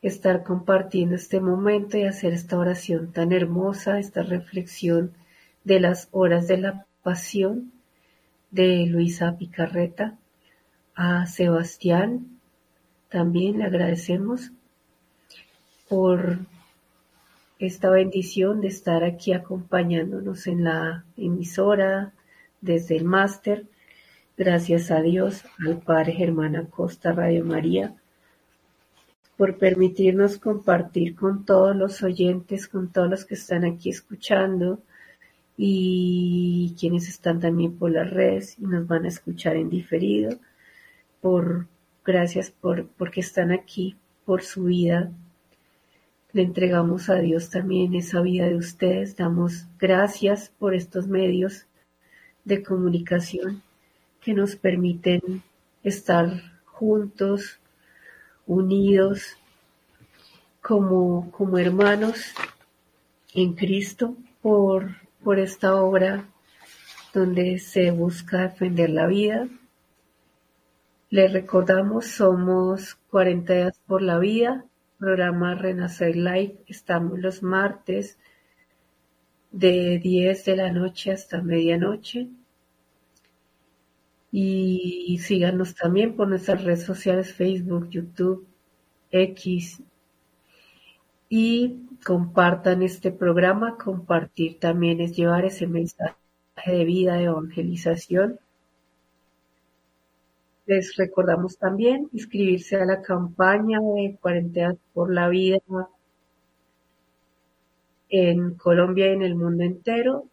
estar 0.02 0.44
compartiendo 0.44 1.14
este 1.14 1.40
momento 1.40 1.98
y 1.98 2.04
hacer 2.04 2.32
esta 2.32 2.58
oración 2.58 3.12
tan 3.12 3.32
hermosa, 3.32 3.98
esta 3.98 4.22
reflexión 4.22 5.12
de 5.64 5.80
las 5.80 6.08
horas 6.10 6.48
de 6.48 6.58
la 6.58 6.86
pasión 7.02 7.72
de 8.50 8.86
Luisa 8.86 9.36
Picarreta. 9.36 10.16
A 10.94 11.26
Sebastián 11.26 12.40
también 13.08 13.58
le 13.58 13.64
agradecemos 13.64 14.50
por 15.88 16.38
esta 17.58 17.90
bendición 17.90 18.60
de 18.60 18.68
estar 18.68 19.04
aquí 19.04 19.32
acompañándonos 19.32 20.46
en 20.46 20.64
la 20.64 21.04
emisora 21.16 22.14
desde 22.60 22.96
el 22.96 23.04
máster. 23.04 23.66
Gracias 24.36 24.90
a 24.90 25.02
Dios, 25.02 25.44
al 25.66 25.78
Padre 25.78 26.12
Germán 26.12 26.56
Acosta 26.56 27.12
Radio 27.12 27.44
María, 27.44 27.99
por 29.40 29.56
permitirnos 29.56 30.36
compartir 30.36 31.16
con 31.16 31.46
todos 31.46 31.74
los 31.74 32.02
oyentes, 32.02 32.68
con 32.68 32.92
todos 32.92 33.08
los 33.08 33.24
que 33.24 33.36
están 33.36 33.64
aquí 33.64 33.88
escuchando 33.88 34.82
y 35.56 36.76
quienes 36.78 37.08
están 37.08 37.40
también 37.40 37.78
por 37.78 37.90
las 37.90 38.10
redes 38.10 38.58
y 38.58 38.66
nos 38.66 38.86
van 38.86 39.06
a 39.06 39.08
escuchar 39.08 39.56
en 39.56 39.70
diferido. 39.70 40.38
Por 41.22 41.66
gracias 42.04 42.50
por 42.50 42.88
porque 42.88 43.20
están 43.20 43.50
aquí, 43.50 43.96
por 44.26 44.42
su 44.42 44.64
vida 44.64 45.10
le 46.34 46.42
entregamos 46.42 47.08
a 47.08 47.14
Dios 47.14 47.48
también 47.48 47.94
esa 47.94 48.20
vida 48.20 48.46
de 48.46 48.56
ustedes. 48.56 49.16
Damos 49.16 49.68
gracias 49.78 50.52
por 50.58 50.74
estos 50.74 51.08
medios 51.08 51.64
de 52.44 52.62
comunicación 52.62 53.62
que 54.20 54.34
nos 54.34 54.54
permiten 54.54 55.42
estar 55.82 56.28
juntos, 56.66 57.59
unidos, 58.50 59.36
como, 60.60 61.30
como 61.30 61.56
hermanos 61.58 62.34
en 63.32 63.54
Cristo 63.54 64.16
por, 64.42 64.96
por 65.22 65.38
esta 65.38 65.76
obra 65.76 66.28
donde 67.14 67.58
se 67.60 67.92
busca 67.92 68.42
defender 68.42 68.90
la 68.90 69.06
vida. 69.06 69.48
Le 71.10 71.28
recordamos, 71.28 72.06
somos 72.06 72.96
40 73.10 73.52
días 73.54 73.80
por 73.86 74.02
la 74.02 74.18
vida 74.18 74.64
programa 74.98 75.54
Renacer 75.54 76.14
Live. 76.14 76.56
Estamos 76.66 77.18
los 77.20 77.42
martes 77.42 78.18
de 79.50 79.98
10 79.98 80.44
de 80.44 80.56
la 80.56 80.72
noche 80.72 81.12
hasta 81.12 81.40
medianoche. 81.40 82.28
Y 84.32 85.18
síganos 85.22 85.74
también 85.74 86.14
por 86.14 86.28
nuestras 86.28 86.62
redes 86.62 86.84
sociales, 86.84 87.34
Facebook, 87.34 87.88
YouTube, 87.90 88.46
X. 89.10 89.82
Y 91.28 91.80
compartan 92.04 92.82
este 92.82 93.10
programa. 93.10 93.76
Compartir 93.76 94.58
también 94.60 95.00
es 95.00 95.16
llevar 95.16 95.44
ese 95.44 95.66
mensaje 95.66 96.14
de 96.66 96.84
vida, 96.84 97.14
de 97.14 97.24
evangelización 97.24 98.38
les 100.70 100.94
recordamos 100.96 101.58
también 101.58 102.08
inscribirse 102.12 102.76
a 102.76 102.84
la 102.84 103.02
campaña 103.02 103.80
de 103.80 104.16
Cuarentena 104.20 104.76
por 104.94 105.12
la 105.12 105.28
Vida 105.28 105.58
en 108.08 108.54
Colombia 108.54 109.08
y 109.08 109.14
en 109.14 109.22
el 109.22 109.34
mundo 109.34 109.64
entero. 109.64 110.26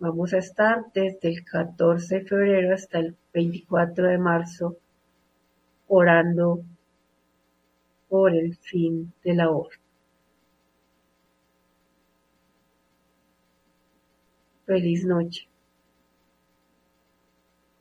Vamos 0.00 0.32
a 0.32 0.38
estar 0.38 0.86
desde 0.94 1.28
el 1.28 1.44
14 1.44 2.20
de 2.20 2.24
febrero 2.24 2.74
hasta 2.74 3.00
el 3.00 3.14
24 3.34 4.06
de 4.08 4.16
marzo 4.16 4.78
orando 5.88 6.62
por 8.08 8.34
el 8.34 8.56
fin 8.56 9.12
de 9.22 9.34
la 9.34 9.50
obra. 9.50 9.76
Feliz 14.64 15.04
noche. 15.04 15.49